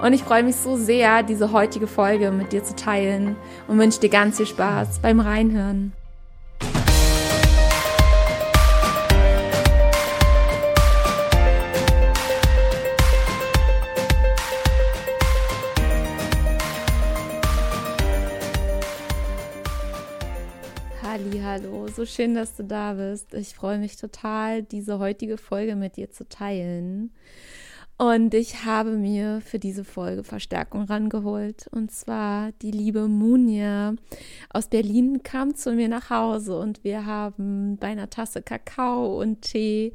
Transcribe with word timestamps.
Und 0.00 0.12
ich 0.12 0.22
freue 0.22 0.44
mich 0.44 0.56
so 0.56 0.76
sehr, 0.76 1.22
diese 1.24 1.52
heutige 1.52 1.88
Folge 1.88 2.30
mit 2.30 2.52
dir 2.52 2.62
zu 2.62 2.76
teilen 2.76 3.36
und 3.66 3.78
wünsche 3.78 3.98
dir 3.98 4.10
ganz 4.10 4.36
viel 4.36 4.46
Spaß 4.46 5.00
beim 5.00 5.18
Reinhören. 5.18 5.92
Hallo, 21.60 21.88
so 21.88 22.06
schön, 22.06 22.34
dass 22.34 22.54
du 22.54 22.62
da 22.62 22.92
bist. 22.92 23.34
Ich 23.34 23.54
freue 23.54 23.78
mich 23.78 23.96
total, 23.96 24.62
diese 24.62 25.00
heutige 25.00 25.38
Folge 25.38 25.74
mit 25.74 25.96
dir 25.96 26.08
zu 26.10 26.28
teilen. 26.28 27.10
Und 28.00 28.32
ich 28.32 28.64
habe 28.64 28.92
mir 28.92 29.40
für 29.40 29.58
diese 29.58 29.82
Folge 29.82 30.22
Verstärkung 30.22 30.84
rangeholt. 30.84 31.66
Und 31.72 31.90
zwar 31.90 32.52
die 32.62 32.70
liebe 32.70 33.08
Munja 33.08 33.94
aus 34.50 34.68
Berlin 34.68 35.24
kam 35.24 35.56
zu 35.56 35.72
mir 35.72 35.88
nach 35.88 36.08
Hause 36.08 36.60
und 36.60 36.84
wir 36.84 37.06
haben 37.06 37.76
bei 37.76 37.88
einer 37.88 38.08
Tasse 38.08 38.40
Kakao 38.40 39.20
und 39.20 39.42
Tee 39.42 39.94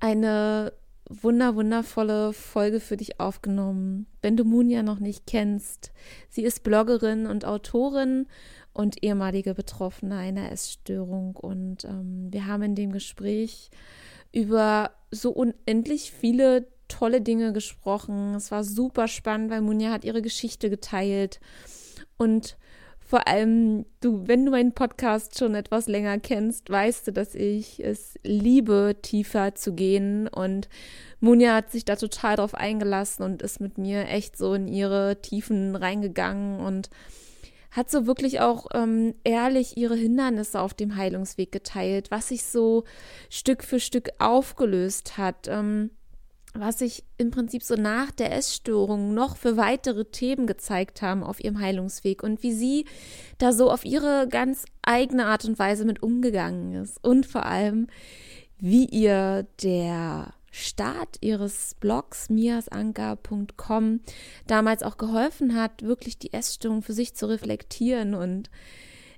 eine 0.00 0.72
wunder 1.08 1.54
wundervolle 1.54 2.32
Folge 2.32 2.80
für 2.80 2.96
dich 2.96 3.20
aufgenommen. 3.20 4.06
Wenn 4.22 4.36
du 4.36 4.44
Munja 4.44 4.82
noch 4.82 4.98
nicht 4.98 5.24
kennst, 5.28 5.92
sie 6.30 6.42
ist 6.42 6.64
Bloggerin 6.64 7.26
und 7.26 7.44
Autorin 7.44 8.26
und 8.72 9.04
ehemalige 9.04 9.54
Betroffene 9.54 10.16
einer 10.16 10.50
Essstörung. 10.50 11.36
Und 11.36 11.84
ähm, 11.84 12.26
wir 12.32 12.48
haben 12.48 12.62
in 12.64 12.74
dem 12.74 12.90
Gespräch 12.90 13.70
über 14.32 14.90
so 15.12 15.30
unendlich 15.30 16.10
viele 16.10 16.66
tolle 16.90 17.20
Dinge 17.20 17.52
gesprochen. 17.52 18.34
Es 18.34 18.50
war 18.50 18.64
super 18.64 19.08
spannend, 19.08 19.50
weil 19.50 19.62
Munja 19.62 19.90
hat 19.90 20.04
ihre 20.04 20.20
Geschichte 20.20 20.68
geteilt. 20.68 21.40
Und 22.18 22.58
vor 23.10 23.26
allem, 23.26 23.86
du, 24.00 24.28
wenn 24.28 24.44
du 24.44 24.52
meinen 24.52 24.72
Podcast 24.72 25.36
schon 25.36 25.56
etwas 25.56 25.88
länger 25.88 26.20
kennst, 26.20 26.70
weißt 26.70 27.08
du, 27.08 27.12
dass 27.12 27.34
ich 27.34 27.82
es 27.82 28.14
liebe, 28.22 28.98
tiefer 29.02 29.56
zu 29.56 29.72
gehen. 29.74 30.28
Und 30.28 30.68
Munja 31.18 31.56
hat 31.56 31.72
sich 31.72 31.84
da 31.84 31.96
total 31.96 32.36
drauf 32.36 32.54
eingelassen 32.54 33.24
und 33.24 33.42
ist 33.42 33.60
mit 33.60 33.78
mir 33.78 34.06
echt 34.06 34.36
so 34.36 34.54
in 34.54 34.68
ihre 34.68 35.20
Tiefen 35.22 35.74
reingegangen 35.74 36.60
und 36.60 36.88
hat 37.72 37.90
so 37.90 38.06
wirklich 38.06 38.40
auch 38.40 38.66
ähm, 38.74 39.14
ehrlich 39.24 39.76
ihre 39.76 39.96
Hindernisse 39.96 40.60
auf 40.60 40.74
dem 40.74 40.96
Heilungsweg 40.96 41.50
geteilt, 41.50 42.12
was 42.12 42.28
sich 42.28 42.44
so 42.44 42.84
Stück 43.28 43.64
für 43.64 43.80
Stück 43.80 44.10
aufgelöst 44.18 45.18
hat. 45.18 45.48
Ähm, 45.48 45.90
was 46.54 46.80
sich 46.80 47.04
im 47.16 47.30
Prinzip 47.30 47.62
so 47.62 47.74
nach 47.74 48.10
der 48.10 48.32
Essstörung 48.32 49.14
noch 49.14 49.36
für 49.36 49.56
weitere 49.56 50.04
Themen 50.04 50.46
gezeigt 50.46 51.02
haben 51.02 51.22
auf 51.22 51.42
ihrem 51.42 51.60
Heilungsweg 51.60 52.22
und 52.22 52.42
wie 52.42 52.52
sie 52.52 52.86
da 53.38 53.52
so 53.52 53.70
auf 53.70 53.84
ihre 53.84 54.26
ganz 54.28 54.64
eigene 54.82 55.26
Art 55.26 55.44
und 55.44 55.58
Weise 55.58 55.84
mit 55.84 56.02
umgegangen 56.02 56.74
ist. 56.82 57.02
Und 57.04 57.26
vor 57.26 57.46
allem, 57.46 57.86
wie 58.58 58.84
ihr 58.86 59.46
der 59.62 60.34
Start 60.50 61.18
ihres 61.20 61.76
Blogs 61.78 62.28
miasanka.com 62.28 64.00
damals 64.48 64.82
auch 64.82 64.96
geholfen 64.96 65.54
hat, 65.54 65.82
wirklich 65.82 66.18
die 66.18 66.32
Essstörung 66.32 66.82
für 66.82 66.92
sich 66.92 67.14
zu 67.14 67.28
reflektieren. 67.28 68.14
Und 68.14 68.50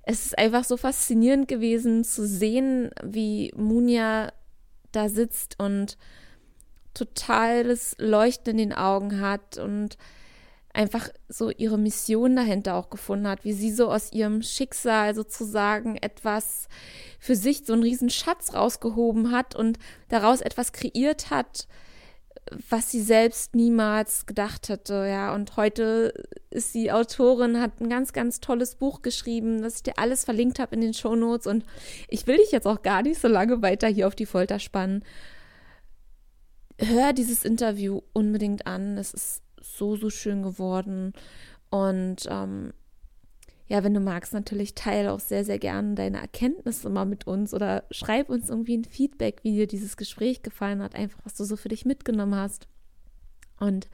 es 0.02 0.26
ist 0.26 0.38
einfach 0.38 0.64
so 0.64 0.76
faszinierend 0.76 1.48
gewesen 1.48 2.04
zu 2.04 2.26
sehen, 2.26 2.90
wie 3.02 3.50
Munja 3.56 4.32
da 4.92 5.08
sitzt 5.08 5.58
und 5.58 5.96
totales 6.94 7.94
Leuchten 7.98 8.52
in 8.52 8.58
den 8.58 8.72
Augen 8.72 9.20
hat 9.20 9.58
und 9.58 9.96
einfach 10.72 11.08
so 11.28 11.50
ihre 11.50 11.78
Mission 11.78 12.36
dahinter 12.36 12.74
auch 12.74 12.90
gefunden 12.90 13.28
hat, 13.28 13.44
wie 13.44 13.52
sie 13.52 13.70
so 13.70 13.90
aus 13.90 14.12
ihrem 14.12 14.42
Schicksal 14.42 15.14
sozusagen 15.14 15.96
etwas 15.96 16.68
für 17.18 17.36
sich, 17.36 17.64
so 17.66 17.74
einen 17.74 17.82
riesen 17.82 18.10
Schatz 18.10 18.54
rausgehoben 18.54 19.32
hat 19.32 19.54
und 19.54 19.78
daraus 20.08 20.40
etwas 20.40 20.72
kreiert 20.72 21.30
hat, 21.30 21.66
was 22.68 22.90
sie 22.90 23.00
selbst 23.00 23.54
niemals 23.54 24.26
gedacht 24.26 24.68
hätte, 24.68 25.06
ja. 25.08 25.34
Und 25.34 25.56
heute 25.56 26.12
ist 26.50 26.72
sie 26.72 26.90
Autorin, 26.90 27.60
hat 27.60 27.80
ein 27.80 27.88
ganz, 27.88 28.12
ganz 28.12 28.40
tolles 28.40 28.74
Buch 28.74 29.02
geschrieben, 29.02 29.62
das 29.62 29.76
ich 29.76 29.82
dir 29.84 29.98
alles 29.98 30.24
verlinkt 30.24 30.58
habe 30.58 30.74
in 30.74 30.80
den 30.80 30.94
Shownotes. 30.94 31.46
Und 31.46 31.64
ich 32.08 32.26
will 32.26 32.38
dich 32.38 32.50
jetzt 32.50 32.66
auch 32.66 32.82
gar 32.82 33.02
nicht 33.02 33.20
so 33.20 33.28
lange 33.28 33.62
weiter 33.62 33.88
hier 33.88 34.06
auf 34.06 34.16
die 34.16 34.26
Folter 34.26 34.58
spannen 34.58 35.04
hör 36.82 37.12
dieses 37.12 37.44
Interview 37.44 38.00
unbedingt 38.12 38.66
an. 38.66 38.98
Es 38.98 39.14
ist 39.14 39.42
so, 39.60 39.96
so 39.96 40.10
schön 40.10 40.42
geworden. 40.42 41.12
Und 41.70 42.26
ähm, 42.28 42.72
ja, 43.68 43.84
wenn 43.84 43.94
du 43.94 44.00
magst, 44.00 44.34
natürlich 44.34 44.74
teile 44.74 45.12
auch 45.12 45.20
sehr, 45.20 45.44
sehr 45.44 45.58
gerne 45.58 45.94
deine 45.94 46.20
Erkenntnisse 46.20 46.90
mal 46.90 47.06
mit 47.06 47.26
uns 47.26 47.54
oder 47.54 47.84
schreib 47.90 48.28
uns 48.28 48.50
irgendwie 48.50 48.76
ein 48.76 48.84
Feedback, 48.84 49.40
wie 49.44 49.52
dir 49.52 49.66
dieses 49.66 49.96
Gespräch 49.96 50.42
gefallen 50.42 50.82
hat, 50.82 50.94
einfach 50.94 51.20
was 51.24 51.34
du 51.34 51.44
so 51.44 51.56
für 51.56 51.68
dich 51.68 51.84
mitgenommen 51.84 52.34
hast. 52.34 52.68
Und 53.58 53.88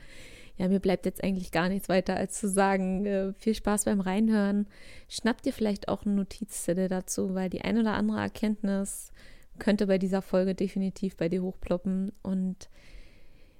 ja, 0.56 0.66
mir 0.66 0.81
bleibt 0.81 1.06
jetzt 1.06 1.22
eigentlich 1.22 1.53
gar 1.53 1.69
nichts 1.69 1.88
weiter 1.88 2.16
als 2.16 2.41
zu 2.41 2.49
sagen, 2.49 3.06
äh, 3.06 3.32
viel 3.34 3.55
Spaß 3.55 3.84
beim 3.84 4.00
Reinhören. 4.00 4.66
Schnapp 5.09 5.43
dir 5.43 5.53
vielleicht 5.53 5.88
auch 5.88 6.05
eine 6.05 6.16
Notizzettel 6.16 6.88
dazu, 6.88 7.34
weil 7.34 7.49
die 7.49 7.60
ein 7.62 7.78
oder 7.78 7.93
andere 7.93 8.19
Erkenntnis 8.19 9.12
könnte 9.58 9.86
bei 9.86 9.98
dieser 9.98 10.22
Folge 10.22 10.54
definitiv 10.54 11.16
bei 11.16 11.28
dir 11.28 11.42
hochploppen. 11.42 12.12
Und 12.22 12.69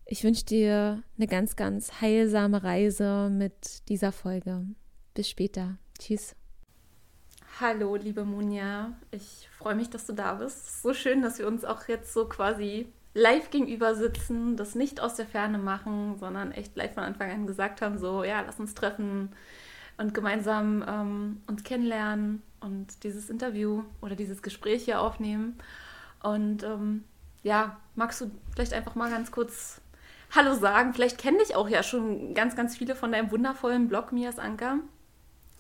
ich 0.07 0.25
wünsche 0.25 0.45
dir 0.45 1.03
eine 1.17 1.27
ganz, 1.27 1.57
ganz 1.57 2.01
heilsame 2.01 2.63
Reise 2.63 3.31
mit 3.31 3.89
dieser 3.89 4.13
Folge. 4.13 4.65
Bis 5.15 5.29
später. 5.29 5.79
Tschüss. 5.99 6.35
Hallo, 7.61 7.97
liebe 7.97 8.25
Munja. 8.25 8.93
Ich 9.11 9.49
freue 9.59 9.75
mich, 9.75 9.91
dass 9.91 10.07
du 10.07 10.13
da 10.13 10.35
bist. 10.35 10.81
So 10.81 10.95
schön, 10.95 11.23
dass 11.23 11.39
wir 11.39 11.47
uns 11.47 11.65
auch 11.65 11.89
jetzt 11.89 12.13
so 12.13 12.27
quasi 12.27 12.87
live 13.15 13.51
gegenüber 13.51 13.95
sitzen, 13.95 14.57
das 14.57 14.75
nicht 14.75 15.01
aus 15.01 15.17
der 15.17 15.27
Ferne 15.27 15.59
machen, 15.59 16.17
sondern 16.19 16.53
echt 16.53 16.77
live 16.77 16.95
von 16.95 17.03
Anfang 17.03 17.31
an 17.31 17.47
gesagt 17.47 17.83
haben, 17.83 17.99
so, 17.99 18.23
ja, 18.23 18.43
lass 18.43 18.61
uns 18.61 18.75
treffen 18.75 19.31
und 19.97 20.15
gemeinsam 20.15 20.85
ähm, 20.87 21.41
uns 21.49 21.65
kennenlernen 21.65 22.43
und 22.61 23.03
dieses 23.03 23.29
Interview 23.29 23.83
oder 24.01 24.15
dieses 24.15 24.43
Gespräch 24.43 24.85
hier 24.85 25.01
aufnehmen. 25.01 25.59
Und 26.23 26.63
ähm, 26.63 27.05
ja, 27.43 27.79
magst 27.95 28.21
du 28.21 28.31
vielleicht 28.53 28.73
einfach 28.73 28.95
mal 28.95 29.11
ganz 29.11 29.31
kurz 29.31 29.81
Hallo 30.35 30.55
sagen? 30.55 30.93
Vielleicht 30.93 31.19
kenne 31.19 31.39
dich 31.39 31.55
auch 31.55 31.69
ja 31.69 31.83
schon 31.83 32.35
ganz, 32.35 32.57
ganz 32.57 32.77
viele 32.77 32.95
von 32.95 33.13
deinem 33.13 33.31
wundervollen 33.31 33.89
Blog 33.89 34.13
Mias 34.13 34.39
Anker. 34.39 34.81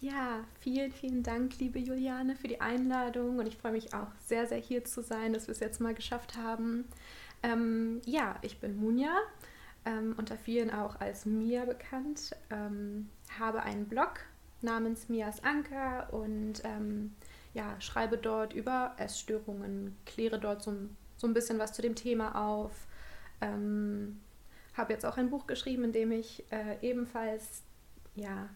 Ja, 0.00 0.44
vielen, 0.60 0.92
vielen 0.92 1.22
Dank, 1.24 1.58
liebe 1.58 1.80
Juliane, 1.80 2.36
für 2.36 2.46
die 2.46 2.60
Einladung. 2.60 3.38
Und 3.38 3.46
ich 3.46 3.56
freue 3.56 3.72
mich 3.72 3.94
auch 3.94 4.08
sehr, 4.24 4.46
sehr 4.46 4.58
hier 4.58 4.84
zu 4.84 5.02
sein, 5.02 5.32
dass 5.32 5.48
wir 5.48 5.52
es 5.52 5.60
jetzt 5.60 5.80
mal 5.80 5.94
geschafft 5.94 6.36
haben. 6.36 6.84
Ähm, 7.42 8.00
ja, 8.04 8.36
ich 8.42 8.60
bin 8.60 8.76
Munja, 8.76 9.16
ähm, 9.84 10.14
unter 10.16 10.36
vielen 10.36 10.70
auch 10.70 11.00
als 11.00 11.24
Mia 11.26 11.64
bekannt, 11.64 12.36
ähm, 12.50 13.08
habe 13.38 13.62
einen 13.62 13.86
Blog 13.86 14.20
namens 14.60 15.08
Mias 15.08 15.42
Anker 15.44 16.12
und 16.12 16.62
ähm, 16.64 17.14
ja, 17.54 17.80
schreibe 17.80 18.18
dort 18.18 18.52
über 18.52 18.94
Essstörungen, 18.98 19.96
kläre 20.06 20.38
dort 20.38 20.62
so, 20.62 20.74
so 21.16 21.26
ein 21.26 21.34
bisschen 21.34 21.58
was 21.58 21.72
zu 21.72 21.82
dem 21.82 21.94
Thema 21.94 22.34
auf. 22.34 22.86
Ähm, 23.40 24.20
habe 24.74 24.92
jetzt 24.92 25.04
auch 25.04 25.16
ein 25.16 25.30
Buch 25.30 25.46
geschrieben, 25.46 25.84
in 25.84 25.92
dem 25.92 26.12
ich 26.12 26.44
äh, 26.50 26.76
ebenfalls 26.82 27.62
ja, 28.14 28.48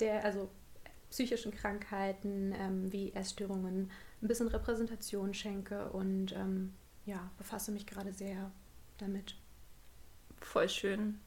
der, 0.00 0.24
also 0.24 0.50
psychischen 1.10 1.52
Krankheiten 1.52 2.54
ähm, 2.58 2.92
wie 2.92 3.12
Essstörungen 3.12 3.90
ein 4.20 4.28
bisschen 4.28 4.48
Repräsentation 4.48 5.32
schenke 5.32 5.88
und 5.90 6.32
ähm, 6.32 6.74
ja, 7.06 7.30
befasse 7.38 7.72
mich 7.72 7.86
gerade 7.86 8.12
sehr 8.12 8.50
damit. 8.98 9.36
Voll 10.40 10.68
schön. 10.68 11.18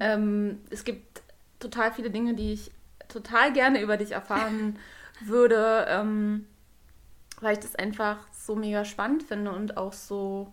ähm, 0.00 0.60
es 0.70 0.84
gibt 0.84 1.22
total 1.58 1.92
viele 1.92 2.10
Dinge, 2.10 2.34
die 2.34 2.52
ich 2.52 2.70
total 3.08 3.52
gerne 3.52 3.80
über 3.80 3.96
dich 3.96 4.12
erfahren 4.12 4.78
würde, 5.20 5.86
ähm, 5.88 6.46
weil 7.40 7.54
ich 7.54 7.60
das 7.60 7.74
einfach 7.76 8.18
so 8.32 8.56
mega 8.56 8.84
spannend 8.84 9.22
finde 9.22 9.52
und 9.52 9.76
auch 9.76 9.92
so 9.92 10.52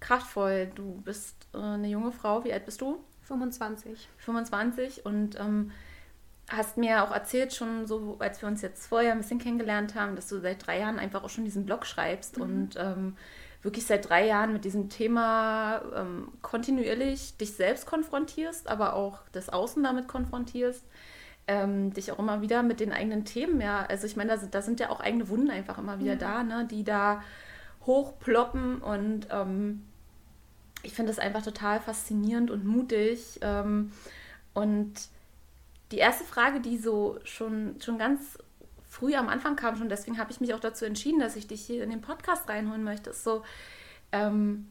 kraftvoll. 0.00 0.70
Du 0.74 1.00
bist 1.02 1.46
äh, 1.54 1.58
eine 1.58 1.88
junge 1.88 2.12
Frau, 2.12 2.44
wie 2.44 2.52
alt 2.52 2.64
bist 2.64 2.80
du? 2.80 3.02
25. 3.22 4.08
25 4.18 5.04
und 5.04 5.38
ähm, 5.38 5.72
hast 6.48 6.76
mir 6.76 7.02
auch 7.02 7.10
erzählt, 7.10 7.52
schon 7.52 7.86
so, 7.86 8.16
als 8.20 8.40
wir 8.40 8.48
uns 8.48 8.62
jetzt 8.62 8.86
vorher 8.86 9.12
ein 9.12 9.18
bisschen 9.18 9.40
kennengelernt 9.40 9.94
haben, 9.94 10.14
dass 10.14 10.28
du 10.28 10.38
seit 10.38 10.64
drei 10.66 10.78
Jahren 10.78 10.98
einfach 10.98 11.24
auch 11.24 11.30
schon 11.30 11.44
diesen 11.44 11.66
Blog 11.66 11.86
schreibst 11.86 12.36
mhm. 12.36 12.42
und 12.42 12.76
ähm, 12.76 13.16
wirklich 13.62 13.84
seit 13.84 14.08
drei 14.08 14.26
Jahren 14.26 14.52
mit 14.52 14.64
diesem 14.64 14.88
Thema 14.88 15.82
ähm, 15.94 16.28
kontinuierlich 16.40 17.36
dich 17.36 17.54
selbst 17.54 17.86
konfrontierst, 17.86 18.68
aber 18.68 18.94
auch 18.94 19.20
das 19.32 19.48
Außen 19.48 19.82
damit 19.82 20.06
konfrontierst. 20.06 20.84
Ähm, 21.48 21.92
dich 21.92 22.10
auch 22.10 22.18
immer 22.18 22.42
wieder 22.42 22.62
mit 22.62 22.80
den 22.80 22.92
eigenen 22.92 23.24
Themen, 23.24 23.60
ja. 23.60 23.86
Also 23.86 24.06
ich 24.06 24.16
meine, 24.16 24.30
da 24.30 24.38
sind, 24.38 24.54
da 24.54 24.62
sind 24.62 24.80
ja 24.80 24.90
auch 24.90 25.00
eigene 25.00 25.28
Wunden 25.28 25.50
einfach 25.50 25.78
immer 25.78 26.00
wieder 26.00 26.14
ja. 26.14 26.18
da, 26.18 26.42
ne, 26.42 26.66
die 26.68 26.82
da 26.82 27.22
hochploppen 27.86 28.82
und 28.82 29.28
ähm, 29.30 29.84
ich 30.82 30.92
finde 30.92 31.10
das 31.10 31.18
einfach 31.18 31.42
total 31.42 31.80
faszinierend 31.80 32.50
und 32.50 32.64
mutig. 32.64 33.38
Ähm, 33.42 33.92
und 34.54 34.94
die 35.92 35.98
erste 35.98 36.24
Frage, 36.24 36.60
die 36.60 36.78
so 36.78 37.18
schon, 37.24 37.80
schon 37.80 37.98
ganz 37.98 38.38
früh 38.88 39.14
am 39.14 39.28
Anfang 39.28 39.56
kam, 39.56 39.76
schon 39.76 39.88
deswegen 39.88 40.18
habe 40.18 40.30
ich 40.30 40.40
mich 40.40 40.54
auch 40.54 40.60
dazu 40.60 40.84
entschieden, 40.84 41.20
dass 41.20 41.36
ich 41.36 41.46
dich 41.46 41.60
hier 41.64 41.84
in 41.84 41.90
den 41.90 42.00
Podcast 42.00 42.48
reinholen 42.48 42.82
möchte, 42.82 43.10
ist 43.10 43.24
so, 43.24 43.42
ähm, 44.12 44.68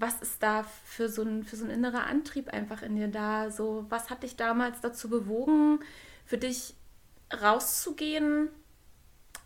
was 0.00 0.20
ist 0.22 0.42
da 0.42 0.64
für 0.84 1.08
so, 1.08 1.22
ein, 1.22 1.42
für 1.42 1.56
so 1.56 1.64
ein 1.64 1.70
innerer 1.70 2.06
Antrieb 2.06 2.52
einfach 2.52 2.82
in 2.82 2.94
dir 2.94 3.08
da? 3.08 3.50
So, 3.50 3.84
was 3.88 4.10
hat 4.10 4.22
dich 4.22 4.36
damals 4.36 4.80
dazu 4.80 5.10
bewogen, 5.10 5.80
für 6.24 6.38
dich 6.38 6.74
rauszugehen? 7.42 8.48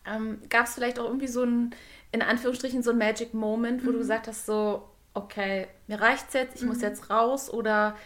Ähm, 0.05 0.41
Gab 0.51 0.67
es 0.67 0.75
vielleicht 0.75 0.99
auch 0.99 1.07
irgendwie 1.07 1.29
so 1.29 1.43
ein, 1.43 1.75
in 2.13 2.21
Anführungsstrichen, 2.21 2.83
so 2.83 2.91
ein 2.91 2.99
Magic 2.99 3.33
Moment, 3.33 3.83
wo 3.83 3.89
mhm. 3.89 3.95
du 3.95 3.99
gesagt 4.01 4.29
hast, 4.29 4.45
so, 4.45 4.89
okay, 5.15 5.69
mir 5.87 6.01
reicht's 6.01 6.35
jetzt, 6.35 6.57
ich 6.57 6.63
mhm. 6.63 6.69
muss 6.69 6.83
jetzt 6.83 7.09
raus 7.09 7.51
oder 7.51 7.97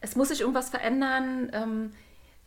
es 0.00 0.14
muss 0.14 0.28
sich 0.28 0.42
irgendwas 0.42 0.70
verändern? 0.70 1.50
Ähm, 1.52 1.92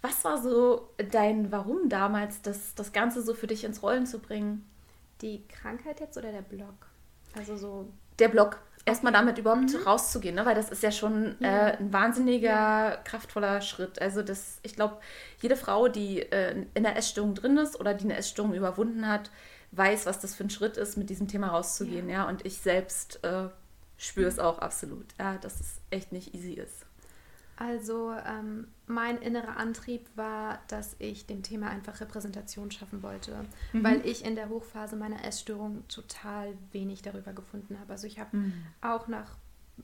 was 0.01 0.23
war 0.23 0.41
so 0.41 0.93
dein 1.11 1.51
Warum 1.51 1.89
damals, 1.89 2.41
das, 2.41 2.75
das 2.75 2.93
Ganze 2.93 3.21
so 3.21 3.33
für 3.33 3.47
dich 3.47 3.65
ins 3.65 3.83
Rollen 3.83 4.05
zu 4.05 4.19
bringen? 4.19 4.65
Die 5.21 5.45
Krankheit 5.49 5.99
jetzt 5.99 6.17
oder 6.17 6.31
der 6.31 6.43
Blog? 6.43 6.87
Also 7.37 7.57
so. 7.57 7.89
Der 8.19 8.29
Blog. 8.29 8.61
Erstmal 8.85 9.13
damit 9.13 9.37
überhaupt 9.37 9.73
mhm. 9.73 9.83
rauszugehen, 9.85 10.35
ne? 10.35 10.45
weil 10.45 10.55
das 10.55 10.69
ist 10.69 10.81
ja 10.81 10.91
schon 10.91 11.35
ja. 11.39 11.69
Äh, 11.69 11.77
ein 11.77 11.93
wahnsinniger, 11.93 12.47
ja. 12.47 12.97
kraftvoller 13.03 13.61
Schritt. 13.61 14.01
Also 14.01 14.23
das, 14.23 14.59
ich 14.63 14.75
glaube, 14.75 14.97
jede 15.41 15.55
Frau, 15.55 15.87
die 15.89 16.21
äh, 16.21 16.65
in 16.73 16.83
der 16.83 16.95
Essstörung 16.95 17.35
drin 17.35 17.57
ist 17.57 17.79
oder 17.79 17.93
die 17.93 18.05
eine 18.05 18.17
Essstörung 18.17 18.53
überwunden 18.53 19.07
hat, 19.07 19.29
weiß, 19.71 20.05
was 20.05 20.19
das 20.19 20.33
für 20.33 20.43
ein 20.43 20.49
Schritt 20.49 20.77
ist, 20.77 20.97
mit 20.97 21.09
diesem 21.09 21.27
Thema 21.27 21.47
rauszugehen. 21.49 22.09
Ja, 22.09 22.23
ja? 22.23 22.27
Und 22.27 22.45
ich 22.45 22.57
selbst 22.57 23.23
äh, 23.23 23.49
spüre 23.97 24.27
es 24.27 24.39
auch 24.39 24.59
absolut, 24.59 25.05
ja, 25.19 25.37
dass 25.37 25.59
es 25.59 25.81
echt 25.91 26.11
nicht 26.11 26.33
easy 26.33 26.53
ist. 26.53 26.85
Also 27.59 28.13
ähm, 28.25 28.69
mein 28.87 29.17
innerer 29.17 29.57
Antrieb 29.57 30.07
war, 30.15 30.59
dass 30.69 30.95
ich 30.97 31.25
dem 31.25 31.43
Thema 31.43 31.69
einfach 31.69 31.99
Repräsentation 31.99 32.71
schaffen 32.71 33.03
wollte, 33.03 33.35
mhm. 33.73 33.83
weil 33.83 34.05
ich 34.05 34.23
in 34.23 34.37
der 34.37 34.47
Hochphase 34.47 34.95
meiner 34.95 35.25
Essstörung 35.25 35.85
total 35.89 36.57
wenig 36.71 37.01
darüber 37.01 37.33
gefunden 37.33 37.77
habe. 37.77 37.91
Also 37.91 38.07
ich 38.07 38.17
habe 38.17 38.37
mhm. 38.37 38.53
auch 38.79 39.09
nach 39.09 39.35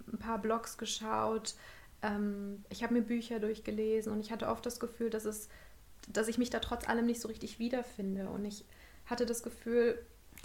ein 0.08 0.20
paar 0.20 0.38
Blogs 0.38 0.78
geschaut, 0.78 1.56
ähm, 2.02 2.64
ich 2.70 2.82
habe 2.82 2.94
mir 2.94 3.02
Bücher 3.02 3.42
durchgelesen 3.42 4.14
und 4.14 4.22
ich 4.22 4.32
hatte 4.32 4.48
oft 4.48 4.66
das 4.66 4.80
Gefühl, 4.80 5.10
dass 5.10 5.26
es, 5.26 5.50
dass 6.08 6.30
ich 6.30 6.38
mich 6.38 6.50
da 6.50 6.60
trotz 6.60 6.88
allem 6.88 7.06
nicht 7.06 7.20
so 7.20 7.28
richtig 7.28 7.60
wiederfinde. 7.60 8.30
Und 8.30 8.46
ich 8.46 8.64
hatte 9.06 9.26
das 9.26 9.44
Gefühl, 9.44 10.02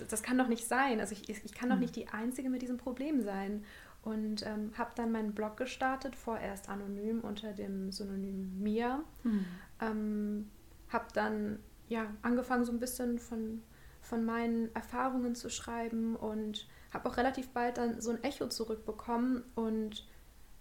das 0.08 0.24
kann 0.24 0.36
doch 0.36 0.48
nicht 0.48 0.66
sein. 0.66 0.98
Also 0.98 1.14
ich, 1.14 1.28
ich 1.28 1.54
kann 1.54 1.68
doch 1.68 1.76
mhm. 1.76 1.82
nicht 1.82 1.94
die 1.94 2.08
Einzige 2.08 2.50
mit 2.50 2.60
diesem 2.60 2.76
Problem 2.76 3.22
sein 3.22 3.64
und 4.02 4.44
ähm, 4.46 4.72
habe 4.76 4.90
dann 4.94 5.12
meinen 5.12 5.32
Blog 5.32 5.56
gestartet, 5.56 6.16
vorerst 6.16 6.68
anonym 6.68 7.20
unter 7.20 7.52
dem 7.52 7.92
Synonym 7.92 8.60
Mia. 8.62 9.00
Mhm. 9.22 9.44
Ähm, 9.80 10.50
habe 10.88 11.06
dann 11.12 11.58
ja 11.88 12.06
angefangen 12.22 12.64
so 12.64 12.72
ein 12.72 12.80
bisschen 12.80 13.18
von, 13.18 13.62
von 14.00 14.24
meinen 14.24 14.74
Erfahrungen 14.74 15.34
zu 15.34 15.50
schreiben 15.50 16.16
und 16.16 16.66
habe 16.92 17.08
auch 17.08 17.16
relativ 17.16 17.50
bald 17.50 17.78
dann 17.78 18.00
so 18.00 18.10
ein 18.10 18.22
Echo 18.24 18.48
zurückbekommen 18.48 19.44
und 19.54 20.06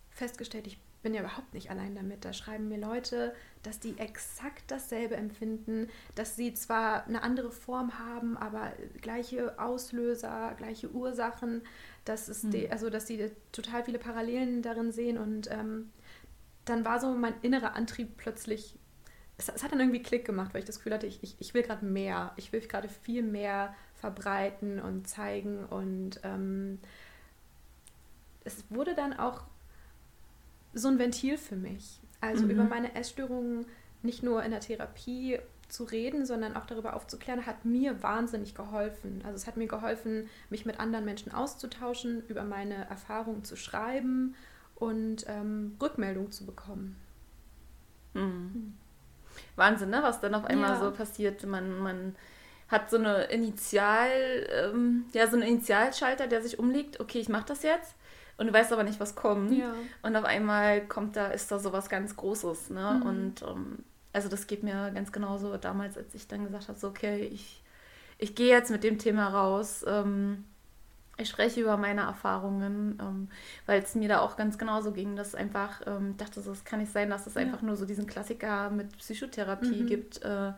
festgestellt, 0.09 0.67
ich 0.67 0.79
bin 1.01 1.13
ja 1.13 1.21
überhaupt 1.21 1.53
nicht 1.53 1.71
allein 1.71 1.95
damit. 1.95 2.25
Da 2.25 2.33
schreiben 2.33 2.67
mir 2.67 2.77
Leute, 2.77 3.33
dass 3.63 3.79
die 3.79 3.97
exakt 3.97 4.69
dasselbe 4.69 5.15
empfinden, 5.15 5.87
dass 6.15 6.35
sie 6.35 6.53
zwar 6.53 7.05
eine 7.07 7.23
andere 7.23 7.51
Form 7.51 7.99
haben, 7.99 8.37
aber 8.37 8.73
gleiche 9.01 9.57
Auslöser, 9.59 10.53
gleiche 10.57 10.91
Ursachen, 10.91 11.61
dass 12.09 12.27
es 12.27 12.43
mhm. 12.43 12.51
die, 12.51 12.71
also 12.71 12.89
dass 12.89 13.07
sie 13.07 13.31
total 13.51 13.83
viele 13.83 13.99
Parallelen 13.99 14.61
darin 14.61 14.91
sehen 14.91 15.17
und 15.17 15.49
ähm, 15.51 15.91
dann 16.65 16.83
war 16.83 16.99
so 16.99 17.13
mein 17.13 17.35
innerer 17.41 17.75
Antrieb 17.75 18.17
plötzlich, 18.17 18.75
es, 19.37 19.49
es, 19.49 19.63
hat 19.63 19.71
dann 19.71 19.79
irgendwie 19.79 20.01
Klick 20.01 20.25
gemacht, 20.25 20.53
weil 20.53 20.59
ich 20.59 20.65
das 20.65 20.77
Gefühl 20.77 20.93
hatte, 20.93 21.07
ich, 21.07 21.23
ich, 21.23 21.35
ich 21.39 21.53
will 21.53 21.61
gerade 21.61 21.85
mehr, 21.85 22.33
ich 22.35 22.51
will 22.51 22.61
gerade 22.61 22.89
viel 22.89 23.21
mehr 23.21 23.75
verbreiten 23.95 24.79
und 24.79 25.07
zeigen 25.07 25.65
und 25.65 26.19
ähm, 26.23 26.79
es 28.43 28.63
wurde 28.69 28.95
dann 28.95 29.13
auch 29.13 29.43
so 30.73 30.87
ein 30.87 30.97
Ventil 30.97 31.37
für 31.37 31.55
mich. 31.55 31.99
Also 32.21 32.45
mhm. 32.45 32.51
über 32.51 32.63
meine 32.63 32.95
Essstörungen 32.95 33.65
nicht 34.01 34.23
nur 34.23 34.43
in 34.43 34.51
der 34.51 34.61
Therapie 34.61 35.39
zu 35.69 35.83
reden, 35.83 36.25
sondern 36.25 36.55
auch 36.55 36.65
darüber 36.65 36.95
aufzuklären, 36.95 37.45
hat 37.45 37.65
mir 37.65 38.01
wahnsinnig 38.03 38.55
geholfen. 38.55 39.21
Also 39.23 39.35
es 39.35 39.47
hat 39.47 39.57
mir 39.57 39.67
geholfen, 39.67 40.29
mich 40.49 40.65
mit 40.65 40.79
anderen 40.79 41.05
Menschen 41.05 41.31
auszutauschen, 41.31 42.23
über 42.27 42.43
meine 42.43 42.89
Erfahrungen 42.89 43.43
zu 43.43 43.55
schreiben 43.55 44.35
und 44.75 45.25
ähm, 45.27 45.77
Rückmeldung 45.81 46.31
zu 46.31 46.45
bekommen. 46.45 46.95
Mhm. 48.13 48.75
Wahnsinn, 49.55 49.89
ne? 49.89 49.99
was 50.01 50.19
dann 50.19 50.35
auf 50.35 50.45
einmal 50.45 50.71
ja. 50.71 50.79
so 50.79 50.91
passiert. 50.91 51.45
Man, 51.45 51.79
man 51.79 52.15
hat 52.67 52.89
so 52.89 52.97
eine 52.97 53.25
Initial, 53.25 54.09
ähm, 54.51 55.05
ja, 55.13 55.27
so 55.27 55.35
einen 55.35 55.47
Initialschalter, 55.47 56.27
der 56.27 56.41
sich 56.41 56.59
umlegt, 56.59 56.99
okay, 56.99 57.19
ich 57.19 57.29
mache 57.29 57.45
das 57.47 57.63
jetzt 57.63 57.95
und 58.37 58.47
du 58.47 58.53
weißt 58.53 58.71
aber 58.71 58.83
nicht, 58.83 58.99
was 58.99 59.15
kommt. 59.15 59.51
Ja. 59.51 59.73
Und 60.01 60.15
auf 60.15 60.23
einmal 60.23 60.87
kommt 60.87 61.17
da, 61.17 61.27
ist 61.27 61.51
da 61.51 61.59
sowas 61.59 61.89
ganz 61.89 62.15
Großes, 62.15 62.69
ne? 62.69 63.01
Mhm. 63.01 63.09
Und 63.09 63.41
ähm, 63.41 63.79
also 64.13 64.29
das 64.29 64.47
geht 64.47 64.63
mir 64.63 64.91
ganz 64.91 65.11
genauso 65.11 65.55
damals, 65.57 65.97
als 65.97 66.13
ich 66.15 66.27
dann 66.27 66.45
gesagt 66.45 66.67
habe, 66.67 66.79
so, 66.79 66.87
okay, 66.87 67.25
ich, 67.25 67.61
ich 68.17 68.35
gehe 68.35 68.49
jetzt 68.49 68.71
mit 68.71 68.83
dem 68.83 68.97
Thema 68.97 69.27
raus. 69.27 69.85
Ähm, 69.87 70.45
ich 71.17 71.29
spreche 71.29 71.61
über 71.61 71.77
meine 71.77 72.01
Erfahrungen, 72.01 72.97
ähm, 73.01 73.27
weil 73.65 73.81
es 73.81 73.93
mir 73.93 74.07
da 74.07 74.21
auch 74.21 74.37
ganz 74.37 74.57
genauso 74.57 74.91
ging, 74.91 75.15
dass 75.15 75.35
einfach, 75.35 75.81
ähm, 75.85 76.15
dachte 76.17 76.41
so, 76.41 76.51
es 76.51 76.63
kann 76.63 76.79
nicht 76.79 76.91
sein, 76.91 77.09
dass 77.09 77.27
es 77.27 77.33
ja. 77.35 77.41
einfach 77.41 77.61
nur 77.61 77.75
so 77.75 77.85
diesen 77.85 78.07
Klassiker 78.07 78.69
mit 78.69 78.97
Psychotherapie 78.97 79.83
mhm. 79.83 79.87
gibt. 79.87 80.21
Äh, 80.23 80.53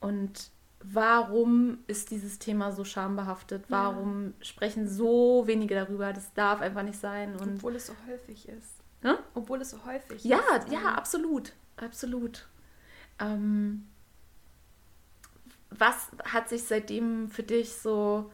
und 0.00 0.50
warum 0.82 1.78
ist 1.86 2.10
dieses 2.10 2.38
Thema 2.38 2.72
so 2.72 2.84
schambehaftet? 2.84 3.64
Warum 3.68 4.26
ja. 4.26 4.44
sprechen 4.44 4.86
so 4.86 5.44
wenige 5.46 5.74
darüber? 5.74 6.12
Das 6.12 6.32
darf 6.34 6.60
einfach 6.60 6.82
nicht 6.82 6.98
sein. 6.98 7.36
Und 7.36 7.56
Obwohl 7.56 7.76
es 7.76 7.86
so 7.86 7.94
häufig 8.06 8.48
ist. 8.48 8.76
Hm? 9.02 9.16
Obwohl 9.34 9.62
es 9.62 9.70
so 9.70 9.84
häufig 9.86 10.22
ja, 10.24 10.38
ist. 10.58 10.70
Ja, 10.70 10.80
ja, 10.80 10.94
absolut. 10.94 11.52
Absolut. 11.76 12.46
Ähm, 13.20 13.86
was 15.70 16.08
hat 16.24 16.48
sich 16.48 16.64
seitdem 16.64 17.28
für 17.28 17.42
dich 17.42 17.74
so 17.74 18.30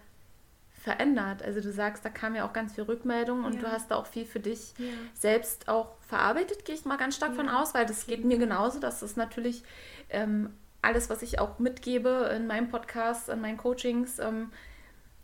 verändert? 0.72 1.42
Also 1.42 1.60
du 1.60 1.72
sagst, 1.72 2.04
da 2.04 2.08
kam 2.08 2.34
ja 2.34 2.48
auch 2.48 2.52
ganz 2.52 2.74
viel 2.74 2.84
Rückmeldung 2.84 3.44
und 3.44 3.56
ja. 3.56 3.60
du 3.60 3.72
hast 3.72 3.90
da 3.90 3.96
auch 3.96 4.06
viel 4.06 4.24
für 4.24 4.40
dich 4.40 4.74
ja. 4.78 4.86
selbst 5.14 5.68
auch 5.68 5.96
verarbeitet, 6.00 6.64
gehe 6.64 6.74
ich 6.74 6.84
mal 6.84 6.96
ganz 6.96 7.16
stark 7.16 7.32
ja. 7.32 7.36
von 7.36 7.48
aus, 7.48 7.74
weil 7.74 7.86
das 7.86 8.06
geht 8.06 8.24
mir 8.24 8.38
genauso, 8.38 8.78
dass 8.78 9.00
das 9.00 9.16
natürlich 9.16 9.64
ähm, 10.08 10.50
alles, 10.82 11.10
was 11.10 11.22
ich 11.22 11.38
auch 11.40 11.58
mitgebe 11.58 12.32
in 12.34 12.46
meinem 12.46 12.68
Podcast, 12.68 13.28
in 13.28 13.40
meinen 13.40 13.56
Coachings, 13.56 14.18
ähm, 14.18 14.50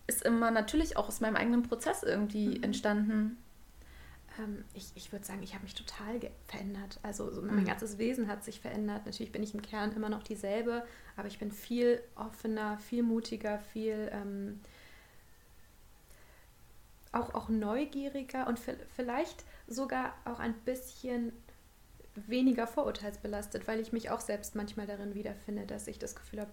ist 0.07 0.23
immer 0.23 0.51
natürlich 0.51 0.97
auch 0.97 1.09
aus 1.09 1.21
meinem 1.21 1.37
eigenen 1.37 1.63
Prozess 1.63 2.03
irgendwie 2.03 2.59
mhm. 2.59 2.65
entstanden. 2.65 3.42
Ähm, 4.39 4.65
ich 4.75 4.93
ich 4.95 5.13
würde 5.13 5.25
sagen, 5.25 5.43
ich 5.43 5.55
habe 5.55 5.65
mich 5.65 5.75
total 5.75 6.21
verändert. 6.47 6.99
Also 7.03 7.31
so 7.31 7.43
mein 7.43 7.57
mhm. 7.57 7.65
ganzes 7.65 7.99
Wesen 7.99 8.29
hat 8.29 8.45
sich 8.45 8.61
verändert. 8.61 9.07
Natürlich 9.07 9.33
bin 9.33 9.43
ich 9.43 9.55
im 9.55 9.63
Kern 9.63 9.93
immer 9.93 10.09
noch 10.09 10.23
dieselbe, 10.23 10.85
aber 11.17 11.29
ich 11.29 11.39
bin 11.39 11.51
viel 11.53 12.03
offener, 12.15 12.79
viel 12.79 13.03
mutiger, 13.03 13.59
viel 13.59 14.11
ähm, 14.13 14.61
auch, 17.13 17.35
auch 17.35 17.49
neugieriger 17.49 18.47
und 18.47 18.59
vielleicht 18.59 19.45
sogar 19.67 20.15
auch 20.25 20.41
ein 20.41 20.55
bisschen 20.65 21.33
weniger 22.15 22.67
vorurteilsbelastet, 22.67 23.67
weil 23.69 23.81
ich 23.81 23.93
mich 23.93 24.11
auch 24.11 24.21
selbst 24.21 24.55
manchmal 24.55 24.87
darin 24.87 25.15
wiederfinde, 25.15 25.67
dass 25.67 25.87
ich 25.87 25.99
das 25.99 26.15
Gefühl 26.15 26.41
habe, 26.41 26.53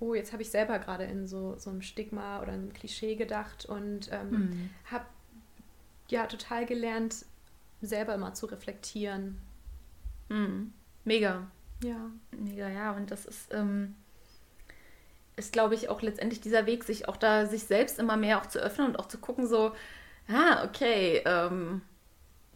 oh, 0.00 0.14
jetzt 0.14 0.32
habe 0.32 0.42
ich 0.42 0.50
selber 0.50 0.78
gerade 0.78 1.04
in 1.04 1.26
so, 1.26 1.56
so 1.58 1.70
einem 1.70 1.82
Stigma 1.82 2.40
oder 2.42 2.52
einem 2.52 2.72
Klischee 2.72 3.16
gedacht 3.16 3.66
und 3.66 4.10
ähm, 4.12 4.30
mhm. 4.30 4.70
habe 4.90 5.06
ja 6.08 6.26
total 6.26 6.66
gelernt, 6.66 7.24
selber 7.82 8.14
immer 8.14 8.34
zu 8.34 8.46
reflektieren. 8.46 9.40
Mhm. 10.28 10.72
Mega. 11.04 11.46
Ja. 11.82 12.10
Mega, 12.30 12.68
ja. 12.68 12.92
Und 12.92 13.10
das 13.10 13.26
ist, 13.26 13.52
ähm, 13.52 13.94
ist 15.36 15.52
glaube 15.52 15.74
ich, 15.74 15.88
auch 15.88 16.02
letztendlich 16.02 16.40
dieser 16.40 16.66
Weg, 16.66 16.84
sich 16.84 17.08
auch 17.08 17.16
da, 17.16 17.46
sich 17.46 17.64
selbst 17.64 17.98
immer 17.98 18.16
mehr 18.16 18.40
auch 18.40 18.46
zu 18.46 18.58
öffnen 18.58 18.88
und 18.88 18.98
auch 18.98 19.08
zu 19.08 19.18
gucken, 19.18 19.46
so, 19.46 19.72
ah, 20.28 20.64
okay, 20.64 21.22
ähm, 21.26 21.82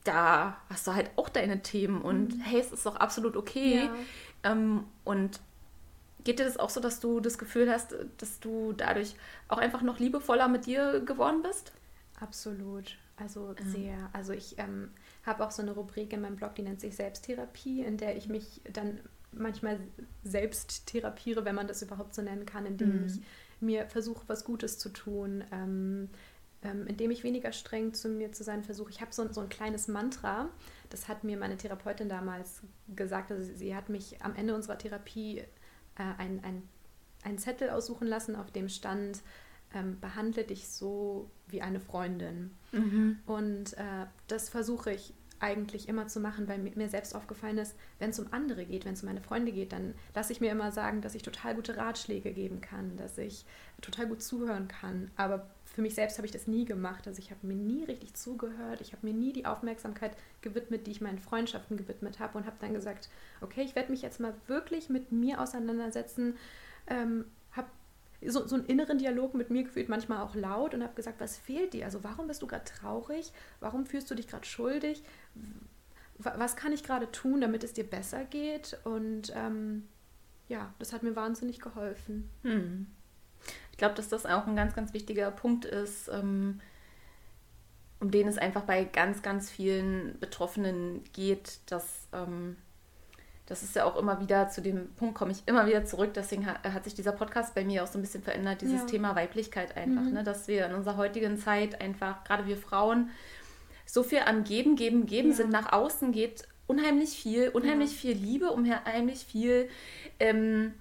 da 0.05 0.59
hast 0.71 0.87
du 0.87 0.95
halt 0.95 1.11
auch 1.17 1.29
deine 1.29 1.63
Themen 1.63 2.01
und 2.01 2.37
mhm. 2.37 2.41
hey, 2.41 2.61
es 2.61 2.73
ist 2.73 2.87
doch 2.87 2.97
absolut 2.97 3.37
okay, 3.37 3.85
ja. 3.85 3.95
Ähm, 4.45 4.85
und 5.05 5.41
geht 6.25 6.39
dir 6.39 6.45
das 6.45 6.57
auch 6.57 6.71
so, 6.71 6.81
dass 6.81 7.01
du 7.01 7.21
das 7.21 7.39
Gefühl 7.39 7.71
hast, 7.71 7.95
dass 8.19 8.41
du 8.41 8.73
dadurch 8.73 9.17
auch 9.49 9.59
einfach 9.59 9.83
noch 9.83 9.99
liebevoller 9.99 10.49
mit 10.49 10.67
dir 10.67 11.01
geworden 11.01 11.43
bist? 11.43 11.73
Absolut. 12.21 12.97
Also 13.19 13.55
ja. 13.59 13.65
sehr. 13.67 14.11
Also 14.13 14.33
ich 14.33 14.59
ähm, 14.59 14.91
habe 15.25 15.45
auch 15.45 15.51
so 15.51 15.63
eine 15.63 15.73
Rubrik 15.73 16.13
in 16.13 16.21
meinem 16.21 16.37
Blog, 16.37 16.55
die 16.55 16.63
nennt 16.63 16.81
sich 16.81 16.97
Selbsttherapie, 16.97 17.83
in 17.83 17.97
der 17.97 18.17
ich 18.17 18.29
mich 18.29 18.63
dann 18.73 19.01
manchmal 19.33 19.81
selbst 20.25 20.87
therapiere, 20.87 21.45
wenn 21.45 21.55
man 21.55 21.67
das 21.67 21.83
überhaupt 21.83 22.15
so 22.15 22.23
nennen 22.23 22.47
kann, 22.47 22.67
indem 22.67 23.01
mhm. 23.01 23.07
ich 23.07 23.21
mir 23.61 23.87
versuche, 23.87 24.25
was 24.29 24.45
Gutes 24.45 24.79
zu 24.79 24.89
tun, 24.91 25.45
ähm, 25.53 26.09
ähm, 26.63 26.87
indem 26.87 27.11
ich 27.11 27.25
weniger 27.25 27.53
streng 27.53 27.95
zu 27.95 28.09
mir 28.09 28.33
zu 28.33 28.43
sein 28.43 28.65
versuche. 28.65 28.91
Ich 28.91 29.01
habe 29.01 29.13
so, 29.13 29.31
so 29.33 29.41
ein 29.41 29.49
kleines 29.49 29.89
Mantra, 29.89 30.49
das 30.91 31.09
hat 31.09 31.25
mir 31.25 31.37
meine 31.37 31.57
Therapeutin 31.57 32.09
damals 32.09 32.63
gesagt. 32.95 33.31
Also 33.31 33.53
sie 33.55 33.75
hat 33.75 33.89
mich 33.89 34.23
am 34.23 34.35
Ende 34.35 34.55
unserer 34.55 34.79
Therapie 34.79 35.39
äh, 35.39 35.45
ein, 36.19 36.43
ein, 36.43 36.69
einen 37.23 37.39
Zettel 37.39 37.71
aussuchen 37.71 38.07
lassen, 38.07 38.35
auf 38.35 38.51
dem 38.51 38.69
stand, 38.69 39.23
ähm, 39.75 40.01
behandle 40.01 40.45
dich 40.45 40.69
so 40.69 41.31
wie 41.49 41.63
eine 41.63 41.81
Freundin. 41.81 42.57
Mhm. 42.73 43.19
Und 43.27 43.75
äh, 43.75 44.07
das 44.27 44.49
versuche 44.49 44.93
ich 44.93 45.15
eigentlich 45.41 45.89
immer 45.89 46.09
zu 46.09 46.21
machen, 46.21 46.49
weil 46.49 46.59
mir 46.59 46.89
selbst 46.89 47.15
aufgefallen 47.15 47.59
ist, 47.59 47.77
wenn 47.99 48.11
es 48.11 48.19
um 48.19 48.33
andere 48.33 48.65
geht, 48.65 48.85
wenn 48.85 48.95
es 48.95 49.03
um 49.03 49.09
meine 49.09 49.21
Freunde 49.21 49.53
geht, 49.53 49.73
dann 49.73 49.95
lasse 50.15 50.33
ich 50.33 50.41
mir 50.41 50.51
immer 50.51 50.73
sagen, 50.73 51.01
dass 51.01 51.15
ich 51.15 51.23
total 51.23 51.55
gute 51.55 51.77
Ratschläge 51.77 52.33
geben 52.33 52.61
kann, 52.61 52.97
dass 52.97 53.19
ich 53.19 53.45
total 53.81 54.09
gut 54.09 54.23
zuhören 54.23 54.67
kann. 54.67 55.11
Aber 55.17 55.49
für 55.65 55.83
mich 55.83 55.95
selbst 55.95 56.19
habe 56.19 56.27
ich 56.27 56.33
das 56.33 56.49
nie 56.49 56.65
gemacht. 56.65 57.07
Also 57.07 57.21
ich 57.21 57.31
habe 57.31 57.47
mir 57.47 57.55
nie 57.55 57.85
richtig 57.85 58.15
zugehört, 58.15 58.81
ich 58.81 58.93
habe 58.93 59.07
mir 59.07 59.15
nie 59.15 59.33
die 59.33 59.47
Aufmerksamkeit 59.47 60.17
gewidmet, 60.41 60.87
die 60.87 60.91
ich 60.91 61.01
meinen 61.01 61.19
Freundschaften 61.19 61.77
gewidmet 61.77 62.19
habe 62.19 62.37
und 62.37 62.47
habe 62.47 62.57
dann 62.61 62.75
gesagt, 62.75 63.09
okay, 63.41 63.63
ich 63.63 63.77
werde 63.77 63.93
mich 63.93 64.03
jetzt 64.03 64.19
mal 64.19 64.35
wirklich 64.49 64.89
mit 64.89 65.13
mir 65.13 65.41
auseinandersetzen, 65.41 66.37
ähm, 66.89 67.27
so, 68.27 68.47
so 68.47 68.57
einen 68.57 68.67
inneren 68.67 68.99
Dialog 68.99 69.35
mit 69.35 69.51
mir 69.51 69.65
gefühlt, 69.65 69.89
manchmal 69.89 70.23
auch 70.23 70.35
laut 70.35 70.75
und 70.75 70.83
habe 70.83 70.95
gesagt, 70.95 71.21
was 71.21 71.37
fehlt 71.37 71.73
dir? 71.73 71.85
Also 71.85 72.03
warum 72.03 72.27
bist 72.27 72.43
du 72.43 72.47
gerade 72.47 72.65
traurig? 72.65 73.33
Warum 73.61 73.87
fühlst 73.87 74.11
du 74.11 74.15
dich 74.15 74.27
gerade 74.27 74.47
schuldig? 74.47 75.03
Was 76.19 76.57
kann 76.57 76.73
ich 76.73 76.83
gerade 76.83 77.11
tun, 77.13 77.41
damit 77.41 77.63
es 77.63 77.73
dir 77.73 77.89
besser 77.89 78.25
geht? 78.25 78.77
Und 78.85 79.33
ähm, 79.37 79.87
ja, 80.49 80.75
das 80.81 80.93
hat 80.93 81.05
mir 81.05 81.15
wahnsinnig 81.15 81.61
geholfen. 81.61 82.29
Hm. 82.43 82.87
Ich 83.71 83.79
glaube, 83.79 83.95
dass 83.95 84.09
das 84.09 84.27
auch 84.27 84.47
ein 84.49 84.57
ganz, 84.57 84.75
ganz 84.75 84.93
wichtiger 84.93 85.31
Punkt 85.31 85.65
ist, 85.65 86.09
ähm, 86.09 86.61
um 88.01 88.11
den 88.11 88.27
es 88.27 88.39
einfach 88.39 88.63
bei 88.63 88.85
ganz, 88.85 89.23
ganz 89.23 89.51
vielen 89.51 90.19
Betroffenen 90.19 91.05
geht, 91.13 91.61
dass 91.67 92.09
ähm, 92.13 92.57
das 93.49 93.63
ist 93.63 93.75
ja 93.75 93.87
auch 93.87 93.97
immer 93.97 94.21
wieder, 94.21 94.51
zu 94.51 94.61
dem 94.61 94.93
Punkt 94.95 95.15
komme 95.15 95.33
ich 95.33 95.43
immer 95.47 95.67
wieder 95.67 95.83
zurück, 95.87 96.13
deswegen 96.15 96.45
hat, 96.45 96.63
hat, 96.65 96.85
sich 96.85 96.95
dieser 96.95 97.13
Podcast 97.13 97.55
bei 97.55 97.65
mir 97.65 97.83
auch 97.83 97.87
so 97.87 97.99
ein 97.99 98.03
bisschen 98.03 98.23
verändert, 98.23 98.61
dieses 98.61 98.83
ja. 98.83 98.87
Thema 98.87 99.17
Weiblichkeit 99.17 99.75
einfach, 99.75 100.03
mhm. 100.03 100.13
ne? 100.13 100.23
dass 100.23 100.49
wir 100.49 100.67
in 100.67 100.75
unserer 100.75 100.99
heutigen 100.99 101.39
Zeit 101.39 101.81
einfach, 101.81 102.25
gerade 102.25 102.47
wir 102.47 102.59
Frauen, 102.59 103.09
so 103.87 104.03
viel 104.03 104.19
am 104.19 104.45
Geben, 104.45 104.77
Geben, 104.77 105.07
Geben 105.07 105.31
ja. 105.31 105.37
sind, 105.37 105.51
nach 105.51 105.73
außen 105.73 106.13
geht 106.13 106.47
unheimlich 106.67 107.11
viel, 107.11 107.49
unheimlich 107.49 107.93
ja. 107.93 107.97
viel 108.13 108.17
Liebe, 108.23 108.51
unheimlich 108.51 109.25
viel, 109.25 109.71
ähm, 110.21 110.75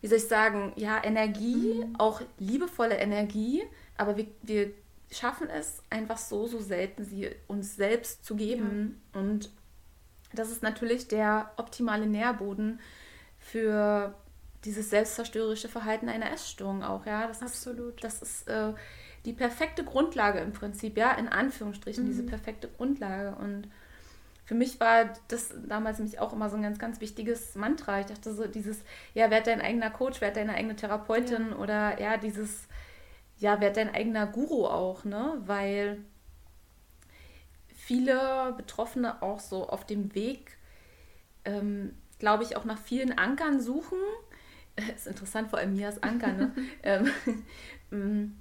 wie 0.00 0.08
soll 0.08 0.18
ich 0.18 0.26
sagen, 0.26 0.72
ja, 0.74 1.00
Energie, 1.04 1.84
mhm. 1.84 1.94
auch 1.96 2.22
liebevolle 2.38 2.96
Energie, 2.96 3.62
aber 3.96 4.16
wir, 4.16 4.26
wir 4.42 4.72
schaffen 5.12 5.48
es 5.48 5.80
einfach 5.90 6.18
so, 6.18 6.48
so 6.48 6.58
selten, 6.58 7.04
sie 7.04 7.30
uns 7.46 7.76
selbst 7.76 8.24
zu 8.24 8.34
geben 8.34 9.00
und 9.12 9.50
das 10.32 10.50
ist 10.50 10.62
natürlich 10.62 11.08
der 11.08 11.50
optimale 11.56 12.06
Nährboden 12.06 12.80
für 13.38 14.14
dieses 14.64 14.90
selbstzerstörerische 14.90 15.68
Verhalten 15.68 16.08
einer 16.08 16.30
Essstörung 16.32 16.82
auch, 16.82 17.06
ja. 17.06 17.26
Das 17.26 17.42
Absolut. 17.42 17.94
Ist, 17.96 18.04
das 18.04 18.22
ist 18.22 18.48
äh, 18.48 18.72
die 19.24 19.32
perfekte 19.32 19.84
Grundlage 19.84 20.40
im 20.40 20.52
Prinzip, 20.52 20.96
ja, 20.96 21.12
in 21.12 21.28
Anführungsstrichen, 21.28 22.04
mhm. 22.04 22.08
diese 22.08 22.22
perfekte 22.22 22.68
Grundlage. 22.68 23.34
Und 23.36 23.68
für 24.44 24.54
mich 24.54 24.78
war 24.80 25.12
das 25.28 25.54
damals 25.66 25.98
nämlich 25.98 26.18
auch 26.18 26.32
immer 26.32 26.50
so 26.50 26.56
ein 26.56 26.62
ganz, 26.62 26.78
ganz 26.78 27.00
wichtiges 27.00 27.54
Mantra. 27.54 28.00
Ich 28.00 28.06
dachte 28.06 28.34
so, 28.34 28.46
dieses, 28.46 28.82
ja, 29.14 29.30
werd 29.30 29.46
dein 29.46 29.60
eigener 29.60 29.90
Coach, 29.90 30.20
werd 30.20 30.36
deine 30.36 30.54
eigene 30.54 30.76
Therapeutin 30.76 31.50
ja. 31.50 31.56
oder 31.56 32.00
ja, 32.00 32.16
dieses, 32.16 32.66
ja, 33.38 33.60
werd 33.60 33.76
dein 33.76 33.94
eigener 33.94 34.26
Guru 34.26 34.66
auch, 34.66 35.04
ne? 35.04 35.40
Weil 35.46 35.98
viele 37.90 38.54
Betroffene 38.56 39.20
auch 39.20 39.40
so 39.40 39.68
auf 39.68 39.84
dem 39.84 40.14
Weg, 40.14 40.56
ähm, 41.44 41.92
glaube 42.20 42.44
ich, 42.44 42.54
auch 42.56 42.64
nach 42.64 42.78
vielen 42.78 43.18
Ankern 43.18 43.60
suchen. 43.60 43.98
ist 44.94 45.08
interessant, 45.08 45.50
vor 45.50 45.58
allem 45.58 45.74
mir 45.74 45.88
als 45.88 46.00
Anker, 46.00 46.32
ne? 46.32 46.52
ähm, 46.84 47.10
mm, 47.90 48.36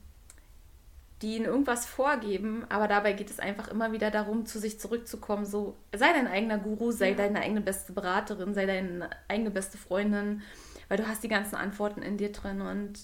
die 1.23 1.35
ihnen 1.35 1.45
irgendwas 1.45 1.87
vorgeben, 1.87 2.63
aber 2.69 2.87
dabei 2.87 3.13
geht 3.13 3.31
es 3.31 3.39
einfach 3.39 3.69
immer 3.69 3.91
wieder 3.91 4.11
darum, 4.11 4.45
zu 4.45 4.59
sich 4.59 4.79
zurückzukommen. 4.79 5.45
So, 5.45 5.75
sei 5.93 6.13
dein 6.13 6.27
eigener 6.27 6.59
Guru, 6.59 6.91
sei 6.91 7.09
ja. 7.09 7.15
deine 7.15 7.41
eigene 7.41 7.61
beste 7.61 7.91
Beraterin, 7.91 8.53
sei 8.53 8.67
deine 8.67 9.09
eigene 9.27 9.49
beste 9.49 9.79
Freundin, 9.79 10.43
weil 10.89 10.97
du 10.97 11.07
hast 11.07 11.23
die 11.23 11.27
ganzen 11.27 11.55
Antworten 11.55 12.03
in 12.03 12.17
dir 12.17 12.31
drin 12.31 12.61
und 12.61 12.99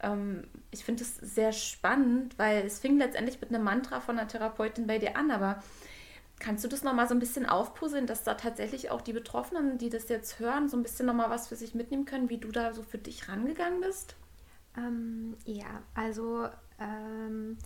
ähm, 0.00 0.44
ich 0.70 0.84
finde 0.84 1.02
es 1.02 1.16
sehr 1.16 1.52
spannend, 1.52 2.38
weil 2.38 2.64
es 2.64 2.78
fing 2.78 2.98
letztendlich 2.98 3.40
mit 3.40 3.50
einem 3.50 3.64
Mantra 3.64 4.00
von 4.00 4.18
einer 4.18 4.28
Therapeutin 4.28 4.86
bei 4.86 4.98
dir 4.98 5.16
an, 5.16 5.30
aber 5.30 5.62
kannst 6.38 6.64
du 6.64 6.68
das 6.68 6.82
nochmal 6.82 7.08
so 7.08 7.14
ein 7.14 7.20
bisschen 7.20 7.46
aufpuzzeln, 7.46 8.06
dass 8.06 8.22
da 8.22 8.34
tatsächlich 8.34 8.90
auch 8.90 9.00
die 9.00 9.12
Betroffenen, 9.12 9.78
die 9.78 9.90
das 9.90 10.08
jetzt 10.08 10.38
hören, 10.38 10.68
so 10.68 10.76
ein 10.76 10.82
bisschen 10.82 11.06
nochmal 11.06 11.30
was 11.30 11.48
für 11.48 11.56
sich 11.56 11.74
mitnehmen 11.74 12.04
können, 12.04 12.30
wie 12.30 12.38
du 12.38 12.50
da 12.50 12.72
so 12.72 12.82
für 12.82 12.98
dich 12.98 13.28
rangegangen 13.28 13.80
bist? 13.80 14.14
Ähm, 14.76 15.36
ja, 15.44 15.82
also 15.94 16.48
ähm, 16.78 17.58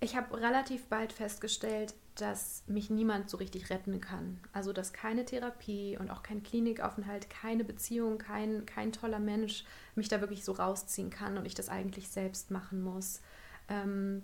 ich 0.00 0.16
habe 0.16 0.40
relativ 0.40 0.86
bald 0.86 1.12
festgestellt, 1.12 1.94
dass 2.20 2.64
mich 2.66 2.90
niemand 2.90 3.30
so 3.30 3.36
richtig 3.36 3.70
retten 3.70 4.00
kann. 4.00 4.40
Also 4.52 4.72
dass 4.72 4.92
keine 4.92 5.24
Therapie 5.24 5.96
und 5.98 6.10
auch 6.10 6.22
kein 6.22 6.42
Klinikaufenthalt, 6.42 7.30
keine 7.30 7.64
Beziehung, 7.64 8.18
kein, 8.18 8.66
kein 8.66 8.92
toller 8.92 9.18
Mensch 9.18 9.64
mich 9.94 10.08
da 10.08 10.20
wirklich 10.20 10.44
so 10.44 10.52
rausziehen 10.52 11.10
kann 11.10 11.38
und 11.38 11.46
ich 11.46 11.54
das 11.54 11.68
eigentlich 11.68 12.08
selbst 12.08 12.50
machen 12.50 12.82
muss. 12.82 13.20
Ähm, 13.68 14.22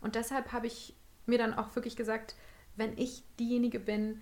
und 0.00 0.14
deshalb 0.14 0.52
habe 0.52 0.66
ich 0.66 0.94
mir 1.26 1.38
dann 1.38 1.54
auch 1.54 1.74
wirklich 1.76 1.96
gesagt, 1.96 2.34
wenn 2.76 2.96
ich 2.98 3.22
diejenige 3.38 3.80
bin, 3.80 4.20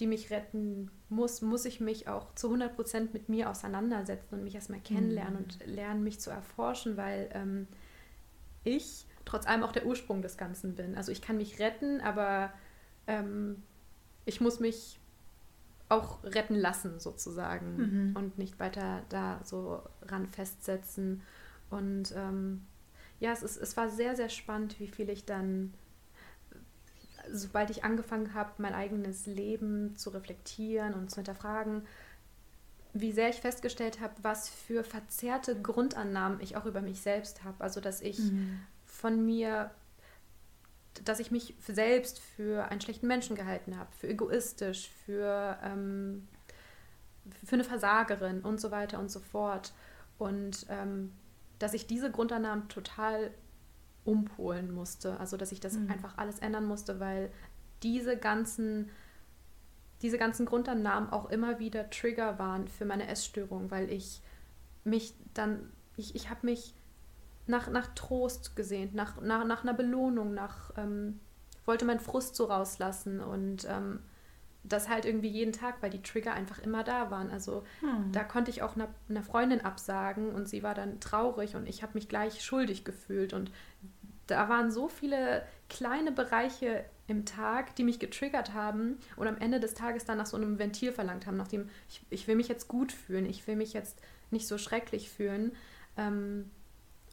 die 0.00 0.06
mich 0.06 0.30
retten 0.30 0.90
muss, 1.08 1.42
muss 1.42 1.64
ich 1.66 1.80
mich 1.80 2.08
auch 2.08 2.34
zu 2.34 2.46
100 2.48 2.74
Prozent 2.74 3.12
mit 3.12 3.28
mir 3.28 3.50
auseinandersetzen 3.50 4.34
und 4.34 4.44
mich 4.44 4.54
erstmal 4.54 4.80
kennenlernen 4.80 5.34
mhm. 5.34 5.38
und 5.38 5.66
lernen, 5.66 6.02
mich 6.02 6.20
zu 6.20 6.30
erforschen, 6.30 6.96
weil 6.96 7.30
ähm, 7.34 7.68
ich 8.64 9.06
trotz 9.30 9.46
allem 9.46 9.62
auch 9.62 9.72
der 9.72 9.86
Ursprung 9.86 10.22
des 10.22 10.36
Ganzen 10.36 10.74
bin. 10.74 10.96
Also 10.96 11.12
ich 11.12 11.22
kann 11.22 11.36
mich 11.36 11.60
retten, 11.60 12.00
aber 12.00 12.52
ähm, 13.06 13.62
ich 14.24 14.40
muss 14.40 14.58
mich 14.58 14.98
auch 15.88 16.22
retten 16.24 16.56
lassen 16.56 16.98
sozusagen 16.98 17.76
mhm. 17.76 18.16
und 18.16 18.38
nicht 18.38 18.58
weiter 18.58 19.02
da 19.08 19.40
so 19.44 19.82
ran 20.02 20.26
festsetzen. 20.26 21.22
Und 21.70 22.12
ähm, 22.16 22.62
ja, 23.20 23.32
es, 23.32 23.42
ist, 23.42 23.56
es 23.56 23.76
war 23.76 23.88
sehr, 23.88 24.16
sehr 24.16 24.28
spannend, 24.28 24.80
wie 24.80 24.88
viel 24.88 25.08
ich 25.08 25.24
dann, 25.24 25.74
sobald 27.30 27.70
ich 27.70 27.84
angefangen 27.84 28.34
habe, 28.34 28.50
mein 28.58 28.74
eigenes 28.74 29.26
Leben 29.26 29.96
zu 29.96 30.10
reflektieren 30.10 30.94
und 30.94 31.10
zu 31.10 31.16
hinterfragen, 31.16 31.82
wie 32.92 33.12
sehr 33.12 33.28
ich 33.28 33.40
festgestellt 33.40 34.00
habe, 34.00 34.14
was 34.22 34.48
für 34.48 34.82
verzerrte 34.82 35.60
Grundannahmen 35.60 36.40
ich 36.40 36.56
auch 36.56 36.66
über 36.66 36.82
mich 36.82 37.00
selbst 37.00 37.44
habe. 37.44 37.62
Also, 37.62 37.80
dass 37.80 38.00
ich 38.00 38.18
mhm. 38.18 38.60
Von 39.00 39.24
mir 39.24 39.70
dass 41.04 41.20
ich 41.20 41.30
mich 41.30 41.54
selbst 41.66 42.18
für 42.18 42.70
einen 42.70 42.80
schlechten 42.80 43.06
Menschen 43.06 43.36
gehalten 43.36 43.78
habe, 43.78 43.90
für 43.92 44.08
egoistisch, 44.08 44.90
für, 45.04 45.58
ähm, 45.62 46.28
für 47.44 47.54
eine 47.54 47.64
Versagerin 47.64 48.40
und 48.40 48.60
so 48.60 48.70
weiter 48.70 48.98
und 48.98 49.10
so 49.10 49.20
fort. 49.20 49.72
Und 50.18 50.66
ähm, 50.68 51.12
dass 51.58 51.74
ich 51.74 51.86
diese 51.86 52.10
Grundannahmen 52.10 52.68
total 52.68 53.30
umpolen 54.04 54.72
musste. 54.72 55.18
Also 55.20 55.36
dass 55.36 55.52
ich 55.52 55.60
das 55.60 55.74
mhm. 55.74 55.90
einfach 55.90 56.18
alles 56.18 56.38
ändern 56.38 56.64
musste, 56.64 57.00
weil 57.00 57.30
diese 57.82 58.16
ganzen, 58.16 58.90
diese 60.02 60.18
ganzen 60.18 60.46
Grundannahmen 60.46 61.10
auch 61.10 61.30
immer 61.30 61.58
wieder 61.58 61.88
Trigger 61.90 62.38
waren 62.38 62.68
für 62.68 62.84
meine 62.84 63.06
Essstörung, 63.08 63.70
weil 63.70 63.90
ich 63.90 64.22
mich 64.84 65.14
dann, 65.34 65.70
ich, 65.96 66.14
ich 66.14 66.30
habe 66.30 66.46
mich 66.46 66.74
nach, 67.50 67.68
nach 67.68 67.88
Trost 67.94 68.56
gesehnt, 68.56 68.94
nach, 68.94 69.20
nach, 69.20 69.44
nach 69.44 69.62
einer 69.62 69.74
Belohnung, 69.74 70.32
nach, 70.34 70.70
ähm, 70.76 71.20
wollte 71.66 71.84
meinen 71.84 72.00
Frust 72.00 72.36
so 72.36 72.44
rauslassen 72.44 73.20
und 73.20 73.66
ähm, 73.68 74.00
das 74.62 74.88
halt 74.88 75.04
irgendwie 75.04 75.28
jeden 75.28 75.52
Tag, 75.52 75.76
weil 75.80 75.90
die 75.90 76.02
Trigger 76.02 76.34
einfach 76.34 76.58
immer 76.58 76.84
da 76.84 77.10
waren. 77.10 77.30
Also 77.30 77.64
hm. 77.80 78.12
da 78.12 78.24
konnte 78.24 78.50
ich 78.50 78.62
auch 78.62 78.76
einer, 78.76 78.88
einer 79.08 79.22
Freundin 79.22 79.62
absagen 79.62 80.34
und 80.34 80.48
sie 80.48 80.62
war 80.62 80.74
dann 80.74 81.00
traurig 81.00 81.56
und 81.56 81.68
ich 81.68 81.82
habe 81.82 81.94
mich 81.94 82.08
gleich 82.08 82.42
schuldig 82.42 82.84
gefühlt 82.84 83.32
und 83.32 83.50
da 84.26 84.48
waren 84.48 84.70
so 84.70 84.88
viele 84.88 85.44
kleine 85.68 86.12
Bereiche 86.12 86.84
im 87.08 87.24
Tag, 87.24 87.74
die 87.74 87.82
mich 87.82 87.98
getriggert 87.98 88.54
haben 88.54 88.98
und 89.16 89.26
am 89.26 89.38
Ende 89.38 89.58
des 89.58 89.74
Tages 89.74 90.04
dann 90.04 90.18
nach 90.18 90.26
so 90.26 90.36
einem 90.36 90.58
Ventil 90.58 90.92
verlangt 90.92 91.26
haben, 91.26 91.36
nachdem 91.36 91.68
ich, 91.88 92.02
ich 92.10 92.28
will 92.28 92.36
mich 92.36 92.46
jetzt 92.46 92.68
gut 92.68 92.92
fühlen, 92.92 93.26
ich 93.26 93.46
will 93.46 93.56
mich 93.56 93.72
jetzt 93.72 94.00
nicht 94.30 94.46
so 94.46 94.58
schrecklich 94.58 95.10
fühlen. 95.10 95.52
Ähm, 95.96 96.50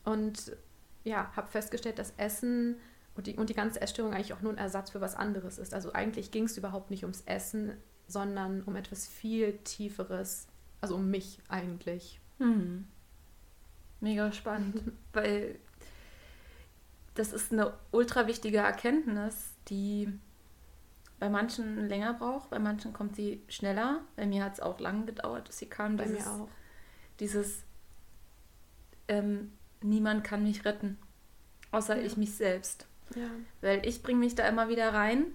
und 0.08 0.56
ja, 1.04 1.32
habe 1.36 1.50
festgestellt, 1.50 2.00
dass 2.00 2.14
Essen 2.16 2.78
und 3.16 3.28
die, 3.28 3.36
und 3.36 3.50
die 3.50 3.54
ganze 3.54 3.82
Essstörung 3.82 4.14
eigentlich 4.14 4.34
auch 4.34 4.42
nur 4.42 4.54
ein 4.54 4.58
Ersatz 4.58 4.92
für 4.92 5.02
was 5.02 5.16
anderes 5.16 5.58
ist. 5.58 5.74
Also 5.74 5.92
eigentlich 5.92 6.32
ging 6.32 6.46
es 6.46 6.58
überhaupt 6.58 6.92
nicht 6.92 7.04
ums 7.04 7.24
Essen, 7.26 7.74
sondern 8.08 8.64
um 8.64 8.76
etwas 8.78 9.06
viel 9.06 9.58
Tieferes, 9.66 10.48
also 10.80 10.96
um 10.96 11.10
mich 11.10 11.40
eigentlich. 11.50 12.22
Hm. 12.38 12.88
Mega 14.00 14.32
spannend, 14.32 14.82
weil 15.14 15.60
das 17.16 17.34
ist 17.34 17.52
eine 17.52 17.74
ultra 17.92 18.28
wichtige 18.28 18.60
Erkenntnis, 18.60 19.56
die 19.68 20.08
bei 21.20 21.30
manchen 21.30 21.90
länger 21.90 22.14
braucht, 22.14 22.50
bei 22.50 22.60
manchen 22.60 22.94
kommt 22.94 23.16
sie 23.18 23.42
schneller. 23.50 24.02
Bei 24.16 24.26
mir 24.26 24.46
hat 24.46 24.54
es 24.54 24.60
auch 24.62 24.80
lange 24.80 25.06
gedauert, 25.06 25.50
dass 25.50 25.58
sie 25.58 25.66
kam. 25.66 25.98
Bei 25.98 26.06
dieses, 26.06 26.26
mir 26.26 26.32
auch. 26.32 26.50
Dieses, 27.20 27.64
ähm, 29.08 29.52
niemand 29.82 30.24
kann 30.24 30.44
mich 30.44 30.66
retten, 30.66 30.98
außer 31.72 31.98
ja. 31.98 32.04
ich 32.04 32.18
mich 32.18 32.36
selbst. 32.36 32.86
Ja. 33.16 33.30
Weil 33.62 33.86
ich 33.86 34.04
bringe 34.04 34.20
mich 34.20 34.36
da 34.36 34.48
immer 34.48 34.70
wieder 34.70 34.94
rein 34.94 35.26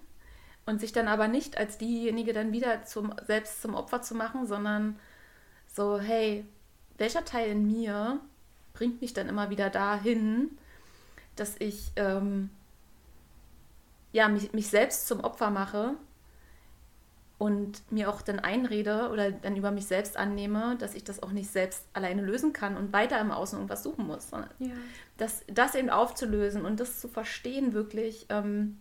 und 0.66 0.80
sich 0.80 0.92
dann 0.92 1.08
aber 1.08 1.28
nicht 1.28 1.56
als 1.56 1.78
diejenige 1.78 2.32
dann 2.32 2.52
wieder 2.52 2.84
zum, 2.84 3.14
selbst 3.26 3.62
zum 3.62 3.74
Opfer 3.74 4.02
zu 4.02 4.14
machen, 4.14 4.46
sondern 4.46 4.98
so, 5.66 5.98
hey, 5.98 6.44
welcher 6.98 7.24
Teil 7.24 7.50
in 7.50 7.66
mir 7.66 8.20
bringt 8.74 9.00
mich 9.00 9.14
dann 9.14 9.28
immer 9.28 9.50
wieder 9.50 9.70
dahin, 9.70 10.50
dass 11.36 11.56
ich 11.58 11.92
ähm, 11.96 12.50
ja, 14.12 14.28
mich, 14.28 14.52
mich 14.52 14.68
selbst 14.68 15.08
zum 15.08 15.20
Opfer 15.20 15.50
mache 15.50 15.94
und 17.42 17.90
mir 17.90 18.08
auch 18.08 18.22
dann 18.22 18.38
einrede 18.38 19.10
oder 19.10 19.32
dann 19.32 19.56
über 19.56 19.72
mich 19.72 19.86
selbst 19.86 20.16
annehme, 20.16 20.76
dass 20.78 20.94
ich 20.94 21.02
das 21.02 21.24
auch 21.24 21.32
nicht 21.32 21.50
selbst 21.50 21.84
alleine 21.92 22.22
lösen 22.22 22.52
kann 22.52 22.76
und 22.76 22.92
weiter 22.92 23.20
im 23.20 23.32
Außen 23.32 23.58
irgendwas 23.58 23.82
suchen 23.82 24.06
muss. 24.06 24.30
Ja. 24.30 24.46
Das, 25.16 25.42
das 25.48 25.74
eben 25.74 25.90
aufzulösen 25.90 26.64
und 26.64 26.78
das 26.78 27.00
zu 27.00 27.08
verstehen 27.08 27.72
wirklich, 27.72 28.26
ähm, 28.28 28.78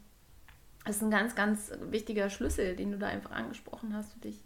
ist 0.87 1.01
ein 1.01 1.09
ganz, 1.09 1.33
ganz 1.33 1.71
wichtiger 1.89 2.29
Schlüssel, 2.29 2.75
den 2.75 2.91
du 2.91 2.99
da 2.99 3.07
einfach 3.07 3.31
angesprochen 3.31 3.95
hast 3.95 4.13
für 4.13 4.19
dich. 4.19 4.43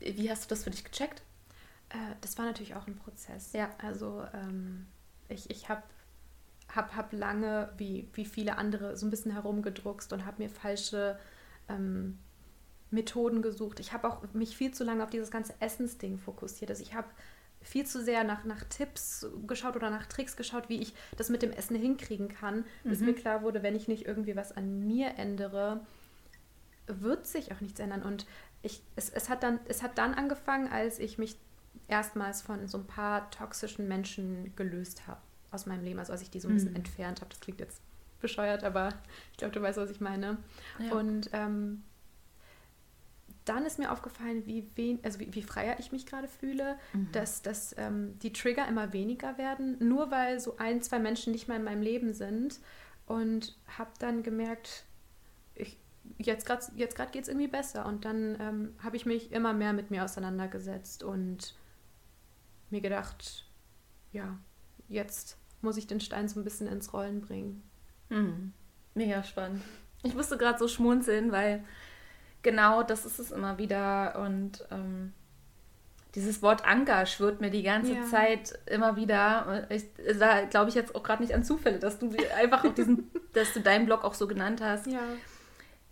Wie 0.00 0.30
hast 0.30 0.44
du 0.44 0.48
das 0.50 0.64
für 0.64 0.70
dich 0.70 0.84
gecheckt? 0.84 1.22
Äh, 1.88 1.96
das 2.20 2.36
war 2.36 2.44
natürlich 2.44 2.74
auch 2.74 2.86
ein 2.86 2.96
Prozess. 2.96 3.54
Ja. 3.54 3.70
Also 3.78 4.22
ähm, 4.34 4.86
ich, 5.30 5.48
ich 5.48 5.70
habe 5.70 5.82
hab, 6.68 6.94
hab 6.94 7.10
lange, 7.14 7.72
wie, 7.78 8.06
wie 8.12 8.26
viele 8.26 8.58
andere, 8.58 8.98
so 8.98 9.06
ein 9.06 9.10
bisschen 9.10 9.32
herumgedruckst 9.32 10.12
und 10.12 10.26
habe 10.26 10.42
mir 10.42 10.50
falsche 10.50 11.18
ähm, 11.70 12.18
Methoden 12.90 13.42
gesucht. 13.42 13.80
Ich 13.80 13.92
habe 13.92 14.08
auch 14.08 14.22
mich 14.32 14.56
viel 14.56 14.72
zu 14.72 14.84
lange 14.84 15.04
auf 15.04 15.10
dieses 15.10 15.30
ganze 15.30 15.54
Essensding 15.60 16.18
fokussiert. 16.18 16.70
Also 16.70 16.82
ich 16.82 16.94
habe 16.94 17.08
viel 17.62 17.86
zu 17.86 18.02
sehr 18.02 18.24
nach, 18.24 18.44
nach 18.44 18.64
Tipps 18.64 19.26
geschaut 19.46 19.76
oder 19.76 19.90
nach 19.90 20.06
Tricks 20.06 20.36
geschaut, 20.36 20.68
wie 20.68 20.80
ich 20.80 20.94
das 21.16 21.28
mit 21.28 21.42
dem 21.42 21.52
Essen 21.52 21.76
hinkriegen 21.76 22.28
kann, 22.28 22.64
mhm. 22.84 22.90
bis 22.90 23.00
mir 23.00 23.14
klar 23.14 23.42
wurde, 23.42 23.62
wenn 23.62 23.76
ich 23.76 23.86
nicht 23.86 24.06
irgendwie 24.06 24.34
was 24.34 24.56
an 24.56 24.86
mir 24.86 25.18
ändere, 25.18 25.80
wird 26.86 27.26
sich 27.26 27.52
auch 27.52 27.60
nichts 27.60 27.78
ändern. 27.78 28.02
Und 28.02 28.26
ich, 28.62 28.82
es, 28.96 29.10
es, 29.10 29.28
hat 29.28 29.42
dann, 29.42 29.60
es 29.68 29.82
hat 29.82 29.98
dann 29.98 30.14
angefangen, 30.14 30.68
als 30.68 30.98
ich 30.98 31.18
mich 31.18 31.36
erstmals 31.88 32.42
von 32.42 32.66
so 32.66 32.78
ein 32.78 32.86
paar 32.86 33.30
toxischen 33.30 33.88
Menschen 33.88 34.54
gelöst 34.56 35.06
habe 35.06 35.20
aus 35.50 35.66
meinem 35.66 35.84
Leben, 35.84 35.98
also 35.98 36.12
als 36.12 36.22
ich 36.22 36.30
die 36.30 36.40
so 36.40 36.48
ein 36.48 36.54
bisschen 36.54 36.70
mhm. 36.70 36.76
entfernt 36.76 37.20
habe. 37.20 37.30
Das 37.30 37.40
klingt 37.40 37.60
jetzt 37.60 37.82
bescheuert, 38.20 38.64
aber 38.64 38.90
ich 39.32 39.38
glaube, 39.38 39.52
du 39.52 39.60
weißt, 39.60 39.78
was 39.78 39.90
ich 39.90 40.00
meine. 40.00 40.38
Ja. 40.78 40.92
Und 40.92 41.30
ähm, 41.32 41.82
dann 43.50 43.66
ist 43.66 43.80
mir 43.80 43.90
aufgefallen, 43.90 44.46
wie, 44.46 44.70
wen, 44.76 45.00
also 45.02 45.18
wie, 45.18 45.34
wie 45.34 45.42
freier 45.42 45.80
ich 45.80 45.90
mich 45.90 46.06
gerade 46.06 46.28
fühle, 46.28 46.78
mhm. 46.92 47.10
dass, 47.10 47.42
dass 47.42 47.74
ähm, 47.76 48.16
die 48.20 48.32
Trigger 48.32 48.68
immer 48.68 48.92
weniger 48.92 49.38
werden, 49.38 49.76
nur 49.80 50.12
weil 50.12 50.38
so 50.38 50.56
ein, 50.58 50.82
zwei 50.82 51.00
Menschen 51.00 51.32
nicht 51.32 51.48
mehr 51.48 51.56
in 51.56 51.64
meinem 51.64 51.82
Leben 51.82 52.14
sind. 52.14 52.60
Und 53.06 53.58
habe 53.76 53.90
dann 53.98 54.22
gemerkt, 54.22 54.84
ich, 55.56 55.80
jetzt 56.18 56.46
gerade 56.46 56.64
jetzt 56.76 56.96
geht 56.96 57.22
es 57.24 57.28
irgendwie 57.28 57.48
besser. 57.48 57.86
Und 57.86 58.04
dann 58.04 58.38
ähm, 58.40 58.74
habe 58.84 58.96
ich 58.96 59.04
mich 59.04 59.32
immer 59.32 59.52
mehr 59.52 59.72
mit 59.72 59.90
mir 59.90 60.04
auseinandergesetzt 60.04 61.02
und 61.02 61.56
mir 62.70 62.80
gedacht, 62.80 63.46
ja, 64.12 64.38
jetzt 64.86 65.38
muss 65.60 65.76
ich 65.76 65.88
den 65.88 65.98
Stein 65.98 66.28
so 66.28 66.38
ein 66.38 66.44
bisschen 66.44 66.68
ins 66.68 66.92
Rollen 66.92 67.20
bringen. 67.20 67.68
Mhm. 68.10 68.52
Mega 68.94 69.24
spannend. 69.24 69.60
Ich 70.04 70.14
musste 70.14 70.38
gerade 70.38 70.60
so 70.60 70.68
schmunzeln, 70.68 71.32
weil 71.32 71.64
genau 72.42 72.82
das 72.82 73.04
ist 73.04 73.18
es 73.18 73.30
immer 73.30 73.58
wieder. 73.58 74.18
Und 74.20 74.66
ähm, 74.70 75.12
dieses 76.14 76.42
Wort 76.42 76.64
Anker 76.66 77.06
schwirrt 77.06 77.40
mir 77.40 77.50
die 77.50 77.62
ganze 77.62 77.94
ja. 77.94 78.04
Zeit 78.04 78.58
immer 78.66 78.96
wieder. 78.96 79.66
Ich, 79.70 79.84
da 80.18 80.42
glaube 80.42 80.68
ich 80.68 80.74
jetzt 80.74 80.94
auch 80.94 81.02
gerade 81.02 81.22
nicht 81.22 81.34
an 81.34 81.44
Zufälle, 81.44 81.78
dass 81.78 81.98
du 81.98 82.10
einfach 82.38 82.64
auf 82.64 82.74
diesen, 82.74 83.10
dass 83.32 83.52
du 83.52 83.60
deinen 83.60 83.86
Blog 83.86 84.04
auch 84.04 84.14
so 84.14 84.26
genannt 84.26 84.60
hast. 84.60 84.86
Ja. 84.86 85.00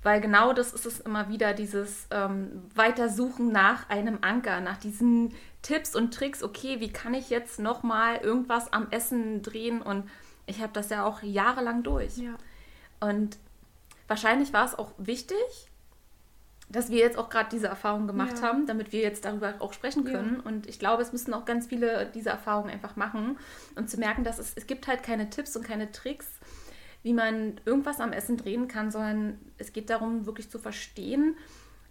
Weil 0.03 0.21
genau 0.21 0.53
das 0.53 0.73
ist 0.73 0.87
es 0.87 1.01
immer 1.01 1.29
wieder, 1.29 1.55
dieses 1.55 2.07
ähm, 2.13 2.63
Weitersuchen 2.75 3.51
nach 3.51 3.89
einem 3.91 4.19
Anker, 4.21 4.61
nach 4.61 4.79
diesen 4.79 5.35
Tipps 5.63 5.97
und 5.97 6.15
Tricks. 6.15 6.43
Okay, 6.43 6.81
wie 6.81 6.93
kann 6.93 7.15
ich 7.15 7.31
jetzt 7.31 7.59
nochmal 7.59 8.19
irgendwas 8.19 8.73
am 8.73 8.89
Essen 8.91 9.43
drehen? 9.43 9.83
Und 9.83 10.09
ich 10.47 10.63
habe 10.63 10.73
das 10.73 10.91
ja 10.91 11.05
auch 11.05 11.23
jahrelang 11.23 11.83
durch. 11.83 12.17
Ja. 12.17 12.35
Und 13.01 13.39
wahrscheinlich 14.07 14.53
war 14.53 14.65
es 14.65 14.79
auch 14.79 14.93
wichtig, 14.99 15.37
dass 16.68 16.90
wir 16.90 16.98
jetzt 16.98 17.16
auch 17.16 17.31
gerade 17.31 17.48
diese 17.50 17.66
Erfahrung 17.66 18.07
gemacht 18.07 18.37
ja. 18.37 18.42
haben, 18.42 18.66
damit 18.66 18.92
wir 18.92 19.00
jetzt 19.00 19.24
darüber 19.24 19.54
auch 19.61 19.72
sprechen 19.72 20.04
können. 20.04 20.37
Ja. 20.37 20.50
Und 20.50 20.66
ich 20.68 20.78
glaube, 20.78 21.02
es 21.02 21.12
müssen 21.12 21.33
auch 21.33 21.44
ganz 21.44 21.66
viele 21.66 22.11
diese 22.14 22.28
Erfahrungen 22.28 22.70
einfach 22.70 22.96
machen 22.96 23.38
und 23.74 23.88
zu 23.88 23.98
merken, 23.98 24.22
dass 24.24 24.38
es, 24.38 24.52
es 24.54 24.66
gibt 24.66 24.87
halt 24.87 25.02
keine 25.02 25.31
Tipps 25.31 25.57
und 25.57 25.64
keine 25.64 25.90
Tricks, 25.92 26.26
wie 27.02 27.14
man 27.14 27.61
irgendwas 27.64 28.00
am 28.00 28.12
Essen 28.12 28.37
drehen 28.37 28.68
kann, 28.68 28.90
sondern 28.90 29.38
es 29.57 29.72
geht 29.72 29.88
darum, 29.88 30.26
wirklich 30.26 30.50
zu 30.50 30.59
verstehen, 30.59 31.37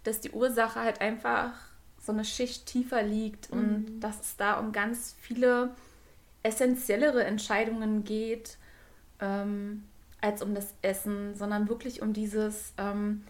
dass 0.04 0.20
die 0.20 0.30
Ursache 0.30 0.80
halt 0.80 1.00
einfach 1.00 1.52
so 2.00 2.12
eine 2.12 2.24
Schicht 2.24 2.66
tiefer 2.66 3.02
liegt 3.02 3.52
mhm. 3.52 3.58
und 3.58 4.00
dass 4.00 4.20
es 4.20 4.36
da 4.36 4.60
um 4.60 4.70
ganz 4.70 5.16
viele 5.20 5.70
essentiellere 6.44 7.24
Entscheidungen 7.24 8.04
geht 8.04 8.58
ähm, 9.20 9.84
als 10.20 10.40
um 10.40 10.54
das 10.54 10.72
Essen, 10.82 11.34
sondern 11.34 11.68
wirklich 11.68 12.00
um 12.00 12.12
dieses 12.12 12.72
ähm, 12.78 13.24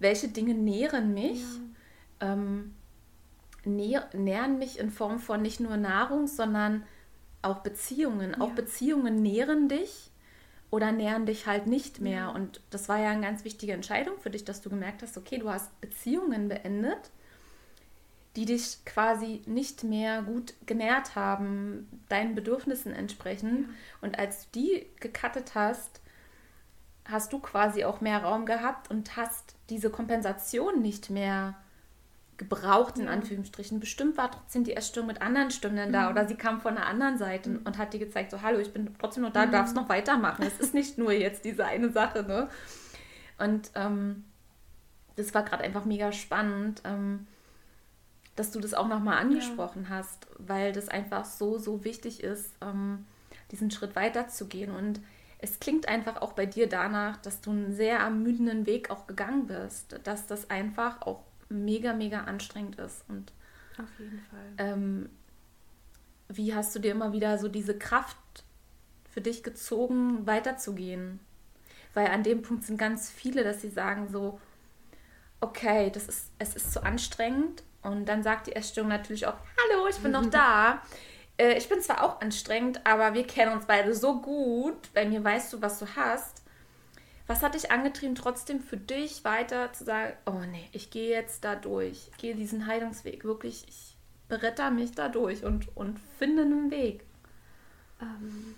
welche 0.00 0.28
Dinge 0.28 0.54
nähren 0.54 1.14
mich, 1.14 1.40
ja. 2.20 2.32
ähm, 2.32 2.74
nähr, 3.64 4.08
nähren 4.12 4.58
mich 4.58 4.78
in 4.78 4.90
Form 4.90 5.20
von 5.20 5.42
nicht 5.42 5.60
nur 5.60 5.76
Nahrung, 5.76 6.26
sondern 6.26 6.84
auch 7.42 7.58
Beziehungen. 7.58 8.32
Ja. 8.32 8.40
Auch 8.40 8.50
Beziehungen 8.50 9.22
nähren 9.22 9.68
dich 9.68 10.10
oder 10.70 10.92
nähren 10.92 11.26
dich 11.26 11.46
halt 11.46 11.66
nicht 11.66 12.00
mehr. 12.00 12.24
Ja. 12.24 12.28
Und 12.30 12.60
das 12.70 12.88
war 12.88 12.98
ja 12.98 13.10
eine 13.10 13.22
ganz 13.22 13.44
wichtige 13.44 13.72
Entscheidung 13.72 14.18
für 14.18 14.30
dich, 14.30 14.44
dass 14.44 14.60
du 14.60 14.70
gemerkt 14.70 15.02
hast, 15.02 15.16
okay, 15.16 15.38
du 15.38 15.50
hast 15.50 15.80
Beziehungen 15.80 16.48
beendet, 16.48 17.10
die 18.36 18.44
dich 18.44 18.84
quasi 18.84 19.42
nicht 19.46 19.82
mehr 19.84 20.22
gut 20.22 20.54
genährt 20.64 21.16
haben, 21.16 21.88
deinen 22.08 22.34
Bedürfnissen 22.34 22.92
entsprechend. 22.92 23.68
Und 24.00 24.18
als 24.18 24.50
du 24.50 24.60
die 24.60 24.86
gecuttet 25.00 25.54
hast, 25.54 26.00
hast 27.10 27.32
du 27.32 27.38
quasi 27.38 27.84
auch 27.84 28.00
mehr 28.00 28.22
Raum 28.22 28.46
gehabt 28.46 28.90
und 28.90 29.16
hast 29.16 29.54
diese 29.68 29.90
Kompensation 29.90 30.82
nicht 30.82 31.10
mehr 31.10 31.56
gebraucht, 32.40 32.98
in 32.98 33.04
ja. 33.04 33.10
Anführungsstrichen. 33.10 33.80
Bestimmt 33.80 34.16
war 34.16 34.30
trotzdem 34.30 34.64
die 34.64 34.74
Essstörung 34.74 35.08
mit 35.08 35.20
anderen 35.20 35.50
Stimmen 35.50 35.88
mhm. 35.88 35.92
da 35.92 36.10
oder 36.10 36.26
sie 36.26 36.34
kam 36.34 36.60
von 36.60 36.74
der 36.74 36.86
anderen 36.86 37.18
Seite 37.18 37.50
mhm. 37.50 37.60
und 37.64 37.76
hat 37.76 37.92
dir 37.92 38.00
gezeigt, 38.00 38.30
so 38.30 38.40
hallo, 38.42 38.58
ich 38.58 38.72
bin 38.72 38.94
trotzdem 38.98 39.22
noch 39.22 39.32
da, 39.32 39.46
mhm. 39.46 39.52
darfst 39.52 39.76
noch 39.76 39.88
weitermachen. 39.88 40.44
Es 40.46 40.58
ist 40.58 40.72
nicht 40.74 40.96
nur 40.96 41.12
jetzt 41.12 41.44
diese 41.44 41.66
eine 41.66 41.90
Sache, 41.92 42.22
ne? 42.22 42.48
Und 43.38 43.70
ähm, 43.74 44.24
das 45.16 45.34
war 45.34 45.44
gerade 45.44 45.64
einfach 45.64 45.84
mega 45.84 46.12
spannend, 46.12 46.82
ähm, 46.84 47.26
dass 48.36 48.50
du 48.50 48.60
das 48.60 48.74
auch 48.74 48.88
nochmal 48.88 49.18
angesprochen 49.18 49.84
ja. 49.84 49.96
hast, 49.96 50.26
weil 50.38 50.72
das 50.72 50.88
einfach 50.88 51.26
so, 51.26 51.58
so 51.58 51.84
wichtig 51.84 52.22
ist, 52.22 52.54
ähm, 52.62 53.04
diesen 53.50 53.70
Schritt 53.70 53.96
weiterzugehen 53.96 54.70
und 54.74 55.00
es 55.42 55.58
klingt 55.58 55.88
einfach 55.88 56.20
auch 56.20 56.32
bei 56.34 56.46
dir 56.46 56.68
danach, 56.68 57.16
dass 57.18 57.40
du 57.40 57.50
einen 57.50 57.72
sehr 57.72 57.98
ermüdenden 57.98 58.66
Weg 58.66 58.90
auch 58.90 59.06
gegangen 59.06 59.46
bist, 59.46 59.98
dass 60.04 60.26
das 60.26 60.50
einfach 60.50 61.02
auch 61.02 61.22
mega, 61.48 61.92
mega 61.94 62.24
anstrengend 62.24 62.78
ist. 62.78 63.04
Und 63.08 63.32
auf 63.78 63.88
jeden 63.98 64.20
Fall. 64.30 64.52
Ähm, 64.58 65.10
wie 66.28 66.54
hast 66.54 66.74
du 66.74 66.78
dir 66.78 66.92
immer 66.92 67.12
wieder 67.12 67.38
so 67.38 67.48
diese 67.48 67.76
Kraft 67.76 68.16
für 69.10 69.20
dich 69.20 69.42
gezogen, 69.42 70.26
weiterzugehen? 70.26 71.20
Weil 71.94 72.08
an 72.08 72.22
dem 72.22 72.42
Punkt 72.42 72.64
sind 72.64 72.76
ganz 72.76 73.10
viele, 73.10 73.42
dass 73.42 73.62
sie 73.62 73.70
sagen 73.70 74.08
so, 74.08 74.38
okay, 75.40 75.90
das 75.90 76.06
ist, 76.06 76.30
es 76.38 76.54
ist 76.54 76.72
zu 76.72 76.84
anstrengend. 76.84 77.62
Und 77.82 78.06
dann 78.06 78.22
sagt 78.22 78.46
die 78.46 78.54
Essstörung 78.54 78.90
natürlich 78.90 79.26
auch, 79.26 79.38
hallo, 79.56 79.88
ich 79.88 79.96
bin 79.96 80.12
noch 80.12 80.26
da 80.30 80.82
äh, 81.40 81.56
ich 81.56 81.68
bin 81.68 81.80
zwar 81.80 82.04
auch 82.04 82.20
anstrengend, 82.20 82.84
aber 82.84 83.14
wir 83.14 83.26
kennen 83.26 83.52
uns 83.52 83.64
beide 83.64 83.94
so 83.94 84.20
gut. 84.20 84.92
Bei 84.92 85.06
mir 85.06 85.24
weißt 85.24 85.52
du, 85.52 85.62
was 85.62 85.78
du 85.78 85.86
hast. 85.96 86.42
Was 87.26 87.42
hat 87.42 87.54
dich 87.54 87.70
angetrieben, 87.70 88.14
trotzdem 88.14 88.60
für 88.60 88.76
dich 88.76 89.24
weiter 89.24 89.72
zu 89.72 89.84
sagen, 89.84 90.14
oh 90.26 90.42
nee, 90.50 90.68
ich 90.72 90.90
gehe 90.90 91.10
jetzt 91.10 91.44
da 91.44 91.54
durch, 91.54 92.08
ich 92.10 92.16
gehe 92.18 92.34
diesen 92.34 92.66
Heilungsweg, 92.66 93.24
wirklich, 93.24 93.64
ich 93.68 93.96
beretter 94.28 94.72
mich 94.72 94.92
da 94.92 95.08
durch 95.08 95.44
und, 95.44 95.74
und 95.76 96.00
finde 96.18 96.42
einen 96.42 96.72
Weg? 96.72 97.04
Ähm, 98.02 98.56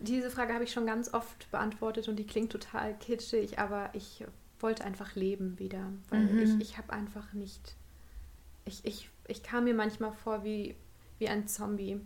diese 0.00 0.30
Frage 0.30 0.52
habe 0.52 0.64
ich 0.64 0.72
schon 0.72 0.86
ganz 0.86 1.14
oft 1.14 1.48
beantwortet 1.52 2.08
und 2.08 2.16
die 2.16 2.26
klingt 2.26 2.50
total 2.50 2.94
kitschig, 2.98 3.60
aber 3.60 3.90
ich 3.92 4.24
wollte 4.58 4.84
einfach 4.84 5.14
leben 5.14 5.60
wieder, 5.60 5.92
weil 6.10 6.24
mhm. 6.24 6.42
ich, 6.42 6.70
ich 6.70 6.78
habe 6.78 6.92
einfach 6.92 7.32
nicht, 7.34 7.76
ich, 8.64 8.84
ich, 8.84 9.10
ich 9.28 9.42
kam 9.42 9.64
mir 9.64 9.74
manchmal 9.74 10.12
vor 10.12 10.42
wie, 10.42 10.74
wie 11.18 11.28
ein 11.28 11.46
Zombie, 11.46 12.00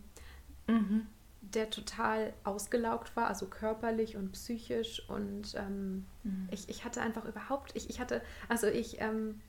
mhm. 0.66 1.06
der 1.40 1.70
total 1.70 2.34
ausgelaugt 2.44 3.16
war, 3.16 3.28
also 3.28 3.46
körperlich 3.46 4.16
und 4.16 4.32
psychisch 4.32 5.08
und 5.08 5.54
ähm, 5.54 6.06
mhm. 6.22 6.48
ich, 6.50 6.68
ich 6.68 6.84
hatte 6.84 7.00
einfach 7.00 7.24
überhaupt, 7.24 7.72
ich, 7.74 7.88
ich 7.88 8.00
hatte, 8.00 8.22
also 8.48 8.66
ich 8.66 9.00
ähm, 9.00 9.40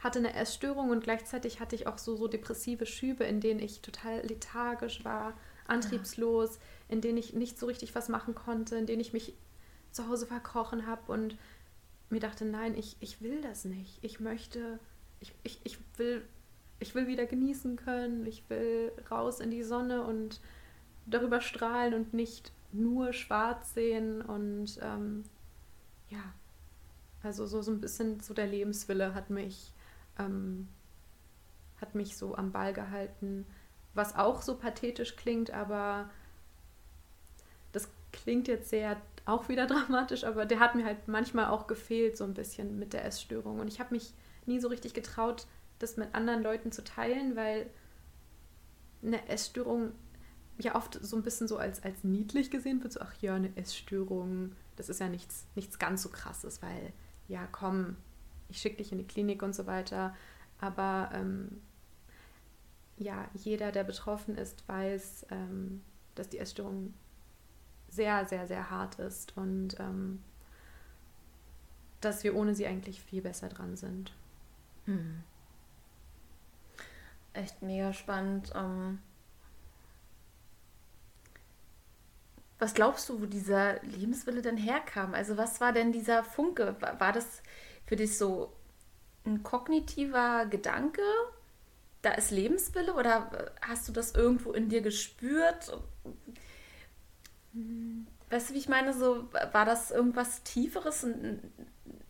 hatte 0.00 0.18
eine 0.18 0.34
Essstörung 0.34 0.90
und 0.90 1.04
gleichzeitig 1.04 1.60
hatte 1.60 1.76
ich 1.76 1.86
auch 1.86 1.98
so, 1.98 2.16
so 2.16 2.26
depressive 2.26 2.86
Schübe, 2.86 3.24
in 3.24 3.40
denen 3.40 3.60
ich 3.60 3.82
total 3.82 4.26
lethargisch 4.26 5.04
war, 5.04 5.34
antriebslos, 5.66 6.58
in 6.88 7.00
denen 7.00 7.18
ich 7.18 7.34
nicht 7.34 7.58
so 7.58 7.66
richtig 7.66 7.94
was 7.94 8.08
machen 8.08 8.34
konnte, 8.34 8.76
in 8.76 8.86
denen 8.86 9.00
ich 9.00 9.12
mich 9.12 9.34
zu 9.92 10.08
Hause 10.08 10.26
verkrochen 10.26 10.86
habe 10.86 11.12
und 11.12 11.36
mir 12.08 12.20
dachte, 12.20 12.44
nein, 12.44 12.74
ich, 12.76 12.96
ich 13.00 13.20
will 13.22 13.40
das 13.40 13.64
nicht. 13.64 13.98
Ich 14.02 14.20
möchte, 14.20 14.80
ich, 15.20 15.32
ich, 15.42 15.60
ich, 15.64 15.78
will, 15.96 16.26
ich 16.80 16.94
will 16.94 17.06
wieder 17.06 17.26
genießen 17.26 17.76
können, 17.76 18.26
ich 18.26 18.42
will 18.48 18.90
raus 19.10 19.40
in 19.40 19.50
die 19.50 19.62
Sonne 19.62 20.02
und 20.02 20.40
darüber 21.06 21.40
strahlen 21.40 21.94
und 21.94 22.14
nicht 22.14 22.52
nur 22.72 23.12
schwarz 23.12 23.74
sehen 23.74 24.22
und 24.22 24.78
ähm, 24.82 25.24
ja, 26.08 26.22
also 27.22 27.46
so, 27.46 27.62
so 27.62 27.70
ein 27.70 27.80
bisschen 27.80 28.20
so 28.20 28.32
der 28.32 28.46
Lebenswille 28.46 29.14
hat 29.14 29.30
mich, 29.30 29.72
ähm, 30.18 30.68
hat 31.80 31.94
mich 31.94 32.16
so 32.16 32.34
am 32.34 32.52
Ball 32.52 32.72
gehalten, 32.72 33.46
was 33.94 34.16
auch 34.16 34.42
so 34.42 34.56
pathetisch 34.56 35.16
klingt, 35.16 35.50
aber 35.50 36.08
das 37.72 37.88
klingt 38.12 38.48
jetzt 38.48 38.70
sehr 38.70 38.96
auch 39.26 39.48
wieder 39.48 39.66
dramatisch, 39.66 40.24
aber 40.24 40.46
der 40.46 40.60
hat 40.60 40.74
mir 40.74 40.84
halt 40.84 41.08
manchmal 41.08 41.46
auch 41.46 41.66
gefehlt, 41.66 42.16
so 42.16 42.24
ein 42.24 42.34
bisschen 42.34 42.78
mit 42.78 42.92
der 42.92 43.04
Essstörung. 43.04 43.60
Und 43.60 43.68
ich 43.68 43.80
habe 43.80 43.94
mich 43.94 44.14
nie 44.46 44.60
so 44.60 44.68
richtig 44.68 44.94
getraut, 44.94 45.46
das 45.80 45.96
mit 45.96 46.14
anderen 46.14 46.42
Leuten 46.42 46.70
zu 46.70 46.84
teilen, 46.84 47.34
weil 47.34 47.68
eine 49.02 49.28
Essstörung 49.28 49.92
ja 50.58 50.74
oft 50.74 50.98
so 51.02 51.16
ein 51.16 51.22
bisschen 51.22 51.48
so 51.48 51.56
als, 51.56 51.82
als 51.82 52.04
niedlich 52.04 52.50
gesehen 52.50 52.82
wird, 52.82 52.92
so, 52.92 53.00
ach 53.00 53.14
ja, 53.20 53.34
eine 53.34 53.56
Essstörung, 53.56 54.52
das 54.76 54.88
ist 54.88 55.00
ja 55.00 55.08
nichts, 55.08 55.46
nichts 55.54 55.78
ganz 55.78 56.02
so 56.02 56.10
krasses, 56.10 56.62
weil, 56.62 56.92
ja, 57.28 57.46
komm, 57.50 57.96
ich 58.48 58.58
schicke 58.58 58.76
dich 58.76 58.92
in 58.92 58.98
die 58.98 59.06
Klinik 59.06 59.42
und 59.42 59.54
so 59.54 59.66
weiter. 59.66 60.14
Aber 60.60 61.10
ähm, 61.14 61.62
ja, 62.98 63.28
jeder, 63.34 63.72
der 63.72 63.84
betroffen 63.84 64.36
ist, 64.36 64.68
weiß, 64.68 65.26
ähm, 65.30 65.82
dass 66.14 66.28
die 66.28 66.38
Essstörung 66.38 66.92
sehr, 67.88 68.26
sehr, 68.26 68.46
sehr 68.46 68.70
hart 68.70 68.98
ist 68.98 69.36
und 69.36 69.80
ähm, 69.80 70.22
dass 72.00 72.22
wir 72.24 72.36
ohne 72.36 72.54
sie 72.54 72.66
eigentlich 72.66 73.00
viel 73.00 73.22
besser 73.22 73.48
dran 73.48 73.76
sind. 73.76 74.12
Hm. 74.84 75.22
Echt 77.32 77.62
mega 77.62 77.92
spannend. 77.92 78.52
Ähm 78.54 79.00
was 82.58 82.74
glaubst 82.74 83.08
du, 83.08 83.20
wo 83.22 83.26
dieser 83.26 83.82
Lebenswille 83.82 84.42
denn 84.42 84.58
herkam? 84.58 85.14
Also 85.14 85.36
was 85.36 85.60
war 85.60 85.72
denn 85.72 85.92
dieser 85.92 86.22
Funke? 86.22 86.76
War 86.80 87.12
das 87.12 87.42
für 87.86 87.96
dich 87.96 88.18
so 88.18 88.52
ein 89.24 89.42
kognitiver 89.42 90.46
Gedanke? 90.46 91.02
Da 92.02 92.12
ist 92.12 92.30
Lebenswille 92.30 92.94
oder 92.94 93.52
hast 93.62 93.88
du 93.88 93.92
das 93.92 94.14
irgendwo 94.14 94.52
in 94.52 94.68
dir 94.68 94.82
gespürt? 94.82 95.72
Weißt 98.28 98.50
du, 98.50 98.54
wie 98.54 98.58
ich 98.58 98.68
meine? 98.68 98.92
So, 98.92 99.32
war 99.52 99.64
das 99.64 99.90
irgendwas 99.90 100.42
Tieferes, 100.42 101.02
ein, 101.04 101.40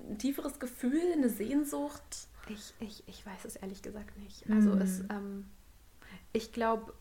ein 0.01 0.19
tieferes 0.19 0.59
Gefühl, 0.59 1.13
eine 1.13 1.29
Sehnsucht? 1.29 2.29
Ich, 2.51 2.75
ich, 2.81 3.09
ich 3.09 3.27
weiß 3.27 3.45
es 3.45 3.57
ehrlich 3.57 3.83
gesagt 3.83 4.17
nicht. 4.19 4.49
Also 4.51 4.71
mhm. 4.71 4.83
es, 4.83 5.01
ähm, 5.11 5.47
ich 6.33 6.53
glaube, 6.53 6.93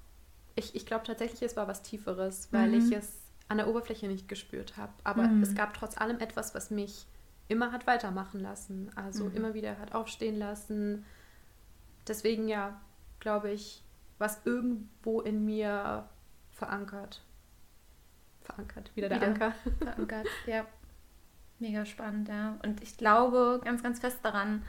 ich, 0.56 0.76
ich 0.76 0.86
glaube 0.86 1.06
tatsächlich, 1.06 1.42
es 1.42 1.56
war 1.56 1.68
was 1.68 1.82
Tieferes, 1.82 2.50
weil 2.52 2.70
mhm. 2.70 2.88
ich 2.88 2.96
es 2.96 3.18
an 3.48 3.58
der 3.58 3.68
Oberfläche 3.68 4.08
nicht 4.08 4.28
gespürt 4.28 4.78
habe. 4.78 4.94
Aber 5.04 5.24
mhm. 5.28 5.42
es 5.42 5.56
gab 5.56 5.74
trotz 5.74 5.98
allem 5.98 6.20
etwas, 6.20 6.54
was 6.54 6.70
mich 6.70 7.08
immer 7.48 7.72
hat 7.72 7.88
weitermachen 7.88 8.40
lassen. 8.40 8.92
Also 8.96 9.26
mhm. 9.26 9.36
immer 9.36 9.54
wieder 9.54 9.78
hat 9.80 9.94
aufstehen 9.94 10.38
lassen. 10.38 11.06
Deswegen 12.08 12.48
ja, 12.48 12.80
glaube 13.20 13.52
ich, 13.52 13.84
was 14.18 14.42
irgendwo 14.46 15.22
in 15.22 15.46
mir 15.46 16.08
verankert 16.52 17.24
verankert. 18.50 18.92
Wieder 18.96 19.10
der 19.10 19.18
Wieder 19.18 19.28
Anker. 19.28 19.54
Verankert, 19.80 20.28
ja. 20.46 20.66
Mega 21.60 21.86
spannend, 21.86 22.30
ja. 22.30 22.58
Und 22.64 22.82
ich 22.82 22.98
glaube 22.98 23.62
ganz, 23.64 23.84
ganz 23.84 24.00
fest 24.00 24.20
daran, 24.24 24.64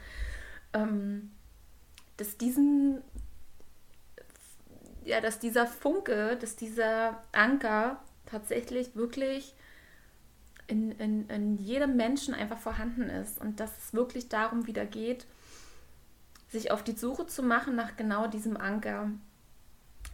ähm, 0.73 1.31
dass 2.17 2.37
diesen, 2.37 3.01
ja, 5.03 5.21
dass 5.21 5.39
dieser 5.39 5.67
Funke, 5.67 6.37
dass 6.39 6.55
dieser 6.55 7.21
Anker 7.31 8.01
tatsächlich 8.25 8.95
wirklich 8.95 9.55
in, 10.67 10.91
in, 10.93 11.29
in 11.29 11.57
jedem 11.57 11.97
Menschen 11.97 12.33
einfach 12.33 12.59
vorhanden 12.59 13.09
ist 13.09 13.41
und 13.41 13.59
dass 13.59 13.71
es 13.77 13.93
wirklich 13.93 14.29
darum 14.29 14.67
wieder 14.67 14.85
geht, 14.85 15.25
sich 16.49 16.71
auf 16.71 16.83
die 16.83 16.95
Suche 16.95 17.27
zu 17.27 17.43
machen 17.43 17.75
nach 17.75 17.97
genau 17.97 18.27
diesem 18.27 18.57
Anker, 18.57 19.09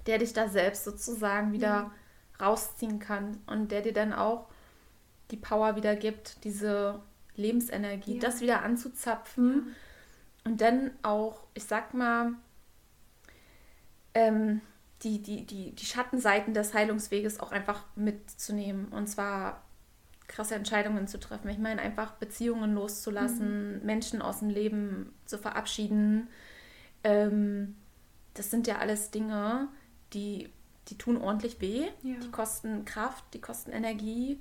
der 0.06 0.20
dich 0.20 0.34
da 0.34 0.48
selbst 0.48 0.84
sozusagen 0.84 1.52
wieder 1.52 1.86
mhm 1.86 1.92
rausziehen 2.40 3.00
kann 3.00 3.40
und 3.48 3.72
der 3.72 3.82
dir 3.82 3.94
dann 3.94 4.14
auch 4.14 4.48
die 5.32 5.38
Power 5.38 5.76
wieder 5.76 5.96
gibt, 5.96 6.44
diese 6.44 7.00
Lebensenergie, 7.36 8.16
ja. 8.16 8.22
das 8.22 8.42
wieder 8.42 8.64
anzuzapfen 8.64 9.66
ja. 9.68 9.74
Und 10.48 10.62
dann 10.62 10.92
auch, 11.04 11.44
ich 11.56 11.66
sag 11.66 11.94
mal, 11.94 12.32
ähm, 14.14 14.62
die, 15.04 15.22
die, 15.22 15.46
die, 15.46 15.76
die 15.76 15.86
Schattenseiten 15.86 16.54
des 16.54 16.74
Heilungsweges 16.74 17.42
auch 17.42 17.52
einfach 17.52 17.84
mitzunehmen 17.98 18.88
und 18.88 19.08
zwar 19.08 19.62
krasse 20.30 20.56
Entscheidungen 20.56 21.06
zu 21.08 21.20
treffen. 21.20 21.50
Ich 21.50 21.58
meine, 21.58 21.82
einfach 21.82 22.14
Beziehungen 22.14 22.74
loszulassen, 22.76 23.80
mhm. 23.80 23.86
Menschen 23.86 24.22
aus 24.22 24.40
dem 24.40 24.50
Leben 24.50 25.14
zu 25.26 25.38
verabschieden. 25.38 26.30
Ähm, 27.04 27.76
das 28.34 28.50
sind 28.50 28.68
ja 28.68 28.78
alles 28.78 29.12
Dinge, 29.12 29.68
die 30.14 30.50
die 30.88 30.98
tun 30.98 31.18
ordentlich 31.18 31.60
weh, 31.60 31.88
ja. 32.04 32.16
die 32.24 32.32
kosten 32.32 32.86
Kraft, 32.86 33.26
die 33.34 33.42
kosten 33.42 33.74
Energie, 33.74 34.40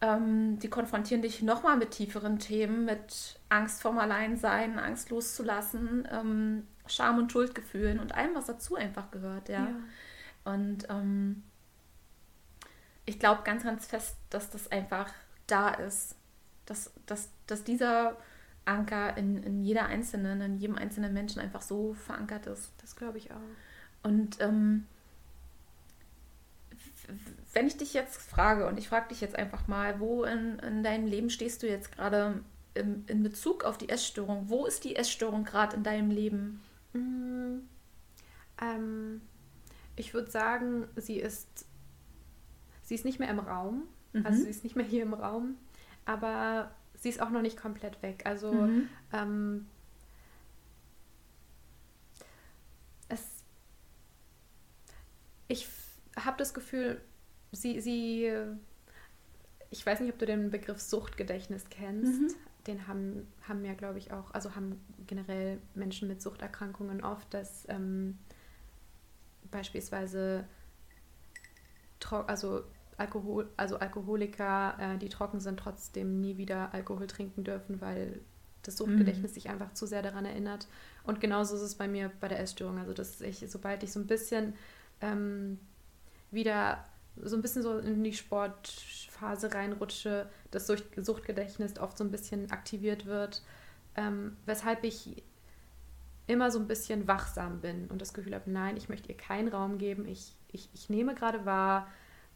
ähm, 0.00 0.58
die 0.58 0.68
konfrontieren 0.68 1.22
dich 1.22 1.42
nochmal 1.42 1.76
mit 1.76 1.92
tieferen 1.92 2.38
Themen, 2.38 2.84
mit 2.84 3.38
Angst 3.48 3.80
vorm 3.80 3.98
Alleinsein, 3.98 4.78
Angst 4.78 5.10
loszulassen, 5.10 6.06
ähm, 6.10 6.66
Scham 6.86 7.18
und 7.18 7.32
Schuldgefühlen 7.32 7.98
und 7.98 8.14
allem, 8.14 8.34
was 8.34 8.46
dazu 8.46 8.76
einfach 8.76 9.10
gehört, 9.10 9.48
ja. 9.48 9.66
ja. 9.66 9.76
Und 10.44 10.88
ähm, 10.90 11.42
ich 13.06 13.18
glaube 13.18 13.42
ganz, 13.44 13.64
ganz 13.64 13.86
fest, 13.86 14.16
dass 14.30 14.50
das 14.50 14.70
einfach 14.70 15.12
da 15.46 15.70
ist, 15.70 16.14
dass, 16.66 16.92
dass, 17.06 17.30
dass 17.46 17.64
dieser 17.64 18.16
Anker 18.64 19.16
in, 19.16 19.42
in 19.42 19.62
jeder 19.62 19.86
Einzelnen, 19.86 20.40
in 20.40 20.58
jedem 20.58 20.76
einzelnen 20.76 21.12
Menschen 21.12 21.40
einfach 21.40 21.62
so 21.62 21.94
verankert 21.94 22.46
ist. 22.46 22.72
Das 22.82 22.96
glaube 22.96 23.18
ich 23.18 23.30
auch. 23.30 23.40
Und 24.02 24.40
ähm, 24.40 24.86
wenn 27.56 27.66
ich 27.66 27.78
dich 27.78 27.94
jetzt 27.94 28.20
frage, 28.20 28.66
und 28.66 28.78
ich 28.78 28.86
frage 28.86 29.08
dich 29.08 29.22
jetzt 29.22 29.34
einfach 29.34 29.66
mal, 29.66 29.98
wo 29.98 30.24
in, 30.24 30.58
in 30.58 30.82
deinem 30.82 31.06
Leben 31.06 31.30
stehst 31.30 31.62
du 31.62 31.66
jetzt 31.66 31.90
gerade 31.90 32.44
in, 32.74 33.06
in 33.06 33.22
Bezug 33.22 33.64
auf 33.64 33.78
die 33.78 33.88
Essstörung? 33.88 34.50
Wo 34.50 34.66
ist 34.66 34.84
die 34.84 34.94
Essstörung 34.94 35.44
gerade 35.44 35.74
in 35.74 35.82
deinem 35.82 36.10
Leben? 36.10 36.60
Mm, 36.92 37.60
ähm, 38.60 39.22
ich 39.96 40.12
würde 40.12 40.30
sagen, 40.30 40.86
sie 40.96 41.16
ist, 41.16 41.64
sie 42.82 42.94
ist 42.94 43.06
nicht 43.06 43.18
mehr 43.18 43.30
im 43.30 43.38
Raum. 43.38 43.84
Mhm. 44.12 44.26
Also 44.26 44.42
sie 44.42 44.50
ist 44.50 44.62
nicht 44.62 44.76
mehr 44.76 44.84
hier 44.84 45.04
im 45.04 45.14
Raum, 45.14 45.56
aber 46.04 46.72
sie 46.94 47.08
ist 47.08 47.22
auch 47.22 47.30
noch 47.30 47.40
nicht 47.40 47.56
komplett 47.56 48.02
weg. 48.02 48.24
Also 48.26 48.52
mhm. 48.52 48.90
ähm, 49.14 49.66
es, 53.08 53.22
ich 55.48 55.66
habe 56.22 56.36
das 56.36 56.52
Gefühl, 56.52 57.00
sie, 57.52 57.80
sie, 57.80 58.32
ich 59.70 59.84
weiß 59.84 60.00
nicht, 60.00 60.12
ob 60.12 60.18
du 60.18 60.26
den 60.26 60.50
Begriff 60.50 60.80
Suchtgedächtnis 60.80 61.64
kennst. 61.70 62.20
Mhm. 62.20 62.34
Den 62.66 62.88
haben, 62.88 63.28
haben 63.48 63.64
ja, 63.64 63.74
glaube 63.74 63.98
ich, 63.98 64.12
auch, 64.12 64.32
also 64.32 64.54
haben 64.56 64.80
generell 65.06 65.58
Menschen 65.74 66.08
mit 66.08 66.20
Suchterkrankungen 66.20 67.02
oft, 67.02 67.32
dass, 67.32 67.66
ähm, 67.68 68.18
beispielsweise 69.50 70.44
also 72.26 72.62
Alkohol, 72.96 73.48
also 73.56 73.78
Alkoholiker, 73.78 74.76
äh, 74.78 74.98
die 74.98 75.08
trocken 75.08 75.40
sind, 75.40 75.58
trotzdem 75.58 76.20
nie 76.20 76.36
wieder 76.36 76.72
Alkohol 76.72 77.06
trinken 77.06 77.44
dürfen, 77.44 77.80
weil 77.80 78.20
das 78.62 78.76
Suchtgedächtnis 78.76 79.32
mhm. 79.32 79.34
sich 79.34 79.50
einfach 79.50 79.72
zu 79.74 79.86
sehr 79.86 80.02
daran 80.02 80.24
erinnert. 80.24 80.66
Und 81.04 81.20
genauso 81.20 81.56
ist 81.56 81.62
es 81.62 81.74
bei 81.74 81.88
mir 81.88 82.10
bei 82.20 82.28
der 82.28 82.40
Essstörung. 82.40 82.78
Also, 82.78 82.92
dass 82.92 83.20
ich, 83.20 83.44
sobald 83.48 83.82
ich 83.82 83.92
so 83.92 84.00
ein 84.00 84.06
bisschen 84.06 84.54
ähm, 85.00 85.58
wieder 86.30 86.84
so 87.22 87.36
ein 87.36 87.42
bisschen 87.42 87.62
so 87.62 87.78
in 87.78 88.02
die 88.04 88.12
Sportphase 88.12 89.52
reinrutsche, 89.52 90.28
das 90.50 90.66
Suchtgedächtnis 90.66 91.78
oft 91.78 91.98
so 91.98 92.04
ein 92.04 92.10
bisschen 92.10 92.50
aktiviert 92.50 93.06
wird, 93.06 93.42
ähm, 93.94 94.36
weshalb 94.46 94.84
ich 94.84 95.22
immer 96.26 96.50
so 96.50 96.58
ein 96.58 96.66
bisschen 96.66 97.06
wachsam 97.06 97.60
bin 97.60 97.86
und 97.88 98.00
das 98.02 98.12
Gefühl 98.12 98.34
habe, 98.34 98.50
nein, 98.50 98.76
ich 98.76 98.88
möchte 98.88 99.08
ihr 99.08 99.16
keinen 99.16 99.48
Raum 99.48 99.78
geben, 99.78 100.06
ich, 100.06 100.34
ich, 100.50 100.68
ich 100.74 100.90
nehme 100.90 101.14
gerade 101.14 101.46
wahr, 101.46 101.88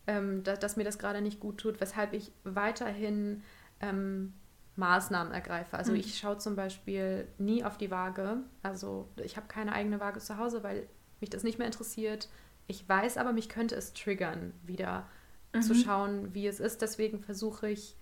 ähm, 0.06 0.42
dass, 0.42 0.58
dass, 0.58 0.76
mir 0.76 0.84
das 0.84 0.98
gerade 0.98 1.20
nicht 1.20 1.40
gut 1.40 1.58
tut, 1.58 1.80
weshalb 1.80 2.12
ich 2.12 2.32
weiterhin 2.44 3.42
ähm, 3.80 4.32
Maßnahmen 4.76 5.32
ergreife. 5.32 5.76
Also 5.76 5.92
mhm. 5.92 5.98
ich 5.98 6.18
schaue 6.18 6.38
zum 6.38 6.56
Beispiel 6.56 7.26
nie 7.38 7.64
auf 7.64 7.78
die 7.78 7.90
Waage, 7.90 8.38
also 8.62 9.08
ich 9.16 9.36
habe 9.36 9.48
keine 9.48 9.72
eigene 9.72 10.00
Waage 10.00 10.20
zu 10.20 10.38
Hause, 10.38 10.62
weil 10.62 10.86
mich 11.20 11.30
das 11.30 11.42
nicht 11.42 11.58
mehr 11.58 11.66
interessiert. 11.66 12.28
Ich 12.70 12.88
weiß 12.88 13.16
aber, 13.16 13.32
mich 13.32 13.48
könnte 13.48 13.74
es 13.74 13.94
triggern, 13.94 14.54
wieder 14.62 15.08
mhm. 15.52 15.62
zu 15.62 15.74
schauen, 15.74 16.32
wie 16.34 16.46
es 16.46 16.60
ist. 16.60 16.80
Deswegen 16.82 17.18
versuche 17.18 17.68
ich 17.68 17.96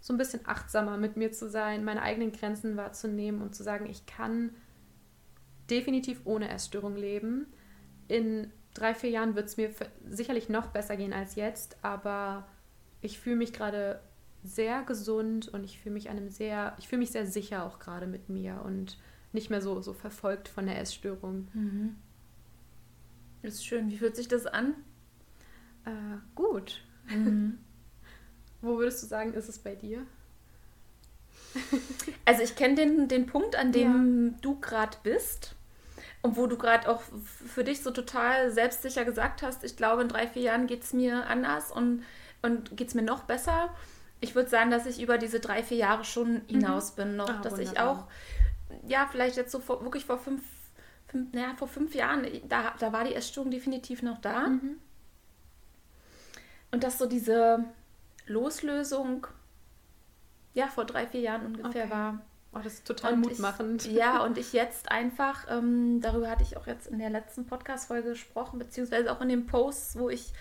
so 0.00 0.12
ein 0.12 0.18
bisschen 0.18 0.40
achtsamer 0.44 0.96
mit 0.96 1.16
mir 1.16 1.30
zu 1.30 1.48
sein, 1.48 1.84
meine 1.84 2.02
eigenen 2.02 2.32
Grenzen 2.32 2.76
wahrzunehmen 2.76 3.40
und 3.40 3.54
zu 3.54 3.62
sagen, 3.62 3.86
ich 3.86 4.04
kann 4.04 4.50
definitiv 5.70 6.20
ohne 6.24 6.48
Essstörung 6.48 6.96
leben. 6.96 7.46
In 8.08 8.50
drei, 8.74 8.92
vier 8.92 9.10
Jahren 9.10 9.36
wird 9.36 9.46
es 9.46 9.56
mir 9.56 9.70
sicherlich 10.10 10.48
noch 10.48 10.66
besser 10.66 10.96
gehen 10.96 11.12
als 11.12 11.36
jetzt, 11.36 11.76
aber 11.82 12.48
ich 13.00 13.20
fühle 13.20 13.36
mich 13.36 13.52
gerade 13.52 14.00
sehr 14.42 14.82
gesund 14.82 15.46
und 15.46 15.62
ich 15.62 15.78
fühle 15.78 15.94
mich 15.94 16.08
einem 16.08 16.28
sehr, 16.28 16.74
ich 16.78 16.88
fühle 16.88 17.00
mich 17.00 17.12
sehr 17.12 17.26
sicher 17.26 17.64
auch 17.64 17.78
gerade 17.78 18.08
mit 18.08 18.28
mir 18.28 18.62
und 18.64 18.98
nicht 19.32 19.48
mehr 19.48 19.60
so, 19.62 19.80
so 19.80 19.92
verfolgt 19.92 20.48
von 20.48 20.66
der 20.66 20.80
Essstörung. 20.80 21.48
Mhm. 21.52 21.96
Das 23.42 23.54
ist 23.54 23.66
schön. 23.66 23.90
Wie 23.90 23.98
fühlt 23.98 24.16
sich 24.16 24.28
das 24.28 24.46
an? 24.46 24.74
Äh, 25.84 25.90
gut. 26.34 26.82
Mhm. 27.08 27.58
Wo 28.60 28.78
würdest 28.78 29.02
du 29.02 29.06
sagen, 29.06 29.34
ist 29.34 29.48
es 29.48 29.58
bei 29.58 29.74
dir? 29.74 30.06
Also 32.24 32.42
ich 32.42 32.56
kenne 32.56 32.74
den, 32.74 33.06
den 33.06 33.26
Punkt, 33.26 33.54
an 33.54 33.70
dem 33.70 34.26
ja. 34.26 34.38
du 34.42 34.58
gerade 34.58 34.96
bist. 35.04 35.54
Und 36.22 36.36
wo 36.36 36.48
du 36.48 36.58
gerade 36.58 36.88
auch 36.88 37.02
für 37.46 37.62
dich 37.62 37.84
so 37.84 37.92
total 37.92 38.50
selbstsicher 38.50 39.04
gesagt 39.04 39.42
hast, 39.42 39.62
ich 39.62 39.76
glaube, 39.76 40.02
in 40.02 40.08
drei, 40.08 40.26
vier 40.26 40.42
Jahren 40.42 40.66
geht 40.66 40.82
es 40.82 40.92
mir 40.92 41.26
anders 41.28 41.70
und, 41.70 42.02
und 42.42 42.76
geht 42.76 42.88
es 42.88 42.94
mir 42.94 43.02
noch 43.02 43.22
besser. 43.22 43.72
Ich 44.20 44.34
würde 44.34 44.50
sagen, 44.50 44.72
dass 44.72 44.86
ich 44.86 45.00
über 45.00 45.18
diese 45.18 45.38
drei, 45.38 45.62
vier 45.62 45.76
Jahre 45.76 46.04
schon 46.04 46.34
mhm. 46.34 46.42
hinaus 46.48 46.92
mhm. 46.92 46.96
bin 46.96 47.16
noch. 47.16 47.28
Ah, 47.28 47.40
dass 47.42 47.52
wunderbar. 47.52 47.72
ich 47.72 47.80
auch, 47.80 48.88
ja, 48.88 49.08
vielleicht 49.10 49.36
jetzt 49.36 49.52
so 49.52 49.60
vor, 49.60 49.82
wirklich 49.84 50.04
vor 50.04 50.18
fünf, 50.18 50.42
naja, 51.32 51.54
vor 51.56 51.68
fünf 51.68 51.94
Jahren, 51.94 52.26
da, 52.48 52.74
da 52.78 52.92
war 52.92 53.04
die 53.04 53.14
Essstörung 53.14 53.50
definitiv 53.50 54.02
noch 54.02 54.20
da. 54.20 54.48
Mhm. 54.48 54.78
Und 56.70 56.84
dass 56.84 56.98
so 56.98 57.06
diese 57.06 57.64
Loslösung, 58.26 59.26
ja, 60.54 60.68
vor 60.68 60.84
drei, 60.84 61.06
vier 61.06 61.20
Jahren 61.20 61.46
ungefähr 61.46 61.84
okay. 61.84 61.90
war. 61.90 62.20
Oh, 62.52 62.60
das 62.62 62.74
ist 62.74 62.86
total 62.86 63.14
und 63.14 63.20
mutmachend. 63.20 63.86
Ich, 63.86 63.92
ja, 63.96 64.22
und 64.24 64.38
ich 64.38 64.52
jetzt 64.52 64.90
einfach, 64.90 65.46
ähm, 65.50 66.00
darüber 66.00 66.30
hatte 66.30 66.42
ich 66.42 66.56
auch 66.56 66.66
jetzt 66.66 66.86
in 66.86 66.98
der 66.98 67.10
letzten 67.10 67.46
Podcast-Folge 67.46 68.10
gesprochen, 68.10 68.58
beziehungsweise 68.58 69.12
auch 69.12 69.20
in 69.20 69.28
den 69.28 69.46
Posts, 69.46 69.98
wo 69.98 70.08
ich 70.08 70.32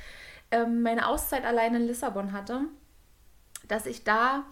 ähm, 0.52 0.82
meine 0.82 1.08
Auszeit 1.08 1.44
alleine 1.46 1.78
in 1.78 1.88
Lissabon 1.88 2.32
hatte, 2.32 2.62
dass 3.68 3.86
ich 3.86 4.04
da 4.04 4.46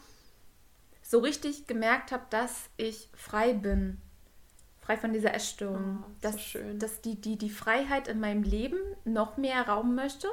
so 1.02 1.20
richtig 1.20 1.68
gemerkt 1.68 2.12
habe, 2.12 2.24
dass 2.30 2.70
ich 2.78 3.10
frei 3.14 3.54
bin. 3.54 4.02
Frei 4.86 4.98
von 4.98 5.14
dieser 5.14 5.34
Essstörung. 5.34 6.04
Oh, 6.04 6.12
dass, 6.22 6.42
schön. 6.42 6.78
dass 6.80 7.02
die, 7.02 7.16
die, 7.16 7.38
die 7.38 7.50
Freiheit 7.50 8.08
in 8.08 8.20
meinem 8.20 8.44
Leben 8.44 8.78
noch 9.06 9.38
mehr 9.38 9.68
Raum 9.68 9.96
möchte, 9.96 10.28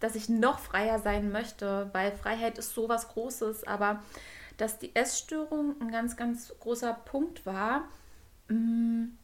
dass 0.00 0.14
ich 0.16 0.28
noch 0.28 0.58
freier 0.58 0.98
sein 0.98 1.30
möchte, 1.30 1.90
weil 1.92 2.12
Freiheit 2.12 2.58
ist 2.58 2.74
so 2.74 2.88
was 2.88 3.08
Großes, 3.08 3.64
aber 3.64 4.02
dass 4.56 4.78
die 4.78 4.94
Essstörung 4.96 5.80
ein 5.80 5.90
ganz, 5.90 6.16
ganz 6.16 6.52
großer 6.58 6.92
Punkt 6.92 7.46
war. 7.46 7.88
Mh, 8.48 8.56
mm, 8.56 9.17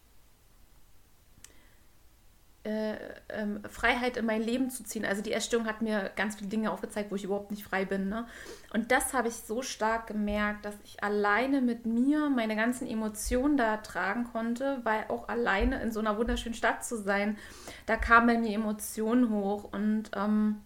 äh, 2.65 2.97
ähm, 3.29 3.61
Freiheit 3.69 4.17
in 4.17 4.25
mein 4.25 4.43
Leben 4.43 4.71
zu 4.71 4.85
ziehen. 4.85 5.05
Also 5.05 5.21
die 5.21 5.33
Essstörung 5.33 5.67
hat 5.67 5.83
mir 5.83 6.11
ganz 6.17 6.37
viele 6.37 6.49
Dinge 6.49 6.71
aufgezeigt, 6.71 7.11
wo 7.11 7.15
ich 7.15 7.25
überhaupt 7.25 7.51
nicht 7.51 7.63
frei 7.63 7.85
bin. 7.85 8.09
Ne? 8.09 8.27
Und 8.73 8.91
das 8.91 9.13
habe 9.13 9.29
ich 9.29 9.35
so 9.35 9.61
stark 9.61 10.07
gemerkt, 10.07 10.65
dass 10.65 10.75
ich 10.83 11.05
alleine 11.05 11.61
mit 11.61 11.85
mir 11.85 12.31
meine 12.31 12.57
ganzen 12.57 12.89
Emotionen 12.89 13.59
da 13.59 13.77
tragen 13.77 14.25
konnte, 14.25 14.81
weil 14.83 15.05
auch 15.09 15.29
alleine 15.29 15.83
in 15.83 15.93
so 15.93 16.01
einer 16.01 16.17
wunderschönen 16.17 16.55
Stadt 16.55 16.83
zu 16.85 16.97
sein, 16.97 17.37
da 17.85 17.97
kamen 17.99 18.27
bei 18.27 18.39
mir 18.39 18.55
Emotionen 18.55 19.29
hoch 19.29 19.65
und 19.71 20.11
ähm, 20.17 20.63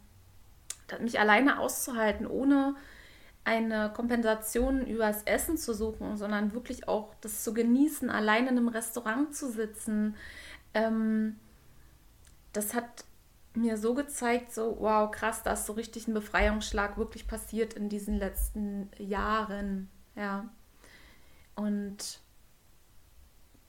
mich 1.01 1.19
alleine 1.19 1.59
auszuhalten, 1.59 2.29
ohne 2.29 2.77
eine 3.43 3.91
Kompensation 3.93 4.87
übers 4.87 5.25
Essen 5.25 5.57
zu 5.57 5.75
suchen, 5.75 6.17
sondern 6.17 6.53
wirklich 6.53 6.87
auch 6.87 7.15
das 7.23 7.43
zu 7.43 7.55
genießen, 7.55 8.09
allein 8.09 8.45
in 8.45 8.57
einem 8.57 8.69
Restaurant 8.69 9.35
zu 9.35 9.51
sitzen. 9.51 10.15
Ähm, 10.75 11.37
das 12.53 12.75
hat 12.75 13.05
mir 13.55 13.77
so 13.77 13.95
gezeigt, 13.95 14.53
so 14.53 14.77
wow, 14.81 15.11
krass, 15.11 15.43
da 15.43 15.53
ist 15.53 15.67
so 15.67 15.73
richtig 15.73 16.07
ein 16.09 16.15
Befreiungsschlag 16.15 16.97
wirklich 16.97 17.27
passiert 17.27 17.75
in 17.75 17.89
diesen 17.89 18.17
letzten 18.17 18.91
Jahren. 18.99 19.91
Ja. 20.15 20.49
Und 21.55 22.21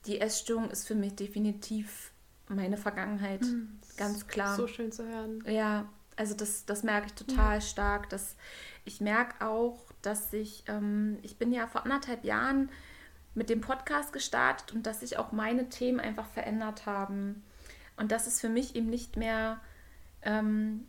die 0.06 0.20
Essstörung 0.20 0.70
ist 0.70 0.86
für 0.86 0.94
mich 0.94 1.14
definitiv 1.16 2.12
meine 2.48 2.76
Vergangenheit, 2.76 3.42
mhm, 3.42 3.78
ganz 3.96 4.26
klar. 4.26 4.56
So 4.56 4.66
schön 4.66 4.92
zu 4.92 5.06
hören. 5.06 5.42
Ja, 5.46 5.88
also 6.16 6.34
das, 6.34 6.66
das 6.66 6.82
merke 6.82 7.06
ich 7.06 7.14
total 7.14 7.54
ja. 7.54 7.60
stark, 7.60 8.08
dass 8.10 8.36
ich 8.84 9.00
merke 9.00 9.46
auch, 9.46 9.78
dass 10.02 10.32
ich, 10.32 10.64
ähm, 10.66 11.18
ich 11.22 11.38
bin 11.38 11.52
ja 11.52 11.66
vor 11.66 11.84
anderthalb 11.84 12.24
Jahren 12.24 12.70
mit 13.34 13.48
dem 13.50 13.60
Podcast 13.60 14.12
gestartet 14.12 14.74
und 14.74 14.86
dass 14.86 15.00
sich 15.00 15.18
auch 15.18 15.32
meine 15.32 15.68
Themen 15.68 16.00
einfach 16.00 16.26
verändert 16.26 16.86
haben. 16.86 17.44
Und 18.00 18.12
dass 18.12 18.26
es 18.26 18.40
für 18.40 18.48
mich 18.48 18.74
eben 18.74 18.88
nicht 18.88 19.16
mehr 19.16 19.60
ähm, 20.22 20.86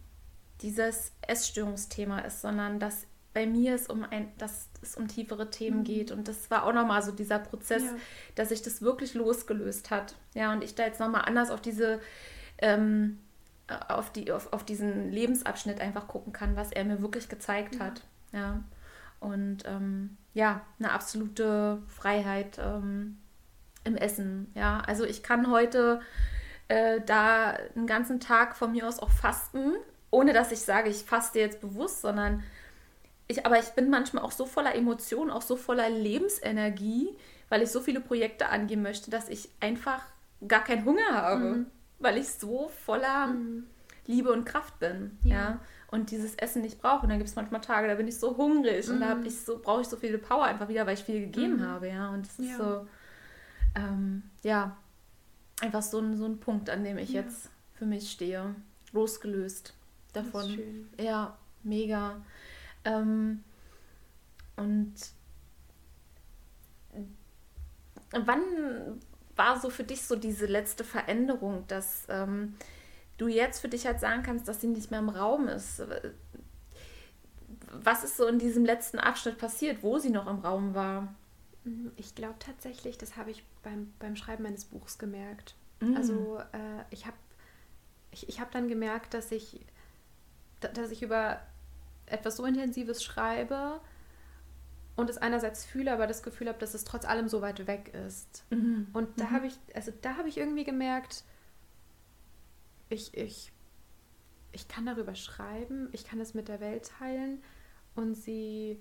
dieses 0.62 1.12
Essstörungsthema 1.21 2.19
ist, 2.19 2.41
sondern 2.41 2.80
dass 2.80 3.06
bei 3.34 3.45
mir 3.45 3.76
es 3.76 3.88
um 3.88 4.04
ein, 4.04 4.32
dass 4.38 4.69
es 4.82 4.95
um 4.95 5.08
tiefere 5.08 5.50
Themen 5.50 5.80
mhm. 5.80 5.84
geht. 5.84 6.12
Und 6.12 6.28
das 6.28 6.50
war 6.50 6.63
auch 6.63 6.74
nochmal 6.74 7.04
so 7.04 7.12
dieser 7.12 7.39
Prozess, 7.39 7.84
ja. 7.84 7.95
dass 8.36 8.50
sich 8.50 8.62
das 8.62 8.82
wirklich 8.82 9.13
losgelöst 9.13 9.91
hat. 9.91 10.15
Ja, 10.34 10.54
und 10.54 10.63
ich 10.63 10.76
da 10.76 10.84
jetzt 10.84 11.00
nochmal 11.00 11.24
anders 11.26 11.52
auf 11.52 11.62
diese 11.62 12.00
ähm, 12.60 13.19
auf, 13.88 14.12
die, 14.12 14.32
auf, 14.32 14.52
auf 14.54 14.65
diesen 14.65 15.12
Lebensabschnitt 15.12 15.80
einfach 15.80 16.08
gucken 16.08 16.34
kann, 16.34 16.56
was 16.56 16.71
er 16.71 16.84
mir 16.84 17.02
wirklich 17.02 17.30
gezeigt 17.30 17.76
ja. 17.76 17.86
hat. 17.86 18.02
Ja. 18.32 18.63
Und 19.19 19.63
ähm, 19.65 20.17
ja, 20.34 20.62
eine 20.80 20.91
absolute 20.91 21.82
Freiheit 21.88 22.58
ähm, 22.60 23.17
im 23.84 23.95
Essen. 23.95 24.52
Ja, 24.56 24.82
also 24.86 25.06
ich 25.06 25.24
kann 25.24 25.50
heute 25.52 26.02
äh, 26.71 27.01
da 27.05 27.57
einen 27.75 27.88
ganzen 27.88 28.19
Tag 28.19 28.55
von 28.55 28.71
mir 28.71 28.88
aus 28.88 28.99
auch 28.99 29.10
fasten, 29.10 29.73
ohne 30.10 30.34
dass 30.34 30.51
ich 30.51 30.62
sage, 30.62 30.89
ich 30.89 31.03
faste 31.03 31.39
jetzt 31.39 31.62
bewusst, 31.62 32.01
sondern 32.01 32.43
ich, 33.27 33.45
aber 33.45 33.60
ich 33.60 33.69
bin 33.69 33.89
manchmal 33.89 34.23
auch 34.23 34.31
so 34.31 34.45
voller 34.45 34.75
Emotionen, 34.75 35.31
auch 35.31 35.41
so 35.41 35.55
voller 35.55 35.89
Lebensenergie, 35.89 37.10
weil 37.49 37.62
ich 37.62 37.69
so 37.69 37.79
viele 37.79 38.01
Projekte 38.01 38.49
angehen 38.49 38.81
möchte, 38.81 39.10
dass 39.10 39.29
ich 39.29 39.49
einfach 39.60 40.03
gar 40.47 40.63
keinen 40.63 40.86
Hunger 40.86 41.12
habe. 41.12 41.39
Mhm 41.39 41.65
weil 42.01 42.17
ich 42.17 42.29
so 42.29 42.69
voller 42.86 43.27
mhm. 43.27 43.67
Liebe 44.07 44.31
und 44.31 44.45
Kraft 44.45 44.79
bin. 44.79 45.17
Ja. 45.23 45.36
ja. 45.36 45.60
Und 45.89 46.12
dieses 46.12 46.36
Essen 46.36 46.62
nicht 46.62 46.81
brauche. 46.81 47.03
Und 47.03 47.10
dann 47.10 47.17
gibt 47.17 47.29
es 47.29 47.36
manchmal 47.36 47.62
Tage, 47.62 47.88
da 47.88 47.95
bin 47.95 48.07
ich 48.07 48.17
so 48.17 48.38
hungrig 48.38 48.88
mhm. 48.88 48.95
und 48.95 49.01
da 49.01 49.19
ich 49.23 49.39
so, 49.41 49.60
brauche 49.60 49.81
ich 49.81 49.88
so 49.88 49.97
viel 49.97 50.17
Power 50.17 50.45
einfach 50.45 50.67
wieder, 50.67 50.86
weil 50.86 50.93
ich 50.93 51.03
viel 51.03 51.19
gegeben 51.21 51.57
mhm. 51.57 51.67
habe, 51.67 51.89
ja. 51.89 52.10
Und 52.10 52.25
es 52.25 52.39
ist 52.39 52.49
ja. 52.49 52.57
so, 52.57 52.88
ähm, 53.75 54.23
ja, 54.41 54.77
einfach 55.62 55.82
so 55.82 56.00
ein, 56.00 56.17
so 56.17 56.26
ein 56.26 56.39
Punkt, 56.39 56.69
an 56.69 56.84
dem 56.84 56.97
ich 56.97 57.12
ja. 57.12 57.21
jetzt 57.21 57.50
für 57.74 57.86
mich 57.86 58.12
stehe. 58.12 58.56
Losgelöst 58.91 59.74
davon. 60.13 60.89
Ja, 61.00 61.38
mega. 61.63 62.21
Ähm, 62.84 63.43
und 64.58 64.93
wann 68.12 68.41
war 69.36 69.60
so 69.60 69.69
für 69.69 69.84
dich 69.84 70.04
so 70.04 70.15
diese 70.15 70.45
letzte 70.45 70.84
Veränderung, 70.84 71.65
dass 71.67 72.06
ähm, 72.10 72.56
du 73.17 73.28
jetzt 73.28 73.60
für 73.60 73.69
dich 73.69 73.86
halt 73.86 74.00
sagen 74.00 74.24
kannst, 74.24 74.47
dass 74.47 74.62
sie 74.62 74.67
nicht 74.67 74.91
mehr 74.91 75.00
im 75.00 75.10
Raum 75.10 75.47
ist? 75.47 75.82
Was 77.71 78.04
ist 78.04 78.17
so 78.17 78.28
in 78.28 78.39
diesem 78.39 78.65
letzten 78.65 79.00
Abschnitt 79.00 79.38
passiert, 79.38 79.82
wo 79.84 79.97
sie 79.97 80.10
noch 80.10 80.28
im 80.28 80.39
Raum 80.39 80.74
war? 80.74 81.15
Mhm, 81.63 81.91
ich 81.95 82.15
glaube 82.15 82.36
tatsächlich, 82.39 82.97
das 82.97 83.17
habe 83.17 83.32
ich 83.32 83.43
beim, 83.63 83.93
beim 84.00 84.15
Schreiben 84.15 84.43
meines 84.43 84.65
Buchs 84.65 84.97
gemerkt. 84.97 85.56
Mhm. 85.80 85.95
Also 85.95 86.39
äh, 86.54 86.84
ich 86.89 87.06
habe 87.06 87.17
ich, 88.12 88.28
ich 88.30 88.39
habe 88.39 88.52
dann 88.52 88.67
gemerkt, 88.67 89.13
dass 89.13 89.32
ich, 89.32 89.65
dass 90.60 90.91
ich 90.91 91.02
über 91.02 91.41
etwas 92.06 92.38
so 92.38 92.45
Intensives 92.45 93.04
schreibe 93.04 93.80
und 94.95 95.10
es 95.10 95.17
einerseits 95.17 95.65
fühle, 95.65 95.93
aber 95.93 96.08
das 96.08 96.24
Gefühl 96.24 96.50
habe, 96.50 96.60
dass 96.60 96.74
es 96.74 96.84
trotz 96.84 97.06
allem 97.06 97.30
so 97.30 97.41
weit 97.41 97.65
weg 97.67 97.93
ist. 98.06 98.43
Mhm. 98.50 98.88
Und 98.93 99.19
da 99.19 99.26
mhm. 99.26 99.32
habe 99.32 99.47
ich, 99.47 99.58
also 99.74 99.91
da 100.02 100.17
habe 100.17 100.30
ich 100.30 100.38
irgendwie 100.38 100.65
gemerkt, 100.65 101.24
ich, 102.89 103.15
ich, 103.17 103.54
ich 104.52 104.67
kann 104.67 104.86
darüber 104.86 105.15
schreiben, 105.15 105.88
ich 105.93 106.04
kann 106.04 106.19
es 106.19 106.34
mit 106.34 106.50
der 106.50 106.60
Welt 106.60 106.91
teilen 107.00 107.41
und 107.95 108.15
sie, 108.15 108.78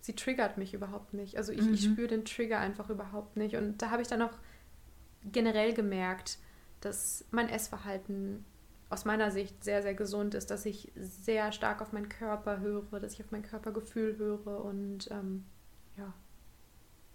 sie 0.00 0.14
triggert 0.14 0.58
mich 0.58 0.74
überhaupt 0.74 1.14
nicht. 1.14 1.36
Also 1.36 1.52
ich, 1.52 1.62
mhm. 1.62 1.74
ich 1.74 1.84
spüre 1.84 2.08
den 2.08 2.24
Trigger 2.24 2.58
einfach 2.58 2.90
überhaupt 2.90 3.36
nicht. 3.36 3.56
Und 3.56 3.82
da 3.82 3.90
habe 3.90 4.02
ich 4.02 4.08
dann 4.08 4.22
auch 4.22 4.36
generell 5.24 5.74
gemerkt, 5.74 6.38
dass 6.80 7.24
mein 7.30 7.48
Essverhalten 7.48 8.44
aus 8.88 9.04
meiner 9.04 9.30
Sicht 9.30 9.62
sehr, 9.62 9.82
sehr 9.82 9.94
gesund 9.94 10.34
ist, 10.34 10.50
dass 10.50 10.66
ich 10.66 10.90
sehr 10.96 11.52
stark 11.52 11.80
auf 11.80 11.92
meinen 11.92 12.08
Körper 12.08 12.60
höre, 12.60 12.98
dass 12.98 13.14
ich 13.14 13.22
auf 13.22 13.30
mein 13.30 13.42
Körpergefühl 13.42 14.16
höre 14.16 14.64
und 14.64 15.08
ähm, 15.12 15.44
ja, 15.96 16.12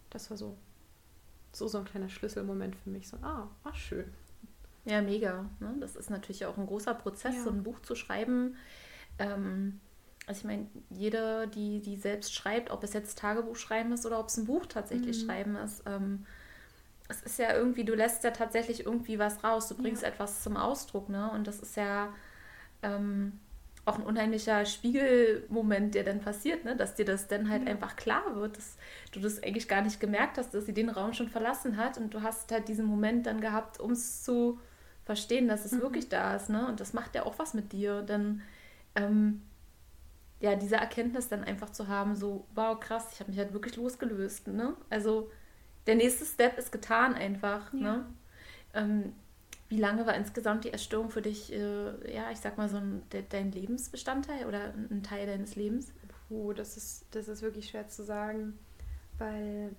das 0.10 0.30
war 0.30 0.38
so, 0.38 0.58
so, 1.52 1.67
so 1.67 1.80
ein 1.80 1.86
kleiner 1.86 2.08
Schlüsselmoment 2.08 2.78
für 2.78 2.89
mich. 2.89 3.10
So, 3.10 3.17
ah, 3.17 3.50
ah 3.63 3.74
schön. 3.74 4.06
Ja, 4.86 5.02
mega. 5.02 5.50
Ne? 5.60 5.76
Das 5.80 5.95
ist 5.95 6.10
natürlich 6.10 6.45
auch 6.45 6.58
ein 6.58 6.67
großer 6.67 6.93
Prozess, 6.93 7.36
ja. 7.36 7.43
so 7.43 7.50
ein 7.50 7.63
Buch 7.63 7.82
zu 7.82 7.95
schreiben. 7.95 8.56
Ähm, 9.17 9.82
also 10.28 10.40
ich 10.40 10.46
meine, 10.46 10.68
jede, 10.90 11.48
die, 11.48 11.82
die 11.82 11.98
selbst 11.98 12.34
schreibt, 12.34 12.72
ob 12.72 12.84
es 12.84 12.94
jetzt 12.94 13.20
Tagebuch 13.20 13.56
schreiben 13.56 13.92
ist 13.92 14.06
oder 14.06 14.20
ob 14.20 14.28
es 14.28 14.38
ein 14.38 14.46
Buch 14.46 14.66
tatsächlich 14.66 15.22
mhm. 15.22 15.26
schreiben 15.26 15.56
ist, 15.56 15.84
ähm, 15.86 16.26
es 17.08 17.22
ist 17.22 17.40
ja 17.40 17.54
irgendwie, 17.54 17.84
du 17.84 17.94
lässt 17.94 18.24
ja 18.24 18.32
tatsächlich 18.32 18.86
irgendwie 18.86 19.20
was 19.20 19.44
raus, 19.44 19.68
du 19.68 19.76
bringst 19.76 20.02
ja. 20.02 20.10
etwas 20.10 20.42
zum 20.42 20.58
Ausdruck, 20.58 21.10
ne? 21.10 21.30
Und 21.32 21.46
das 21.46 21.60
ist 21.60 21.78
ja 21.78 22.12
ähm, 22.82 23.40
auch 23.86 24.00
ein 24.00 24.04
unheimlicher 24.04 24.66
Spiegelmoment, 24.66 25.94
der 25.94 26.04
dann 26.04 26.20
passiert, 26.20 26.66
ne? 26.66 26.76
Dass 26.76 26.96
dir 26.96 27.06
das 27.06 27.28
dann 27.28 27.50
halt 27.50 27.64
ja. 27.64 27.70
einfach 27.70 27.96
klar 27.96 28.36
wird, 28.36 28.58
dass 28.58 28.78
du 29.12 29.20
das 29.20 29.44
eigentlich 29.44 29.68
gar 29.68 29.82
nicht 29.82 30.00
gemerkt 30.00 30.40
hast, 30.40 30.56
dass 30.56 30.66
sie 30.66 30.74
den 30.74 30.90
Raum 30.90 31.14
schon 31.14 31.30
verlassen 31.30 31.78
hat 31.78 32.00
und 32.00 32.14
du 32.14 32.24
hast 32.24 32.52
halt 32.52 32.68
diesen 32.68 32.86
Moment 32.86 33.28
dann 33.28 33.40
gehabt, 33.40 33.80
um 33.80 33.92
es 33.92 34.24
zu 34.24 34.60
verstehen, 35.04 35.48
dass 35.48 35.66
es 35.66 35.74
mhm. 35.74 35.82
wirklich 35.82 36.10
da 36.10 36.36
ist, 36.36 36.50
ne? 36.50 36.68
Und 36.68 36.80
das 36.80 36.94
macht 36.94 37.14
ja 37.14 37.28
auch 37.28 37.38
was 37.38 37.54
mit 37.54 37.72
dir, 37.72 38.02
denn 38.02 38.42
ähm, 38.96 39.44
ja, 40.39 40.56
diese 40.56 40.76
Erkenntnis 40.76 41.30
dann 41.30 41.43
einfach 41.43 41.71
zu 41.71 41.88
haben, 41.88 42.15
so, 42.15 42.45
wow, 42.56 42.80
krass, 42.80 43.10
ich 43.13 43.19
habe 43.19 43.32
mich 43.32 43.39
halt 43.39 43.54
wirklich 43.54 43.76
losgelöst, 43.76 44.48
ne? 44.48 44.76
Also 44.89 45.32
der 45.88 45.95
nächste 45.95 46.26
Step 46.26 46.58
ist 46.58 46.71
getan 46.71 47.13
einfach. 47.13 47.74
Ja. 47.74 47.80
Ne? 47.80 48.06
Ähm, 48.74 49.13
wie 49.69 49.78
lange 49.78 50.06
war 50.06 50.15
insgesamt 50.15 50.63
die 50.63 50.74
Essstörung 50.74 51.10
für 51.10 51.21
dich, 51.21 51.52
äh, 51.52 52.13
ja, 52.13 52.30
ich 52.32 52.39
sag 52.39 52.58
mal, 52.58 52.69
so 52.69 52.78
ein, 52.78 53.02
de, 53.12 53.24
dein 53.28 53.52
Lebensbestandteil 53.52 54.45
oder 54.45 54.74
ein 54.76 55.04
Teil 55.04 55.26
deines 55.26 55.56
Lebens? 55.56 55.93
Puh, 56.28 56.54
das 56.54 56.78
ist, 56.78 57.06
das 57.12 57.28
ist 57.28 57.41
wirklich 57.41 57.69
schwer 57.69 57.88
zu 57.88 58.04
sagen, 58.04 58.58
weil 59.17 59.76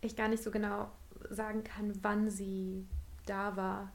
ich 0.00 0.16
gar 0.16 0.28
nicht 0.28 0.42
so 0.42 0.50
genau 0.50 0.90
sagen 1.30 1.64
kann, 1.64 1.92
wann 2.02 2.28
sie 2.30 2.86
da 3.26 3.56
war. 3.56 3.92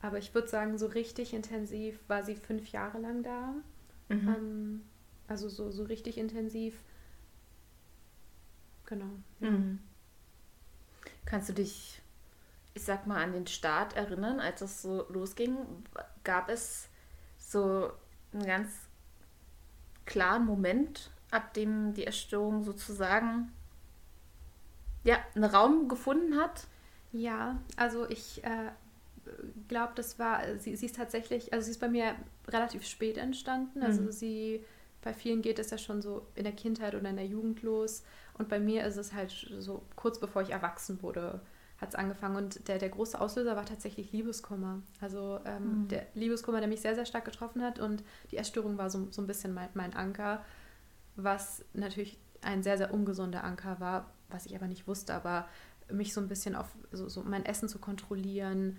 Aber 0.00 0.18
ich 0.18 0.34
würde 0.34 0.48
sagen, 0.48 0.78
so 0.78 0.86
richtig 0.86 1.32
intensiv 1.32 2.00
war 2.08 2.24
sie 2.24 2.34
fünf 2.34 2.72
Jahre 2.72 2.98
lang 2.98 3.22
da. 3.22 3.54
Mhm. 4.08 4.28
Ähm, 4.28 4.82
also 5.28 5.48
so, 5.48 5.70
so 5.70 5.84
richtig 5.84 6.18
intensiv. 6.18 6.80
Genau. 8.86 9.10
Ja. 9.40 9.50
Mhm. 9.50 9.78
Kannst 11.24 11.48
du 11.48 11.54
dich, 11.54 12.02
ich 12.74 12.82
sag 12.82 13.06
mal, 13.06 13.22
an 13.22 13.32
den 13.32 13.46
Start 13.46 13.96
erinnern, 13.96 14.40
als 14.40 14.60
es 14.60 14.82
so 14.82 15.06
losging? 15.08 15.56
Gab 16.24 16.48
es 16.48 16.88
so 17.38 17.92
einen 18.32 18.46
ganz 18.46 18.70
klaren 20.04 20.44
Moment, 20.44 21.10
ab 21.30 21.54
dem 21.54 21.94
die 21.94 22.04
Erstörung 22.04 22.64
sozusagen 22.64 23.52
ja, 25.04 25.16
einen 25.34 25.44
Raum 25.44 25.88
gefunden 25.88 26.36
hat? 26.36 26.66
Ja, 27.12 27.58
also 27.76 28.08
ich 28.08 28.42
äh, 28.44 28.70
glaube, 29.68 29.92
das 29.94 30.18
war, 30.18 30.40
sie, 30.58 30.76
sie 30.76 30.86
ist 30.86 30.96
tatsächlich, 30.96 31.52
also 31.52 31.64
sie 31.64 31.72
ist 31.72 31.80
bei 31.80 31.88
mir 31.88 32.14
relativ 32.48 32.84
spät 32.84 33.16
entstanden. 33.18 33.82
Also 33.82 34.02
mhm. 34.02 34.12
sie, 34.12 34.64
bei 35.02 35.12
vielen 35.12 35.42
geht 35.42 35.58
es 35.58 35.70
ja 35.70 35.78
schon 35.78 36.02
so 36.02 36.26
in 36.34 36.44
der 36.44 36.52
Kindheit 36.52 36.94
oder 36.94 37.08
in 37.08 37.16
der 37.16 37.26
Jugend 37.26 37.62
los. 37.62 38.02
Und 38.38 38.48
bei 38.48 38.58
mir 38.58 38.86
ist 38.86 38.96
es 38.96 39.12
halt 39.12 39.30
so 39.58 39.82
kurz 39.96 40.18
bevor 40.18 40.42
ich 40.42 40.50
erwachsen 40.50 41.02
wurde, 41.02 41.40
hat 41.78 41.90
es 41.90 41.94
angefangen. 41.94 42.36
Und 42.36 42.68
der, 42.68 42.78
der 42.78 42.88
große 42.88 43.20
Auslöser 43.20 43.56
war 43.56 43.66
tatsächlich 43.66 44.12
Liebeskummer. 44.12 44.82
Also 45.00 45.40
ähm, 45.44 45.82
mhm. 45.82 45.88
der 45.88 46.06
Liebeskummer, 46.14 46.60
der 46.60 46.68
mich 46.68 46.80
sehr, 46.80 46.94
sehr 46.94 47.06
stark 47.06 47.24
getroffen 47.24 47.62
hat. 47.62 47.78
Und 47.78 48.02
die 48.30 48.36
Essstörung 48.36 48.78
war 48.78 48.90
so, 48.90 49.08
so 49.10 49.22
ein 49.22 49.26
bisschen 49.26 49.52
mein, 49.52 49.68
mein 49.74 49.94
Anker, 49.94 50.44
was 51.16 51.64
natürlich 51.74 52.18
ein 52.40 52.62
sehr, 52.62 52.78
sehr 52.78 52.92
ungesunder 52.92 53.44
Anker 53.44 53.78
war, 53.80 54.10
was 54.28 54.46
ich 54.46 54.54
aber 54.56 54.66
nicht 54.66 54.86
wusste. 54.86 55.14
Aber 55.14 55.46
mich 55.90 56.14
so 56.14 56.20
ein 56.20 56.28
bisschen 56.28 56.54
auf 56.54 56.68
so, 56.90 57.08
so 57.08 57.22
mein 57.22 57.44
Essen 57.44 57.68
zu 57.68 57.78
kontrollieren, 57.78 58.78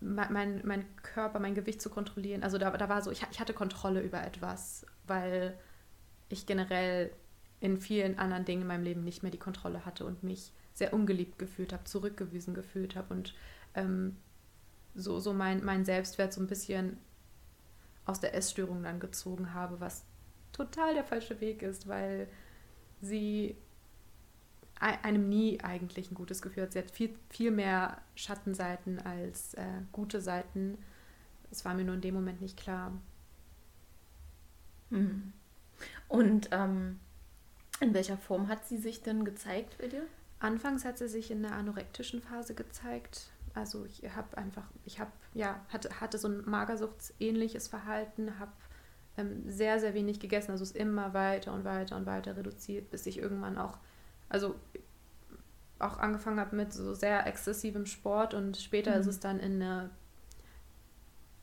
mein, 0.00 0.62
mein, 0.64 0.84
Körper, 1.02 1.40
mein 1.40 1.54
Gewicht 1.54 1.82
zu 1.82 1.90
kontrollieren. 1.90 2.42
Also 2.42 2.58
da, 2.58 2.70
da 2.76 2.88
war 2.88 3.02
so, 3.02 3.10
ich, 3.10 3.24
ich 3.30 3.40
hatte 3.40 3.52
Kontrolle 3.52 4.00
über 4.00 4.22
etwas, 4.24 4.86
weil 5.06 5.58
ich 6.28 6.46
generell 6.46 7.10
in 7.60 7.80
vielen 7.80 8.18
anderen 8.18 8.44
Dingen 8.44 8.62
in 8.62 8.68
meinem 8.68 8.84
Leben 8.84 9.04
nicht 9.04 9.22
mehr 9.22 9.32
die 9.32 9.38
Kontrolle 9.38 9.84
hatte 9.84 10.04
und 10.04 10.22
mich 10.22 10.52
sehr 10.72 10.92
ungeliebt 10.92 11.38
gefühlt 11.38 11.72
habe, 11.72 11.84
zurückgewiesen 11.84 12.54
gefühlt 12.54 12.94
habe 12.94 13.12
und 13.12 13.34
ähm, 13.74 14.16
so, 14.94 15.18
so 15.18 15.32
mein, 15.32 15.64
mein 15.64 15.84
Selbstwert 15.84 16.32
so 16.32 16.40
ein 16.40 16.46
bisschen 16.46 16.98
aus 18.04 18.20
der 18.20 18.34
Essstörung 18.34 18.82
dann 18.82 19.00
gezogen 19.00 19.54
habe, 19.54 19.80
was 19.80 20.04
total 20.52 20.94
der 20.94 21.04
falsche 21.04 21.40
Weg 21.40 21.62
ist, 21.62 21.88
weil 21.88 22.28
sie 23.00 23.56
einem 24.80 25.28
nie 25.28 25.60
eigentlich 25.60 26.10
ein 26.10 26.14
gutes 26.14 26.42
Gefühl 26.42 26.64
hat. 26.64 26.72
Sie 26.72 26.78
hat 26.78 26.90
viel, 26.90 27.14
viel 27.30 27.50
mehr 27.50 28.00
Schattenseiten 28.14 29.00
als 29.00 29.54
äh, 29.54 29.64
gute 29.92 30.20
Seiten. 30.20 30.78
Es 31.50 31.64
war 31.64 31.74
mir 31.74 31.84
nur 31.84 31.96
in 31.96 32.00
dem 32.00 32.14
Moment 32.14 32.40
nicht 32.40 32.56
klar. 32.56 32.92
Mhm. 34.90 35.32
Und 36.08 36.48
ähm, 36.52 37.00
in 37.80 37.94
welcher 37.94 38.16
Form 38.16 38.48
hat 38.48 38.66
sie 38.66 38.78
sich 38.78 39.02
denn 39.02 39.24
gezeigt 39.24 39.78
bei 39.78 39.88
dir? 39.88 40.02
Anfangs 40.40 40.84
hat 40.84 40.98
sie 40.98 41.08
sich 41.08 41.30
in 41.30 41.42
der 41.42 41.52
anorektischen 41.52 42.22
Phase 42.22 42.54
gezeigt. 42.54 43.30
Also 43.54 43.84
ich 43.84 44.02
habe 44.14 44.36
einfach, 44.38 44.64
ich 44.84 45.00
habe, 45.00 45.10
ja, 45.34 45.60
hatte, 45.68 46.00
hatte 46.00 46.18
so 46.18 46.28
ein 46.28 46.48
magersuchtsähnliches 46.48 47.66
Verhalten, 47.66 48.38
habe 48.38 48.52
ähm, 49.16 49.42
sehr, 49.50 49.80
sehr 49.80 49.94
wenig 49.94 50.20
gegessen. 50.20 50.52
Also 50.52 50.62
es 50.62 50.72
immer 50.72 51.12
weiter 51.14 51.52
und 51.52 51.64
weiter 51.64 51.96
und 51.96 52.06
weiter 52.06 52.36
reduziert, 52.36 52.90
bis 52.90 53.06
ich 53.06 53.18
irgendwann 53.18 53.58
auch, 53.58 53.78
also 54.28 54.54
auch 55.78 55.98
angefangen 55.98 56.40
habe 56.40 56.56
mit 56.56 56.72
so 56.72 56.94
sehr 56.94 57.26
exzessivem 57.26 57.86
Sport 57.86 58.34
und 58.34 58.56
später 58.56 58.94
mhm. 58.94 59.00
ist 59.00 59.06
es 59.06 59.20
dann 59.20 59.38
in 59.38 59.62
eine, 59.62 59.90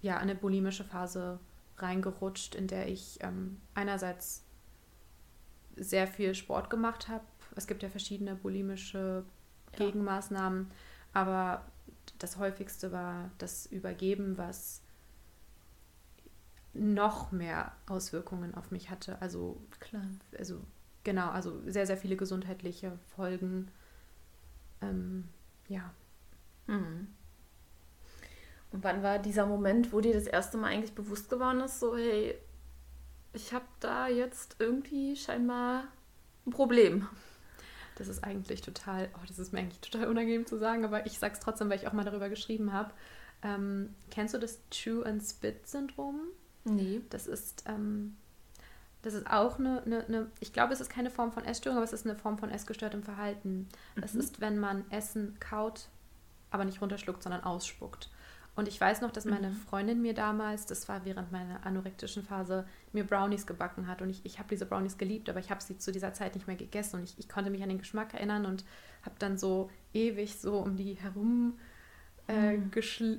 ja, 0.01 0.17
eine 0.17 0.35
bulimische 0.35 0.83
Phase 0.83 1.39
reingerutscht, 1.77 2.55
in 2.55 2.67
der 2.67 2.87
ich 2.87 3.19
ähm, 3.21 3.59
einerseits 3.73 4.43
sehr 5.75 6.07
viel 6.07 6.35
Sport 6.35 6.69
gemacht 6.69 7.07
habe. 7.07 7.23
Es 7.55 7.67
gibt 7.67 7.83
ja 7.83 7.89
verschiedene 7.89 8.35
bulimische 8.35 9.23
Gegenmaßnahmen, 9.73 10.71
aber 11.13 11.65
das 12.19 12.37
häufigste 12.37 12.91
war 12.91 13.31
das 13.37 13.65
Übergeben, 13.65 14.37
was 14.37 14.81
noch 16.73 17.31
mehr 17.31 17.71
Auswirkungen 17.87 18.53
auf 18.55 18.71
mich 18.71 18.89
hatte. 18.89 19.21
Also 19.21 19.61
klar, 19.79 20.03
also 20.37 20.61
genau, 21.05 21.29
also 21.29 21.61
sehr, 21.65 21.87
sehr 21.87 21.95
viele 21.95 22.17
gesundheitliche 22.17 22.99
Folgen. 23.15 23.71
Ähm, 24.81 25.29
ja. 25.69 25.93
Mhm. 26.67 27.07
Und 28.71 28.83
wann 28.83 29.01
war 29.03 29.19
dieser 29.19 29.45
Moment, 29.45 29.93
wo 29.93 30.01
dir 30.01 30.13
das 30.13 30.27
erste 30.27 30.57
Mal 30.57 30.67
eigentlich 30.67 30.93
bewusst 30.93 31.29
geworden 31.29 31.61
ist, 31.61 31.79
so, 31.79 31.95
hey, 31.95 32.35
ich 33.31 33.53
habe 33.53 33.65
da 33.79 34.09
jetzt 34.09 34.57
irgendwie 34.59 35.15
scheinbar 35.15 35.85
ein 36.45 36.51
Problem. 36.51 37.07
Das 37.97 38.09
ist 38.09 38.25
eigentlich 38.25 38.61
total, 38.61 39.09
oh, 39.15 39.25
das 39.25 39.39
ist 39.39 39.53
mir 39.53 39.59
eigentlich 39.59 39.79
total 39.79 40.09
unangenehm 40.09 40.45
zu 40.45 40.57
sagen, 40.57 40.83
aber 40.83 41.05
ich 41.05 41.17
sage 41.17 41.35
es 41.35 41.39
trotzdem, 41.39 41.69
weil 41.69 41.79
ich 41.79 41.87
auch 41.87 41.93
mal 41.93 42.03
darüber 42.03 42.27
geschrieben 42.27 42.73
habe. 42.73 42.91
Ähm, 43.41 43.95
kennst 44.11 44.33
du 44.33 44.37
das 44.37 44.59
Chew 44.69 45.03
and 45.03 45.23
Spit 45.23 45.65
Syndrom? 45.67 46.19
Nee. 46.65 47.01
Das 47.09 47.27
ist, 47.27 47.63
ähm, 47.67 48.17
das 49.05 49.13
ist 49.13 49.27
auch 49.29 49.59
eine, 49.59 49.83
eine, 49.83 50.03
eine, 50.07 50.31
ich 50.39 50.51
glaube, 50.51 50.73
es 50.73 50.81
ist 50.81 50.89
keine 50.89 51.11
Form 51.11 51.31
von 51.31 51.45
Essstörung, 51.45 51.77
aber 51.77 51.83
es 51.83 51.93
ist 51.93 52.07
eine 52.07 52.15
Form 52.15 52.39
von 52.39 52.49
essgestörtem 52.49 53.03
Verhalten. 53.03 53.67
Mhm. 53.95 54.03
Es 54.03 54.15
ist, 54.15 54.41
wenn 54.41 54.57
man 54.57 54.83
Essen 54.89 55.37
kaut, 55.39 55.89
aber 56.49 56.65
nicht 56.65 56.81
runterschluckt, 56.81 57.21
sondern 57.21 57.43
ausspuckt. 57.43 58.09
Und 58.55 58.67
ich 58.67 58.81
weiß 58.81 59.01
noch, 59.01 59.11
dass 59.11 59.25
meine 59.25 59.49
mhm. 59.49 59.57
Freundin 59.57 60.01
mir 60.01 60.15
damals, 60.15 60.65
das 60.65 60.89
war 60.89 61.05
während 61.05 61.31
meiner 61.31 61.63
anorektischen 61.67 62.23
Phase, 62.23 62.65
mir 62.93 63.03
Brownies 63.03 63.45
gebacken 63.45 63.85
hat. 63.85 64.01
Und 64.01 64.09
ich, 64.09 64.25
ich 64.25 64.39
habe 64.39 64.49
diese 64.49 64.65
Brownies 64.65 64.97
geliebt, 64.97 65.29
aber 65.29 65.39
ich 65.39 65.51
habe 65.51 65.61
sie 65.61 65.77
zu 65.77 65.91
dieser 65.91 66.13
Zeit 66.13 66.33
nicht 66.33 66.47
mehr 66.47 66.55
gegessen. 66.55 66.95
Und 66.95 67.03
ich, 67.03 67.19
ich 67.19 67.29
konnte 67.29 67.51
mich 67.51 67.61
an 67.61 67.69
den 67.69 67.77
Geschmack 67.77 68.15
erinnern 68.15 68.47
und 68.47 68.65
habe 69.03 69.15
dann 69.19 69.37
so 69.37 69.69
ewig 69.93 70.39
so 70.39 70.57
um 70.57 70.77
die 70.77 70.95
herum 70.95 71.59
äh, 72.27 72.57
mhm. 72.57 72.71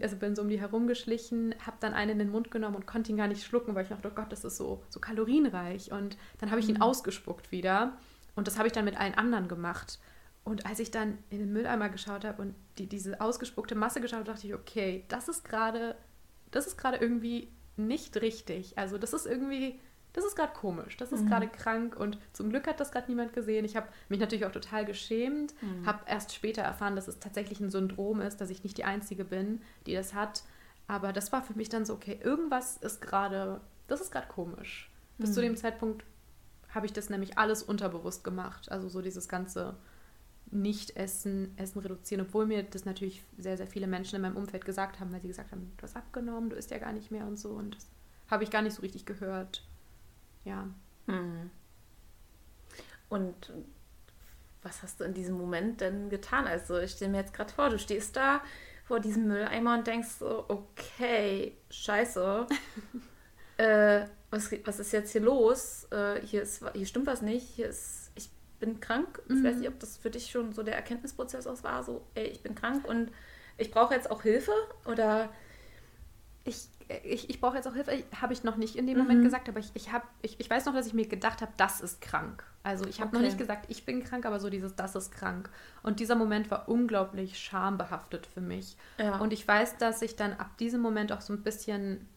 also 0.03 0.17
bin 0.17 0.35
so 0.35 0.43
um 0.43 0.49
die 0.49 0.61
herumgeschlichen, 0.61 1.55
habe 1.65 1.77
dann 1.81 1.95
einen 1.95 2.13
in 2.13 2.19
den 2.19 2.31
Mund 2.31 2.51
genommen 2.51 2.77
und 2.77 2.87
konnte 2.87 3.11
ihn 3.13 3.17
gar 3.17 3.29
nicht 3.29 3.45
schlucken, 3.45 3.75
weil 3.75 3.85
ich 3.85 3.89
dachte, 3.89 4.09
oh 4.09 4.15
Gott, 4.15 4.33
das 4.33 4.45
ist 4.45 4.57
so, 4.57 4.83
so 4.89 5.01
kalorienreich. 5.01 5.93
Und 5.93 6.17
dann 6.39 6.51
habe 6.51 6.61
ich 6.61 6.69
ihn 6.69 6.77
mhm. 6.77 6.83
ausgespuckt 6.83 7.53
wieder. 7.53 7.97
Und 8.35 8.47
das 8.47 8.59
habe 8.59 8.67
ich 8.67 8.73
dann 8.73 8.85
mit 8.85 8.99
allen 8.99 9.15
anderen 9.15 9.49
gemacht. 9.49 9.99
Und 10.45 10.67
als 10.67 10.79
ich 10.79 10.91
dann 10.91 11.19
in 11.31 11.39
den 11.39 11.53
Mülleimer 11.53 11.89
geschaut 11.89 12.25
habe 12.25 12.41
und 12.43 12.55
die, 12.79 12.87
diese 12.87 13.21
ausgespuckte 13.21 13.75
Masse 13.75 14.01
geschaut 14.01 14.21
habe, 14.21 14.31
dachte 14.31 14.47
ich, 14.47 14.55
okay, 14.55 15.05
das 15.09 15.29
ist 15.29 15.45
gerade, 15.45 15.97
das 16.51 16.67
ist 16.67 16.77
gerade 16.77 16.99
irgendwie 16.99 17.49
nicht 17.77 18.21
richtig. 18.21 18.79
Also 18.79 18.99
das 18.99 19.13
ist 19.13 19.27
irgendwie, 19.27 19.81
das 20.17 20.25
ist 20.25 20.35
gerade 20.35 20.55
komisch, 20.55 20.97
das 20.97 21.12
ist 21.12 21.25
mhm. 21.25 21.29
gerade 21.29 21.47
krank 21.47 21.95
und 21.95 22.19
zum 22.33 22.49
Glück 22.49 22.67
hat 22.67 22.81
das 22.81 22.91
gerade 22.91 23.09
niemand 23.09 23.35
gesehen. 23.35 23.67
Ich 23.67 23.77
habe 23.77 23.87
mich 24.09 24.19
natürlich 24.19 24.47
auch 24.47 24.53
total 24.53 24.87
geschämt, 24.87 25.53
mhm. 25.61 25.85
habe 25.85 26.01
erst 26.07 26.35
später 26.35 26.62
erfahren, 26.62 26.97
dass 26.97 27.07
es 27.07 27.19
tatsächlich 27.19 27.61
ein 27.61 27.71
Syndrom 27.71 28.23
ist, 28.23 28.41
dass 28.41 28.49
ich 28.49 28.64
nicht 28.64 28.79
die 28.79 28.85
Einzige 28.85 29.27
bin, 29.27 29.61
die 29.85 29.93
das 29.93 30.14
hat. 30.14 30.43
Aber 30.89 31.12
das 31.12 31.33
war 31.33 31.43
für 31.43 31.53
mich 31.53 31.69
dann 31.69 31.85
so, 31.85 31.93
okay, 31.93 32.19
irgendwas 32.23 32.79
ist 32.79 33.03
gerade, 33.03 33.61
das 33.89 34.01
ist 34.01 34.11
gerade 34.11 34.27
komisch. 34.27 34.91
Bis 35.19 35.31
mhm. 35.31 35.35
zu 35.35 35.41
dem 35.43 35.57
Zeitpunkt 35.59 36.03
habe 36.71 36.87
ich 36.87 36.95
das 36.95 37.11
nämlich 37.11 37.37
alles 37.37 37.62
unterbewusst 37.62 38.25
gemacht. 38.25 38.73
Also 38.73 38.89
so 38.89 39.03
dieses 39.03 39.29
ganze 39.29 39.77
Nicht-Essen, 40.51 41.53
Essen 41.59 41.81
reduzieren, 41.81 42.25
obwohl 42.27 42.47
mir 42.47 42.62
das 42.62 42.87
natürlich 42.87 43.23
sehr, 43.37 43.59
sehr 43.59 43.67
viele 43.67 43.87
Menschen 43.87 44.17
in 44.17 44.23
meinem 44.23 44.39
Umfeld 44.39 44.64
gesagt 44.64 44.99
haben, 44.99 45.12
weil 45.12 45.21
sie 45.21 45.29
gesagt 45.29 45.53
haben, 45.53 45.73
du 45.77 45.83
hast 45.83 45.95
abgenommen, 45.95 46.49
du 46.49 46.57
isst 46.57 46.71
ja 46.71 46.79
gar 46.79 46.95
nicht 46.95 47.11
mehr 47.11 47.27
und 47.27 47.39
so. 47.39 47.51
Und 47.51 47.77
das 47.77 47.87
habe 48.31 48.45
ich 48.45 48.51
gar 48.51 48.62
nicht 48.62 48.77
so 48.77 48.81
richtig 48.81 49.05
gehört. 49.05 49.62
Ja. 50.47 50.69
Hm. 51.07 51.51
Und 53.09 53.53
was 54.63 54.83
hast 54.83 55.01
du 55.01 55.05
in 55.05 55.13
diesem 55.13 55.37
Moment 55.37 55.81
denn 55.81 56.09
getan? 56.09 56.47
Also 56.47 56.79
ich 56.79 56.93
stelle 56.93 57.11
mir 57.11 57.19
jetzt 57.19 57.35
gerade 57.35 57.53
vor, 57.53 57.69
du 57.69 57.79
stehst 57.79 58.17
da 58.17 58.41
vor 58.85 59.01
diesem 59.01 59.27
Mülleimer 59.27 59.75
und 59.75 59.87
denkst 59.87 60.09
so, 60.21 60.45
okay, 60.49 61.57
scheiße. 61.71 62.47
äh, 63.59 64.07
was, 64.31 64.51
was 64.65 64.79
ist 64.79 64.93
jetzt 64.93 65.13
hier 65.13 65.21
los? 65.21 65.89
Äh, 65.91 66.21
hier, 66.23 66.43
ist, 66.43 66.65
hier 66.75 66.87
stimmt 66.87 67.07
was 67.07 67.23
nicht, 67.23 67.47
hier 67.49 67.69
ist, 67.69 68.13
ich 68.15 68.31
bin 68.61 68.81
krank. 68.81 69.23
Mhm. 69.29 69.39
Ich 69.39 69.45
weiß 69.45 69.57
nicht, 69.57 69.69
ob 69.69 69.81
das 69.81 69.97
für 69.97 70.11
dich 70.11 70.31
schon 70.31 70.53
so 70.53 70.63
der 70.63 70.77
Erkenntnisprozess 70.77 71.47
aus 71.47 71.65
war, 71.65 71.83
so, 71.83 72.07
ey, 72.15 72.27
ich 72.27 72.43
bin 72.43 72.55
krank 72.55 72.87
und 72.87 73.11
ich 73.59 73.71
brauche 73.71 73.95
jetzt 73.95 74.11
auch 74.11 74.23
Hilfe 74.23 74.53
oder 74.85 75.33
ich, 76.47 76.69
ich, 77.05 77.29
ich 77.31 77.41
brauche 77.41 77.57
jetzt 77.57 77.67
auch 77.67 77.75
Hilfe, 77.75 78.05
habe 78.21 78.33
ich 78.33 78.45
noch 78.45 78.57
nicht 78.57 78.77
in 78.77 78.87
dem 78.87 78.99
Moment 78.99 79.21
mhm. 79.21 79.25
gesagt, 79.25 79.49
aber 79.49 79.59
ich, 79.59 79.71
ich, 79.75 79.93
hab, 79.93 80.05
ich, 80.23 80.39
ich 80.39 80.49
weiß 80.49 80.67
noch, 80.67 80.75
dass 80.75 80.87
ich 80.87 80.95
mir 80.95 81.07
gedacht 81.07 81.43
habe, 81.43 81.53
das 81.57 81.81
ist 81.81 82.01
krank. 82.01 82.45
Also 82.63 82.87
ich 82.87 83.01
habe 83.01 83.09
okay. 83.09 83.19
noch 83.19 83.25
nicht 83.25 83.39
gesagt, 83.39 83.67
ich 83.69 83.85
bin 83.85 84.03
krank, 84.03 84.25
aber 84.27 84.41
so 84.41 84.51
dieses, 84.51 84.75
das 84.75 84.95
ist 84.95 85.13
krank. 85.13 85.51
Und 85.83 86.01
dieser 86.01 86.15
Moment 86.15 86.51
war 86.51 86.69
unglaublich 86.69 87.39
schambehaftet 87.39 88.27
für 88.27 88.41
mich. 88.41 88.77
Ja. 88.99 89.19
Und 89.19 89.33
ich 89.33 89.47
weiß, 89.47 89.79
dass 89.79 90.03
ich 90.03 90.17
dann 90.17 90.33
ab 90.35 90.57
diesem 90.59 90.81
Moment 90.81 91.13
auch 91.13 91.21
so 91.21 91.33
ein 91.33 91.43
bisschen 91.43 92.09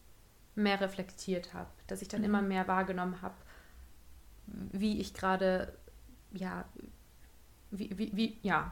mehr 0.56 0.80
reflektiert 0.82 1.54
habe, 1.54 1.70
dass 1.88 2.02
ich 2.02 2.08
dann 2.08 2.22
mhm. 2.22 2.26
immer 2.26 2.42
mehr 2.42 2.68
wahrgenommen 2.68 3.22
habe, 3.22 3.36
wie 4.48 5.00
ich 5.00 5.14
gerade, 5.14 5.74
ja, 6.32 6.66
wie, 7.72 7.98
wie, 7.98 8.12
wie, 8.16 8.38
ja, 8.42 8.72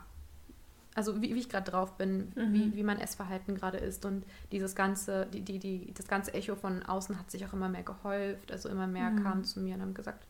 also 0.98 1.22
wie, 1.22 1.36
wie 1.36 1.40
ich 1.40 1.48
gerade 1.48 1.70
drauf 1.70 1.96
bin, 1.96 2.32
mhm. 2.34 2.54
wie, 2.54 2.76
wie 2.76 2.82
mein 2.82 3.00
Essverhalten 3.00 3.54
gerade 3.54 3.78
ist 3.78 4.04
und 4.04 4.26
dieses 4.52 4.74
ganze, 4.74 5.28
die, 5.28 5.42
die, 5.42 5.60
die, 5.60 5.94
das 5.94 6.08
ganze 6.08 6.34
Echo 6.34 6.56
von 6.56 6.82
außen 6.82 7.20
hat 7.20 7.30
sich 7.30 7.46
auch 7.46 7.54
immer 7.54 7.70
mehr 7.70 7.84
gehäuft, 7.84 8.52
also 8.52 8.68
immer 8.68 8.88
mehr 8.88 9.12
mhm. 9.12 9.22
kam 9.22 9.44
zu 9.44 9.60
mir 9.60 9.76
und 9.76 9.82
haben 9.82 9.94
gesagt, 9.94 10.26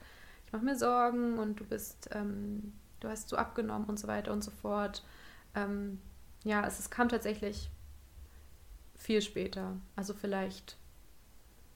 ich 0.46 0.52
mache 0.52 0.66
mir 0.66 0.76
Sorgen 0.76 1.38
und 1.40 1.62
du 1.62 1.64
bist, 1.64 2.10
ähm, 2.12 2.74
du 3.00 3.08
hast 3.08 3.30
so 3.30 3.38
abgenommen 3.38 3.88
und 3.88 3.98
so 3.98 4.10
weiter 4.10 4.34
und 4.34 4.44
so 4.44 4.52
fort. 4.52 5.06
Ähm, 5.56 6.02
ja, 6.44 6.68
es, 6.68 6.80
es 6.80 6.90
kam 6.90 7.08
tatsächlich 7.08 7.70
viel 8.98 9.22
später, 9.22 9.78
also 9.96 10.14
vielleicht 10.14 10.76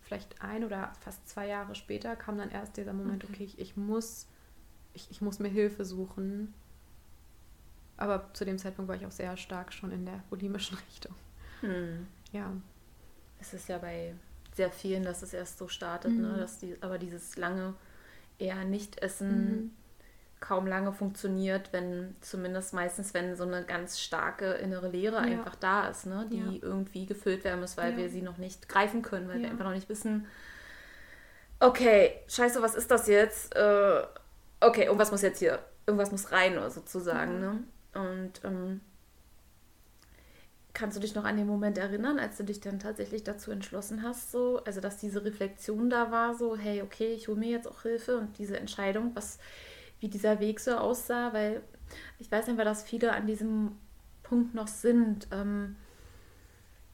vielleicht 0.01 0.41
ein 0.41 0.65
oder 0.65 0.91
fast 0.99 1.29
zwei 1.29 1.47
Jahre 1.47 1.75
später 1.75 2.17
kam 2.17 2.37
dann 2.37 2.49
erst 2.49 2.75
dieser 2.75 2.91
Moment, 2.91 3.23
okay, 3.23 3.33
okay 3.35 3.43
ich, 3.45 3.59
ich, 3.59 3.77
muss, 3.77 4.27
ich, 4.93 5.09
ich 5.09 5.21
muss 5.21 5.39
mir 5.39 5.47
Hilfe 5.47 5.85
suchen. 5.85 6.53
Aber 7.97 8.33
zu 8.33 8.45
dem 8.45 8.57
Zeitpunkt 8.57 8.89
war 8.89 8.95
ich 8.95 9.05
auch 9.05 9.11
sehr 9.11 9.37
stark 9.37 9.73
schon 9.73 9.91
in 9.91 10.05
der 10.05 10.23
bulimischen 10.29 10.77
Richtung. 10.87 11.15
Hm. 11.61 12.07
Ja. 12.31 12.51
Es 13.39 13.53
ist 13.53 13.69
ja 13.69 13.77
bei 13.77 14.15
sehr 14.53 14.71
vielen, 14.71 15.03
dass 15.03 15.21
es 15.21 15.33
erst 15.33 15.57
so 15.57 15.67
startet, 15.67 16.11
ne, 16.11 16.27
mhm. 16.27 16.33
ne? 16.33 16.37
dass 16.39 16.59
die, 16.59 16.75
aber 16.81 16.97
dieses 16.97 17.37
lange 17.37 17.73
eher 18.37 18.63
nicht 18.65 19.01
essen 19.01 19.45
mhm 19.45 19.71
kaum 20.41 20.65
lange 20.65 20.91
funktioniert, 20.91 21.71
wenn 21.71 22.15
zumindest 22.19 22.73
meistens, 22.73 23.13
wenn 23.13 23.35
so 23.35 23.43
eine 23.43 23.63
ganz 23.63 23.99
starke 23.99 24.53
innere 24.53 24.89
Leere 24.89 25.17
ja. 25.17 25.21
einfach 25.21 25.55
da 25.55 25.87
ist, 25.87 26.07
ne, 26.07 26.27
die 26.29 26.39
ja. 26.39 26.59
irgendwie 26.61 27.05
gefüllt 27.05 27.43
werden 27.43 27.61
muss, 27.61 27.77
weil 27.77 27.91
ja. 27.91 27.97
wir 27.97 28.09
sie 28.09 28.23
noch 28.23 28.37
nicht 28.37 28.67
greifen 28.67 29.03
können, 29.03 29.29
weil 29.29 29.39
wir 29.39 29.49
einfach 29.49 29.65
noch 29.65 29.73
nicht 29.73 29.87
wissen, 29.87 30.25
okay, 31.59 32.13
scheiße, 32.27 32.61
was 32.61 32.73
ist 32.73 32.89
das 32.89 33.07
jetzt? 33.07 33.55
Äh, 33.55 34.01
okay, 34.59 34.85
irgendwas 34.85 35.11
muss 35.11 35.21
jetzt 35.21 35.39
hier, 35.39 35.59
irgendwas 35.85 36.11
muss 36.11 36.31
rein, 36.31 36.57
sozusagen. 36.71 37.39
Ne? 37.39 37.63
Und 37.93 38.41
ähm, 38.43 38.81
kannst 40.73 40.95
du 40.95 41.01
dich 41.01 41.15
noch 41.15 41.25
an 41.25 41.37
den 41.37 41.47
Moment 41.47 41.77
erinnern, 41.77 42.19
als 42.19 42.37
du 42.37 42.43
dich 42.43 42.61
dann 42.61 42.79
tatsächlich 42.79 43.23
dazu 43.23 43.51
entschlossen 43.51 44.03
hast, 44.03 44.31
so, 44.31 44.63
also 44.63 44.79
dass 44.79 44.97
diese 44.97 45.23
Reflexion 45.25 45.89
da 45.89 46.11
war, 46.11 46.35
so, 46.35 46.55
hey, 46.55 46.81
okay, 46.81 47.13
ich 47.13 47.27
hole 47.27 47.37
mir 47.37 47.49
jetzt 47.49 47.67
auch 47.67 47.81
Hilfe 47.81 48.17
und 48.17 48.37
diese 48.37 48.57
Entscheidung, 48.57 49.11
was 49.13 49.39
wie 49.99 50.07
dieser 50.07 50.39
Weg 50.39 50.59
so 50.59 50.75
aussah, 50.77 51.33
weil 51.33 51.61
ich 52.19 52.31
weiß 52.31 52.49
einfach, 52.49 52.63
dass 52.63 52.83
viele 52.83 53.13
an 53.13 53.27
diesem 53.27 53.75
Punkt 54.23 54.55
noch 54.55 54.67
sind. 54.67 55.27
Ähm, 55.31 55.75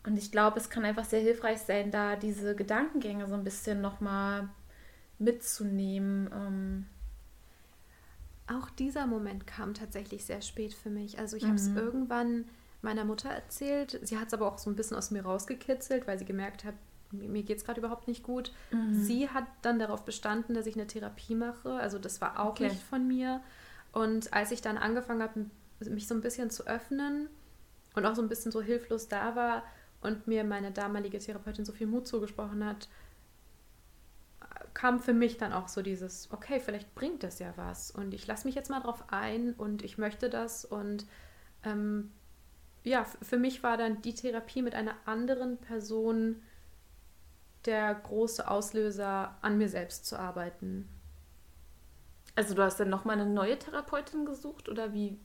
und 0.06 0.18
ich 0.18 0.32
glaube, 0.32 0.60
es 0.60 0.70
kann 0.70 0.86
einfach 0.86 1.06
sehr 1.06 1.22
hilfreich 1.22 1.60
sein, 1.60 1.92
da 1.92 2.16
diese 2.16 2.56
Gedankengänge 2.56 3.28
so 3.28 3.36
ein 3.36 3.44
bisschen 3.44 3.82
nochmal 3.82 4.50
mitzunehmen. 5.20 6.30
Ähm. 6.34 6.86
Auch 8.48 8.70
dieser 8.70 9.08
Moment 9.08 9.46
kam 9.46 9.74
tatsächlich 9.74 10.26
sehr 10.26 10.42
spät 10.42 10.74
für 10.74 10.90
mich. 10.90 11.20
Also 11.20 11.36
ich 11.36 11.44
mhm. 11.44 11.48
habe 11.48 11.58
es 11.58 11.68
irgendwann 11.68 12.46
meiner 12.82 13.04
Mutter 13.04 13.30
erzählt. 13.30 14.00
Sie 14.04 14.18
hat 14.18 14.28
es 14.28 14.34
aber 14.34 14.48
auch 14.48 14.58
so 14.58 14.70
ein 14.70 14.76
bisschen 14.76 14.98
aus 14.98 15.12
mir 15.12 15.24
rausgekitzelt, 15.24 16.08
weil 16.08 16.18
sie 16.18 16.26
gemerkt 16.26 16.64
hat, 16.64 16.76
mir 17.12 17.44
geht 17.44 17.58
es 17.58 17.66
gerade 17.66 17.80
überhaupt 17.80 18.08
nicht 18.08 18.24
gut. 18.24 18.52
Mhm. 18.72 19.02
Sie 19.02 19.30
hat 19.30 19.46
dann 19.62 19.80
darauf 19.80 20.04
bestanden, 20.04 20.54
dass 20.54 20.66
ich 20.66 20.76
eine 20.76 20.88
Therapie 20.88 21.36
mache. 21.36 21.72
Also 21.74 22.00
das 22.00 22.22
war 22.22 22.40
auch 22.40 22.52
okay. 22.52 22.70
nicht 22.70 22.82
von 22.82 23.08
mir. 23.08 23.42
Und 23.92 24.34
als 24.34 24.52
ich 24.52 24.62
dann 24.62 24.78
angefangen 24.78 25.22
habe, 25.22 25.46
mich 25.90 26.08
so 26.08 26.16
ein 26.16 26.22
bisschen 26.22 26.50
zu 26.50 26.68
öffnen 26.68 27.30
und 27.96 28.06
auch 28.06 28.16
so 28.16 28.22
ein 28.22 28.30
bisschen 28.30 28.52
so 28.52 28.62
hilflos 28.62 29.08
da 29.08 29.36
war 29.36 29.64
und 30.02 30.28
mir 30.28 30.44
meine 30.44 30.72
damalige 30.72 31.20
Therapeutin 31.20 31.66
so 31.66 31.72
viel 31.72 31.88
Mut 31.88 32.08
zugesprochen 32.08 32.66
hat, 32.66 32.90
kam 34.78 35.00
für 35.00 35.14
mich 35.14 35.38
dann 35.38 35.54
auch 35.54 35.70
so 35.70 35.82
dieses, 35.82 36.32
okay, 36.32 36.60
vielleicht 36.60 36.94
bringt 36.94 37.24
das 37.24 37.40
ja 37.40 37.52
was 37.56 37.90
und 37.90 38.14
ich 38.14 38.28
lasse 38.28 38.46
mich 38.46 38.54
jetzt 38.54 38.70
mal 38.70 38.80
drauf 38.80 39.06
ein 39.08 39.54
und 39.54 39.82
ich 39.82 39.98
möchte 39.98 40.30
das 40.30 40.66
und 40.66 41.08
ähm, 41.64 42.12
ja, 42.84 43.04
für 43.24 43.40
mich 43.40 43.64
war 43.64 43.78
dann 43.78 44.04
die 44.04 44.14
Therapie 44.14 44.62
mit 44.62 44.76
einer 44.76 44.94
anderen 45.06 45.58
Person 45.58 46.44
der 47.66 47.96
große 47.96 48.48
Auslöser, 48.48 49.36
an 49.42 49.58
mir 49.58 49.68
selbst 49.68 50.06
zu 50.06 50.16
arbeiten. 50.16 50.88
Also 52.36 52.54
du 52.54 52.62
hast 52.62 52.80
dann 52.80 52.92
nochmal 52.92 53.20
eine 53.20 53.28
neue 53.28 53.58
Therapeutin 53.58 54.28
gesucht 54.28 54.70
oder 54.70 54.94
wie? 54.94 55.18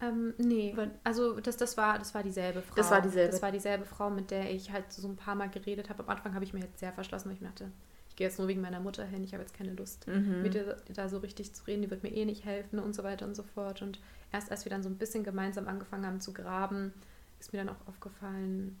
Ähm, 0.00 0.32
nee, 0.38 0.74
also 1.04 1.38
das, 1.38 1.58
das, 1.58 1.76
war, 1.76 1.98
das 1.98 2.14
war 2.14 2.22
dieselbe 2.22 2.62
Frau. 2.62 2.76
Das 2.76 2.90
war 2.90 3.02
dieselbe. 3.02 3.30
Das 3.30 3.42
war 3.42 3.52
dieselbe 3.52 3.84
Frau, 3.84 4.08
mit 4.08 4.30
der 4.30 4.50
ich 4.50 4.72
halt 4.72 4.90
so 4.90 5.06
ein 5.06 5.16
paar 5.16 5.34
Mal 5.34 5.50
geredet 5.50 5.90
habe. 5.90 6.02
Am 6.02 6.08
Anfang 6.08 6.34
habe 6.34 6.46
ich 6.46 6.54
mir 6.54 6.60
jetzt 6.60 6.78
sehr 6.78 6.94
verschlossen, 6.94 7.28
weil 7.28 7.34
ich 7.34 7.42
mir 7.42 7.48
dachte, 7.48 7.70
ich 8.14 8.18
gehe 8.18 8.28
jetzt 8.28 8.38
nur 8.38 8.46
wegen 8.46 8.60
meiner 8.60 8.78
Mutter 8.78 9.04
hin, 9.04 9.24
ich 9.24 9.32
habe 9.32 9.42
jetzt 9.42 9.54
keine 9.54 9.72
Lust, 9.72 10.06
mhm. 10.06 10.42
mit 10.42 10.54
ihr 10.54 10.76
da 10.94 11.08
so 11.08 11.18
richtig 11.18 11.52
zu 11.52 11.64
reden, 11.64 11.82
die 11.82 11.90
wird 11.90 12.04
mir 12.04 12.12
eh 12.12 12.24
nicht 12.24 12.44
helfen 12.44 12.78
und 12.78 12.94
so 12.94 13.02
weiter 13.02 13.26
und 13.26 13.34
so 13.34 13.42
fort. 13.42 13.82
Und 13.82 13.98
erst 14.32 14.52
als 14.52 14.64
wir 14.64 14.70
dann 14.70 14.84
so 14.84 14.88
ein 14.88 14.98
bisschen 14.98 15.24
gemeinsam 15.24 15.66
angefangen 15.66 16.06
haben 16.06 16.20
zu 16.20 16.32
graben, 16.32 16.92
ist 17.40 17.52
mir 17.52 17.58
dann 17.58 17.70
auch 17.70 17.88
aufgefallen, 17.88 18.78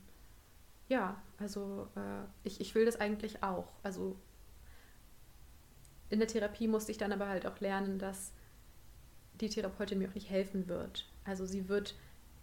ja, 0.88 1.20
also 1.40 1.88
äh, 1.96 2.22
ich, 2.44 2.60
ich 2.60 2.76
will 2.76 2.84
das 2.84 3.00
eigentlich 3.00 3.42
auch. 3.42 3.72
Also 3.82 4.14
in 6.10 6.20
der 6.20 6.28
Therapie 6.28 6.68
musste 6.68 6.92
ich 6.92 6.98
dann 6.98 7.10
aber 7.10 7.28
halt 7.28 7.44
auch 7.44 7.58
lernen, 7.58 7.98
dass 7.98 8.30
die 9.40 9.48
Therapeutin 9.48 9.98
mir 9.98 10.08
auch 10.10 10.14
nicht 10.14 10.30
helfen 10.30 10.68
wird. 10.68 11.08
Also 11.24 11.44
sie 11.44 11.68
wird 11.68 11.96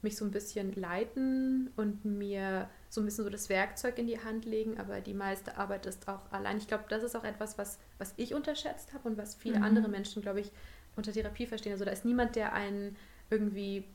mich 0.04 0.18
so 0.18 0.26
ein 0.26 0.32
bisschen 0.32 0.74
leiten 0.74 1.72
und 1.76 2.06
mir 2.06 2.70
so 2.89 3.02
ein 3.02 3.06
bisschen 3.06 3.24
so 3.24 3.30
das 3.30 3.49
Werkzeug 3.49 3.97
in 3.97 4.08
die 4.08 4.24
Hand 4.24 4.45
legen, 4.45 4.80
aber 4.80 5.02
die 5.02 5.14
meiste 5.14 5.58
Arbeit 5.58 5.86
ist 5.86 6.08
auch 6.08 6.32
allein. 6.32 6.58
Ich 6.58 6.68
glaube, 6.68 6.86
das 6.89 7.04
ist 7.04 7.16
auch 7.16 7.24
etwas, 7.24 7.58
was, 7.58 7.80
was 7.97 8.14
ich 8.18 8.34
unterschätzt 8.34 8.93
habe 8.93 9.10
und 9.10 9.18
was 9.18 9.36
viele 9.36 9.60
mhm. 9.60 9.64
andere 9.64 9.88
Menschen, 9.88 10.22
glaube 10.22 10.41
ich, 10.41 10.52
unter 10.95 11.12
Therapie 11.12 11.45
verstehen. 11.45 11.74
Also 11.74 11.86
da 11.86 11.91
ist 11.91 12.06
niemand, 12.06 12.36
der 12.36 12.54
einen 12.54 12.97
irgendwie 13.30 13.86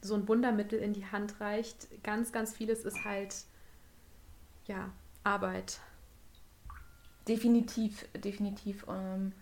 so 0.00 0.14
ein 0.14 0.28
Wundermittel 0.28 0.78
in 0.78 0.92
die 0.92 1.06
Hand 1.06 1.40
reicht. 1.40 2.02
Ganz, 2.02 2.32
ganz 2.32 2.54
vieles 2.54 2.84
ist 2.84 3.04
halt 3.04 3.34
ja, 4.66 4.90
Arbeit. 5.24 5.80
Definitiv, 7.28 8.06
definitiv. 8.14 8.86
Ähm, 8.88 9.32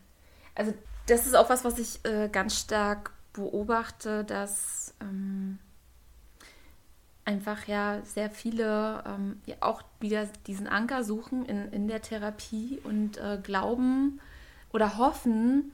also 0.55 0.73
das 1.07 1.27
ist 1.27 1.35
auch 1.35 1.51
was, 1.51 1.65
was 1.65 1.79
ich 1.79 2.05
äh, 2.05 2.29
ganz 2.29 2.59
stark 2.59 3.13
beobachte, 3.33 4.25
dass 4.25 4.95
ähm, 5.01 5.59
einfach 7.25 7.67
ja 7.67 8.03
sehr 8.03 8.31
viele 8.31 9.03
ähm, 9.07 9.41
ja 9.47 9.57
auch 9.61 9.83
wieder 10.01 10.27
diesen 10.47 10.67
Anker 10.67 11.05
suchen 11.05 11.45
in, 11.47 11.73
in 11.73 11.89
der 11.89 12.03
Therapie 12.03 12.81
und 12.85 13.17
äh, 13.19 13.39
glauben 13.43 14.21
oder 14.73 14.99
hoffen, 14.99 15.73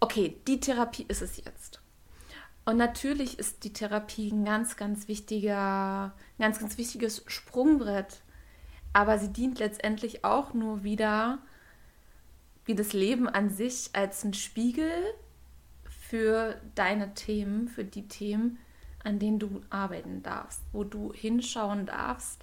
okay, 0.00 0.36
die 0.46 0.60
Therapie 0.60 1.04
ist 1.08 1.22
es 1.22 1.36
jetzt. 1.36 1.80
Und 2.64 2.78
natürlich 2.78 3.38
ist 3.38 3.62
die 3.62 3.72
Therapie 3.72 4.30
ein 4.32 4.44
ganz, 4.44 4.76
ganz 4.76 5.06
wichtiger, 5.06 6.12
ganz, 6.38 6.58
ganz 6.58 6.78
wichtiges 6.78 7.22
Sprungbrett. 7.28 8.22
Aber 8.92 9.18
sie 9.18 9.32
dient 9.32 9.60
letztendlich 9.60 10.24
auch 10.24 10.52
nur 10.52 10.82
wieder 10.82 11.38
wie 12.64 12.74
das 12.74 12.92
Leben 12.92 13.28
an 13.28 13.50
sich 13.50 13.90
als 13.92 14.24
ein 14.24 14.34
Spiegel 14.34 14.90
für 15.88 16.60
deine 16.74 17.14
Themen, 17.14 17.68
für 17.68 17.84
die 17.84 18.08
Themen, 18.08 18.58
an 19.06 19.18
denen 19.18 19.38
du 19.38 19.62
arbeiten 19.70 20.22
darfst, 20.22 20.62
wo 20.72 20.84
du 20.84 21.12
hinschauen 21.12 21.86
darfst 21.86 22.42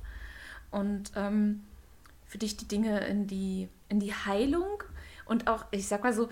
und 0.72 1.12
ähm, 1.16 1.64
für 2.26 2.38
dich 2.38 2.58
die 2.58 2.68
Dinge 2.68 3.06
in 3.06 3.28
die, 3.28 3.70
in 3.90 4.00
die 4.00 4.14
Heilung 4.14 4.84
und 5.26 5.48
auch, 5.48 5.66
ich 5.72 5.88
sag 5.88 6.04
mal 6.04 6.14
so, 6.14 6.30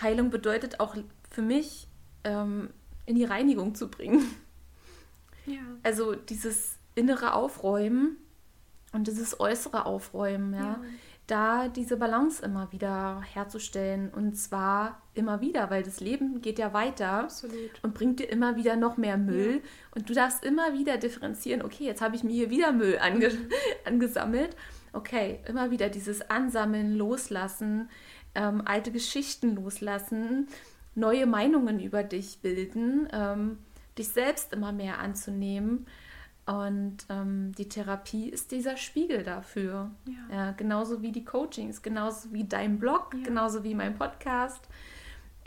Heilung 0.00 0.30
bedeutet 0.30 0.80
auch 0.80 0.96
für 1.30 1.42
mich 1.42 1.86
ähm, 2.24 2.70
in 3.06 3.14
die 3.14 3.24
Reinigung 3.24 3.74
zu 3.74 3.88
bringen. 3.88 4.24
Ja. 5.46 5.60
Also 5.82 6.14
dieses 6.14 6.78
innere 6.94 7.34
Aufräumen 7.34 8.16
und 8.92 9.06
dieses 9.06 9.38
äußere 9.38 9.84
Aufräumen, 9.84 10.54
ja. 10.54 10.60
ja 10.60 10.80
da 11.26 11.68
diese 11.68 11.96
Balance 11.96 12.44
immer 12.44 12.70
wieder 12.72 13.22
herzustellen. 13.32 14.10
Und 14.10 14.34
zwar 14.36 15.00
immer 15.14 15.40
wieder, 15.40 15.70
weil 15.70 15.82
das 15.82 16.00
Leben 16.00 16.42
geht 16.42 16.58
ja 16.58 16.72
weiter 16.72 17.24
Absolut. 17.24 17.70
und 17.82 17.94
bringt 17.94 18.20
dir 18.20 18.28
immer 18.28 18.56
wieder 18.56 18.76
noch 18.76 18.96
mehr 18.96 19.16
Müll. 19.16 19.56
Ja. 19.56 19.70
Und 19.94 20.08
du 20.08 20.14
darfst 20.14 20.44
immer 20.44 20.74
wieder 20.74 20.98
differenzieren, 20.98 21.62
okay, 21.62 21.84
jetzt 21.84 22.02
habe 22.02 22.16
ich 22.16 22.24
mir 22.24 22.32
hier 22.32 22.50
wieder 22.50 22.72
Müll 22.72 22.98
ange 22.98 23.30
angesammelt. 23.84 24.56
Okay, 24.92 25.40
immer 25.48 25.70
wieder 25.70 25.88
dieses 25.88 26.30
Ansammeln, 26.30 26.96
Loslassen, 26.96 27.88
ähm, 28.34 28.62
alte 28.64 28.92
Geschichten 28.92 29.56
loslassen, 29.56 30.48
neue 30.94 31.26
Meinungen 31.26 31.80
über 31.80 32.02
dich 32.02 32.38
bilden, 32.42 33.08
ähm, 33.12 33.58
dich 33.98 34.08
selbst 34.08 34.52
immer 34.52 34.72
mehr 34.72 34.98
anzunehmen 34.98 35.86
und 36.46 36.98
ähm, 37.08 37.52
die 37.52 37.68
Therapie 37.68 38.28
ist 38.28 38.50
dieser 38.50 38.76
Spiegel 38.76 39.22
dafür. 39.22 39.90
Ja. 40.06 40.36
ja. 40.36 40.50
genauso 40.52 41.00
wie 41.00 41.10
die 41.10 41.24
Coachings, 41.24 41.80
genauso 41.82 42.32
wie 42.32 42.44
dein 42.44 42.78
Blog, 42.78 43.14
ja. 43.14 43.24
genauso 43.24 43.64
wie 43.64 43.74
mein 43.74 43.94
Podcast. 43.94 44.60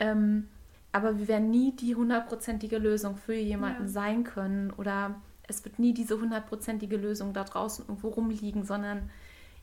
Ähm, 0.00 0.48
aber 0.90 1.18
wir 1.18 1.28
werden 1.28 1.50
nie 1.50 1.76
die 1.76 1.94
hundertprozentige 1.94 2.78
Lösung 2.78 3.16
für 3.16 3.34
jemanden 3.34 3.84
ja. 3.84 3.88
sein 3.88 4.24
können 4.24 4.72
oder 4.72 5.20
es 5.46 5.64
wird 5.64 5.78
nie 5.78 5.94
diese 5.94 6.20
hundertprozentige 6.20 6.96
Lösung 6.96 7.32
da 7.32 7.44
draußen 7.44 7.84
irgendwo 7.86 8.08
rumliegen, 8.08 8.64
sondern 8.64 9.10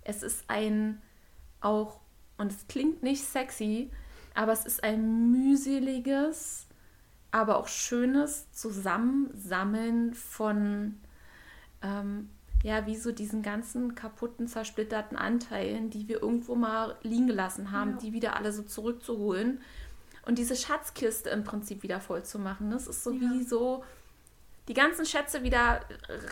es 0.03 0.23
ist 0.23 0.45
ein 0.47 1.01
auch, 1.61 1.99
und 2.37 2.51
es 2.51 2.67
klingt 2.67 3.03
nicht 3.03 3.23
sexy, 3.23 3.91
aber 4.33 4.53
es 4.53 4.65
ist 4.65 4.83
ein 4.83 5.31
mühseliges, 5.31 6.67
aber 7.31 7.57
auch 7.57 7.67
schönes 7.67 8.51
Zusammensammeln 8.51 10.13
von 10.13 10.99
ähm, 11.85 12.29
ja, 12.63 12.87
wie 12.87 12.95
so 12.95 13.11
diesen 13.11 13.43
ganzen 13.43 13.93
kaputten, 13.93 14.47
zersplitterten 14.47 15.17
Anteilen, 15.17 15.91
die 15.91 16.07
wir 16.07 16.21
irgendwo 16.21 16.55
mal 16.55 16.97
liegen 17.03 17.27
gelassen 17.27 17.71
haben, 17.71 17.91
ja. 17.91 17.97
die 17.97 18.13
wieder 18.13 18.35
alle 18.35 18.51
so 18.51 18.63
zurückzuholen 18.63 19.61
und 20.25 20.39
diese 20.39 20.55
Schatzkiste 20.55 21.29
im 21.29 21.43
Prinzip 21.43 21.83
wieder 21.83 21.99
voll 21.99 22.23
zu 22.23 22.39
machen. 22.39 22.71
Das 22.71 22.87
ist 22.87 23.03
so 23.03 23.11
ja. 23.11 23.19
wie 23.19 23.43
so 23.43 23.83
die 24.67 24.73
ganzen 24.73 25.05
Schätze 25.05 25.43
wieder 25.43 25.81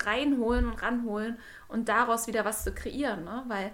reinholen 0.06 0.66
und 0.66 0.82
ranholen 0.82 1.38
und 1.68 1.88
daraus 1.88 2.26
wieder 2.26 2.46
was 2.46 2.64
zu 2.64 2.74
kreieren. 2.74 3.24
Ne? 3.24 3.44
Weil 3.48 3.72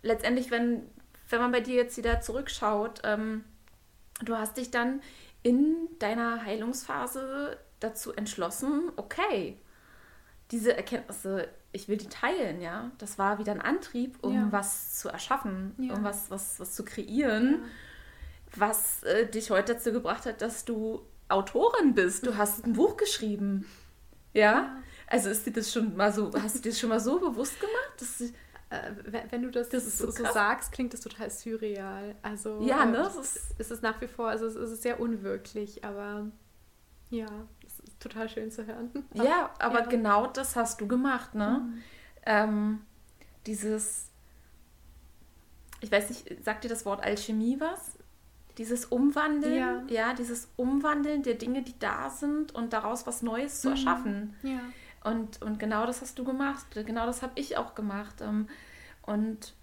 letztendlich, 0.00 0.50
wenn, 0.50 0.88
wenn 1.28 1.40
man 1.40 1.52
bei 1.52 1.60
dir 1.60 1.74
jetzt 1.74 1.98
wieder 1.98 2.22
zurückschaut, 2.22 3.02
ähm, 3.04 3.44
du 4.24 4.38
hast 4.38 4.56
dich 4.56 4.70
dann 4.70 5.02
in 5.42 5.76
deiner 5.98 6.42
Heilungsphase 6.42 7.58
dazu 7.80 8.12
entschlossen, 8.12 8.90
okay, 8.96 9.58
diese 10.52 10.76
Erkenntnisse, 10.76 11.48
ich 11.72 11.88
will 11.88 11.96
die 11.96 12.08
teilen, 12.08 12.60
ja. 12.60 12.92
Das 12.98 13.18
war 13.18 13.38
wieder 13.38 13.52
ein 13.52 13.60
Antrieb, 13.62 14.18
um 14.20 14.34
ja. 14.34 14.48
was 14.50 14.98
zu 14.98 15.08
erschaffen, 15.08 15.74
ja. 15.78 15.94
um 15.94 16.04
was, 16.04 16.30
was, 16.30 16.60
was 16.60 16.74
zu 16.74 16.84
kreieren, 16.84 17.52
ja. 17.52 18.60
was 18.60 19.02
äh, 19.04 19.26
dich 19.26 19.50
heute 19.50 19.74
dazu 19.74 19.92
gebracht 19.92 20.26
hat, 20.26 20.42
dass 20.42 20.66
du 20.66 21.00
Autorin 21.28 21.94
bist. 21.94 22.26
Du 22.26 22.36
hast 22.36 22.66
ein 22.66 22.74
Buch 22.74 22.98
geschrieben. 22.98 23.66
Ja? 24.34 24.76
Also 25.06 25.30
ist 25.30 25.46
dir 25.46 25.52
das 25.52 25.72
schon 25.72 25.96
mal 25.96 26.12
so, 26.12 26.30
hast 26.34 26.56
du 26.56 26.60
dir 26.60 26.68
das 26.68 26.78
schon 26.78 26.90
mal 26.90 27.00
so 27.00 27.18
bewusst 27.18 27.58
gemacht? 27.58 27.92
Dass, 27.98 28.20
äh, 28.20 29.22
wenn 29.30 29.42
du 29.42 29.50
das, 29.50 29.70
das 29.70 29.98
so, 29.98 30.10
so, 30.10 30.24
sagst, 30.24 30.72
klingt 30.72 30.92
das 30.92 31.00
total 31.00 31.30
surreal. 31.30 32.14
Also 32.20 32.60
ja, 32.60 32.84
ne? 32.84 33.06
Es 33.06 33.16
ist, 33.16 33.54
es 33.58 33.70
ist 33.70 33.82
nach 33.82 33.98
wie 34.02 34.06
vor, 34.06 34.28
also 34.28 34.46
es 34.46 34.56
ist 34.56 34.82
sehr 34.82 35.00
unwirklich, 35.00 35.82
aber 35.82 36.26
ja 37.08 37.46
total 38.02 38.28
schön 38.28 38.50
zu 38.50 38.66
hören. 38.66 38.90
Ja, 39.14 39.50
aber 39.58 39.80
ja. 39.80 39.86
genau 39.86 40.26
das 40.26 40.56
hast 40.56 40.80
du 40.80 40.88
gemacht, 40.88 41.34
ne? 41.34 41.62
Mhm. 41.62 41.82
Ähm, 42.24 42.80
dieses, 43.46 44.10
ich 45.80 45.90
weiß 45.90 46.08
nicht, 46.08 46.44
sagt 46.44 46.64
dir 46.64 46.68
das 46.68 46.84
Wort 46.84 47.02
Alchemie 47.02 47.58
was? 47.60 47.98
Dieses 48.58 48.84
Umwandeln, 48.84 49.88
ja. 49.88 50.08
ja, 50.08 50.14
dieses 50.14 50.50
Umwandeln 50.56 51.22
der 51.22 51.34
Dinge, 51.34 51.62
die 51.62 51.78
da 51.78 52.10
sind 52.10 52.54
und 52.54 52.72
daraus 52.72 53.06
was 53.06 53.22
Neues 53.22 53.62
zu 53.62 53.68
mhm. 53.68 53.74
erschaffen. 53.74 54.36
Ja. 54.42 54.60
Und, 55.04 55.42
und 55.42 55.58
genau 55.58 55.86
das 55.86 56.00
hast 56.00 56.18
du 56.18 56.24
gemacht. 56.24 56.66
Genau 56.74 57.06
das 57.06 57.22
habe 57.22 57.32
ich 57.36 57.56
auch 57.56 57.74
gemacht. 57.74 58.20
Ähm, 58.20 58.48
und, 59.02 59.54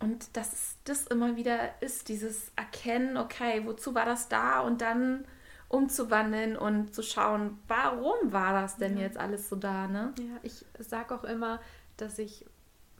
und 0.00 0.36
dass 0.36 0.76
das 0.84 1.06
immer 1.06 1.36
wieder 1.36 1.80
ist, 1.82 2.08
dieses 2.08 2.50
Erkennen, 2.56 3.16
okay, 3.16 3.62
wozu 3.66 3.94
war 3.94 4.06
das 4.06 4.28
da? 4.28 4.60
Und 4.60 4.80
dann 4.80 5.24
umzuwandeln 5.68 6.56
und 6.56 6.94
zu 6.94 7.02
schauen, 7.02 7.58
warum 7.68 8.32
war 8.32 8.52
das 8.60 8.76
denn 8.76 8.96
ja. 8.96 9.02
jetzt 9.02 9.18
alles 9.18 9.48
so 9.48 9.56
da, 9.56 9.86
ne? 9.86 10.14
Ja, 10.18 10.38
ich 10.42 10.64
sage 10.78 11.14
auch 11.14 11.24
immer, 11.24 11.60
dass 11.96 12.18
ich 12.18 12.46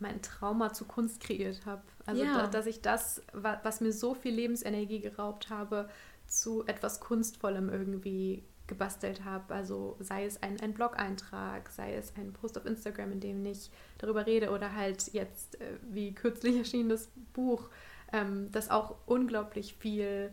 mein 0.01 0.23
Trauma 0.23 0.73
zu 0.73 0.85
Kunst 0.85 1.21
kreiert 1.21 1.67
habe. 1.67 1.83
Also, 2.07 2.23
ja. 2.23 2.43
da, 2.43 2.47
dass 2.47 2.67
ich 2.67 2.83
das, 2.83 3.23
was 3.33 3.81
mir 3.81 3.93
so 3.93 4.15
viel 4.15 4.35
Lebensenergie 4.35 5.01
geraubt 5.01 5.51
habe, 5.51 5.89
zu 6.27 6.67
etwas 6.67 7.01
Kunstvollem 7.01 7.71
irgendwie 7.71 8.45
gebastelt 8.69 9.25
habe. 9.25 9.55
Also 9.55 9.97
sei 9.99 10.27
es 10.27 10.43
ein, 10.43 10.61
ein 10.61 10.75
Blog-Eintrag, 10.75 11.71
sei 11.71 11.95
es 11.95 12.15
ein 12.17 12.33
Post 12.33 12.57
auf 12.59 12.67
Instagram, 12.67 13.13
in 13.13 13.21
dem 13.21 13.45
ich 13.47 13.71
darüber 13.97 14.27
rede 14.27 14.51
oder 14.51 14.75
halt 14.75 15.13
jetzt 15.13 15.61
äh, 15.61 15.79
wie 15.83 16.15
kürzlich 16.15 16.57
erschienenes 16.59 17.11
Buch, 17.33 17.71
ähm, 18.13 18.53
das 18.53 18.71
auch 18.71 18.97
unglaublich 19.07 19.75
viel 19.75 20.31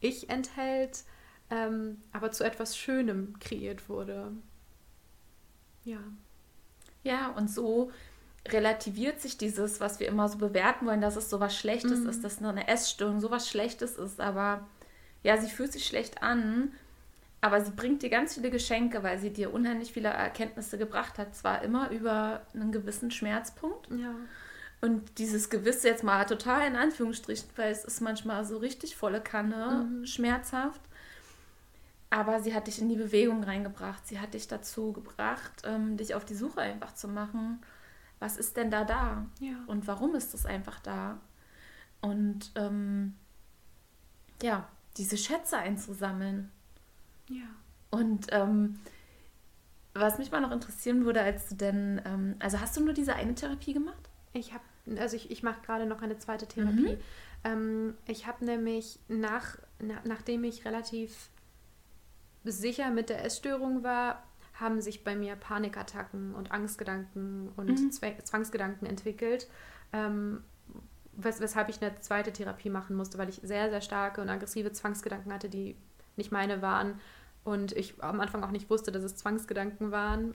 Ich 0.00 0.30
enthält, 0.30 1.04
ähm, 1.50 2.02
aber 2.12 2.30
zu 2.30 2.44
etwas 2.44 2.76
Schönem 2.76 3.38
kreiert 3.40 3.88
wurde. 3.88 4.32
Ja. 5.84 6.00
Ja, 7.02 7.28
und 7.28 7.50
so 7.50 7.90
relativiert 8.46 9.20
sich 9.20 9.38
dieses, 9.38 9.80
was 9.80 10.00
wir 10.00 10.08
immer 10.08 10.28
so 10.28 10.38
bewerten 10.38 10.86
wollen, 10.86 11.00
dass 11.00 11.16
es 11.16 11.30
so 11.30 11.40
was 11.40 11.56
Schlechtes 11.56 12.00
mhm. 12.00 12.08
ist, 12.08 12.24
dass 12.24 12.40
nur 12.40 12.50
eine 12.50 12.68
Essstörung 12.68 13.20
so 13.20 13.30
was 13.30 13.48
Schlechtes 13.48 13.96
ist, 13.96 14.20
aber 14.20 14.66
ja, 15.22 15.36
sie 15.36 15.48
fühlt 15.48 15.72
sich 15.72 15.86
schlecht 15.86 16.22
an, 16.22 16.72
aber 17.40 17.60
sie 17.60 17.70
bringt 17.70 18.02
dir 18.02 18.10
ganz 18.10 18.34
viele 18.34 18.50
Geschenke, 18.50 19.02
weil 19.02 19.18
sie 19.18 19.32
dir 19.32 19.52
unheimlich 19.52 19.92
viele 19.92 20.08
Erkenntnisse 20.08 20.78
gebracht 20.78 21.18
hat, 21.18 21.34
zwar 21.34 21.62
immer 21.62 21.90
über 21.90 22.42
einen 22.54 22.72
gewissen 22.72 23.10
Schmerzpunkt. 23.10 23.88
Ja. 23.90 24.14
Und 24.80 25.18
dieses 25.18 25.50
Gewisse 25.50 25.88
jetzt 25.88 26.04
mal 26.04 26.24
total 26.24 26.66
in 26.66 26.76
Anführungsstrichen, 26.76 27.48
weil 27.56 27.72
es 27.72 27.84
ist 27.84 28.00
manchmal 28.00 28.44
so 28.44 28.58
richtig 28.58 28.96
volle 28.96 29.20
Kanne, 29.20 29.88
mhm. 29.88 30.06
schmerzhaft. 30.06 30.80
Aber 32.10 32.40
sie 32.40 32.54
hat 32.54 32.66
dich 32.66 32.80
in 32.80 32.88
die 32.88 32.96
Bewegung 32.96 33.44
reingebracht. 33.44 34.06
Sie 34.06 34.18
hat 34.18 34.34
dich 34.34 34.48
dazu 34.48 34.92
gebracht, 34.92 35.62
ähm, 35.64 35.96
dich 35.96 36.14
auf 36.14 36.24
die 36.24 36.34
Suche 36.34 36.60
einfach 36.60 36.94
zu 36.94 37.06
machen. 37.06 37.60
Was 38.18 38.36
ist 38.36 38.56
denn 38.56 38.70
da 38.70 38.84
da? 38.84 39.26
Ja. 39.40 39.56
Und 39.66 39.86
warum 39.86 40.14
ist 40.14 40.34
das 40.34 40.46
einfach 40.46 40.80
da? 40.80 41.20
Und 42.00 42.50
ähm, 42.54 43.14
ja, 44.42 44.68
diese 44.96 45.16
Schätze 45.16 45.58
einzusammeln. 45.58 46.50
Ja. 47.28 47.46
Und 47.90 48.26
ähm, 48.30 48.78
was 49.94 50.18
mich 50.18 50.30
mal 50.30 50.40
noch 50.40 50.50
interessieren 50.50 51.04
würde, 51.04 51.20
als 51.20 51.48
du 51.48 51.54
denn, 51.54 52.00
ähm, 52.04 52.36
also 52.38 52.60
hast 52.60 52.76
du 52.76 52.84
nur 52.84 52.94
diese 52.94 53.14
eine 53.14 53.34
Therapie 53.34 53.72
gemacht? 53.72 54.08
Ich 54.32 54.52
habe, 54.52 54.64
also 54.98 55.16
ich, 55.16 55.30
ich 55.30 55.42
mache 55.42 55.60
gerade 55.62 55.86
noch 55.86 56.02
eine 56.02 56.18
zweite 56.18 56.46
Therapie. 56.46 56.96
Mhm. 56.96 56.98
Ähm, 57.44 57.94
ich 58.06 58.26
habe 58.26 58.44
nämlich 58.44 58.98
nach, 59.08 59.58
na, 59.78 60.00
nachdem 60.04 60.44
ich 60.44 60.64
relativ 60.64 61.30
sicher 62.44 62.90
mit 62.90 63.08
der 63.08 63.24
Essstörung 63.24 63.82
war, 63.82 64.22
haben 64.54 64.80
sich 64.80 65.04
bei 65.04 65.14
mir 65.14 65.36
Panikattacken 65.36 66.34
und 66.34 66.50
Angstgedanken 66.50 67.50
und 67.56 67.68
mhm. 67.68 67.90
Zwangsgedanken 67.92 68.86
entwickelt, 68.86 69.48
ähm, 69.92 70.42
wes 71.12 71.40
weshalb 71.40 71.68
ich 71.68 71.80
eine 71.82 71.98
zweite 72.00 72.32
Therapie 72.32 72.70
machen 72.70 72.96
musste, 72.96 73.18
weil 73.18 73.28
ich 73.28 73.40
sehr, 73.42 73.70
sehr 73.70 73.80
starke 73.80 74.20
und 74.20 74.28
aggressive 74.28 74.72
Zwangsgedanken 74.72 75.32
hatte, 75.32 75.48
die 75.48 75.76
nicht 76.16 76.32
meine 76.32 76.62
waren 76.62 77.00
und 77.44 77.72
ich 77.72 78.02
am 78.02 78.20
Anfang 78.20 78.42
auch 78.44 78.50
nicht 78.50 78.68
wusste, 78.68 78.92
dass 78.92 79.02
es 79.02 79.16
Zwangsgedanken 79.16 79.90
waren. 79.90 80.34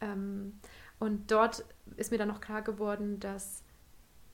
Ähm, 0.00 0.58
und 0.98 1.30
dort 1.30 1.64
ist 1.96 2.10
mir 2.10 2.18
dann 2.18 2.28
noch 2.28 2.40
klar 2.40 2.62
geworden, 2.62 3.20
dass 3.20 3.62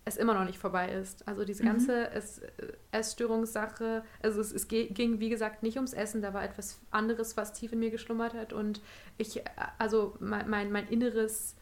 es 0.07 0.17
immer 0.17 0.35
noch 0.35 0.45
nicht 0.45 0.59
vorbei 0.59 0.93
ist. 0.93 1.27
Also 1.27 1.45
diese 1.45 1.65
mhm. 1.65 1.69
ganze 1.69 2.11
Ess 2.13 2.41
Essstörungssache, 2.93 4.05
also 4.23 4.41
es, 4.41 4.53
es, 4.53 4.69
ging 4.69 5.21
wie 5.21 5.29
gesagt 5.29 5.63
nicht 5.63 5.77
ums 5.77 5.93
Essen, 5.93 6.23
da 6.23 6.33
war 6.33 6.45
etwas 6.45 6.79
anderes, 6.91 7.37
was 7.37 7.53
tief 7.53 7.73
in 7.73 7.81
mir 7.81 7.91
geschlummert 7.91 8.33
hat 8.33 8.53
und 8.55 8.81
ich, 9.19 9.43
also 9.79 10.17
mein, 10.21 10.49
mein, 10.49 10.73
mein 10.73 10.89
inneres, 10.89 11.57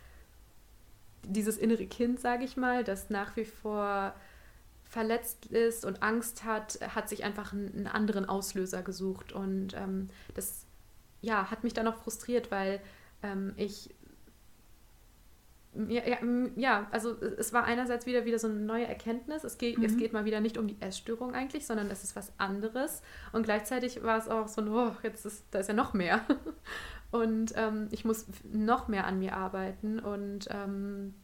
dieses 1.23 1.57
innere 1.57 1.87
Kind, 1.87 2.21
sage 2.21 2.45
ich 2.45 2.57
mal, 2.57 2.85
das 2.85 3.09
nach 3.11 3.35
wie 3.37 3.47
vor 3.47 4.15
verletzt 4.85 5.47
ist 5.47 5.87
und 5.87 6.03
Angst 6.03 6.45
hat, 6.45 6.79
hat 6.95 7.09
sich 7.09 7.25
einfach 7.25 7.53
einen, 7.53 7.73
einen 7.75 7.87
anderen 7.87 8.27
Auslöser 8.27 8.83
gesucht 8.83 9.33
und 9.33 9.75
ähm, 9.75 10.11
das 10.35 10.67
ja, 11.23 11.51
hat 11.51 11.65
mich 11.65 11.73
dann 11.73 11.89
auch 11.89 11.97
frustriert, 11.97 12.51
weil 12.51 12.81
ähm, 13.23 13.55
ich 13.57 13.89
ja, 15.89 16.03
ja, 16.57 16.87
also 16.93 17.21
es 17.21 17.53
war 17.53 17.65
einerseits 17.65 18.07
wieder 18.07 18.25
wieder 18.25 18.39
so 18.39 18.47
eine 18.47 18.61
neue 18.61 18.87
Erkenntnis. 18.87 19.45
Es 19.45 19.59
geht, 19.59 19.79
mhm. 19.79 19.85
es 19.85 19.97
geht 19.97 20.13
mal 20.13 20.25
wieder 20.25 20.41
nicht 20.41 20.57
um 20.59 20.67
die 20.67 20.81
Essstörung 20.81 21.35
eigentlich, 21.35 21.67
sondern 21.67 21.91
es 21.91 22.05
ist 22.05 22.15
was 22.17 22.33
anderes. 22.39 23.03
Und 23.33 23.45
gleichzeitig 23.45 24.03
war 24.03 24.19
es 24.19 24.29
auch 24.29 24.49
so, 24.49 24.63
oh, 24.63 24.93
jetzt 25.03 25.27
ist, 25.27 25.45
da 25.51 25.59
ist 25.59 25.69
ja 25.69 25.75
noch 25.75 25.93
mehr. 25.93 26.21
Und 27.11 27.53
ähm, 27.57 27.89
ich 27.93 28.05
muss 28.05 28.27
noch 28.53 28.89
mehr 28.89 29.07
an 29.07 29.21
mir 29.21 29.37
arbeiten 29.37 30.01
und 30.01 30.49
ähm, 30.51 31.15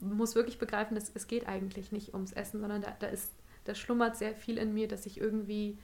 muss 0.00 0.34
wirklich 0.34 0.58
begreifen, 0.58 0.94
dass 0.94 1.10
es 1.14 1.26
geht 1.28 1.48
eigentlich 1.48 1.92
nicht 1.92 2.12
ums 2.12 2.32
Essen, 2.32 2.60
sondern 2.60 2.82
da, 2.82 2.94
da 2.98 3.06
ist, 3.06 3.32
da 3.64 3.74
schlummert 3.74 4.16
sehr 4.18 4.34
viel 4.34 4.58
in 4.58 4.74
mir, 4.74 4.86
dass 4.86 5.06
ich 5.06 5.18
irgendwie 5.18 5.78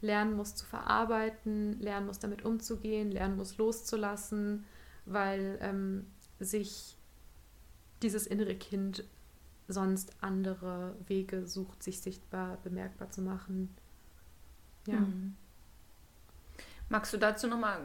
lernen 0.00 0.36
muss 0.36 0.54
zu 0.54 0.64
verarbeiten, 0.64 1.80
lernen 1.80 2.06
muss 2.06 2.20
damit 2.20 2.44
umzugehen, 2.44 3.10
lernen 3.10 3.36
muss 3.36 3.56
loszulassen, 3.56 4.64
weil 5.06 5.58
ähm, 5.60 6.06
sich 6.40 6.96
dieses 8.02 8.26
innere 8.26 8.54
Kind 8.54 9.04
sonst 9.66 10.12
andere 10.20 10.94
Wege 11.06 11.46
sucht, 11.46 11.82
sich 11.82 12.00
sichtbar, 12.00 12.58
bemerkbar 12.62 13.10
zu 13.10 13.22
machen. 13.22 13.74
Ja. 14.86 15.00
Mhm. 15.00 15.36
Magst 16.90 17.12
du 17.14 17.16
dazu 17.16 17.46
nochmal 17.46 17.80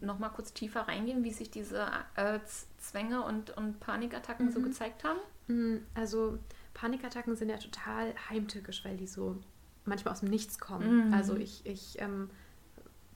noch 0.00 0.18
mal 0.18 0.28
kurz 0.30 0.52
tiefer 0.52 0.82
reingehen, 0.82 1.24
wie 1.24 1.32
sich 1.32 1.50
diese 1.50 1.86
äh, 2.14 2.40
Zwänge 2.78 3.22
und, 3.22 3.56
und 3.56 3.80
Panikattacken 3.80 4.46
mhm. 4.46 4.52
so 4.52 4.60
gezeigt 4.60 5.04
haben? 5.04 5.18
Mhm. 5.48 5.82
Also 5.94 6.38
Panikattacken 6.74 7.36
sind 7.36 7.48
ja 7.48 7.58
total 7.58 8.14
heimtückisch, 8.28 8.84
weil 8.84 8.96
die 8.96 9.06
so 9.06 9.36
manchmal 9.84 10.12
aus 10.12 10.20
dem 10.20 10.30
Nichts 10.30 10.58
kommen. 10.58 11.08
Mhm. 11.08 11.14
Also 11.14 11.36
ich, 11.36 11.66
ich 11.66 12.00
ähm, 12.00 12.30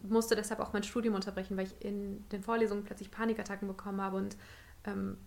musste 0.03 0.37
deshalb 0.37 0.61
auch 0.61 0.73
mein 0.73 0.83
Studium 0.83 1.15
unterbrechen, 1.15 1.57
weil 1.57 1.67
ich 1.67 1.85
in 1.85 2.29
den 2.31 2.43
Vorlesungen 2.43 2.85
plötzlich 2.85 3.11
Panikattacken 3.11 3.69
bekommen 3.69 4.01
habe 4.01 4.17
und 4.17 4.37
ähm, 4.85 5.19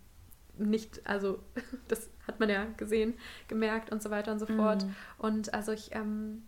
nicht, 0.58 1.06
also 1.06 1.40
das 1.88 2.10
hat 2.28 2.40
man 2.40 2.50
ja 2.50 2.66
gesehen, 2.78 3.16
gemerkt 3.48 3.92
und 3.92 4.02
so 4.02 4.10
weiter 4.10 4.32
und 4.32 4.40
so 4.40 4.46
fort. 4.46 4.86
Mhm. 4.86 4.96
Und 5.18 5.54
also 5.54 5.72
ich, 5.72 5.94
ähm, 5.94 6.44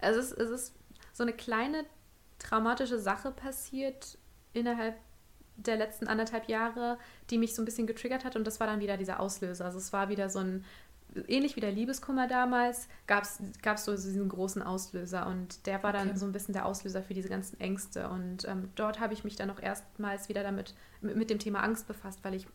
also 0.00 0.20
es, 0.20 0.32
es 0.32 0.50
ist 0.50 0.74
so 1.12 1.22
eine 1.22 1.32
kleine 1.32 1.84
traumatische 2.38 2.98
Sache 2.98 3.30
passiert 3.30 4.18
innerhalb 4.52 4.96
der 5.56 5.76
letzten 5.76 6.06
anderthalb 6.06 6.48
Jahre, 6.48 6.98
die 7.28 7.38
mich 7.38 7.54
so 7.54 7.62
ein 7.62 7.66
bisschen 7.66 7.86
getriggert 7.86 8.24
hat 8.24 8.34
und 8.36 8.46
das 8.46 8.60
war 8.60 8.66
dann 8.66 8.80
wieder 8.80 8.96
dieser 8.96 9.20
Auslöser. 9.20 9.66
Also 9.66 9.78
es 9.78 9.92
war 9.92 10.08
wieder 10.08 10.30
so 10.30 10.38
ein, 10.38 10.64
ähnlich 11.28 11.56
wie 11.56 11.60
der 11.60 11.72
Liebeskummer 11.72 12.26
damals, 12.26 12.88
gab 13.06 13.24
es 13.24 13.84
so 13.84 13.92
diesen 13.92 14.28
großen 14.28 14.62
Auslöser 14.62 15.26
und 15.26 15.66
der 15.66 15.82
war 15.82 15.92
dann 15.92 16.10
okay. 16.10 16.18
so 16.18 16.26
ein 16.26 16.32
bisschen 16.32 16.54
der 16.54 16.66
Auslöser 16.66 17.02
für 17.02 17.14
diese 17.14 17.28
ganzen 17.28 17.58
Ängste 17.60 18.08
und 18.08 18.46
ähm, 18.48 18.70
dort 18.74 19.00
habe 19.00 19.14
ich 19.14 19.24
mich 19.24 19.36
dann 19.36 19.50
auch 19.50 19.60
erstmals 19.60 20.28
wieder 20.28 20.42
damit, 20.42 20.74
mit, 21.00 21.16
mit 21.16 21.30
dem 21.30 21.38
Thema 21.38 21.62
Angst 21.62 21.86
befasst, 21.88 22.20
weil 22.22 22.34
ich 22.34 22.46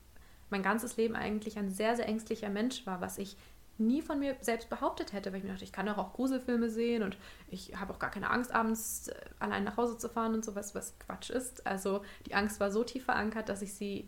mein 0.49 0.63
ganzes 0.63 0.97
Leben 0.97 1.15
eigentlich 1.15 1.57
ein 1.57 1.71
sehr, 1.71 1.95
sehr 1.95 2.07
ängstlicher 2.07 2.49
Mensch 2.49 2.85
war, 2.85 3.01
was 3.01 3.17
ich 3.17 3.35
nie 3.77 4.01
von 4.01 4.19
mir 4.19 4.37
selbst 4.39 4.69
behauptet 4.69 5.11
hätte, 5.11 5.31
weil 5.31 5.39
ich 5.39 5.43
mir 5.43 5.51
dachte, 5.51 5.65
ich 5.65 5.73
kann 5.73 5.85
doch 5.85 5.97
auch 5.97 6.13
Gruselfilme 6.13 6.69
sehen 6.69 7.03
und 7.03 7.17
ich 7.49 7.77
habe 7.77 7.93
auch 7.93 7.99
gar 7.99 8.09
keine 8.09 8.29
Angst, 8.29 8.53
abends 8.53 9.09
äh, 9.09 9.15
allein 9.39 9.63
nach 9.63 9.77
Hause 9.77 9.97
zu 9.97 10.07
fahren 10.09 10.33
und 10.33 10.45
sowas, 10.45 10.75
was 10.75 10.97
Quatsch 10.99 11.29
ist. 11.29 11.67
Also 11.67 12.01
die 12.25 12.35
Angst 12.35 12.59
war 12.59 12.71
so 12.71 12.83
tief 12.83 13.05
verankert, 13.05 13.49
dass 13.49 13.61
ich 13.61 13.73
sie 13.73 14.07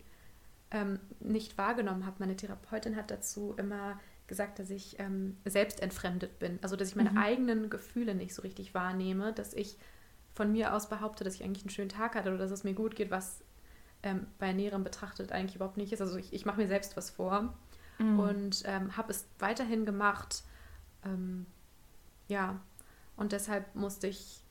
ähm, 0.70 1.00
nicht 1.20 1.58
wahrgenommen 1.58 2.06
habe. 2.06 2.16
Meine 2.18 2.36
Therapeutin 2.36 2.96
hat 2.96 3.10
dazu 3.10 3.54
immer 3.58 4.00
gesagt, 4.28 4.58
dass 4.58 4.70
ich 4.70 5.00
ähm, 5.00 5.36
selbst 5.44 5.82
entfremdet 5.82 6.38
bin. 6.38 6.58
Also 6.62 6.76
dass 6.76 6.88
ich 6.88 6.96
meine 6.96 7.10
mhm. 7.10 7.18
eigenen 7.18 7.70
Gefühle 7.70 8.14
nicht 8.14 8.34
so 8.34 8.42
richtig 8.42 8.74
wahrnehme, 8.74 9.32
dass 9.32 9.54
ich 9.54 9.76
von 10.34 10.52
mir 10.52 10.74
aus 10.74 10.88
behaupte, 10.88 11.24
dass 11.24 11.34
ich 11.34 11.42
eigentlich 11.42 11.64
einen 11.64 11.70
schönen 11.70 11.88
Tag 11.88 12.14
hatte 12.14 12.28
oder 12.28 12.38
dass 12.38 12.52
es 12.52 12.62
mir 12.62 12.74
gut 12.74 12.94
geht, 12.94 13.10
was 13.10 13.42
ähm, 14.04 14.26
bei 14.38 14.52
näherem 14.52 14.84
betrachtet 14.84 15.32
eigentlich 15.32 15.56
überhaupt 15.56 15.76
nicht 15.76 15.92
ist. 15.92 16.00
Also 16.00 16.16
ich, 16.16 16.32
ich 16.32 16.46
mache 16.46 16.60
mir 16.60 16.68
selbst 16.68 16.96
was 16.96 17.10
vor 17.10 17.54
mhm. 17.98 18.20
und 18.20 18.62
ähm, 18.66 18.96
habe 18.96 19.10
es 19.10 19.26
weiterhin 19.38 19.84
gemacht. 19.84 20.44
Ähm, 21.04 21.46
ja, 22.28 22.60
und 23.16 23.32
deshalb 23.32 23.74
musste 23.74 24.06
ich, 24.06 24.44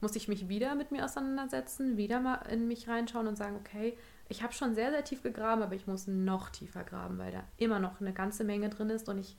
musste 0.00 0.18
ich 0.18 0.28
mich 0.28 0.48
wieder 0.48 0.74
mit 0.74 0.92
mir 0.92 1.04
auseinandersetzen, 1.04 1.96
wieder 1.96 2.20
mal 2.20 2.36
in 2.50 2.68
mich 2.68 2.86
reinschauen 2.86 3.26
und 3.26 3.36
sagen, 3.36 3.56
okay, 3.56 3.96
ich 4.32 4.42
habe 4.42 4.54
schon 4.54 4.74
sehr, 4.74 4.90
sehr 4.90 5.04
tief 5.04 5.22
gegraben, 5.22 5.62
aber 5.62 5.74
ich 5.74 5.86
muss 5.86 6.06
noch 6.06 6.48
tiefer 6.48 6.84
graben, 6.84 7.18
weil 7.18 7.32
da 7.32 7.44
immer 7.58 7.78
noch 7.78 8.00
eine 8.00 8.14
ganze 8.14 8.44
Menge 8.44 8.70
drin 8.70 8.88
ist 8.88 9.08
und 9.10 9.18
ich 9.18 9.36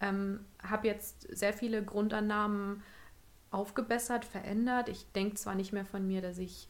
ähm, 0.00 0.44
habe 0.62 0.86
jetzt 0.86 1.22
sehr 1.36 1.52
viele 1.52 1.82
Grundannahmen 1.82 2.82
aufgebessert, 3.50 4.24
verändert. 4.24 4.88
Ich 4.88 5.10
denke 5.12 5.34
zwar 5.34 5.56
nicht 5.56 5.72
mehr 5.72 5.84
von 5.84 6.06
mir, 6.06 6.22
dass 6.22 6.38
ich 6.38 6.68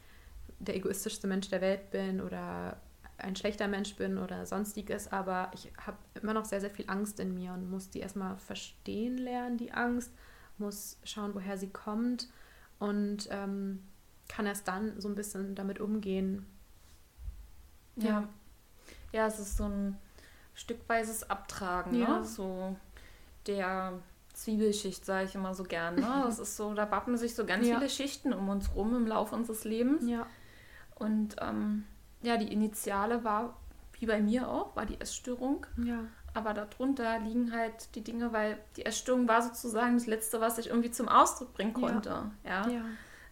der 0.58 0.74
egoistischste 0.74 1.26
Mensch 1.26 1.50
der 1.50 1.60
Welt 1.60 1.90
bin 1.90 2.22
oder 2.22 2.78
ein 3.18 3.36
schlechter 3.36 3.68
Mensch 3.68 3.94
bin 3.96 4.16
oder 4.16 4.46
sonstiges, 4.46 5.12
aber 5.12 5.50
ich 5.54 5.70
habe 5.86 5.98
immer 6.22 6.32
noch 6.32 6.46
sehr, 6.46 6.62
sehr 6.62 6.70
viel 6.70 6.88
Angst 6.88 7.20
in 7.20 7.34
mir 7.34 7.52
und 7.52 7.70
muss 7.70 7.90
die 7.90 8.00
erstmal 8.00 8.38
verstehen 8.38 9.18
lernen, 9.18 9.58
die 9.58 9.72
Angst, 9.72 10.12
muss 10.56 10.98
schauen, 11.04 11.34
woher 11.34 11.58
sie 11.58 11.68
kommt 11.68 12.28
und 12.78 13.28
ähm, 13.30 13.82
kann 14.28 14.46
erst 14.46 14.66
dann 14.66 14.98
so 14.98 15.08
ein 15.08 15.14
bisschen 15.14 15.54
damit 15.54 15.78
umgehen. 15.78 16.46
Ja. 17.96 18.08
Ja, 18.08 18.28
ja 19.12 19.26
es 19.26 19.38
ist 19.38 19.56
so 19.56 19.64
ein 19.64 19.96
stückweises 20.54 21.28
Abtragen, 21.28 21.92
ne? 21.92 21.98
ja. 22.00 22.18
ne? 22.18 22.24
so 22.24 22.76
der 23.46 23.92
Zwiebelschicht, 24.32 25.04
sage 25.04 25.26
ich 25.26 25.34
immer 25.34 25.54
so 25.54 25.64
gern. 25.64 25.96
Ne? 25.96 26.22
Das 26.24 26.38
ist 26.38 26.56
so, 26.56 26.74
da 26.74 26.90
wappen 26.90 27.16
sich 27.16 27.34
so 27.34 27.44
ganz 27.46 27.66
ja. 27.66 27.76
viele 27.76 27.88
Schichten 27.88 28.32
um 28.32 28.48
uns 28.48 28.74
rum 28.74 28.94
im 28.94 29.06
Laufe 29.06 29.34
unseres 29.34 29.64
Lebens. 29.64 30.08
Ja. 30.08 30.26
Und 30.94 31.36
ähm, 31.40 31.84
ja, 32.22 32.36
die 32.36 32.52
Initiale 32.52 33.24
war, 33.24 33.56
wie 33.98 34.06
bei 34.06 34.20
mir 34.20 34.48
auch, 34.48 34.74
war 34.76 34.86
die 34.86 35.00
Essstörung. 35.00 35.66
Ja. 35.82 36.00
Aber 36.34 36.52
darunter 36.52 37.18
liegen 37.20 37.52
halt 37.52 37.94
die 37.94 38.02
Dinge, 38.02 38.32
weil 38.32 38.58
die 38.76 38.84
Essstörung 38.84 39.26
war 39.26 39.40
sozusagen 39.40 39.94
das 39.94 40.06
Letzte, 40.06 40.40
was 40.40 40.58
ich 40.58 40.68
irgendwie 40.68 40.90
zum 40.90 41.08
Ausdruck 41.08 41.54
bringen 41.54 41.72
konnte. 41.72 42.30
Ja. 42.44 42.68
ja. 42.68 42.82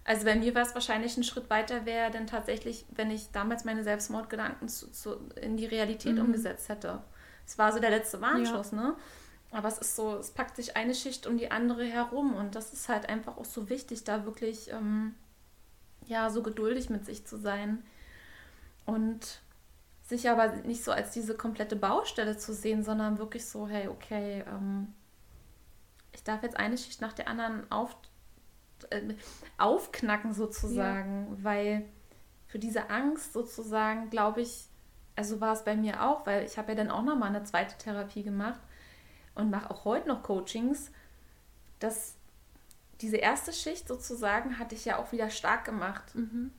Also 0.04 0.24
bei 0.26 0.34
mir 0.36 0.54
war 0.54 0.62
es 0.62 0.74
wahrscheinlich 0.74 1.16
ein 1.16 1.24
Schritt 1.24 1.48
weiter, 1.48 1.86
wäre 1.86 2.10
denn 2.10 2.26
tatsächlich, 2.26 2.84
wenn 2.90 3.10
ich 3.10 3.30
damals 3.32 3.64
meine 3.64 3.82
Selbstmordgedanken 3.82 4.68
zu, 4.68 4.90
zu, 4.92 5.16
in 5.40 5.56
die 5.56 5.64
Realität 5.64 6.14
mhm. 6.14 6.26
umgesetzt 6.26 6.68
hätte. 6.68 7.02
Es 7.46 7.58
war 7.58 7.72
so 7.72 7.80
der 7.80 7.90
letzte 7.90 8.20
Warnschuss, 8.20 8.72
ja. 8.72 8.78
ne? 8.78 8.96
Aber 9.50 9.68
es 9.68 9.78
ist 9.78 9.94
so, 9.94 10.16
es 10.16 10.32
packt 10.32 10.56
sich 10.56 10.76
eine 10.76 10.94
Schicht 10.94 11.26
um 11.26 11.38
die 11.38 11.50
andere 11.50 11.84
herum 11.84 12.34
und 12.34 12.56
das 12.56 12.72
ist 12.72 12.88
halt 12.88 13.08
einfach 13.08 13.36
auch 13.36 13.44
so 13.44 13.70
wichtig, 13.70 14.02
da 14.02 14.24
wirklich 14.24 14.70
ähm, 14.72 15.14
ja 16.06 16.28
so 16.28 16.42
geduldig 16.42 16.90
mit 16.90 17.06
sich 17.06 17.24
zu 17.24 17.36
sein 17.36 17.82
und 18.84 19.40
sich 20.02 20.28
aber 20.28 20.48
nicht 20.64 20.82
so 20.84 20.90
als 20.90 21.12
diese 21.12 21.36
komplette 21.36 21.76
Baustelle 21.76 22.36
zu 22.36 22.52
sehen, 22.52 22.82
sondern 22.82 23.18
wirklich 23.18 23.46
so, 23.46 23.68
hey, 23.68 23.88
okay, 23.88 24.44
ähm, 24.48 24.92
ich 26.12 26.24
darf 26.24 26.42
jetzt 26.42 26.56
eine 26.56 26.76
Schicht 26.76 27.00
nach 27.00 27.12
der 27.12 27.28
anderen 27.28 27.70
auf, 27.70 27.96
aufknacken 29.58 30.32
sozusagen, 30.32 31.28
ja. 31.30 31.44
weil 31.44 31.84
für 32.46 32.58
diese 32.58 32.90
Angst 32.90 33.32
sozusagen, 33.32 34.10
glaube 34.10 34.42
ich, 34.42 34.66
also 35.16 35.40
war 35.40 35.52
es 35.52 35.64
bei 35.64 35.76
mir 35.76 36.02
auch, 36.02 36.26
weil 36.26 36.44
ich 36.44 36.58
habe 36.58 36.72
ja 36.72 36.76
dann 36.76 36.90
auch 36.90 37.02
nochmal 37.02 37.28
eine 37.28 37.44
zweite 37.44 37.76
Therapie 37.78 38.22
gemacht 38.22 38.60
und 39.34 39.50
mache 39.50 39.70
auch 39.70 39.84
heute 39.84 40.08
noch 40.08 40.22
Coachings, 40.22 40.90
dass 41.78 42.16
diese 43.00 43.16
erste 43.16 43.52
Schicht 43.52 43.88
sozusagen 43.88 44.58
hatte 44.58 44.74
ich 44.74 44.84
ja 44.84 44.98
auch 44.98 45.12
wieder 45.12 45.30
stark 45.30 45.64
gemacht. 45.64 46.14
Mhm 46.14 46.50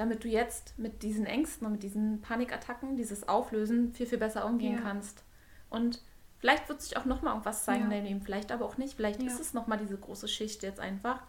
damit 0.00 0.24
du 0.24 0.28
jetzt 0.28 0.78
mit 0.78 1.02
diesen 1.02 1.26
Ängsten 1.26 1.66
und 1.66 1.72
mit 1.72 1.82
diesen 1.82 2.22
Panikattacken, 2.22 2.96
dieses 2.96 3.28
Auflösen 3.28 3.92
viel, 3.92 4.06
viel 4.06 4.16
besser 4.16 4.46
umgehen 4.46 4.76
ja. 4.76 4.80
kannst. 4.80 5.22
Und 5.68 6.00
vielleicht 6.38 6.70
wird 6.70 6.80
sich 6.80 6.96
auch 6.96 7.04
nochmal 7.04 7.34
irgendwas 7.34 7.64
zeigen 7.64 7.90
ja. 7.90 8.18
vielleicht 8.24 8.50
aber 8.50 8.64
auch 8.64 8.78
nicht. 8.78 8.94
Vielleicht 8.94 9.20
ja. 9.20 9.28
ist 9.28 9.38
es 9.38 9.52
nochmal 9.52 9.76
diese 9.76 9.98
große 9.98 10.26
Schicht 10.26 10.62
jetzt 10.62 10.80
einfach, 10.80 11.22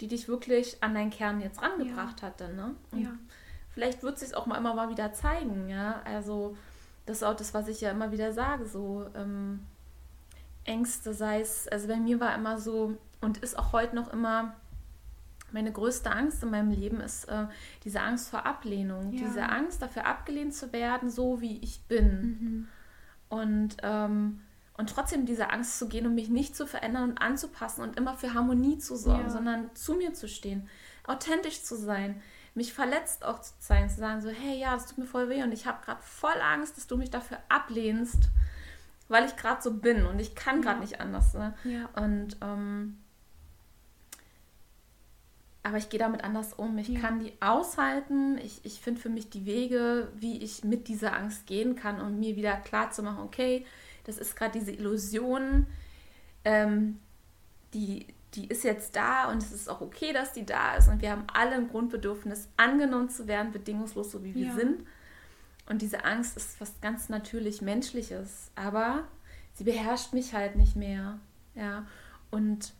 die 0.00 0.08
dich 0.08 0.28
wirklich 0.28 0.82
an 0.82 0.94
deinen 0.94 1.10
Kern 1.10 1.40
jetzt 1.40 1.62
rangebracht 1.62 2.20
ja. 2.20 2.26
hat. 2.26 2.40
Dann, 2.40 2.56
ne? 2.56 2.74
Und 2.90 3.02
ja. 3.02 3.10
Vielleicht 3.70 4.02
wird 4.02 4.14
es 4.14 4.20
sich 4.20 4.36
auch 4.36 4.46
mal 4.46 4.58
immer 4.58 4.74
mal 4.74 4.90
wieder 4.90 5.12
zeigen, 5.12 5.68
ja. 5.68 6.02
Also 6.04 6.56
das 7.06 7.18
ist 7.18 7.22
auch 7.22 7.36
das, 7.36 7.54
was 7.54 7.68
ich 7.68 7.80
ja 7.80 7.90
immer 7.90 8.12
wieder 8.12 8.32
sage, 8.32 8.66
so 8.66 9.06
ähm, 9.14 9.60
Ängste, 10.64 11.14
sei 11.14 11.40
es, 11.40 11.68
also 11.68 11.88
bei 11.88 11.96
mir 11.96 12.20
war 12.20 12.34
immer 12.34 12.58
so 12.58 12.96
und 13.20 13.38
ist 13.38 13.58
auch 13.58 13.72
heute 13.72 13.94
noch 13.96 14.12
immer 14.12 14.54
meine 15.52 15.72
größte 15.72 16.10
Angst 16.10 16.42
in 16.42 16.50
meinem 16.50 16.70
Leben 16.70 17.00
ist 17.00 17.24
äh, 17.24 17.46
diese 17.84 18.00
Angst 18.00 18.28
vor 18.30 18.46
Ablehnung, 18.46 19.12
ja. 19.12 19.24
diese 19.24 19.48
Angst 19.48 19.82
dafür 19.82 20.06
abgelehnt 20.06 20.54
zu 20.54 20.72
werden, 20.72 21.10
so 21.10 21.40
wie 21.40 21.58
ich 21.58 21.82
bin. 21.88 22.06
Mhm. 22.06 22.68
Und, 23.28 23.76
ähm, 23.82 24.40
und 24.80 24.88
trotzdem 24.88 25.26
diese 25.26 25.50
Angst 25.50 25.78
zu 25.78 25.88
gehen 25.88 26.06
und 26.06 26.14
mich 26.14 26.30
nicht 26.30 26.56
zu 26.56 26.66
verändern 26.66 27.10
und 27.10 27.18
anzupassen 27.18 27.82
und 27.82 27.98
immer 27.98 28.16
für 28.16 28.32
Harmonie 28.32 28.78
zu 28.78 28.96
sorgen, 28.96 29.24
ja. 29.24 29.30
sondern 29.30 29.70
zu 29.74 29.94
mir 29.94 30.14
zu 30.14 30.26
stehen, 30.26 30.68
authentisch 31.06 31.62
zu 31.62 31.76
sein, 31.76 32.20
mich 32.54 32.72
verletzt 32.72 33.22
auch 33.24 33.40
zu 33.42 33.52
sein, 33.60 33.90
zu 33.90 34.00
sagen 34.00 34.22
so, 34.22 34.30
hey, 34.30 34.58
ja, 34.58 34.72
das 34.72 34.86
tut 34.86 34.96
mir 34.96 35.04
voll 35.04 35.28
weh 35.28 35.42
und 35.42 35.52
ich 35.52 35.66
habe 35.66 35.84
gerade 35.84 36.00
voll 36.02 36.40
Angst, 36.42 36.78
dass 36.78 36.86
du 36.86 36.96
mich 36.96 37.10
dafür 37.10 37.38
ablehnst, 37.50 38.30
weil 39.08 39.26
ich 39.26 39.36
gerade 39.36 39.60
so 39.60 39.74
bin 39.74 40.06
und 40.06 40.18
ich 40.18 40.34
kann 40.34 40.62
gerade 40.62 40.76
ja. 40.76 40.80
nicht 40.80 41.00
anders. 41.00 41.34
Ne? 41.34 41.54
Ja. 41.64 42.02
Und 42.02 42.38
ähm, 42.40 42.96
aber 45.62 45.76
ich 45.76 45.90
gehe 45.90 46.00
damit 46.00 46.24
anders 46.24 46.54
um. 46.54 46.78
Ich 46.78 46.88
ja. 46.88 47.00
kann 47.00 47.20
die 47.20 47.34
aushalten. 47.40 48.38
Ich, 48.38 48.64
ich 48.64 48.80
finde 48.80 48.98
für 48.98 49.10
mich 49.10 49.28
die 49.28 49.44
Wege, 49.44 50.08
wie 50.16 50.42
ich 50.42 50.64
mit 50.64 50.88
dieser 50.88 51.14
Angst 51.14 51.46
gehen 51.46 51.76
kann 51.76 52.00
und 52.00 52.18
mir 52.18 52.34
wieder 52.34 52.56
klar 52.56 52.90
zu 52.92 53.02
machen, 53.02 53.22
okay, 53.22 53.66
das 54.04 54.18
ist 54.18 54.36
gerade 54.36 54.58
diese 54.58 54.72
Illusion, 54.72 55.66
ähm, 56.44 56.98
die, 57.74 58.06
die 58.34 58.46
ist 58.48 58.64
jetzt 58.64 58.96
da 58.96 59.30
und 59.30 59.42
es 59.42 59.52
ist 59.52 59.68
auch 59.68 59.80
okay, 59.80 60.12
dass 60.12 60.32
die 60.32 60.46
da 60.46 60.76
ist. 60.76 60.88
Und 60.88 61.02
wir 61.02 61.10
haben 61.10 61.24
alle 61.32 61.52
ein 61.52 61.68
Grundbedürfnis, 61.68 62.48
angenommen 62.56 63.08
zu 63.08 63.26
werden, 63.26 63.52
bedingungslos, 63.52 64.10
so 64.10 64.24
wie 64.24 64.34
wir 64.34 64.46
ja. 64.46 64.54
sind. 64.54 64.84
Und 65.66 65.82
diese 65.82 66.04
Angst 66.04 66.36
ist 66.36 66.60
was 66.60 66.80
ganz 66.80 67.08
natürlich 67.08 67.62
Menschliches. 67.62 68.50
Aber 68.56 69.04
sie 69.52 69.64
beherrscht 69.64 70.12
mich 70.12 70.34
halt 70.34 70.56
nicht 70.56 70.76
mehr. 70.76 71.18
Ja. 71.54 71.86
Und 72.30 72.72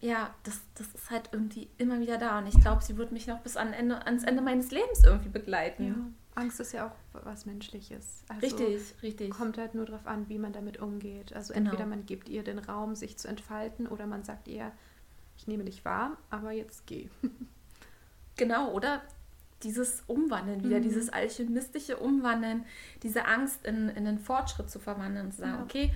ja, 0.00 0.34
das, 0.44 0.60
das 0.74 0.88
ist 0.88 1.10
halt 1.10 1.30
irgendwie 1.32 1.68
immer 1.78 2.00
wieder 2.00 2.18
da. 2.18 2.38
Und 2.38 2.46
ich 2.46 2.60
glaube, 2.60 2.84
sie 2.84 2.96
wird 2.96 3.12
mich 3.12 3.26
noch 3.26 3.40
bis 3.40 3.56
an 3.56 3.72
Ende, 3.72 4.06
ans 4.06 4.24
Ende 4.24 4.42
meines 4.42 4.70
Lebens 4.70 5.02
irgendwie 5.04 5.30
begleiten. 5.30 5.86
Ja. 5.86 5.94
Angst 6.36 6.60
ist 6.60 6.72
ja 6.72 6.86
auch 6.86 7.24
was 7.24 7.46
Menschliches. 7.46 8.22
Also 8.28 8.40
richtig, 8.40 8.94
richtig. 9.02 9.30
Kommt 9.30 9.58
halt 9.58 9.74
nur 9.74 9.86
darauf 9.86 10.06
an, 10.06 10.28
wie 10.28 10.38
man 10.38 10.52
damit 10.52 10.78
umgeht. 10.78 11.32
Also 11.32 11.54
genau. 11.54 11.70
entweder 11.70 11.86
man 11.86 12.06
gibt 12.06 12.28
ihr 12.28 12.44
den 12.44 12.58
Raum, 12.58 12.94
sich 12.94 13.16
zu 13.16 13.26
entfalten, 13.26 13.86
oder 13.86 14.06
man 14.06 14.22
sagt 14.22 14.46
ihr, 14.46 14.70
ich 15.36 15.46
nehme 15.46 15.64
dich 15.64 15.84
wahr, 15.84 16.16
aber 16.30 16.52
jetzt 16.52 16.86
geh. 16.86 17.08
genau, 18.36 18.72
oder 18.72 19.02
dieses 19.62 20.02
Umwandeln 20.06 20.62
wieder, 20.62 20.78
mhm. 20.78 20.82
dieses 20.82 21.08
alchemistische 21.08 21.96
Umwandeln, 21.96 22.66
diese 23.02 23.24
Angst 23.24 23.64
in, 23.64 23.88
in 23.88 24.04
den 24.04 24.18
Fortschritt 24.18 24.70
zu 24.70 24.78
verwandeln 24.78 25.26
und 25.26 25.32
zu 25.32 25.40
sagen, 25.40 25.58
ja. 25.58 25.62
okay, 25.62 25.94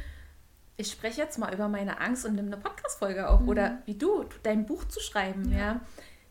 ich 0.79 0.91
spreche 0.91 1.21
jetzt 1.21 1.39
mal 1.39 1.53
über 1.53 1.69
meine 1.69 2.01
Angst 2.01 2.25
und 2.25 2.35
nehme 2.35 2.49
eine 2.49 2.57
Podcast-Folge 2.57 3.29
auf. 3.29 3.41
Mhm. 3.41 3.49
Oder 3.51 3.83
wie 3.85 3.95
du, 3.95 4.25
dein 4.43 4.65
Buch 4.65 4.85
zu 4.85 5.01
schreiben, 5.01 5.53
ja. 5.53 5.59
ja. 5.59 5.81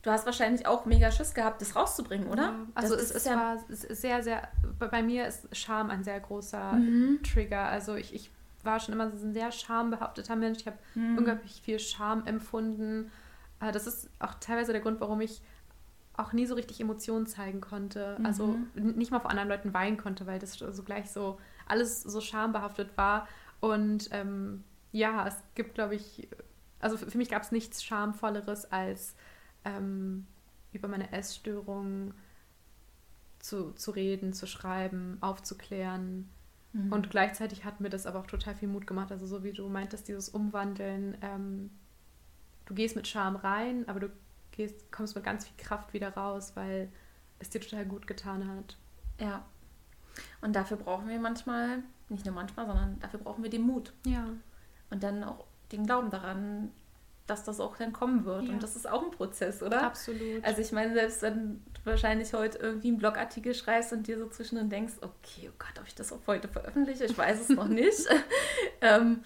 Du 0.02 0.12
hast 0.12 0.26
wahrscheinlich 0.26 0.66
auch 0.66 0.86
mega 0.86 1.12
Schiss 1.12 1.34
gehabt, 1.34 1.62
das 1.62 1.76
rauszubringen, 1.76 2.28
oder? 2.28 2.44
Ja. 2.44 2.56
Also 2.74 2.96
das 2.96 3.06
es, 3.06 3.12
ist, 3.12 3.26
ja 3.26 3.36
war 3.36 3.58
sehr, 3.70 4.24
sehr, 4.24 4.48
bei 4.80 5.04
mir 5.04 5.28
ist 5.28 5.54
Scham 5.56 5.90
ein 5.90 6.04
sehr 6.04 6.20
großer 6.20 6.74
mhm. 6.74 7.20
Trigger. 7.24 7.66
Also 7.66 7.96
ich, 7.96 8.14
ich 8.14 8.32
war 8.64 8.80
schon 8.80 8.94
immer 8.94 9.06
ein 9.06 9.34
sehr 9.34 9.52
schambehafteter 9.52 10.36
Mensch. 10.36 10.60
Ich 10.62 10.68
habe 10.68 10.78
mhm. 10.96 11.18
unglaublich 11.18 11.62
viel 11.62 11.80
Scham 11.80 12.26
empfunden. 12.26 13.12
Äh, 13.60 13.72
das 13.72 13.88
ist 13.88 14.10
auch 14.20 14.36
teilweise 14.36 14.72
der 14.72 14.82
Grund, 14.82 15.02
warum 15.02 15.20
ich 15.20 15.42
auch 16.16 16.34
nie 16.34 16.46
so 16.46 16.56
richtig 16.56 16.80
Emotionen 16.82 17.28
zeigen 17.28 17.62
konnte. 17.62 18.18
Also 18.24 18.58
mhm. 18.76 18.96
nicht 18.96 19.12
mal 19.12 19.20
vor 19.20 19.32
anderen 19.32 19.50
Leuten 19.50 19.74
weinen 19.74 19.98
konnte, 19.98 20.28
weil 20.28 20.40
das 20.40 20.54
so 20.54 20.84
gleich 20.84 21.12
so 21.12 21.40
alles 21.66 22.04
so 22.04 22.20
schambehaftet 22.20 22.98
war. 22.98 23.28
Und 23.60 24.10
ähm, 24.12 24.64
ja, 24.92 25.28
es 25.28 25.36
gibt, 25.56 25.76
glaube 25.76 25.96
ich, 25.96 26.28
also 26.80 26.98
für, 26.98 27.10
für 27.10 27.18
mich 27.18 27.30
gab 27.30 27.44
es 27.44 27.52
nichts 27.52 27.84
Schamvolleres, 27.84 28.72
als 28.72 29.16
ähm, 29.66 30.28
über 30.72 30.88
meine 30.88 31.12
Essstörung 31.12 32.14
zu, 33.40 33.72
zu 33.74 33.92
reden, 33.92 34.34
zu 34.34 34.48
schreiben, 34.48 35.18
aufzuklären. 35.22 36.30
Mhm. 36.74 36.92
Und 36.92 37.10
gleichzeitig 37.10 37.66
hat 37.66 37.80
mir 37.80 37.90
das 37.90 38.06
aber 38.06 38.20
auch 38.20 38.28
total 38.28 38.56
viel 38.56 38.68
Mut 38.68 38.86
gemacht. 38.86 39.12
Also 39.12 39.26
so 39.26 39.44
wie 39.44 39.54
du 39.54 39.68
meintest, 39.70 40.08
dieses 40.08 40.30
Umwandeln, 40.30 41.18
ähm, 41.22 41.72
du 42.66 42.74
gehst 42.74 42.96
mit 42.96 43.08
Scham 43.08 43.36
rein, 43.36 43.88
aber 43.88 44.00
du 44.00 44.10
gehst, 44.52 44.92
kommst 44.92 45.16
mit 45.16 45.24
ganz 45.24 45.48
viel 45.48 45.58
Kraft 45.58 45.94
wieder 45.94 46.14
raus, 46.14 46.52
weil 46.56 46.92
es 47.40 47.50
dir 47.50 47.62
total 47.62 47.86
gut 47.86 48.08
getan 48.08 48.48
hat. 48.48 48.78
Ja. 49.20 49.46
Und 50.42 50.56
dafür 50.56 50.78
brauchen 50.78 51.08
wir 51.08 51.20
manchmal 51.20 51.84
nicht 52.10 52.26
nur 52.26 52.36
manchmal, 52.36 52.66
sondern 52.66 53.00
dafür 53.00 53.20
brauchen 53.20 53.44
wir 53.44 53.50
den 53.50 53.62
Mut. 53.62 53.94
Ja. 54.06 54.28
Und 54.90 55.04
dann 55.04 55.24
auch 55.24 55.46
den 55.72 55.86
Glauben 55.86 56.10
daran, 56.10 56.72
dass 57.30 57.44
das 57.44 57.60
auch 57.60 57.78
dann 57.78 57.94
kommen 57.94 58.26
wird. 58.26 58.46
Ja. 58.46 58.54
Und 58.54 58.64
das 58.64 58.76
ist 58.76 58.90
auch 58.90 59.04
ein 59.04 59.12
Prozess, 59.12 59.62
oder? 59.62 59.84
Absolut. 59.84 60.44
Also 60.44 60.62
ich 60.62 60.72
meine, 60.72 60.94
selbst 60.94 61.22
wenn 61.22 61.62
du 61.74 61.82
wahrscheinlich 61.86 62.34
heute 62.34 62.58
irgendwie 62.58 62.90
einen 62.90 62.98
Blogartikel 62.98 63.54
schreibst 63.54 63.94
und 63.94 64.08
dir 64.08 64.18
so 64.18 64.28
zwischendrin 64.28 64.70
denkst, 64.70 64.94
okay, 65.02 65.50
oh 65.50 65.56
Gott, 65.58 65.80
ob 65.80 65.88
ich 65.88 65.96
das 65.96 66.12
auch 66.12 66.20
heute 66.28 66.48
veröffentliche, 66.48 67.06
ich 67.06 67.18
weiß 67.18 67.42
es 67.42 67.50
noch 67.50 67.68
nicht. 67.70 68.08
ähm, 68.82 69.24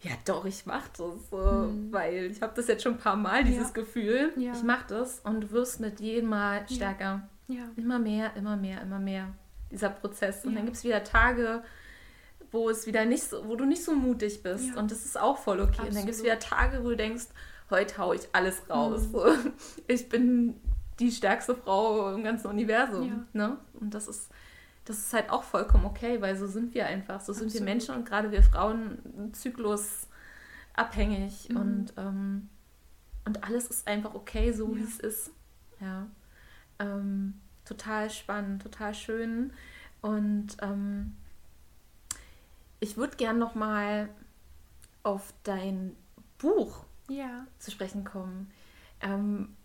ja, 0.00 0.12
doch, 0.24 0.44
ich 0.44 0.66
mache 0.66 0.90
das, 0.96 1.30
so, 1.30 1.36
mhm. 1.36 1.90
weil 1.90 2.26
ich 2.26 2.42
habe 2.42 2.52
das 2.54 2.68
jetzt 2.68 2.82
schon 2.82 2.94
ein 2.94 2.98
paar 2.98 3.16
Mal, 3.16 3.44
dieses 3.44 3.68
ja. 3.68 3.72
Gefühl. 3.74 4.32
Ja. 4.36 4.52
Ich 4.52 4.62
mache 4.62 4.84
das 4.88 5.20
und 5.20 5.40
du 5.40 5.50
wirst 5.52 5.80
mit 5.80 6.00
jedem 6.00 6.28
Mal 6.28 6.68
stärker. 6.68 7.28
Ja. 7.48 7.64
Immer 7.76 7.98
mehr, 7.98 8.36
immer 8.36 8.56
mehr, 8.56 8.82
immer 8.82 8.98
mehr. 8.98 9.28
Dieser 9.70 9.90
Prozess. 9.90 10.44
Und 10.44 10.54
dann 10.54 10.64
gibt 10.64 10.76
es 10.76 10.84
wieder 10.84 11.02
Tage, 11.02 11.62
wo 12.52 12.70
es 12.70 12.86
wieder 12.86 13.04
nicht 13.04 13.24
so, 13.24 13.46
wo 13.46 13.56
du 13.56 13.64
nicht 13.64 13.84
so 13.84 13.94
mutig 13.94 14.42
bist. 14.42 14.68
Ja. 14.68 14.78
Und 14.78 14.90
das 14.90 15.04
ist 15.04 15.18
auch 15.18 15.38
voll 15.38 15.60
okay. 15.60 15.70
Absolut. 15.70 15.88
Und 15.88 15.96
dann 15.96 16.06
gibt 16.06 16.16
es 16.16 16.22
wieder 16.22 16.38
Tage, 16.38 16.84
wo 16.84 16.90
du 16.90 16.96
denkst, 16.96 17.26
heute 17.70 17.98
haue 17.98 18.16
ich 18.16 18.22
alles 18.32 18.62
raus. 18.68 19.08
Mhm. 19.12 19.52
Ich 19.86 20.08
bin 20.08 20.60
die 20.98 21.10
stärkste 21.10 21.54
Frau 21.54 22.14
im 22.14 22.24
ganzen 22.24 22.48
Universum. 22.48 23.08
Ja. 23.08 23.24
Ne? 23.32 23.56
Und 23.74 23.94
das 23.94 24.08
ist, 24.08 24.30
das 24.84 24.98
ist 24.98 25.12
halt 25.12 25.30
auch 25.30 25.42
vollkommen 25.42 25.84
okay, 25.84 26.20
weil 26.20 26.36
so 26.36 26.46
sind 26.46 26.74
wir 26.74 26.86
einfach. 26.86 27.20
So 27.20 27.32
Absolut. 27.32 27.52
sind 27.52 27.60
wir 27.60 27.64
Menschen 27.64 27.94
und 27.94 28.06
gerade 28.06 28.30
wir 28.30 28.42
Frauen 28.42 29.32
zyklusabhängig 29.32 31.48
mhm. 31.50 31.56
und, 31.56 31.92
ähm, 31.96 32.48
und 33.24 33.44
alles 33.44 33.68
ist 33.68 33.86
einfach 33.86 34.14
okay, 34.14 34.52
so 34.52 34.68
ja. 34.70 34.76
wie 34.76 34.84
es 34.84 35.00
ist. 35.00 35.30
Ja. 35.80 36.06
Ähm, 36.78 37.40
total 37.64 38.10
spannend, 38.10 38.62
total 38.62 38.94
schön. 38.94 39.52
Und 40.00 40.56
ähm, 40.62 41.16
ich 42.80 42.96
würde 42.96 43.16
gern 43.16 43.38
noch 43.38 43.54
mal 43.54 44.08
auf 45.02 45.32
dein 45.44 45.96
Buch 46.38 46.84
ja. 47.08 47.46
zu 47.58 47.70
sprechen 47.70 48.04
kommen. 48.04 48.50
Ähm, 49.00 49.56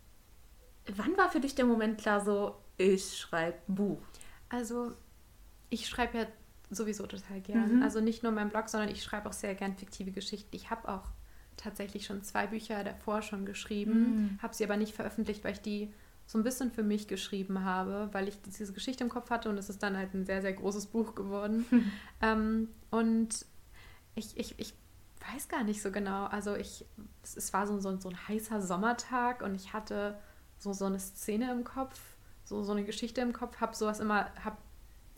wann 0.87 1.17
war 1.17 1.29
für 1.29 1.39
dich 1.39 1.55
der 1.55 1.65
Moment 1.65 1.99
klar, 1.99 2.21
so 2.21 2.55
ich 2.77 3.17
schreibe 3.17 3.57
ein 3.67 3.75
Buch? 3.75 4.01
Also 4.49 4.93
ich 5.69 5.87
schreibe 5.87 6.17
ja 6.17 6.25
sowieso 6.69 7.07
total 7.07 7.41
gern. 7.41 7.77
Mhm. 7.77 7.83
Also 7.83 8.01
nicht 8.01 8.23
nur 8.23 8.31
mein 8.31 8.49
Blog, 8.49 8.69
sondern 8.69 8.89
ich 8.89 9.03
schreibe 9.03 9.29
auch 9.29 9.33
sehr 9.33 9.55
gern 9.55 9.75
fiktive 9.75 10.11
Geschichten. 10.11 10.55
Ich 10.55 10.69
habe 10.69 10.87
auch 10.89 11.03
tatsächlich 11.57 12.05
schon 12.05 12.23
zwei 12.23 12.47
Bücher 12.47 12.83
davor 12.83 13.21
schon 13.21 13.45
geschrieben, 13.45 13.93
mhm. 13.93 14.39
habe 14.41 14.53
sie 14.53 14.63
aber 14.63 14.77
nicht 14.77 14.95
veröffentlicht, 14.95 15.43
weil 15.43 15.53
ich 15.53 15.61
die 15.61 15.93
so 16.31 16.37
ein 16.37 16.43
bisschen 16.45 16.71
für 16.71 16.81
mich 16.81 17.09
geschrieben 17.09 17.65
habe, 17.65 18.07
weil 18.13 18.29
ich 18.29 18.41
diese 18.41 18.71
Geschichte 18.71 19.03
im 19.03 19.09
Kopf 19.09 19.29
hatte 19.29 19.49
und 19.49 19.57
es 19.57 19.69
ist 19.69 19.83
dann 19.83 19.97
halt 19.97 20.13
ein 20.13 20.25
sehr, 20.25 20.41
sehr 20.41 20.53
großes 20.53 20.85
Buch 20.85 21.13
geworden. 21.13 21.65
ähm, 22.21 22.69
und 22.89 23.45
ich, 24.15 24.37
ich, 24.37 24.57
ich 24.57 24.73
weiß 25.33 25.49
gar 25.49 25.65
nicht 25.65 25.81
so 25.81 25.91
genau. 25.91 26.23
Also 26.27 26.55
ich, 26.55 26.85
es, 27.21 27.35
es 27.35 27.51
war 27.51 27.67
so, 27.67 27.81
so, 27.81 27.97
so 27.97 28.07
ein 28.07 28.27
heißer 28.29 28.61
Sommertag 28.61 29.41
und 29.41 29.55
ich 29.55 29.73
hatte 29.73 30.17
so, 30.57 30.71
so 30.71 30.85
eine 30.85 30.99
Szene 30.99 31.51
im 31.51 31.65
Kopf, 31.65 31.99
so, 32.45 32.63
so 32.63 32.71
eine 32.71 32.85
Geschichte 32.85 33.19
im 33.19 33.33
Kopf, 33.33 33.59
habe 33.59 33.75
sowas 33.75 33.99
immer, 33.99 34.27
hab, 34.41 34.57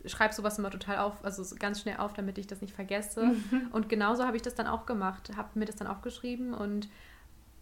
schreib 0.06 0.34
sowas 0.34 0.58
immer 0.58 0.70
total 0.70 0.98
auf, 0.98 1.24
also 1.24 1.44
ganz 1.60 1.80
schnell 1.80 1.98
auf, 1.98 2.12
damit 2.14 2.38
ich 2.38 2.48
das 2.48 2.60
nicht 2.60 2.74
vergesse. 2.74 3.36
Und 3.70 3.88
genauso 3.88 4.24
habe 4.24 4.36
ich 4.36 4.42
das 4.42 4.56
dann 4.56 4.66
auch 4.66 4.84
gemacht, 4.84 5.30
habe 5.36 5.56
mir 5.60 5.66
das 5.66 5.76
dann 5.76 5.86
aufgeschrieben 5.86 6.54
und 6.54 6.88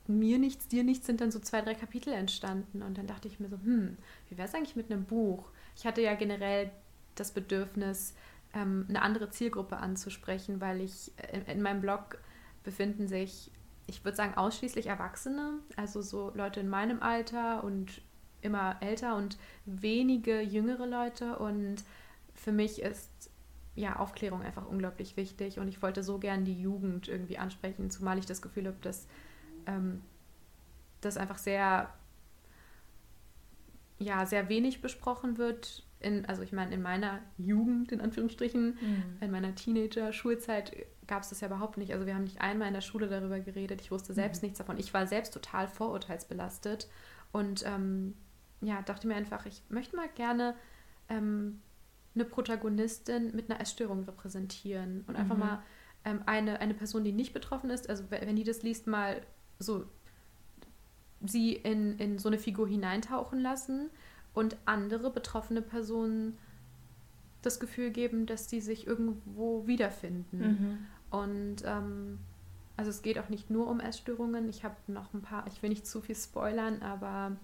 mir 0.06 0.38
nichts, 0.38 0.68
dir 0.68 0.84
nichts 0.84 1.06
sind 1.06 1.20
dann 1.20 1.30
so 1.30 1.38
zwei, 1.38 1.60
drei 1.60 1.74
Kapitel 1.74 2.12
entstanden. 2.12 2.82
Und 2.82 2.98
dann 2.98 3.06
dachte 3.06 3.28
ich 3.28 3.40
mir 3.40 3.48
so, 3.48 3.56
hm, 3.56 3.96
wie 4.28 4.38
wäre 4.38 4.48
es 4.48 4.54
eigentlich 4.54 4.76
mit 4.76 4.90
einem 4.90 5.04
Buch? 5.04 5.50
Ich 5.76 5.86
hatte 5.86 6.02
ja 6.02 6.14
generell 6.14 6.70
das 7.14 7.32
Bedürfnis, 7.32 8.14
ähm, 8.54 8.86
eine 8.88 9.02
andere 9.02 9.30
Zielgruppe 9.30 9.76
anzusprechen, 9.76 10.60
weil 10.60 10.80
ich 10.80 11.12
äh, 11.16 11.52
in 11.52 11.62
meinem 11.62 11.80
Blog 11.80 12.18
befinden 12.64 13.08
sich, 13.08 13.50
ich 13.86 14.04
würde 14.04 14.16
sagen, 14.16 14.34
ausschließlich 14.34 14.86
Erwachsene, 14.86 15.58
also 15.76 16.02
so 16.02 16.32
Leute 16.34 16.60
in 16.60 16.68
meinem 16.68 17.02
Alter 17.02 17.64
und 17.64 18.02
immer 18.40 18.76
älter 18.80 19.16
und 19.16 19.38
wenige 19.64 20.40
jüngere 20.40 20.86
Leute. 20.86 21.38
Und 21.38 21.84
für 22.34 22.52
mich 22.52 22.82
ist 22.82 23.30
ja 23.74 23.96
Aufklärung 23.96 24.42
einfach 24.42 24.66
unglaublich 24.66 25.16
wichtig 25.16 25.58
und 25.58 25.68
ich 25.68 25.80
wollte 25.80 26.02
so 26.02 26.18
gern 26.18 26.44
die 26.44 26.60
Jugend 26.60 27.08
irgendwie 27.08 27.38
ansprechen, 27.38 27.90
zumal 27.90 28.18
ich 28.18 28.26
das 28.26 28.42
Gefühl 28.42 28.66
habe, 28.66 28.76
dass 28.82 29.06
ähm, 29.66 30.02
das 31.00 31.16
einfach 31.16 31.38
sehr, 31.38 31.92
ja, 33.98 34.26
sehr 34.26 34.48
wenig 34.48 34.80
besprochen 34.80 35.38
wird. 35.38 35.84
In, 36.00 36.26
also 36.26 36.42
ich 36.42 36.52
meine, 36.52 36.74
in 36.74 36.82
meiner 36.82 37.20
Jugend, 37.38 37.92
in 37.92 38.00
Anführungsstrichen, 38.00 38.78
mhm. 38.80 39.04
in 39.20 39.30
meiner 39.30 39.54
Teenager-Schulzeit 39.54 40.86
gab 41.06 41.22
es 41.22 41.28
das 41.28 41.40
ja 41.40 41.48
überhaupt 41.48 41.76
nicht. 41.76 41.92
Also 41.92 42.06
wir 42.06 42.14
haben 42.14 42.24
nicht 42.24 42.40
einmal 42.40 42.68
in 42.68 42.74
der 42.74 42.80
Schule 42.80 43.08
darüber 43.08 43.38
geredet. 43.40 43.80
Ich 43.80 43.90
wusste 43.90 44.14
selbst 44.14 44.42
mhm. 44.42 44.46
nichts 44.46 44.58
davon. 44.58 44.78
Ich 44.78 44.92
war 44.94 45.06
selbst 45.06 45.32
total 45.34 45.68
vorurteilsbelastet 45.68 46.88
und 47.32 47.64
ähm, 47.66 48.14
ja, 48.60 48.82
dachte 48.82 49.06
mir 49.06 49.16
einfach, 49.16 49.46
ich 49.46 49.62
möchte 49.68 49.96
mal 49.96 50.08
gerne 50.08 50.54
ähm, 51.08 51.60
eine 52.14 52.24
Protagonistin 52.24 53.34
mit 53.34 53.50
einer 53.50 53.60
Essstörung 53.60 54.04
repräsentieren 54.04 55.04
und 55.06 55.16
einfach 55.16 55.36
mhm. 55.36 55.40
mal 55.40 55.62
ähm, 56.04 56.22
eine, 56.26 56.60
eine 56.60 56.74
Person, 56.74 57.04
die 57.04 57.12
nicht 57.12 57.32
betroffen 57.32 57.70
ist, 57.70 57.88
also 57.88 58.04
wenn 58.10 58.36
die 58.36 58.44
das 58.44 58.62
liest, 58.62 58.86
mal 58.86 59.22
so 59.62 59.86
sie 61.24 61.52
in, 61.54 61.98
in 61.98 62.18
so 62.18 62.28
eine 62.28 62.38
Figur 62.38 62.68
hineintauchen 62.68 63.40
lassen 63.40 63.90
und 64.34 64.56
andere 64.64 65.10
betroffene 65.10 65.62
Personen 65.62 66.38
das 67.42 67.60
Gefühl 67.60 67.90
geben, 67.90 68.26
dass 68.26 68.48
sie 68.48 68.60
sich 68.60 68.86
irgendwo 68.86 69.66
wiederfinden. 69.66 70.38
Mhm. 70.40 70.86
Und 71.10 71.56
ähm, 71.64 72.18
also 72.76 72.90
es 72.90 73.02
geht 73.02 73.18
auch 73.18 73.28
nicht 73.28 73.50
nur 73.50 73.68
um 73.68 73.80
Essstörungen. 73.80 74.48
Ich 74.48 74.64
habe 74.64 74.76
noch 74.86 75.12
ein 75.12 75.22
paar, 75.22 75.46
ich 75.46 75.62
will 75.62 75.70
nicht 75.70 75.86
zu 75.86 76.00
viel 76.00 76.16
spoilern, 76.16 76.82
aber 76.82 77.36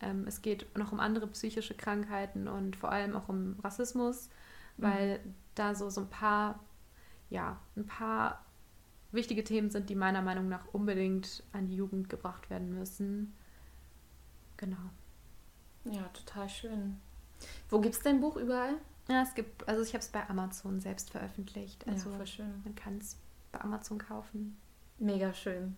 ähm, 0.00 0.24
es 0.26 0.42
geht 0.42 0.66
noch 0.76 0.92
um 0.92 1.00
andere 1.00 1.26
psychische 1.28 1.74
Krankheiten 1.74 2.48
und 2.48 2.76
vor 2.76 2.92
allem 2.92 3.16
auch 3.16 3.28
um 3.28 3.56
Rassismus, 3.64 4.28
mhm. 4.76 4.82
weil 4.82 5.18
mhm. 5.18 5.34
da 5.54 5.74
so, 5.74 5.90
so 5.90 6.02
ein 6.02 6.10
paar, 6.10 6.60
ja, 7.30 7.58
ein 7.76 7.86
paar 7.86 8.45
wichtige 9.16 9.42
Themen 9.42 9.70
sind, 9.70 9.90
die 9.90 9.94
meiner 9.94 10.22
Meinung 10.22 10.48
nach 10.48 10.66
unbedingt 10.72 11.42
an 11.52 11.66
die 11.66 11.76
Jugend 11.76 12.08
gebracht 12.08 12.48
werden 12.50 12.72
müssen. 12.74 13.34
Genau. 14.56 14.76
Ja, 15.84 16.08
total 16.08 16.48
schön. 16.48 17.00
Wo 17.68 17.80
gibt 17.80 17.94
es 17.94 18.02
dein 18.02 18.20
Buch 18.20 18.36
überall? 18.36 18.74
Ja, 19.08 19.22
es 19.22 19.34
gibt, 19.34 19.68
also 19.68 19.82
ich 19.82 19.90
habe 19.90 20.00
es 20.00 20.08
bei 20.08 20.28
Amazon 20.28 20.80
selbst 20.80 21.10
veröffentlicht. 21.10 21.86
Also 21.86 22.10
ja, 22.10 22.16
voll 22.16 22.26
schön. 22.26 22.62
man 22.64 22.74
kann 22.74 22.98
es 22.98 23.16
bei 23.52 23.60
Amazon 23.60 23.98
kaufen. 23.98 24.56
Mega 24.98 25.32
schön. 25.32 25.76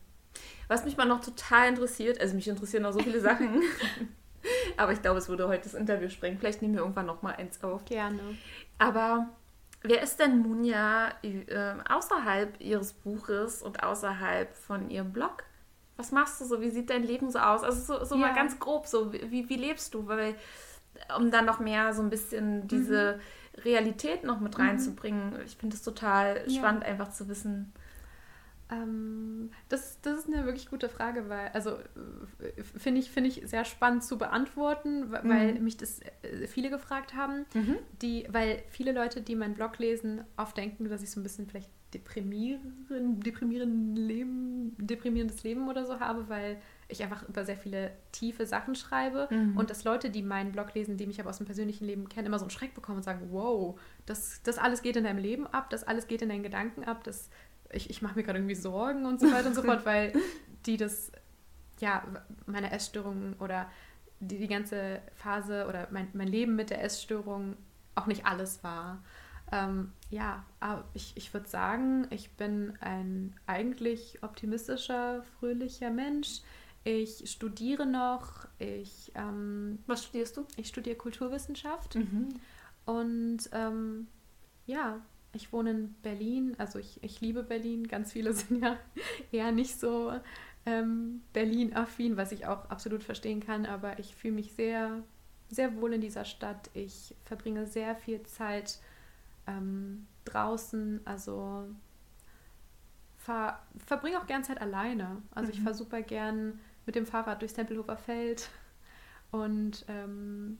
Was 0.69 0.85
mich 0.85 0.97
mal 0.97 1.07
noch 1.07 1.21
total 1.21 1.69
interessiert, 1.69 2.21
also 2.21 2.35
mich 2.35 2.49
interessieren 2.49 2.85
noch 2.85 2.93
so 2.93 3.01
viele 3.01 3.21
Sachen, 3.21 3.63
aber 4.77 4.93
ich 4.93 5.03
glaube, 5.03 5.19
es 5.19 5.29
würde 5.29 5.49
heute 5.49 5.65
das 5.65 5.75
Interview 5.75 6.09
sprengen. 6.09 6.39
Vielleicht 6.39 6.63
nehmen 6.63 6.75
wir 6.75 6.81
irgendwann 6.81 7.07
noch 7.07 7.23
mal 7.23 7.35
eins 7.35 7.63
auf. 7.63 7.85
Gerne. 7.85 8.21
Aber 8.79 9.29
wer 9.83 10.03
ist 10.03 10.19
denn 10.19 10.39
Munja 10.39 11.13
äh, 11.23 11.75
außerhalb 11.89 12.61
ihres 12.61 12.93
Buches 12.93 13.63
und 13.63 13.83
außerhalb 13.83 14.57
von 14.57 14.91
ihrem 14.91 15.13
Blog? 15.13 15.45
Was 15.97 16.13
machst 16.13 16.41
du 16.41 16.45
so? 16.45 16.61
Wie 16.61 16.71
sieht 16.71 16.91
dein 16.91 17.03
Leben 17.03 17.31
so 17.31 17.39
aus? 17.39 17.65
Also 17.65 17.81
so, 17.81 18.05
so 18.05 18.15
ja. 18.15 18.29
mal 18.29 18.35
ganz 18.35 18.59
grob, 18.59 18.87
so 18.87 19.13
wie, 19.13 19.49
wie 19.49 19.57
lebst 19.57 19.95
du? 19.95 20.07
Weil 20.07 20.37
um 21.17 21.31
dann 21.31 21.45
noch 21.45 21.61
mehr 21.61 21.93
so 21.93 22.03
ein 22.03 22.11
bisschen 22.11 22.67
diese 22.69 23.15
mhm. 23.57 23.63
Realität 23.63 24.25
noch 24.25 24.41
mit 24.41 24.57
mhm. 24.57 24.65
reinzubringen. 24.65 25.41
Ich 25.45 25.57
finde 25.57 25.77
es 25.77 25.83
total 25.83 26.43
ja. 26.47 26.59
spannend, 26.59 26.85
einfach 26.85 27.11
zu 27.11 27.29
wissen, 27.29 27.73
ähm, 28.71 29.51
das, 29.69 30.01
das 30.03 30.21
ist 30.21 30.33
eine 30.33 30.45
wirklich 30.45 30.69
gute 30.69 30.89
Frage, 30.89 31.29
weil, 31.29 31.49
also 31.49 31.71
äh, 31.71 32.63
finde 32.63 33.01
ich, 33.01 33.11
find 33.11 33.27
ich 33.27 33.43
sehr 33.47 33.65
spannend 33.65 34.05
zu 34.05 34.19
beantworten, 34.19 35.11
weil 35.11 35.55
mhm. 35.55 35.65
mich 35.65 35.77
das 35.77 36.01
äh, 36.23 36.47
viele 36.47 36.71
gefragt 36.71 37.15
haben, 37.15 37.47
mhm. 37.55 37.77
die, 38.03 38.27
weil 38.31 38.63
viele 38.71 38.93
Leute, 38.93 39.23
die 39.23 39.37
meinen 39.37 39.55
Blog 39.55 39.79
lesen, 39.79 40.23
oft 40.37 40.57
denken, 40.57 40.89
dass 40.89 41.03
ich 41.03 41.11
so 41.11 41.21
ein 41.21 41.23
bisschen 41.23 41.47
vielleicht 41.47 41.71
deprimieren, 41.95 42.85
deprimieren 43.21 43.97
Leben, 43.97 44.77
deprimierendes 44.79 45.43
Leben 45.43 45.69
oder 45.69 45.87
so 45.87 46.01
habe, 46.01 46.29
weil 46.29 46.61
ich 46.89 47.03
einfach 47.03 47.27
über 47.27 47.45
sehr 47.47 47.57
viele 47.57 47.93
tiefe 48.13 48.45
Sachen 48.45 48.75
schreibe 48.75 49.29
mhm. 49.31 49.57
und 49.57 49.71
dass 49.71 49.85
Leute, 49.85 50.11
die 50.11 50.23
meinen 50.23 50.53
Blog 50.53 50.75
lesen, 50.75 50.99
die 50.99 51.07
mich 51.07 51.19
aber 51.19 51.31
aus 51.31 51.39
dem 51.39 51.47
persönlichen 51.47 51.87
Leben 51.87 52.09
kennen, 52.09 52.27
immer 52.27 52.39
so 52.39 52.45
einen 52.45 52.51
Schreck 52.51 52.75
bekommen 52.75 52.99
und 52.99 53.05
sagen, 53.05 53.29
wow, 53.31 53.81
das, 54.05 54.43
das 54.43 54.59
alles 54.59 54.83
geht 54.83 54.97
in 54.97 55.05
deinem 55.05 55.19
Leben 55.19 55.47
ab, 55.47 55.71
das 55.71 55.85
alles 55.85 56.09
geht 56.09 56.21
in 56.21 56.29
deinen 56.29 56.43
Gedanken 56.43 56.85
ab, 56.85 57.05
das 57.05 57.31
ich, 57.73 57.91
ich 57.91 58.03
mache 58.03 58.17
mir 58.17 58.23
gerade 58.23 58.39
irgendwie 58.39 58.55
Sorgen 58.55 59.07
und 59.07 59.21
so 59.21 59.31
weiter 59.31 59.49
und 59.49 59.55
so 59.55 59.63
fort, 59.63 59.85
weil 59.87 60.13
die 60.67 60.77
das, 60.77 61.13
ja, 61.81 62.03
meine 62.47 62.73
Essstörung 62.73 63.35
oder 63.39 63.71
die, 64.21 64.39
die 64.39 64.49
ganze 64.49 65.01
Phase 65.15 65.67
oder 65.69 65.89
mein, 65.91 66.09
mein 66.13 66.29
Leben 66.29 66.57
mit 66.57 66.71
der 66.71 66.83
Essstörung 66.83 67.57
auch 67.95 68.07
nicht 68.07 68.27
alles 68.27 68.63
war. 68.65 69.03
Ähm, 69.51 69.93
ja, 70.11 70.45
aber 70.61 70.85
ich, 70.95 71.17
ich 71.17 71.33
würde 71.33 71.49
sagen, 71.49 72.07
ich 72.11 72.33
bin 72.33 72.75
ein 72.81 73.35
eigentlich 73.47 74.23
optimistischer, 74.23 75.23
fröhlicher 75.39 75.91
Mensch. 75.91 76.43
Ich 76.85 77.31
studiere 77.31 77.87
noch. 77.87 78.47
Ich, 78.59 79.13
ähm, 79.15 79.79
Was 79.87 80.05
studierst 80.05 80.37
du? 80.37 80.47
Ich 80.57 80.69
studiere 80.69 80.97
Kulturwissenschaft. 80.97 81.95
Mhm. 81.95 82.29
Und 82.85 83.49
ähm, 83.53 84.09
ja, 84.67 85.01
ich 85.33 85.53
wohne 85.53 85.71
in 85.71 85.95
Berlin, 86.03 86.55
also 86.59 86.79
ich, 86.79 87.03
ich 87.03 87.21
liebe 87.21 87.43
Berlin. 87.43 87.87
Ganz 87.87 88.13
viele 88.13 88.33
sind 88.35 88.63
ja 88.63 88.79
eher 89.33 89.53
nicht 89.53 89.79
so 89.79 90.13
ähm, 90.67 91.23
Berlin-affin, 91.33 92.17
was 92.17 92.33
ich 92.33 92.47
auch 92.47 92.69
absolut 92.71 93.03
verstehen 93.03 93.41
kann, 93.41 93.67
aber 93.67 93.99
ich 93.99 94.15
fühle 94.15 94.35
mich 94.35 94.53
sehr, 94.53 95.03
sehr 95.49 95.77
wohl 95.77 95.95
in 95.95 96.01
dieser 96.01 96.25
Stadt. 96.25 96.71
Ich 96.75 97.15
verbringe 97.25 97.67
sehr 97.67 97.95
viel 97.97 98.23
Zeit 98.25 98.79
ähm, 99.47 100.07
draußen, 100.25 101.01
also 101.05 101.65
fahr, 103.17 103.67
verbringe 103.87 104.19
auch 104.19 104.27
gern 104.27 104.45
Zeit 104.45 104.61
alleine. 104.61 105.23
Also 105.35 105.53
mhm. 105.53 105.59
ich 105.59 105.63
fahre 105.63 105.75
super 105.75 106.03
gern 106.03 106.61
mit 106.87 106.95
dem 106.95 107.07
Fahrrad 107.07 107.41
durchs 107.43 107.55
Tempelhofer 107.55 107.97
Feld 107.97 108.49
und 109.31 109.85
ähm, 109.89 110.59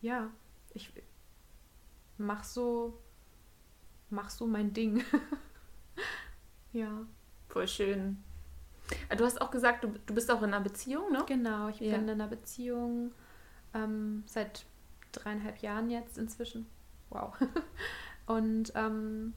ja, 0.00 0.30
ich 0.74 0.90
mache 2.18 2.44
so 2.44 2.98
mach 4.12 4.30
so 4.30 4.46
mein 4.46 4.72
Ding. 4.72 5.04
ja. 6.72 7.06
Voll 7.48 7.66
schön. 7.66 8.22
Äh, 9.08 9.16
du 9.16 9.24
hast 9.24 9.40
auch 9.40 9.50
gesagt, 9.50 9.84
du, 9.84 9.94
du 10.06 10.14
bist 10.14 10.30
auch 10.30 10.42
in 10.42 10.54
einer 10.54 10.60
Beziehung, 10.60 11.10
ne? 11.12 11.24
Genau, 11.26 11.68
ich 11.68 11.80
ja. 11.80 11.92
bin 11.92 12.04
in 12.04 12.10
einer 12.10 12.28
Beziehung 12.28 13.12
ähm, 13.74 14.22
seit 14.26 14.64
dreieinhalb 15.12 15.58
Jahren 15.58 15.90
jetzt 15.90 16.18
inzwischen. 16.18 16.66
Wow. 17.10 17.34
Und 18.26 18.72
ähm, 18.74 19.34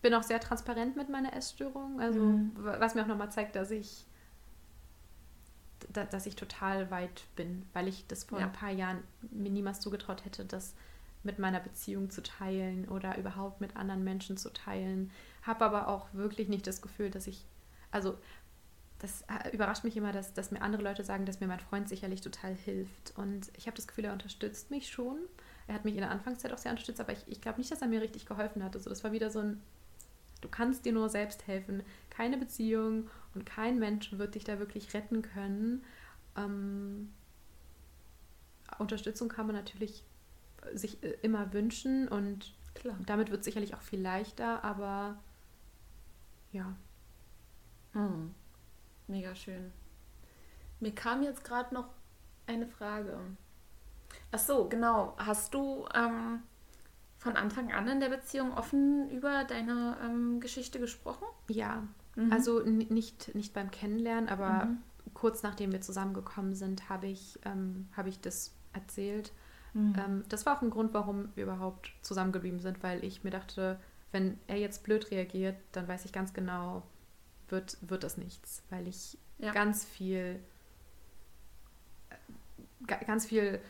bin 0.00 0.14
auch 0.14 0.22
sehr 0.22 0.40
transparent 0.40 0.96
mit 0.96 1.08
meiner 1.08 1.34
Essstörung. 1.34 2.00
Also, 2.00 2.20
mhm. 2.20 2.52
was 2.56 2.94
mir 2.94 3.02
auch 3.02 3.08
nochmal 3.08 3.32
zeigt, 3.32 3.56
dass 3.56 3.70
ich 3.70 4.04
dass 5.92 6.26
ich 6.26 6.34
total 6.34 6.90
weit 6.90 7.22
bin, 7.36 7.64
weil 7.72 7.86
ich 7.88 8.06
das 8.08 8.24
vor 8.24 8.40
ja. 8.40 8.46
ein 8.46 8.52
paar 8.52 8.70
Jahren 8.70 9.02
mir 9.30 9.50
niemals 9.50 9.80
zugetraut 9.80 10.24
hätte, 10.24 10.44
dass 10.44 10.74
mit 11.22 11.38
meiner 11.38 11.60
Beziehung 11.60 12.10
zu 12.10 12.22
teilen 12.22 12.88
oder 12.88 13.18
überhaupt 13.18 13.60
mit 13.60 13.76
anderen 13.76 14.04
Menschen 14.04 14.36
zu 14.36 14.52
teilen. 14.52 15.10
Habe 15.42 15.64
aber 15.64 15.88
auch 15.88 16.12
wirklich 16.12 16.48
nicht 16.48 16.66
das 16.66 16.82
Gefühl, 16.82 17.10
dass 17.10 17.26
ich, 17.26 17.44
also 17.90 18.18
das 18.98 19.22
äh, 19.22 19.50
überrascht 19.52 19.84
mich 19.84 19.96
immer, 19.96 20.12
dass, 20.12 20.34
dass 20.34 20.50
mir 20.50 20.62
andere 20.62 20.82
Leute 20.82 21.04
sagen, 21.04 21.24
dass 21.24 21.40
mir 21.40 21.46
mein 21.46 21.60
Freund 21.60 21.88
sicherlich 21.88 22.20
total 22.20 22.54
hilft. 22.54 23.16
Und 23.16 23.50
ich 23.56 23.66
habe 23.66 23.76
das 23.76 23.86
Gefühl, 23.86 24.06
er 24.06 24.12
unterstützt 24.12 24.70
mich 24.70 24.90
schon. 24.90 25.18
Er 25.66 25.74
hat 25.74 25.84
mich 25.84 25.94
in 25.94 26.00
der 26.00 26.10
Anfangszeit 26.10 26.52
auch 26.52 26.58
sehr 26.58 26.72
unterstützt, 26.72 27.00
aber 27.00 27.12
ich, 27.12 27.22
ich 27.26 27.40
glaube 27.40 27.58
nicht, 27.58 27.70
dass 27.70 27.82
er 27.82 27.88
mir 27.88 28.00
richtig 28.00 28.26
geholfen 28.26 28.64
hat. 28.64 28.74
Also 28.74 28.90
das 28.90 29.04
war 29.04 29.12
wieder 29.12 29.30
so 29.30 29.40
ein, 29.40 29.60
du 30.40 30.48
kannst 30.48 30.84
dir 30.84 30.92
nur 30.92 31.08
selbst 31.08 31.46
helfen. 31.46 31.82
Keine 32.10 32.38
Beziehung 32.38 33.08
und 33.34 33.46
kein 33.46 33.78
Mensch 33.78 34.12
wird 34.12 34.34
dich 34.34 34.44
da 34.44 34.58
wirklich 34.58 34.92
retten 34.94 35.22
können. 35.22 35.84
Ähm, 36.36 37.12
Unterstützung 38.78 39.28
kann 39.28 39.46
man 39.46 39.56
natürlich 39.56 40.02
sich 40.74 41.02
äh, 41.02 41.16
immer 41.22 41.52
wünschen 41.52 42.08
und 42.08 42.54
Klar. 42.74 42.96
damit 43.06 43.30
wird 43.30 43.40
es 43.40 43.44
sicherlich 43.44 43.74
auch 43.74 43.82
viel 43.82 44.00
leichter, 44.00 44.64
aber 44.64 45.18
ja. 46.52 46.76
Hm. 47.92 48.34
Mega 49.06 49.34
schön. 49.34 49.72
Mir 50.80 50.94
kam 50.94 51.22
jetzt 51.22 51.44
gerade 51.44 51.74
noch 51.74 51.88
eine 52.46 52.66
Frage. 52.66 53.18
Ach 54.30 54.38
so, 54.38 54.68
genau. 54.68 55.14
Hast 55.18 55.54
du 55.54 55.86
ähm, 55.94 56.42
von 57.16 57.36
Anfang 57.36 57.72
an 57.72 57.88
in 57.88 58.00
der 58.00 58.08
Beziehung 58.08 58.52
offen 58.52 59.10
über 59.10 59.44
deine 59.44 59.96
ähm, 60.02 60.40
Geschichte 60.40 60.78
gesprochen? 60.78 61.24
Ja, 61.48 61.82
mhm. 62.14 62.32
also 62.32 62.60
nicht, 62.60 63.34
nicht 63.34 63.54
beim 63.54 63.70
Kennenlernen, 63.70 64.28
aber 64.28 64.66
mhm. 64.66 64.78
kurz 65.14 65.42
nachdem 65.42 65.72
wir 65.72 65.80
zusammengekommen 65.80 66.54
sind, 66.54 66.88
habe 66.88 67.06
ich, 67.06 67.38
ähm, 67.44 67.88
hab 67.96 68.06
ich 68.06 68.20
das 68.20 68.54
erzählt. 68.72 69.32
Mhm. 69.74 69.94
Ähm, 69.98 70.24
das 70.28 70.46
war 70.46 70.56
auch 70.56 70.62
ein 70.62 70.70
Grund, 70.70 70.94
warum 70.94 71.30
wir 71.34 71.44
überhaupt 71.44 71.92
zusammengeblieben 72.02 72.60
sind, 72.60 72.82
weil 72.82 73.04
ich 73.04 73.24
mir 73.24 73.30
dachte, 73.30 73.78
wenn 74.12 74.38
er 74.46 74.56
jetzt 74.56 74.84
blöd 74.84 75.10
reagiert, 75.10 75.56
dann 75.72 75.86
weiß 75.86 76.04
ich 76.04 76.12
ganz 76.12 76.32
genau, 76.32 76.82
wird, 77.48 77.76
wird 77.80 78.04
das 78.04 78.16
nichts, 78.16 78.62
weil 78.70 78.86
ich 78.88 79.18
ja. 79.38 79.52
ganz 79.52 79.84
viel, 79.84 80.40
äh, 82.10 83.04
ganz 83.04 83.26
viel, 83.26 83.60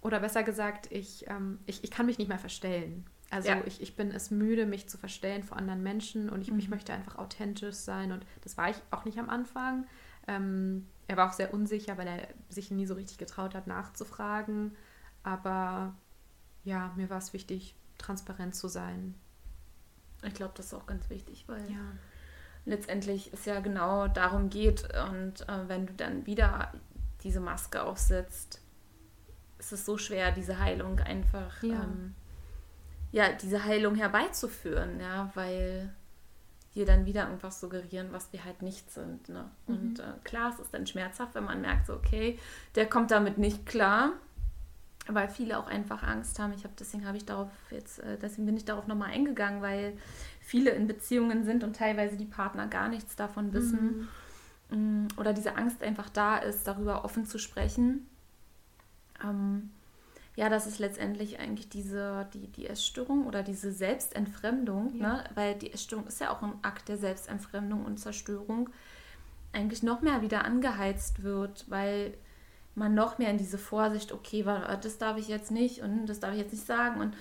oder 0.00 0.20
besser 0.20 0.42
gesagt, 0.42 0.90
ich, 0.92 1.28
ähm, 1.28 1.58
ich, 1.66 1.84
ich 1.84 1.90
kann 1.90 2.06
mich 2.06 2.18
nicht 2.18 2.28
mehr 2.28 2.38
verstellen. 2.38 3.06
Also 3.30 3.50
ja. 3.50 3.62
ich, 3.64 3.80
ich 3.80 3.94
bin 3.94 4.10
es 4.10 4.30
müde, 4.30 4.66
mich 4.66 4.88
zu 4.88 4.98
verstellen 4.98 5.44
vor 5.44 5.56
anderen 5.56 5.82
Menschen 5.82 6.28
und 6.28 6.40
ich, 6.40 6.50
mhm. 6.50 6.58
ich 6.58 6.68
möchte 6.68 6.92
einfach 6.92 7.16
authentisch 7.16 7.76
sein 7.76 8.12
und 8.12 8.26
das 8.42 8.56
war 8.56 8.70
ich 8.70 8.76
auch 8.90 9.04
nicht 9.04 9.18
am 9.18 9.30
Anfang. 9.30 9.86
Ähm, 10.26 10.86
er 11.10 11.16
war 11.16 11.28
auch 11.28 11.32
sehr 11.32 11.52
unsicher, 11.52 11.98
weil 11.98 12.06
er 12.06 12.28
sich 12.48 12.70
nie 12.70 12.86
so 12.86 12.94
richtig 12.94 13.18
getraut 13.18 13.56
hat, 13.56 13.66
nachzufragen. 13.66 14.76
Aber 15.24 15.92
ja, 16.62 16.92
mir 16.94 17.10
war 17.10 17.18
es 17.18 17.32
wichtig, 17.32 17.74
transparent 17.98 18.54
zu 18.54 18.68
sein. 18.68 19.16
Ich 20.22 20.34
glaube, 20.34 20.52
das 20.56 20.66
ist 20.66 20.74
auch 20.74 20.86
ganz 20.86 21.10
wichtig, 21.10 21.46
weil 21.48 21.68
ja. 21.68 21.80
letztendlich 22.64 23.32
es 23.32 23.44
ja 23.44 23.58
genau 23.58 24.06
darum 24.06 24.50
geht 24.50 24.84
und 25.08 25.48
äh, 25.48 25.68
wenn 25.68 25.86
du 25.86 25.94
dann 25.94 26.26
wieder 26.26 26.72
diese 27.24 27.40
Maske 27.40 27.82
aufsetzt, 27.82 28.62
ist 29.58 29.72
es 29.72 29.84
so 29.84 29.98
schwer, 29.98 30.30
diese 30.30 30.60
Heilung 30.60 31.00
einfach, 31.00 31.60
ja, 31.64 31.82
ähm, 31.82 32.14
ja 33.10 33.32
diese 33.32 33.64
Heilung 33.64 33.96
herbeizuführen, 33.96 35.00
ja, 35.00 35.32
weil 35.34 35.92
wir 36.72 36.86
dann 36.86 37.04
wieder 37.04 37.26
irgendwas 37.26 37.60
suggerieren, 37.60 38.08
was 38.12 38.32
wir 38.32 38.44
halt 38.44 38.62
nicht 38.62 38.90
sind. 38.90 39.28
Ne? 39.28 39.50
Mhm. 39.66 39.74
Und 39.74 39.98
äh, 40.00 40.04
klar, 40.24 40.52
es 40.52 40.60
ist 40.60 40.72
dann 40.72 40.86
schmerzhaft, 40.86 41.34
wenn 41.34 41.44
man 41.44 41.60
merkt, 41.60 41.86
so, 41.86 41.94
okay, 41.94 42.38
der 42.74 42.88
kommt 42.88 43.10
damit 43.10 43.38
nicht 43.38 43.66
klar, 43.66 44.12
weil 45.08 45.28
viele 45.28 45.58
auch 45.58 45.66
einfach 45.66 46.02
Angst 46.02 46.38
haben. 46.38 46.52
Ich 46.52 46.62
habe 46.62 46.74
deswegen 46.78 47.06
habe 47.06 47.16
ich 47.16 47.24
darauf 47.24 47.50
jetzt, 47.70 47.98
äh, 48.00 48.16
deswegen 48.18 48.46
bin 48.46 48.56
ich 48.56 48.64
darauf 48.64 48.86
nochmal 48.86 49.10
eingegangen, 49.10 49.62
weil 49.62 49.96
viele 50.40 50.70
in 50.70 50.86
Beziehungen 50.86 51.44
sind 51.44 51.64
und 51.64 51.74
teilweise 51.74 52.16
die 52.16 52.26
Partner 52.26 52.68
gar 52.68 52.88
nichts 52.88 53.16
davon 53.16 53.52
wissen. 53.52 54.08
Mhm. 54.70 55.04
Mm, 55.04 55.08
oder 55.16 55.32
diese 55.32 55.56
Angst 55.56 55.82
einfach 55.82 56.08
da 56.10 56.38
ist, 56.38 56.68
darüber 56.68 57.04
offen 57.04 57.26
zu 57.26 57.38
sprechen. 57.38 58.06
Ähm, 59.24 59.70
ja, 60.40 60.48
das 60.48 60.66
ist 60.66 60.78
letztendlich 60.78 61.38
eigentlich 61.38 61.68
diese, 61.68 62.26
die, 62.32 62.48
die 62.48 62.66
Essstörung 62.66 63.26
oder 63.26 63.42
diese 63.42 63.72
Selbstentfremdung, 63.72 64.96
ja. 64.96 65.16
ne? 65.16 65.24
weil 65.34 65.54
die 65.54 65.70
Essstörung 65.70 66.06
ist 66.06 66.18
ja 66.18 66.30
auch 66.30 66.40
ein 66.40 66.54
Akt 66.62 66.88
der 66.88 66.96
Selbstentfremdung 66.96 67.84
und 67.84 67.98
Zerstörung, 67.98 68.70
eigentlich 69.52 69.82
noch 69.82 70.00
mehr 70.00 70.22
wieder 70.22 70.46
angeheizt 70.46 71.22
wird, 71.22 71.66
weil 71.68 72.14
man 72.74 72.94
noch 72.94 73.18
mehr 73.18 73.28
in 73.28 73.36
diese 73.36 73.58
Vorsicht, 73.58 74.12
okay, 74.12 74.42
das 74.80 74.96
darf 74.96 75.18
ich 75.18 75.28
jetzt 75.28 75.50
nicht 75.50 75.82
und 75.82 76.06
das 76.06 76.20
darf 76.20 76.32
ich 76.32 76.38
jetzt 76.38 76.52
nicht 76.52 76.64
sagen 76.64 77.02
und 77.02 77.14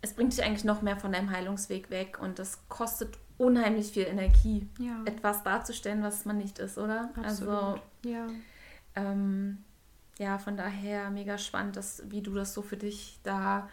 es 0.00 0.12
bringt 0.12 0.32
dich 0.32 0.44
eigentlich 0.44 0.62
noch 0.62 0.82
mehr 0.82 0.96
von 0.96 1.10
deinem 1.10 1.32
Heilungsweg 1.32 1.90
weg 1.90 2.20
und 2.22 2.38
das 2.38 2.68
kostet 2.68 3.18
unheimlich 3.36 3.88
viel 3.88 4.04
Energie, 4.04 4.68
ja. 4.78 5.02
etwas 5.06 5.42
darzustellen, 5.42 6.04
was 6.04 6.24
man 6.24 6.38
nicht 6.38 6.60
ist, 6.60 6.78
oder? 6.78 7.10
Absolut. 7.16 7.24
Also, 7.24 7.80
ja. 8.04 8.28
Ähm, 8.94 9.64
ja, 10.18 10.38
von 10.38 10.56
daher 10.56 11.10
mega 11.10 11.38
spannend, 11.38 11.76
dass, 11.76 12.02
wie 12.10 12.22
du 12.22 12.34
das 12.34 12.54
so 12.54 12.62
für 12.62 12.76
dich 12.76 13.18
da 13.22 13.68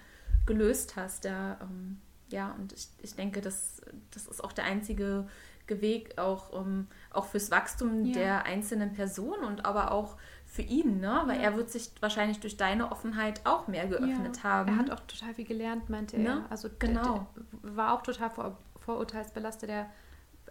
gelöst 0.45 0.95
hast. 0.95 1.25
Ja, 1.25 1.57
ähm, 1.61 2.01
ja 2.29 2.51
und 2.59 2.73
ich, 2.73 2.89
ich 3.01 3.15
denke, 3.15 3.41
das, 3.41 3.81
das 4.11 4.27
ist 4.27 4.43
auch 4.43 4.51
der 4.51 4.65
einzige 4.65 5.27
Weg, 5.67 6.19
auch, 6.19 6.51
um, 6.51 6.87
auch 7.11 7.25
fürs 7.25 7.49
Wachstum 7.49 8.05
ja. 8.05 8.13
der 8.13 8.45
einzelnen 8.45 8.93
Person 8.93 9.39
und 9.39 9.65
aber 9.65 9.91
auch 9.91 10.17
für 10.45 10.61
ihn, 10.61 10.99
ne? 10.99 11.23
Weil 11.25 11.37
ja. 11.37 11.43
er 11.43 11.57
wird 11.57 11.71
sich 11.71 11.89
wahrscheinlich 11.99 12.39
durch 12.39 12.57
deine 12.57 12.91
Offenheit 12.91 13.41
auch 13.43 13.67
mehr 13.67 13.87
geöffnet 13.87 14.37
ja. 14.37 14.43
haben. 14.43 14.69
Er 14.69 14.77
hat 14.77 14.91
auch 14.91 14.99
total 15.07 15.33
viel 15.33 15.45
gelernt, 15.45 15.89
meinte 15.89 16.19
ne? 16.19 16.29
er. 16.29 16.51
Also 16.51 16.69
genau. 16.77 17.27
Der, 17.35 17.43
der 17.63 17.75
war 17.75 17.93
auch 17.93 18.03
total 18.03 18.29
vor, 18.29 18.57
vorurteilsbelastet. 18.81 19.69
Er 19.69 19.89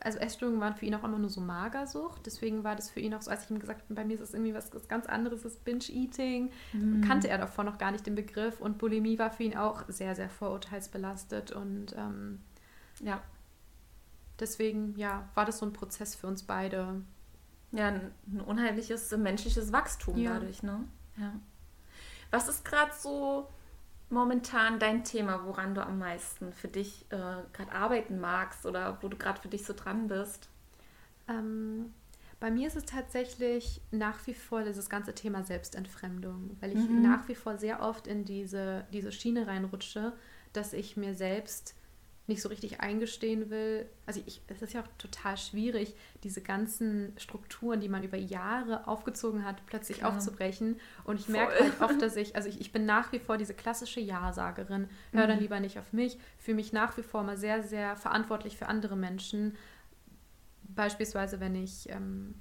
also 0.00 0.18
Essstörungen 0.18 0.60
waren 0.60 0.74
für 0.74 0.86
ihn 0.86 0.94
auch 0.94 1.04
immer 1.04 1.18
nur 1.18 1.30
so 1.30 1.40
Magersucht. 1.40 2.26
Deswegen 2.26 2.64
war 2.64 2.74
das 2.74 2.90
für 2.90 3.00
ihn 3.00 3.14
auch 3.14 3.22
so, 3.22 3.30
als 3.30 3.44
ich 3.44 3.50
ihm 3.50 3.58
gesagt 3.58 3.82
habe, 3.82 3.94
bei 3.94 4.04
mir 4.04 4.14
ist 4.14 4.20
es 4.20 4.34
irgendwie 4.34 4.54
was, 4.54 4.72
was 4.74 4.88
ganz 4.88 5.06
anderes, 5.06 5.42
das 5.42 5.56
Binge-Eating. 5.56 6.50
Mhm. 6.72 7.02
Kannte 7.02 7.28
er 7.28 7.38
davor 7.38 7.64
noch 7.64 7.78
gar 7.78 7.92
nicht 7.92 8.06
den 8.06 8.14
Begriff. 8.14 8.60
Und 8.60 8.78
Bulimie 8.78 9.18
war 9.18 9.30
für 9.30 9.42
ihn 9.44 9.56
auch 9.56 9.84
sehr, 9.88 10.14
sehr 10.14 10.28
vorurteilsbelastet. 10.28 11.52
Und 11.52 11.94
ähm, 11.96 12.40
ja, 13.00 13.22
deswegen 14.40 14.96
ja, 14.96 15.28
war 15.34 15.44
das 15.44 15.58
so 15.58 15.66
ein 15.66 15.72
Prozess 15.72 16.14
für 16.14 16.26
uns 16.26 16.42
beide. 16.42 17.02
Ja, 17.70 17.88
ein, 17.88 18.10
ein 18.30 18.40
unheimliches 18.40 19.16
menschliches 19.16 19.72
Wachstum 19.72 20.18
ja. 20.18 20.34
dadurch, 20.34 20.62
ne? 20.62 20.84
Ja. 21.16 21.32
Was 22.30 22.48
ist 22.48 22.64
gerade 22.64 22.92
so 22.98 23.48
momentan 24.12 24.78
dein 24.78 25.04
Thema, 25.04 25.44
woran 25.46 25.74
du 25.74 25.84
am 25.84 25.98
meisten 25.98 26.52
für 26.52 26.68
dich 26.68 27.06
äh, 27.10 27.16
gerade 27.52 27.72
arbeiten 27.72 28.20
magst 28.20 28.66
oder 28.66 28.98
wo 29.00 29.08
du 29.08 29.16
gerade 29.16 29.40
für 29.40 29.48
dich 29.48 29.64
so 29.64 29.72
dran 29.72 30.06
bist? 30.06 30.48
Ähm, 31.28 31.92
bei 32.38 32.50
mir 32.50 32.68
ist 32.68 32.76
es 32.76 32.84
tatsächlich 32.84 33.80
nach 33.90 34.26
wie 34.26 34.34
vor 34.34 34.62
dieses 34.64 34.90
ganze 34.90 35.14
Thema 35.14 35.44
Selbstentfremdung, 35.44 36.56
weil 36.60 36.72
ich 36.72 36.88
mhm. 36.88 37.02
nach 37.02 37.26
wie 37.28 37.34
vor 37.34 37.56
sehr 37.56 37.80
oft 37.80 38.06
in 38.06 38.24
diese, 38.24 38.84
diese 38.92 39.12
Schiene 39.12 39.46
reinrutsche, 39.46 40.12
dass 40.52 40.72
ich 40.72 40.96
mir 40.96 41.14
selbst 41.14 41.74
nicht 42.32 42.42
so 42.42 42.48
richtig 42.48 42.80
eingestehen 42.80 43.50
will. 43.50 43.86
Also 44.06 44.20
ich, 44.26 44.42
es 44.48 44.62
ist 44.62 44.72
ja 44.72 44.82
auch 44.82 44.88
total 44.98 45.36
schwierig, 45.36 45.94
diese 46.24 46.40
ganzen 46.40 47.12
Strukturen, 47.16 47.80
die 47.80 47.88
man 47.88 48.02
über 48.02 48.16
Jahre 48.16 48.86
aufgezogen 48.88 49.44
hat, 49.44 49.64
plötzlich 49.66 49.98
Klar. 49.98 50.12
aufzubrechen. 50.12 50.80
Und 51.04 51.20
ich 51.20 51.26
Voll. 51.26 51.34
merke 51.34 51.60
halt 51.60 51.72
oft, 51.80 52.02
dass 52.02 52.16
ich, 52.16 52.34
also 52.34 52.48
ich, 52.48 52.60
ich 52.60 52.72
bin 52.72 52.86
nach 52.86 53.12
wie 53.12 53.18
vor 53.18 53.38
diese 53.38 53.54
klassische 53.54 54.00
Ja-Sagerin, 54.00 54.88
höre 55.12 55.24
mhm. 55.24 55.28
dann 55.28 55.40
lieber 55.40 55.60
nicht 55.60 55.78
auf 55.78 55.92
mich, 55.92 56.18
fühle 56.38 56.56
mich 56.56 56.72
nach 56.72 56.96
wie 56.96 57.02
vor 57.02 57.22
mal 57.22 57.36
sehr, 57.36 57.62
sehr 57.62 57.96
verantwortlich 57.96 58.56
für 58.56 58.66
andere 58.66 58.96
Menschen. 58.96 59.56
Beispielsweise, 60.62 61.38
wenn 61.38 61.54
ich 61.54 61.88
ähm, 61.90 62.34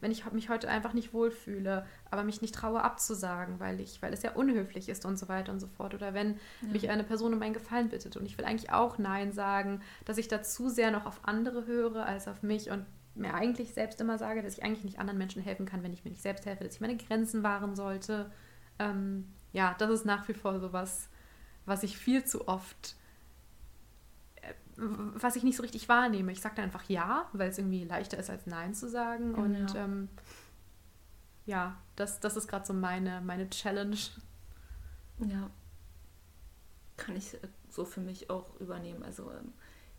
wenn 0.00 0.10
ich 0.10 0.30
mich 0.32 0.48
heute 0.48 0.68
einfach 0.68 0.92
nicht 0.92 1.12
wohlfühle, 1.12 1.86
aber 2.10 2.24
mich 2.24 2.42
nicht 2.42 2.54
traue 2.54 2.82
abzusagen, 2.82 3.60
weil 3.60 3.80
ich, 3.80 4.02
weil 4.02 4.12
es 4.12 4.22
ja 4.22 4.32
unhöflich 4.32 4.88
ist 4.88 5.04
und 5.04 5.18
so 5.18 5.28
weiter 5.28 5.52
und 5.52 5.60
so 5.60 5.66
fort. 5.66 5.94
Oder 5.94 6.14
wenn 6.14 6.34
ja. 6.62 6.68
mich 6.72 6.90
eine 6.90 7.04
Person 7.04 7.34
um 7.34 7.42
einen 7.42 7.54
Gefallen 7.54 7.88
bittet 7.88 8.16
und 8.16 8.26
ich 8.26 8.36
will 8.38 8.44
eigentlich 8.44 8.72
auch 8.72 8.98
Nein 8.98 9.32
sagen, 9.32 9.80
dass 10.04 10.18
ich 10.18 10.28
da 10.28 10.42
zu 10.42 10.68
sehr 10.68 10.90
noch 10.90 11.06
auf 11.06 11.20
andere 11.22 11.66
höre 11.66 12.04
als 12.06 12.28
auf 12.28 12.42
mich 12.42 12.70
und 12.70 12.84
mir 13.14 13.34
eigentlich 13.34 13.72
selbst 13.72 14.00
immer 14.00 14.18
sage, 14.18 14.42
dass 14.42 14.58
ich 14.58 14.62
eigentlich 14.62 14.84
nicht 14.84 14.98
anderen 14.98 15.18
Menschen 15.18 15.42
helfen 15.42 15.66
kann, 15.66 15.82
wenn 15.82 15.92
ich 15.92 16.04
mir 16.04 16.10
nicht 16.10 16.22
selbst 16.22 16.46
helfe, 16.46 16.64
dass 16.64 16.74
ich 16.74 16.80
meine 16.80 16.96
Grenzen 16.96 17.42
wahren 17.42 17.74
sollte. 17.74 18.30
Ähm, 18.78 19.32
ja, 19.52 19.74
das 19.78 19.90
ist 19.90 20.04
nach 20.04 20.28
wie 20.28 20.34
vor 20.34 20.60
so 20.60 20.72
was, 20.72 21.08
was 21.64 21.82
ich 21.82 21.96
viel 21.96 22.24
zu 22.24 22.46
oft 22.46 22.96
was 24.76 25.36
ich 25.36 25.42
nicht 25.42 25.56
so 25.56 25.62
richtig 25.62 25.88
wahrnehme. 25.88 26.32
Ich 26.32 26.40
sage 26.40 26.56
dann 26.56 26.66
einfach 26.66 26.88
ja, 26.88 27.28
weil 27.32 27.50
es 27.50 27.58
irgendwie 27.58 27.84
leichter 27.84 28.18
ist, 28.18 28.30
als 28.30 28.46
Nein 28.46 28.74
zu 28.74 28.88
sagen. 28.88 29.32
Genau. 29.32 29.42
Und 29.42 29.74
ähm, 29.74 30.08
ja, 31.46 31.76
das, 31.94 32.20
das 32.20 32.36
ist 32.36 32.48
gerade 32.48 32.66
so 32.66 32.74
meine, 32.74 33.20
meine 33.22 33.48
Challenge. 33.48 33.96
Ja. 35.18 35.50
Kann 36.96 37.16
ich 37.16 37.36
so 37.70 37.84
für 37.84 38.00
mich 38.00 38.28
auch 38.28 38.58
übernehmen. 38.60 39.02
Also 39.02 39.30
ähm, 39.30 39.52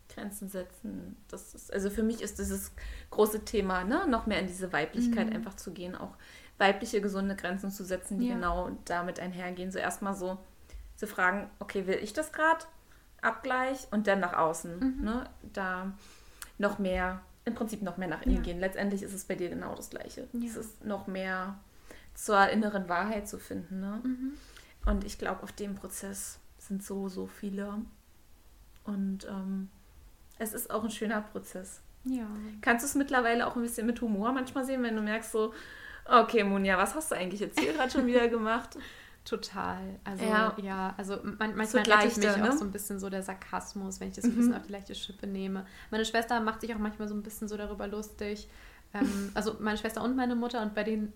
Grenzen 0.08 0.48
setzen, 0.48 1.16
das 1.28 1.54
ist, 1.54 1.72
also 1.72 1.90
für 1.90 2.02
mich 2.02 2.22
ist 2.22 2.38
dieses 2.38 2.72
große 3.10 3.44
Thema, 3.44 3.84
ne, 3.84 4.06
noch 4.08 4.26
mehr 4.26 4.40
in 4.40 4.46
diese 4.46 4.72
Weiblichkeit 4.72 5.28
mhm. 5.28 5.36
einfach 5.36 5.54
zu 5.54 5.72
gehen, 5.72 5.94
auch 5.94 6.16
weibliche 6.56 7.00
gesunde 7.00 7.36
Grenzen 7.36 7.70
zu 7.70 7.84
setzen, 7.84 8.18
die 8.18 8.28
ja. 8.28 8.34
genau 8.34 8.70
damit 8.84 9.20
einhergehen. 9.20 9.70
So 9.70 9.78
erstmal 9.78 10.14
so 10.14 10.38
zu 10.96 11.06
fragen, 11.06 11.50
okay, 11.60 11.86
will 11.86 11.98
ich 12.02 12.12
das 12.12 12.32
gerade? 12.32 12.64
Abgleich 13.20 13.88
und 13.90 14.06
dann 14.06 14.20
nach 14.20 14.34
außen. 14.34 14.78
Mhm. 14.78 15.04
Ne? 15.04 15.24
Da 15.52 15.92
noch 16.58 16.78
mehr, 16.78 17.20
im 17.44 17.54
Prinzip 17.54 17.82
noch 17.82 17.96
mehr 17.96 18.08
nach 18.08 18.22
innen 18.22 18.36
ja. 18.36 18.42
gehen. 18.42 18.60
Letztendlich 18.60 19.02
ist 19.02 19.14
es 19.14 19.24
bei 19.24 19.34
dir 19.34 19.48
genau 19.48 19.74
das 19.74 19.90
Gleiche. 19.90 20.28
Ja. 20.32 20.48
Es 20.48 20.56
ist 20.56 20.84
noch 20.84 21.06
mehr 21.06 21.58
zur 22.14 22.48
inneren 22.48 22.88
Wahrheit 22.88 23.28
zu 23.28 23.38
finden. 23.38 23.80
Ne? 23.80 24.00
Mhm. 24.02 24.32
Und 24.86 25.04
ich 25.04 25.18
glaube, 25.18 25.42
auf 25.42 25.52
dem 25.52 25.74
Prozess 25.74 26.38
sind 26.58 26.82
so, 26.82 27.08
so 27.08 27.26
viele. 27.26 27.74
Und 28.84 29.26
ähm, 29.26 29.68
es 30.38 30.52
ist 30.52 30.70
auch 30.70 30.84
ein 30.84 30.90
schöner 30.90 31.20
Prozess. 31.20 31.80
Ja. 32.04 32.26
Kannst 32.60 32.84
du 32.84 32.88
es 32.88 32.94
mittlerweile 32.94 33.46
auch 33.46 33.56
ein 33.56 33.62
bisschen 33.62 33.86
mit 33.86 34.00
Humor 34.00 34.32
manchmal 34.32 34.64
sehen, 34.64 34.82
wenn 34.82 34.96
du 34.96 35.02
merkst 35.02 35.32
so, 35.32 35.52
okay, 36.06 36.42
Monja, 36.44 36.78
was 36.78 36.94
hast 36.94 37.10
du 37.10 37.16
eigentlich 37.16 37.40
jetzt 37.40 37.60
hier 37.60 37.72
gerade 37.72 37.90
schon 37.90 38.06
wieder 38.06 38.28
gemacht? 38.28 38.78
Total. 39.28 40.00
Also 40.04 40.24
ja, 40.24 40.56
ja 40.62 40.94
also 40.96 41.18
man, 41.22 41.54
manchmal 41.54 41.82
rettet 41.82 42.16
mich 42.16 42.24
ne? 42.24 42.50
auch 42.50 42.56
so 42.56 42.64
ein 42.64 42.72
bisschen 42.72 42.98
so 42.98 43.10
der 43.10 43.22
Sarkasmus, 43.22 44.00
wenn 44.00 44.08
ich 44.08 44.14
das 44.14 44.24
ein 44.24 44.34
bisschen 44.34 44.52
mhm. 44.52 44.56
auf 44.56 44.66
die 44.66 44.72
leichte 44.72 44.94
Schippe 44.94 45.26
nehme. 45.26 45.66
Meine 45.90 46.06
Schwester 46.06 46.40
macht 46.40 46.62
sich 46.62 46.74
auch 46.74 46.78
manchmal 46.78 47.08
so 47.08 47.14
ein 47.14 47.22
bisschen 47.22 47.46
so 47.46 47.58
darüber 47.58 47.86
lustig. 47.86 48.48
Ähm, 48.94 49.30
also 49.34 49.56
meine 49.60 49.76
Schwester 49.76 50.02
und 50.02 50.16
meine 50.16 50.34
Mutter 50.34 50.62
und 50.62 50.74
bei 50.74 50.82
denen, 50.82 51.12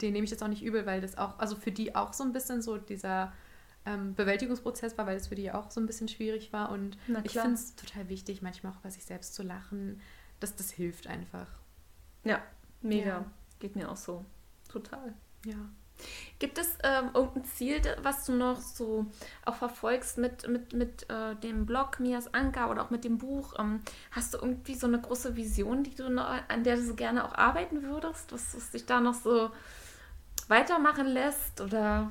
denen 0.00 0.14
nehme 0.14 0.24
ich 0.24 0.30
das 0.30 0.42
auch 0.42 0.48
nicht 0.48 0.62
übel, 0.62 0.86
weil 0.86 1.02
das 1.02 1.18
auch, 1.18 1.38
also 1.38 1.54
für 1.54 1.70
die 1.70 1.94
auch 1.94 2.14
so 2.14 2.24
ein 2.24 2.32
bisschen 2.32 2.62
so 2.62 2.78
dieser 2.78 3.30
ähm, 3.84 4.14
Bewältigungsprozess 4.14 4.96
war, 4.96 5.06
weil 5.06 5.18
es 5.18 5.28
für 5.28 5.34
die 5.34 5.52
auch 5.52 5.70
so 5.70 5.82
ein 5.82 5.86
bisschen 5.86 6.08
schwierig 6.08 6.54
war. 6.54 6.70
Und 6.70 6.96
ich 7.24 7.32
finde 7.32 7.52
es 7.52 7.76
total 7.76 8.08
wichtig, 8.08 8.40
manchmal 8.40 8.72
auch 8.72 8.78
über 8.78 8.90
sich 8.90 9.04
selbst 9.04 9.34
zu 9.34 9.42
lachen. 9.42 10.00
Das, 10.38 10.56
das 10.56 10.70
hilft 10.70 11.08
einfach. 11.08 11.46
Ja, 12.24 12.42
mega. 12.80 13.06
Ja. 13.06 13.24
Geht 13.58 13.76
mir 13.76 13.90
auch 13.90 13.98
so. 13.98 14.24
Total. 14.66 15.12
Ja. 15.44 15.68
Gibt 16.38 16.58
es 16.58 16.78
ähm, 16.82 17.10
irgendein 17.14 17.44
Ziel, 17.44 17.80
was 18.02 18.24
du 18.24 18.32
noch 18.32 18.60
so 18.60 19.06
auch 19.44 19.56
verfolgst 19.56 20.18
mit, 20.18 20.48
mit, 20.48 20.72
mit 20.72 21.10
äh, 21.10 21.36
dem 21.36 21.66
Blog 21.66 22.00
Mias 22.00 22.32
Anker 22.32 22.70
oder 22.70 22.82
auch 22.82 22.90
mit 22.90 23.04
dem 23.04 23.18
Buch? 23.18 23.54
Ähm, 23.58 23.80
hast 24.10 24.34
du 24.34 24.38
irgendwie 24.38 24.74
so 24.74 24.86
eine 24.86 25.00
große 25.00 25.36
Vision, 25.36 25.84
die 25.84 25.94
du 25.94 26.08
noch, 26.08 26.28
an 26.48 26.64
der 26.64 26.76
du 26.76 26.82
so 26.82 26.94
gerne 26.94 27.24
auch 27.24 27.34
arbeiten 27.34 27.82
würdest, 27.82 28.32
was, 28.32 28.56
was 28.56 28.70
dich 28.70 28.86
da 28.86 29.00
noch 29.00 29.14
so 29.14 29.50
weitermachen 30.48 31.06
lässt? 31.06 31.60
Oder? 31.60 32.10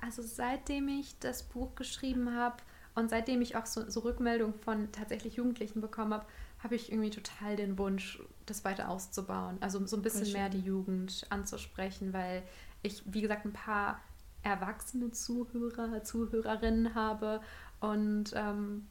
Also 0.00 0.22
seitdem 0.22 0.88
ich 0.88 1.18
das 1.18 1.42
Buch 1.42 1.74
geschrieben 1.74 2.34
habe 2.34 2.56
und 2.94 3.10
seitdem 3.10 3.42
ich 3.42 3.56
auch 3.56 3.66
so, 3.66 3.88
so 3.90 4.00
Rückmeldungen 4.00 4.54
von 4.60 4.90
tatsächlich 4.92 5.36
Jugendlichen 5.36 5.80
bekommen 5.80 6.14
habe, 6.14 6.26
habe 6.62 6.74
ich 6.74 6.90
irgendwie 6.90 7.10
total 7.10 7.56
den 7.56 7.78
Wunsch, 7.78 8.20
das 8.46 8.64
weiter 8.64 8.88
auszubauen. 8.88 9.58
Also 9.60 9.84
so 9.86 9.96
ein 9.96 10.02
bisschen 10.02 10.32
mehr 10.32 10.48
die 10.48 10.60
Jugend 10.60 11.26
anzusprechen, 11.30 12.12
weil 12.12 12.42
ich, 12.82 13.02
wie 13.06 13.20
gesagt, 13.20 13.44
ein 13.44 13.52
paar 13.52 14.00
erwachsene 14.42 15.10
Zuhörer, 15.10 16.02
Zuhörerinnen 16.04 16.94
habe 16.94 17.40
und 17.80 18.32
ähm, 18.34 18.86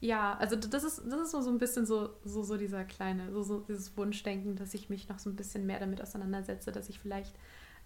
ja, 0.00 0.36
also 0.38 0.56
das 0.56 0.82
ist, 0.82 1.02
das 1.06 1.20
ist 1.20 1.30
so, 1.30 1.40
so 1.40 1.50
ein 1.50 1.58
bisschen 1.58 1.86
so, 1.86 2.10
so, 2.24 2.42
so 2.42 2.56
dieser 2.56 2.84
kleine, 2.84 3.30
so, 3.32 3.44
so 3.44 3.60
dieses 3.60 3.96
Wunschdenken, 3.96 4.56
dass 4.56 4.74
ich 4.74 4.90
mich 4.90 5.08
noch 5.08 5.20
so 5.20 5.30
ein 5.30 5.36
bisschen 5.36 5.64
mehr 5.64 5.78
damit 5.78 6.02
auseinandersetze, 6.02 6.72
dass 6.72 6.88
ich 6.88 6.98
vielleicht 6.98 7.32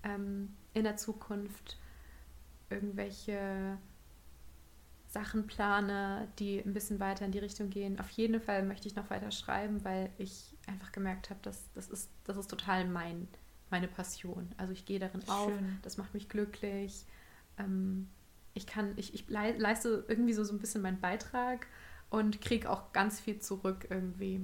ähm, 0.03 0.57
in 0.73 0.85
der 0.85 0.97
Zukunft 0.97 1.79
irgendwelche 2.71 3.77
Sachen 5.09 5.47
plane, 5.47 6.29
die 6.39 6.59
ein 6.59 6.73
bisschen 6.73 7.01
weiter 7.01 7.27
in 7.27 7.33
die 7.33 7.39
Richtung 7.39 7.71
gehen. 7.71 8.01
Auf 8.01 8.11
jeden 8.11 8.41
Fall 8.41 8.65
möchte 8.65 8.89
ich 8.89 8.97
noch 8.97 9.11
weiter 9.11 9.31
schreiben, 9.31 9.85
weil 9.85 10.11
ich 10.17 10.57
einfach 10.67 10.93
gemerkt 10.93 11.31
habe, 11.31 11.41
dass 11.43 11.71
das 11.75 11.89
ist, 11.89 12.11
das 12.25 12.39
ist 12.39 12.49
total 12.49 12.89
mein, 12.89 13.29
meine 13.71 13.89
Passion. 13.89 14.49
Also 14.57 14.73
ich 14.73 14.85
gehe 14.85 14.99
darin 14.99 15.23
Schön. 15.23 15.31
auf, 15.31 15.53
das 15.83 15.97
macht 15.97 16.15
mich 16.15 16.29
glücklich. 16.29 17.05
Ähm, 17.59 18.09
ich 18.55 18.67
kann, 18.67 18.93
ich, 18.97 19.15
ich 19.15 19.29
leiste 19.29 20.05
irgendwie 20.09 20.33
so, 20.33 20.45
so 20.45 20.55
ein 20.55 20.59
bisschen 20.59 20.83
meinen 20.83 21.01
Beitrag 21.01 21.67
und 22.11 22.41
kriege 22.41 22.71
auch 22.71 22.93
ganz 22.93 23.21
viel 23.21 23.39
zurück 23.39 23.87
irgendwie. 23.91 24.41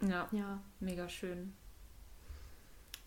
Ja, 0.00 0.28
ja. 0.32 0.60
mega 0.80 1.08
schön. 1.08 1.52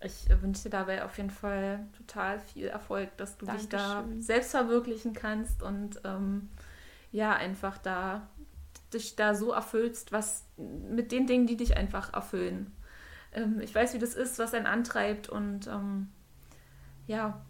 Ich 0.02 0.30
wünsche 0.42 0.64
dir 0.64 0.70
dabei 0.70 1.04
auf 1.04 1.18
jeden 1.18 1.30
Fall 1.30 1.86
total 1.98 2.40
viel 2.40 2.68
Erfolg, 2.68 3.16
dass 3.18 3.38
du 3.38 3.46
Dankeschön. 3.46 3.70
dich 3.70 3.80
da 3.80 4.06
selbst 4.20 4.52
verwirklichen 4.52 5.14
kannst 5.14 5.62
und 5.62 6.00
ähm, 6.06 6.50
ja, 7.12 7.34
einfach 7.34 7.78
da 7.78 8.30
dich 8.94 9.16
da 9.16 9.36
so 9.36 9.52
erfüllst, 9.52 10.12
was 10.12 10.46
mit 10.58 11.12
den 11.12 11.28
Dingen, 11.28 11.48
die 11.48 11.58
dich 11.58 11.78
einfach 11.78 12.14
erfüllen. 12.14 12.72
Ähm, 13.34 13.60
ich 13.62 13.74
weiß, 13.74 13.94
wie 13.94 14.00
das 14.00 14.16
ist, 14.16 14.40
was 14.40 14.54
einen 14.54 14.66
antreibt 14.66 15.30
und 15.30 15.68
ähm, 15.68 16.10
ja, 17.08 17.42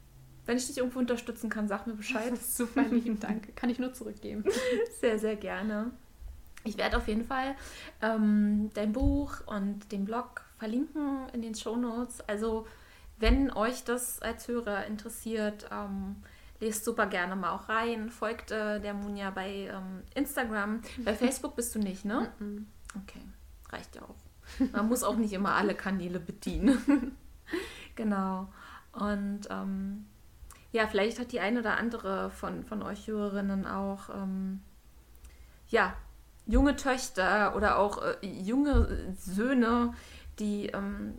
wenn 0.45 0.57
ich 0.57 0.65
dich 0.65 0.80
irgendwo 0.80 0.99
unterstützen 0.99 1.49
kann, 1.49 1.67
sag 1.67 1.86
mir 1.86 1.93
Bescheid. 1.93 2.36
Super 2.41 2.84
lieben 2.84 3.19
Dank. 3.19 3.55
Kann 3.55 3.69
ich 3.69 3.77
nur 3.77 3.93
zurückgeben. 3.93 4.43
Sehr, 4.99 5.19
sehr 5.19 5.36
gerne. 5.36 5.91
Ich 6.63 6.77
werde 6.77 6.97
auf 6.97 7.07
jeden 7.07 7.23
Fall 7.23 7.55
ähm, 8.01 8.69
dein 8.73 8.91
Buch 8.91 9.45
und 9.45 9.91
den 9.91 10.05
Blog 10.05 10.41
verlinken 10.57 11.30
in 11.34 11.41
den 11.41 11.55
Show 11.55 11.75
Notes. 11.75 12.21
Also, 12.21 12.67
wenn 13.17 13.51
euch 13.51 13.84
das 13.84 14.21
als 14.21 14.47
Hörer 14.47 14.86
interessiert, 14.88 15.69
ähm, 15.71 16.17
lest 16.59 16.84
super 16.84 17.05
gerne 17.05 17.36
mal 17.36 17.51
auch 17.51 17.69
rein. 17.69 18.09
Folgt 18.09 18.51
äh, 18.51 18.82
der 18.82 18.93
Munja 18.93 19.30
bei 19.30 19.69
ähm, 19.71 20.03
Instagram. 20.15 20.82
Bei 21.05 21.13
Facebook 21.15 21.55
bist 21.55 21.75
du 21.75 21.80
nicht, 21.80 22.05
ne? 22.05 22.32
Okay, 23.03 23.21
reicht 23.71 23.95
ja 23.95 24.01
auch. 24.01 24.28
Man 24.74 24.88
muss 24.88 25.04
auch 25.04 25.16
nicht 25.16 25.34
immer 25.34 25.56
alle 25.56 25.76
Kanäle 25.76 26.20
bedienen. 26.20 27.16
genau. 27.95 28.47
Und 28.93 29.41
ähm, 29.50 30.06
ja, 30.72 30.88
vielleicht 30.88 31.20
hat 31.20 31.32
die 31.32 31.39
eine 31.39 31.60
oder 31.60 31.78
andere 31.78 32.30
von, 32.30 32.64
von 32.64 32.84
euch 32.84 33.08
Hörerinnen 33.08 33.66
auch 33.66 34.10
ähm, 34.10 34.62
ja, 35.70 35.93
junge 36.45 36.76
Töchter 36.76 37.56
oder 37.56 37.78
auch 37.78 38.02
äh, 38.02 38.26
junge 38.26 39.16
Söhne, 39.18 39.93
die 40.39 40.68
ähm, 40.68 41.16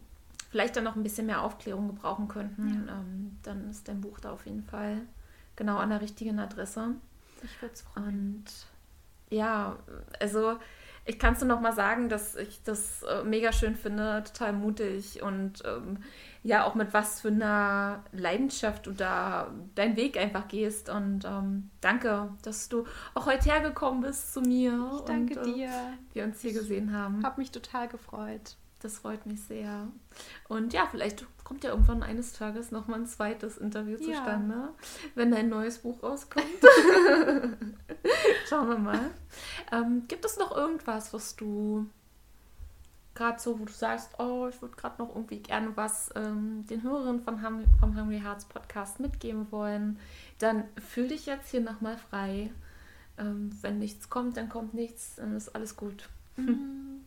vielleicht 0.50 0.76
dann 0.76 0.84
noch 0.84 0.96
ein 0.96 1.02
bisschen 1.02 1.26
mehr 1.26 1.42
Aufklärung 1.42 1.88
gebrauchen 1.88 2.28
könnten, 2.28 2.86
ja. 2.86 2.94
ähm, 2.94 3.38
dann 3.42 3.70
ist 3.70 3.88
dein 3.88 4.00
Buch 4.00 4.18
da 4.20 4.32
auf 4.32 4.46
jeden 4.46 4.64
Fall 4.64 5.02
genau 5.56 5.76
an 5.76 5.90
der 5.90 6.00
richtigen 6.00 6.38
Adresse. 6.38 6.94
Ich 7.42 7.62
würde 7.62 7.74
es 7.74 7.82
freuen. 7.82 8.06
Und 8.06 8.44
ja, 9.30 9.76
also 10.18 10.58
ich 11.04 11.18
kann 11.18 11.34
es 11.34 11.40
nur 11.40 11.48
noch 11.48 11.60
mal 11.60 11.72
sagen, 11.72 12.08
dass 12.08 12.36
ich 12.36 12.62
das 12.62 13.02
äh, 13.02 13.24
mega 13.24 13.52
schön 13.52 13.74
finde, 13.74 14.22
total 14.24 14.52
mutig 14.52 15.22
und 15.22 15.62
ähm, 15.64 15.98
ja, 16.42 16.64
auch 16.64 16.74
mit 16.74 16.94
was 16.94 17.20
für 17.20 17.28
einer 17.28 18.02
Leidenschaft 18.12 18.86
du 18.86 18.92
da 18.92 19.52
deinen 19.74 19.96
Weg 19.96 20.16
einfach 20.16 20.48
gehst. 20.48 20.88
Und 20.88 21.24
ähm, 21.24 21.70
danke, 21.80 22.30
dass 22.42 22.68
du 22.68 22.84
auch 23.14 23.26
heute 23.26 23.50
hergekommen 23.50 24.00
bist 24.00 24.32
zu 24.32 24.40
mir. 24.40 24.90
Ich 24.94 25.00
danke 25.02 25.38
und, 25.38 25.48
äh, 25.48 25.52
dir. 25.52 25.70
Wir 26.12 26.24
uns 26.24 26.40
hier 26.40 26.52
gesehen 26.52 26.96
haben. 26.96 27.22
Hab 27.24 27.36
mich 27.36 27.50
total 27.50 27.88
gefreut. 27.88 28.56
Das 28.80 28.98
freut 28.98 29.26
mich 29.26 29.42
sehr. 29.42 29.88
Und 30.48 30.72
ja, 30.72 30.86
vielleicht 30.90 31.26
kommt 31.44 31.64
ja 31.64 31.70
irgendwann 31.70 32.02
eines 32.02 32.32
Tages 32.32 32.70
noch 32.70 32.88
mal 32.88 33.00
ein 33.00 33.06
zweites 33.06 33.58
Interview 33.58 33.98
ja. 33.98 34.06
zustande, 34.06 34.68
wenn 35.14 35.30
dein 35.30 35.48
neues 35.48 35.78
Buch 35.78 36.02
rauskommt. 36.02 36.46
Schauen 38.48 38.68
wir 38.68 38.78
mal. 38.78 39.10
Ähm, 39.70 40.04
gibt 40.08 40.24
es 40.24 40.38
noch 40.38 40.56
irgendwas, 40.56 41.12
was 41.12 41.36
du 41.36 41.86
gerade 43.14 43.38
so, 43.38 43.60
wo 43.60 43.66
du 43.66 43.72
sagst, 43.72 44.18
oh, 44.18 44.48
ich 44.48 44.62
würde 44.62 44.76
gerade 44.76 45.02
noch 45.02 45.14
irgendwie 45.14 45.40
gerne 45.40 45.76
was 45.76 46.10
ähm, 46.14 46.64
den 46.70 46.82
Hörerinnen 46.82 47.20
von 47.20 47.44
Hum 47.44 47.64
vom 47.78 47.94
Hungry 47.94 48.20
Hearts 48.20 48.46
Podcast 48.46 48.98
mitgeben 48.98 49.52
wollen, 49.52 49.98
dann 50.38 50.64
fühl 50.78 51.08
dich 51.08 51.26
jetzt 51.26 51.50
hier 51.50 51.60
nochmal 51.60 51.98
frei. 51.98 52.50
Ähm, 53.18 53.50
wenn 53.60 53.78
nichts 53.78 54.08
kommt, 54.08 54.38
dann 54.38 54.48
kommt 54.48 54.72
nichts, 54.72 55.16
dann 55.16 55.36
ist 55.36 55.54
alles 55.54 55.76
gut. 55.76 56.08
Mhm. 56.36 56.99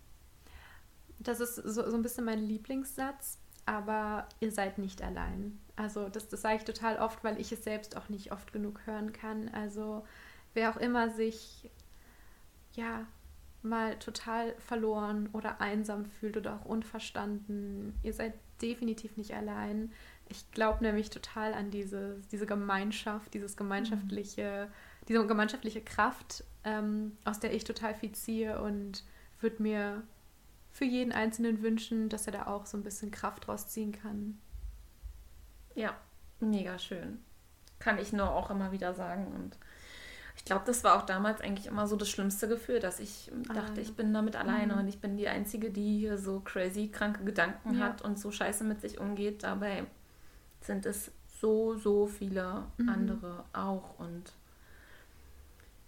Das 1.24 1.40
ist 1.40 1.56
so, 1.56 1.90
so 1.90 1.96
ein 1.96 2.02
bisschen 2.02 2.26
mein 2.26 2.40
Lieblingssatz, 2.40 3.40
aber 3.66 4.28
ihr 4.40 4.52
seid 4.52 4.78
nicht 4.78 5.02
allein. 5.02 5.60
Also 5.76 6.10
das, 6.10 6.28
das 6.28 6.42
sage 6.42 6.58
ich 6.58 6.64
total 6.64 6.98
oft, 6.98 7.24
weil 7.24 7.40
ich 7.40 7.52
es 7.52 7.64
selbst 7.64 7.98
auch 7.98 8.10
nicht 8.10 8.32
oft 8.32 8.54
genug 8.54 8.82
hören 8.86 9.14
kann. 9.14 9.50
Also 9.50 10.06
wer 10.54 10.70
auch 10.70 10.78
immer 10.78 11.10
sich 11.10 11.70
ja 12.74 13.06
mal 13.62 13.98
total 13.98 14.54
verloren 14.60 15.30
oder 15.32 15.62
einsam 15.62 16.06
fühlt 16.06 16.38
oder 16.38 16.56
auch 16.56 16.66
unverstanden, 16.66 17.98
ihr 18.04 18.14
seid 18.14 18.34
definitiv 18.62 19.18
nicht 19.18 19.34
allein. 19.34 19.92
Ich 20.30 20.52
glaube 20.52 20.84
nämlich 20.84 21.10
total 21.10 21.54
an 21.54 21.72
diese, 21.72 22.20
diese 22.32 22.46
Gemeinschaft, 22.46 23.34
dieses 23.34 23.56
gemeinschaftliche, 23.58 24.70
diese 25.08 25.26
gemeinschaftliche 25.26 25.82
Kraft, 25.82 26.44
ähm, 26.64 27.18
aus 27.24 27.40
der 27.40 27.54
ich 27.54 27.64
total 27.64 27.94
viel 27.94 28.12
ziehe 28.12 28.62
und 28.62 29.04
würde 29.40 29.62
mir 29.62 30.04
für 30.74 30.86
jeden 30.86 31.12
Einzelnen 31.12 31.62
wünschen, 31.62 32.10
dass 32.10 32.26
er 32.26 32.34
da 32.34 32.48
auch 32.48 32.66
so 32.66 32.76
ein 32.76 32.84
bisschen 32.84 33.12
Kraft 33.12 33.48
draus 33.48 33.70
ziehen 33.70 33.92
kann. 33.92 34.40
Ja, 35.76 35.96
mega 36.40 36.80
schön. 36.80 37.20
Kann 37.80 38.00
ich 38.00 38.12
nur 38.12 38.30
auch 38.32 38.50
immer 38.50 38.72
wieder 38.72 38.94
sagen 38.94 39.28
und 39.28 39.58
ich 40.36 40.46
glaube, 40.46 40.64
das 40.66 40.84
war 40.84 40.98
auch 40.98 41.06
damals 41.06 41.42
eigentlich 41.42 41.68
immer 41.68 41.88
so 41.88 41.96
das 41.96 42.10
schlimmste 42.10 42.48
Gefühl, 42.48 42.80
dass 42.80 43.00
ich 43.00 43.32
alleine. 43.32 43.54
dachte, 43.54 43.82
ich 43.82 43.96
bin 43.96 44.12
damit 44.14 44.36
alleine 44.36 44.74
mhm. 44.74 44.80
und 44.80 44.88
ich 44.88 45.00
bin 45.00 45.16
die 45.16 45.28
Einzige, 45.28 45.70
die 45.70 46.00
hier 46.00 46.18
so 46.18 46.40
crazy 46.40 46.88
kranke 46.88 47.24
Gedanken 47.24 47.78
ja. 47.78 47.86
hat 47.86 48.02
und 48.02 48.18
so 48.18 48.32
scheiße 48.32 48.64
mit 48.64 48.82
sich 48.82 49.00
umgeht. 49.00 49.44
Dabei 49.44 49.86
sind 50.62 50.88
es 50.88 51.12
so, 51.40 51.76
so 51.76 52.08
viele 52.08 52.64
mhm. 52.78 52.90
andere 52.90 53.46
auch. 53.54 54.00
Und 54.00 54.34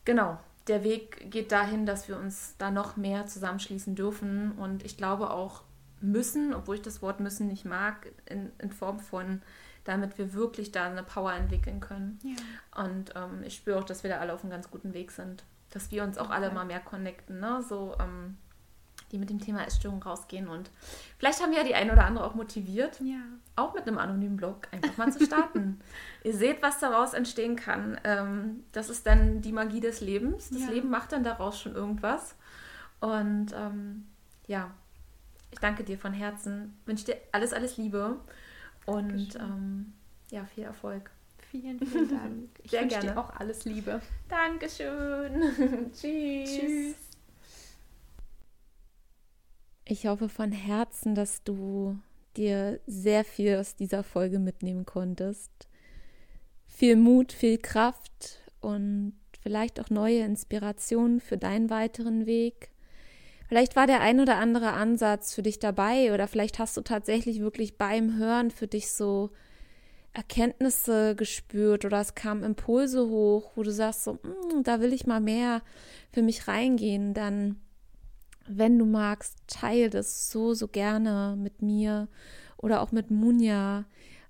genau, 0.06 0.40
der 0.68 0.84
Weg 0.84 1.32
geht 1.32 1.52
dahin, 1.52 1.86
dass 1.86 2.08
wir 2.08 2.18
uns 2.18 2.56
da 2.58 2.72
noch 2.72 2.98
mehr 2.98 3.28
zusammenschließen 3.28 3.96
dürfen. 3.96 4.54
Und 4.54 4.84
ich 4.84 4.98
glaube 4.98 5.30
auch 5.30 5.64
müssen, 6.02 6.54
obwohl 6.54 6.76
ich 6.76 6.82
das 6.82 7.02
Wort 7.02 7.20
müssen 7.20 7.48
nicht 7.48 7.66
mag, 7.66 8.12
in, 8.26 8.52
in 8.60 8.72
Form 8.72 9.00
von 9.00 9.42
damit 9.86 10.18
wir 10.18 10.34
wirklich 10.34 10.72
da 10.72 10.86
eine 10.86 11.04
Power 11.04 11.32
entwickeln 11.32 11.80
können. 11.80 12.20
Ja. 12.24 12.84
Und 12.84 13.14
ähm, 13.16 13.44
ich 13.44 13.56
spüre 13.56 13.80
auch, 13.80 13.84
dass 13.84 14.04
wir 14.04 14.10
da 14.10 14.18
alle 14.18 14.34
auf 14.34 14.42
einem 14.42 14.52
ganz 14.52 14.70
guten 14.70 14.94
Weg 14.94 15.12
sind. 15.12 15.44
Dass 15.70 15.92
wir 15.92 16.04
uns 16.04 16.18
auch 16.18 16.26
okay. 16.26 16.34
alle 16.34 16.52
mal 16.52 16.66
mehr 16.66 16.80
connecten, 16.80 17.40
ne? 17.40 17.64
So, 17.68 17.96
ähm, 18.00 18.38
die 19.12 19.18
mit 19.18 19.30
dem 19.30 19.40
Thema 19.40 19.66
Essstörung 19.66 20.02
rausgehen. 20.02 20.48
Und 20.48 20.70
vielleicht 21.18 21.42
haben 21.42 21.52
wir 21.52 21.60
ja 21.60 21.64
die 21.64 21.76
eine 21.76 21.94
oder 21.94 22.06
andere 22.06 22.26
auch 22.26 22.36
motiviert, 22.36 23.00
ja. 23.02 23.22
auch 23.56 23.74
mit 23.74 23.88
einem 23.88 23.98
anonymen 23.98 24.38
Blog 24.38 24.68
einfach 24.72 24.98
mal 24.98 25.12
zu 25.12 25.26
starten. 25.26 25.80
Ihr 26.24 26.36
seht, 26.36 26.62
was 26.62 26.80
daraus 26.80 27.14
entstehen 27.14 27.56
kann. 27.56 28.00
Ähm, 28.04 28.64
das 28.72 28.90
ist 28.90 29.06
dann 29.06 29.42
die 29.42 29.52
Magie 29.52 29.80
des 29.80 30.02
Lebens. 30.02 30.50
Das 30.50 30.62
ja. 30.62 30.70
Leben 30.70 30.90
macht 30.90 31.12
dann 31.12 31.24
daraus 31.24 31.60
schon 31.60 31.76
irgendwas. 31.76 32.36
Und 33.00 33.54
ähm, 33.54 34.06
ja, 34.48 34.72
ich 35.52 35.60
danke 35.60 35.84
dir 35.84 35.98
von 35.98 36.14
Herzen. 36.14 36.78
Wünsche 36.86 37.06
dir 37.06 37.18
alles, 37.32 37.54
alles 37.54 37.78
Liebe. 37.78 38.20
Und 38.86 39.36
ähm, 39.36 39.94
ja, 40.32 40.46
viel 40.46 40.64
Erfolg. 40.64 41.10
Vielen, 41.50 41.80
vielen 41.80 42.10
Dank. 42.10 42.50
Ich 42.64 42.72
Sehr 42.72 42.82
wünsche 42.82 43.00
gerne. 43.00 43.14
dir 43.14 43.20
auch 43.20 43.30
alles 43.36 43.66
Liebe. 43.66 44.02
Dankeschön. 44.28 45.92
Tschüss. 45.94 46.50
Tschüss. 46.50 47.05
Ich 49.98 50.08
hoffe 50.08 50.28
von 50.28 50.52
Herzen, 50.52 51.16
dass 51.16 51.42
du 51.46 51.98
dir 52.36 52.82
sehr 52.86 53.24
viel 53.24 53.56
aus 53.56 53.78
dieser 53.78 54.04
Folge 54.04 54.40
mitnehmen 54.40 54.86
konntest. 54.86 55.50
Viel 56.68 56.98
Mut, 56.98 57.32
viel 57.32 57.58
Kraft 57.58 58.42
und 58.60 59.14
vielleicht 59.42 59.80
auch 59.80 59.90
neue 59.90 60.20
Inspirationen 60.26 61.22
für 61.22 61.38
deinen 61.38 61.70
weiteren 61.70 62.26
Weg. 62.26 62.72
Vielleicht 63.48 63.78
war 63.78 63.88
der 63.88 64.02
ein 64.02 64.20
oder 64.20 64.36
andere 64.36 64.74
Ansatz 64.74 65.34
für 65.34 65.44
dich 65.44 65.60
dabei 65.60 66.14
oder 66.14 66.28
vielleicht 66.28 66.60
hast 66.60 66.76
du 66.76 66.82
tatsächlich 66.82 67.40
wirklich 67.40 67.78
beim 67.78 68.18
Hören 68.18 68.52
für 68.52 68.68
dich 68.68 68.92
so 68.92 69.30
Erkenntnisse 70.12 71.16
gespürt 71.16 71.86
oder 71.86 72.02
es 72.02 72.16
kamen 72.16 72.44
Impulse 72.44 73.08
hoch, 73.08 73.52
wo 73.56 73.64
du 73.64 73.72
sagst 73.72 74.04
so, 74.04 74.16
mm, 74.16 74.64
da 74.64 74.82
will 74.82 74.92
ich 74.92 75.08
mal 75.08 75.22
mehr 75.22 75.62
für 76.12 76.22
mich 76.22 76.50
reingehen, 76.50 77.14
dann 77.14 77.62
wenn 78.48 78.78
du 78.80 78.86
magst, 78.86 79.38
teile 79.48 79.90
das 79.90 80.30
so, 80.32 80.54
so 80.54 80.68
gerne 80.68 81.36
mit 81.38 81.62
mir 81.62 82.08
oder 82.58 82.82
auch 82.82 82.92
mit 82.92 83.12
Munja. 83.12 83.86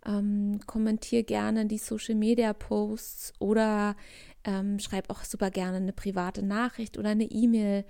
Ähm, 0.06 0.60
kommentier 0.68 1.24
gerne 1.24 1.66
die 1.66 1.80
Social 1.80 2.14
Media 2.14 2.54
Posts 2.54 3.34
oder 3.40 3.96
ähm, 4.44 4.78
schreib 4.78 5.10
auch 5.10 5.24
super 5.24 5.50
gerne 5.50 5.78
eine 5.78 5.94
private 5.94 6.44
Nachricht 6.44 6.98
oder 7.00 7.10
eine 7.10 7.24
E-Mail. 7.24 7.86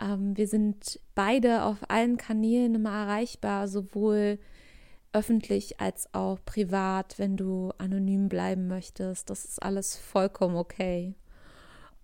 Ähm, 0.00 0.36
wir 0.36 0.48
sind 0.48 0.98
beide 1.14 1.62
auf 1.62 1.78
allen 1.88 2.16
Kanälen 2.16 2.74
immer 2.74 2.90
erreichbar, 2.90 3.68
sowohl 3.68 4.40
öffentlich 5.12 5.80
als 5.80 6.12
auch 6.12 6.38
privat, 6.44 7.18
wenn 7.18 7.36
du 7.36 7.72
anonym 7.78 8.28
bleiben 8.28 8.66
möchtest. 8.66 9.30
Das 9.30 9.44
ist 9.44 9.62
alles 9.62 9.96
vollkommen 9.96 10.56
okay. 10.56 11.14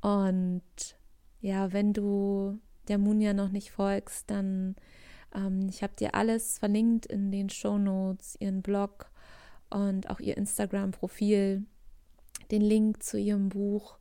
Und 0.01 0.63
ja, 1.41 1.73
wenn 1.73 1.93
du 1.93 2.59
der 2.89 2.99
Munja 2.99 3.33
noch 3.33 3.51
nicht 3.51 3.71
folgst, 3.71 4.31
dann 4.31 4.77
ähm, 5.35 5.69
ich 5.69 5.83
habe 5.83 5.95
dir 5.99 6.15
alles 6.15 6.59
verlinkt 6.59 7.07
in 7.07 7.31
den 7.31 7.51
Show 7.51 7.79
Notes, 7.79 8.37
ihren 8.41 8.63
Blog 8.63 9.11
und 9.71 10.11
auch 10.11 10.21
ihr 10.21 10.37
Instagram-Profil 10.37 11.65
den 12.51 12.63
Link 12.63 13.03
zu 13.03 13.19
ihrem 13.19 13.49
Buch. 13.49 13.99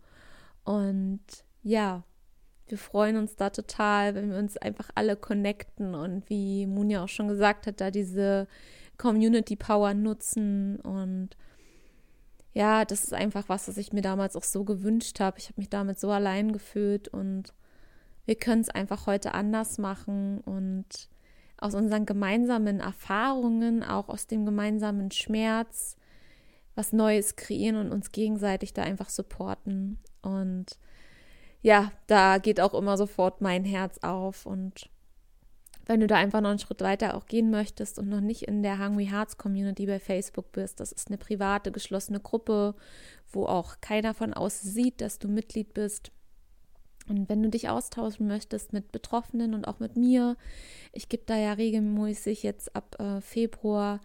Und 0.64 1.24
ja, 1.64 2.04
wir 2.68 2.78
freuen 2.78 3.18
uns 3.18 3.36
da 3.36 3.50
total, 3.50 4.16
wenn 4.16 4.32
wir 4.32 4.38
uns 4.38 4.58
einfach 4.58 4.90
alle 4.96 5.16
connecten 5.16 5.96
und 5.96 6.30
wie 6.30 6.66
Munja 6.66 7.04
auch 7.04 7.10
schon 7.10 7.28
gesagt 7.28 7.68
hat, 7.68 7.82
da 7.82 7.92
diese 7.92 8.48
Community 8.98 9.56
Power 9.56 9.94
nutzen 9.94 10.80
und 10.80 11.36
ja, 12.54 12.86
das 12.86 13.04
ist 13.04 13.14
einfach 13.14 13.50
was, 13.50 13.68
was 13.68 13.76
ich 13.76 13.92
mir 13.92 14.02
damals 14.02 14.38
auch 14.38 14.44
so 14.44 14.64
gewünscht 14.64 15.20
habe. 15.20 15.40
Ich 15.40 15.48
habe 15.48 15.60
mich 15.60 15.70
damit 15.70 16.00
so 16.00 16.10
allein 16.10 16.54
gefühlt 16.54 17.10
und 17.10 17.54
wir 18.26 18.36
können 18.36 18.62
es 18.62 18.70
einfach 18.70 19.08
heute 19.08 19.34
anders 19.34 19.78
machen 19.78 20.40
und 20.42 21.10
aus 21.58 21.76
unseren 21.76 22.06
gemeinsamen 22.06 22.80
Erfahrungen, 22.80 23.84
auch 23.84 24.10
aus 24.10 24.28
dem 24.28 24.46
gemeinsamen 24.46 25.12
Schmerz, 25.12 25.96
was 26.76 26.92
Neues 26.92 27.36
kreieren 27.36 27.78
und 27.78 27.92
uns 27.92 28.12
gegenseitig 28.12 28.74
da 28.74 28.84
einfach 28.84 29.10
supporten. 29.10 29.98
Und 30.22 30.78
ja, 31.62 31.92
da 32.08 32.38
geht 32.38 32.60
auch 32.60 32.74
immer 32.74 32.98
sofort 32.98 33.42
mein 33.42 33.64
Herz 33.64 34.00
auf. 34.00 34.46
Und 34.46 34.90
wenn 35.86 36.00
du 36.02 36.08
da 36.08 36.16
einfach 36.16 36.42
noch 36.42 36.50
einen 36.50 36.60
Schritt 36.60 36.82
weiter 36.82 37.16
auch 37.16 37.28
gehen 37.28 37.50
möchtest 37.50 37.98
und 37.98 38.10
noch 38.10 38.22
nicht 38.22 38.44
in 38.44 38.62
der 38.62 38.80
Hungry 38.80 39.08
Hearts 39.08 39.38
Community 39.38 39.86
bei 39.86 40.00
Facebook 40.00 40.52
bist, 40.52 40.80
das 40.80 40.92
ist 40.92 41.08
eine 41.08 41.18
private, 41.18 41.72
geschlossene 41.72 42.20
Gruppe, 42.20 42.76
wo 43.32 43.46
auch 43.46 43.80
keiner 43.82 44.14
von 44.14 44.34
außen 44.34 44.70
sieht, 44.70 45.00
dass 45.00 45.20
du 45.20 45.28
Mitglied 45.28 45.74
bist. 45.74 46.12
Und 47.08 47.30
wenn 47.30 47.44
du 47.44 47.50
dich 47.50 47.70
austauschen 47.70 48.28
möchtest 48.28 48.74
mit 48.74 48.92
Betroffenen 48.92 49.54
und 49.54 49.68
auch 49.68 49.80
mit 49.80 49.96
mir, 49.96 50.38
ich 50.92 51.10
gebe 51.10 51.24
da 51.26 51.38
ja 51.38 51.54
regelmäßig 51.54 52.44
jetzt 52.44 52.76
ab 52.76 53.00
äh, 53.00 53.22
Februar 53.22 54.00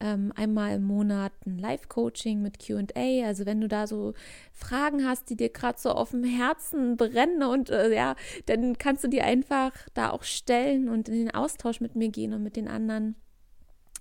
ähm, 0.00 0.32
einmal 0.36 0.76
im 0.76 0.84
Monat 0.84 1.32
ein 1.46 1.58
Live-Coaching 1.58 2.42
mit 2.42 2.58
QA. 2.58 3.24
Also 3.24 3.46
wenn 3.46 3.60
du 3.60 3.68
da 3.68 3.86
so 3.86 4.14
Fragen 4.52 5.06
hast, 5.06 5.30
die 5.30 5.36
dir 5.36 5.48
gerade 5.48 5.80
so 5.80 5.90
auf 5.90 6.10
dem 6.10 6.24
Herzen 6.24 6.96
brennen 6.96 7.42
und 7.42 7.70
äh, 7.70 7.94
ja, 7.94 8.14
dann 8.46 8.76
kannst 8.76 9.04
du 9.04 9.08
die 9.08 9.22
einfach 9.22 9.72
da 9.94 10.10
auch 10.10 10.22
stellen 10.22 10.88
und 10.88 11.08
in 11.08 11.14
den 11.14 11.34
Austausch 11.34 11.80
mit 11.80 11.96
mir 11.96 12.10
gehen 12.10 12.34
und 12.34 12.42
mit 12.42 12.56
den 12.56 12.68
anderen. 12.68 13.16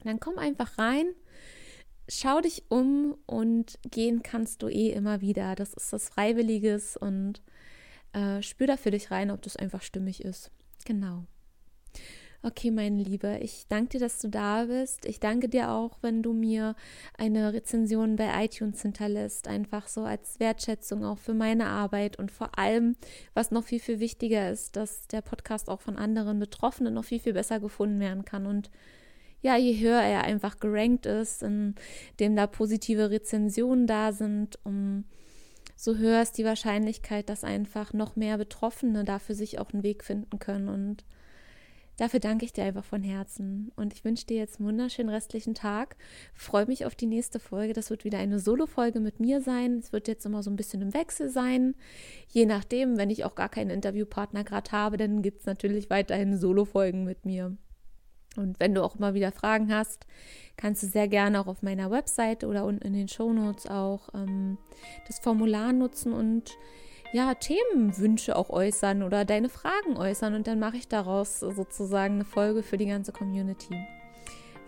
Dann 0.04 0.20
komm 0.20 0.38
einfach 0.38 0.78
rein. 0.78 1.08
Schau 2.08 2.42
dich 2.42 2.66
um 2.70 3.16
und 3.26 3.80
gehen 3.90 4.22
kannst 4.22 4.62
du 4.62 4.68
eh 4.68 4.90
immer 4.92 5.22
wieder. 5.22 5.56
Das 5.56 5.74
ist 5.74 5.92
was 5.92 6.10
Freiwilliges 6.10 6.98
und 6.98 7.42
äh, 8.16 8.42
spür 8.42 8.68
da 8.68 8.78
für 8.78 8.92
dich 8.92 9.12
rein, 9.12 9.30
ob 9.30 9.42
das 9.42 9.58
einfach 9.58 9.82
stimmig 9.82 10.24
ist. 10.24 10.50
Genau. 10.86 11.26
Okay, 12.42 12.70
meine 12.70 13.02
Liebe, 13.02 13.40
ich 13.42 13.66
danke 13.70 13.90
dir, 13.90 14.00
dass 14.00 14.20
du 14.20 14.28
da 14.28 14.66
bist. 14.66 15.06
Ich 15.06 15.20
danke 15.20 15.50
dir 15.50 15.72
auch, 15.72 15.98
wenn 16.02 16.22
du 16.22 16.32
mir 16.32 16.76
eine 17.18 17.54
Rezension 17.54 18.18
bei 18.18 18.46
iTunes 18.46 18.84
hinterlässt, 18.84 19.48
einfach 19.48 19.88
so 19.88 20.04
als 20.04 20.40
Wertschätzung 20.40 21.04
auch 21.04 21.18
für 21.18 21.34
meine 21.34 21.66
Arbeit 21.66 22.20
und 22.20 22.32
vor 22.32 22.60
allem, 22.60 22.98
was 23.34 23.50
noch 23.50 23.64
viel, 23.64 23.80
viel 23.80 24.00
wichtiger 24.00 24.52
ist, 24.52 24.76
dass 24.76 25.08
der 25.08 25.22
Podcast 25.22 25.70
auch 25.70 25.82
von 25.82 25.98
anderen 25.98 26.38
Betroffenen 26.38 26.94
noch 26.94 27.06
viel, 27.06 27.20
viel 27.20 27.34
besser 27.34 27.60
gefunden 27.60 28.00
werden 28.00 28.26
kann 28.26 28.46
und 28.46 28.70
ja, 29.42 29.58
je 29.58 29.80
höher 29.80 30.02
er 30.02 30.24
einfach 30.24 30.60
gerankt 30.60 31.08
ist, 31.08 31.42
in 31.42 31.74
dem 32.20 32.36
da 32.36 32.46
positive 32.46 33.10
Rezensionen 33.10 33.88
da 33.88 34.12
sind, 34.12 34.60
um 34.64 35.06
so 35.76 35.98
höher 35.98 36.22
ist 36.22 36.38
die 36.38 36.46
Wahrscheinlichkeit, 36.46 37.30
dass 37.30 37.44
einfach 37.44 37.94
noch 37.94 38.16
mehr 38.16 38.38
Betroffene 38.38 39.04
da 39.04 39.20
für 39.20 39.36
sich 39.36 39.60
auch 39.60 39.72
einen 39.72 39.84
Weg 39.84 40.04
finden 40.04 40.40
können 40.40 40.70
und 40.70 41.04
Dafür 41.98 42.20
danke 42.20 42.44
ich 42.44 42.52
dir 42.52 42.66
einfach 42.66 42.84
von 42.84 43.04
Herzen 43.04 43.72
und 43.78 43.94
ich 43.94 44.04
wünsche 44.04 44.26
dir 44.26 44.36
jetzt 44.36 44.60
einen 44.60 44.68
wunderschönen 44.68 45.10
restlichen 45.10 45.56
Tag. 45.56 45.96
Freue 46.34 46.66
mich 46.66 46.86
auf 46.86 46.94
die 46.94 47.06
nächste 47.06 47.40
Folge. 47.40 47.72
Das 47.72 47.90
wird 47.90 48.04
wieder 48.04 48.18
eine 48.18 48.40
Solo-Folge 48.40 49.00
mit 49.00 49.22
mir 49.22 49.40
sein. 49.40 49.78
Es 49.78 49.94
wird 49.94 50.10
jetzt 50.10 50.26
immer 50.26 50.44
so 50.44 50.50
ein 50.50 50.58
bisschen 50.58 50.82
im 50.82 50.94
Wechsel 50.94 51.30
sein. 51.30 51.74
Je 52.28 52.46
nachdem, 52.46 52.98
wenn 52.98 53.10
ich 53.10 53.24
auch 53.24 53.36
gar 53.36 53.48
keinen 53.48 53.70
Interviewpartner 53.70 54.44
gerade 54.44 54.72
habe, 54.74 54.98
dann 54.98 55.22
gibt 55.22 55.42
es 55.42 55.46
natürlich 55.46 55.90
weiterhin 55.90 56.38
Solo-Folgen 56.38 57.06
mit 57.06 57.26
mir. 57.26 57.56
Und 58.38 58.60
wenn 58.60 58.74
du 58.74 58.84
auch 58.84 59.00
mal 59.00 59.14
wieder 59.14 59.32
Fragen 59.32 59.74
hast, 59.74 60.06
kannst 60.58 60.84
du 60.84 60.88
sehr 60.88 61.08
gerne 61.08 61.40
auch 61.40 61.48
auf 61.48 61.62
meiner 61.62 61.92
Webseite 61.92 62.48
oder 62.48 62.66
unten 62.66 62.86
in 62.86 62.94
den 62.94 63.08
Shownotes 63.08 63.68
auch 63.68 64.10
ähm, 64.14 64.58
das 65.08 65.20
Formular 65.20 65.74
nutzen 65.74 66.14
und 66.14 66.52
ja, 67.14 67.34
Themenwünsche 67.34 68.36
auch 68.36 68.50
äußern 68.50 69.04
oder 69.04 69.26
deine 69.26 69.50
Fragen 69.50 69.98
äußern 69.98 70.34
und 70.34 70.48
dann 70.48 70.60
mache 70.60 70.78
ich 70.78 70.88
daraus 70.88 71.40
sozusagen 71.40 72.16
eine 72.16 72.26
Folge 72.26 72.64
für 72.64 72.78
die 72.78 72.88
ganze 72.88 73.12
Community. 73.12 73.76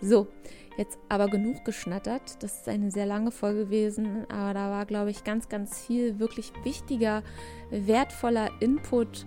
So, 0.00 0.28
jetzt 0.76 0.98
aber 1.08 1.28
genug 1.28 1.64
geschnattert. 1.64 2.42
Das 2.42 2.60
ist 2.60 2.68
eine 2.68 2.90
sehr 2.90 3.04
lange 3.04 3.32
Folge 3.32 3.64
gewesen, 3.64 4.24
aber 4.30 4.54
da 4.54 4.70
war, 4.70 4.86
glaube 4.86 5.10
ich, 5.10 5.24
ganz, 5.24 5.48
ganz 5.48 5.80
viel 5.84 6.18
wirklich 6.18 6.52
wichtiger, 6.62 7.22
wertvoller 7.70 8.50
Input 8.60 9.26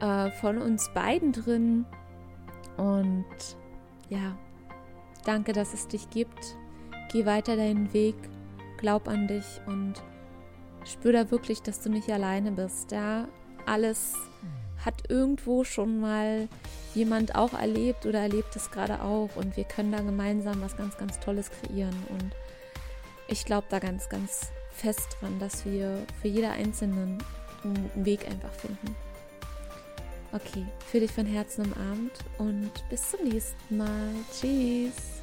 äh, 0.00 0.30
von 0.30 0.58
uns 0.58 0.90
beiden 0.94 1.32
drin. 1.32 1.84
Und 2.78 3.26
ja, 4.08 4.36
danke, 5.24 5.52
dass 5.52 5.74
es 5.74 5.88
dich 5.88 6.10
gibt. 6.10 6.56
Geh 7.12 7.26
weiter 7.26 7.56
deinen 7.56 7.92
Weg, 7.92 8.16
glaub 8.76 9.08
an 9.08 9.28
dich 9.28 9.60
und 9.66 9.94
spür 10.84 11.12
da 11.12 11.30
wirklich, 11.30 11.62
dass 11.62 11.80
du 11.80 11.90
nicht 11.90 12.10
alleine 12.10 12.52
bist. 12.52 12.92
Ja, 12.92 13.28
alles 13.66 14.14
hat 14.84 15.10
irgendwo 15.10 15.64
schon 15.64 16.00
mal 16.00 16.48
jemand 16.94 17.34
auch 17.34 17.52
erlebt 17.52 18.06
oder 18.06 18.20
erlebt 18.20 18.54
es 18.56 18.70
gerade 18.70 19.02
auch 19.02 19.30
und 19.36 19.56
wir 19.56 19.64
können 19.64 19.92
da 19.92 20.00
gemeinsam 20.00 20.60
was 20.62 20.76
ganz, 20.76 20.96
ganz 20.96 21.18
Tolles 21.20 21.50
kreieren. 21.50 21.96
Und 22.10 22.32
ich 23.28 23.44
glaube 23.44 23.66
da 23.70 23.78
ganz, 23.78 24.08
ganz 24.08 24.50
fest 24.70 25.16
dran, 25.20 25.38
dass 25.38 25.64
wir 25.64 25.98
für 26.20 26.28
jeder 26.28 26.52
Einzelnen 26.52 27.18
einen 27.64 27.90
Weg 28.04 28.26
einfach 28.26 28.52
finden. 28.52 28.94
Okay, 30.32 30.66
fühle 30.90 31.06
dich 31.06 31.14
von 31.14 31.24
Herzen 31.26 31.72
umarmt 31.72 32.12
und 32.36 32.70
bis 32.90 33.10
zum 33.10 33.26
nächsten 33.26 33.76
Mal. 33.76 34.12
Tschüss. 34.30 35.22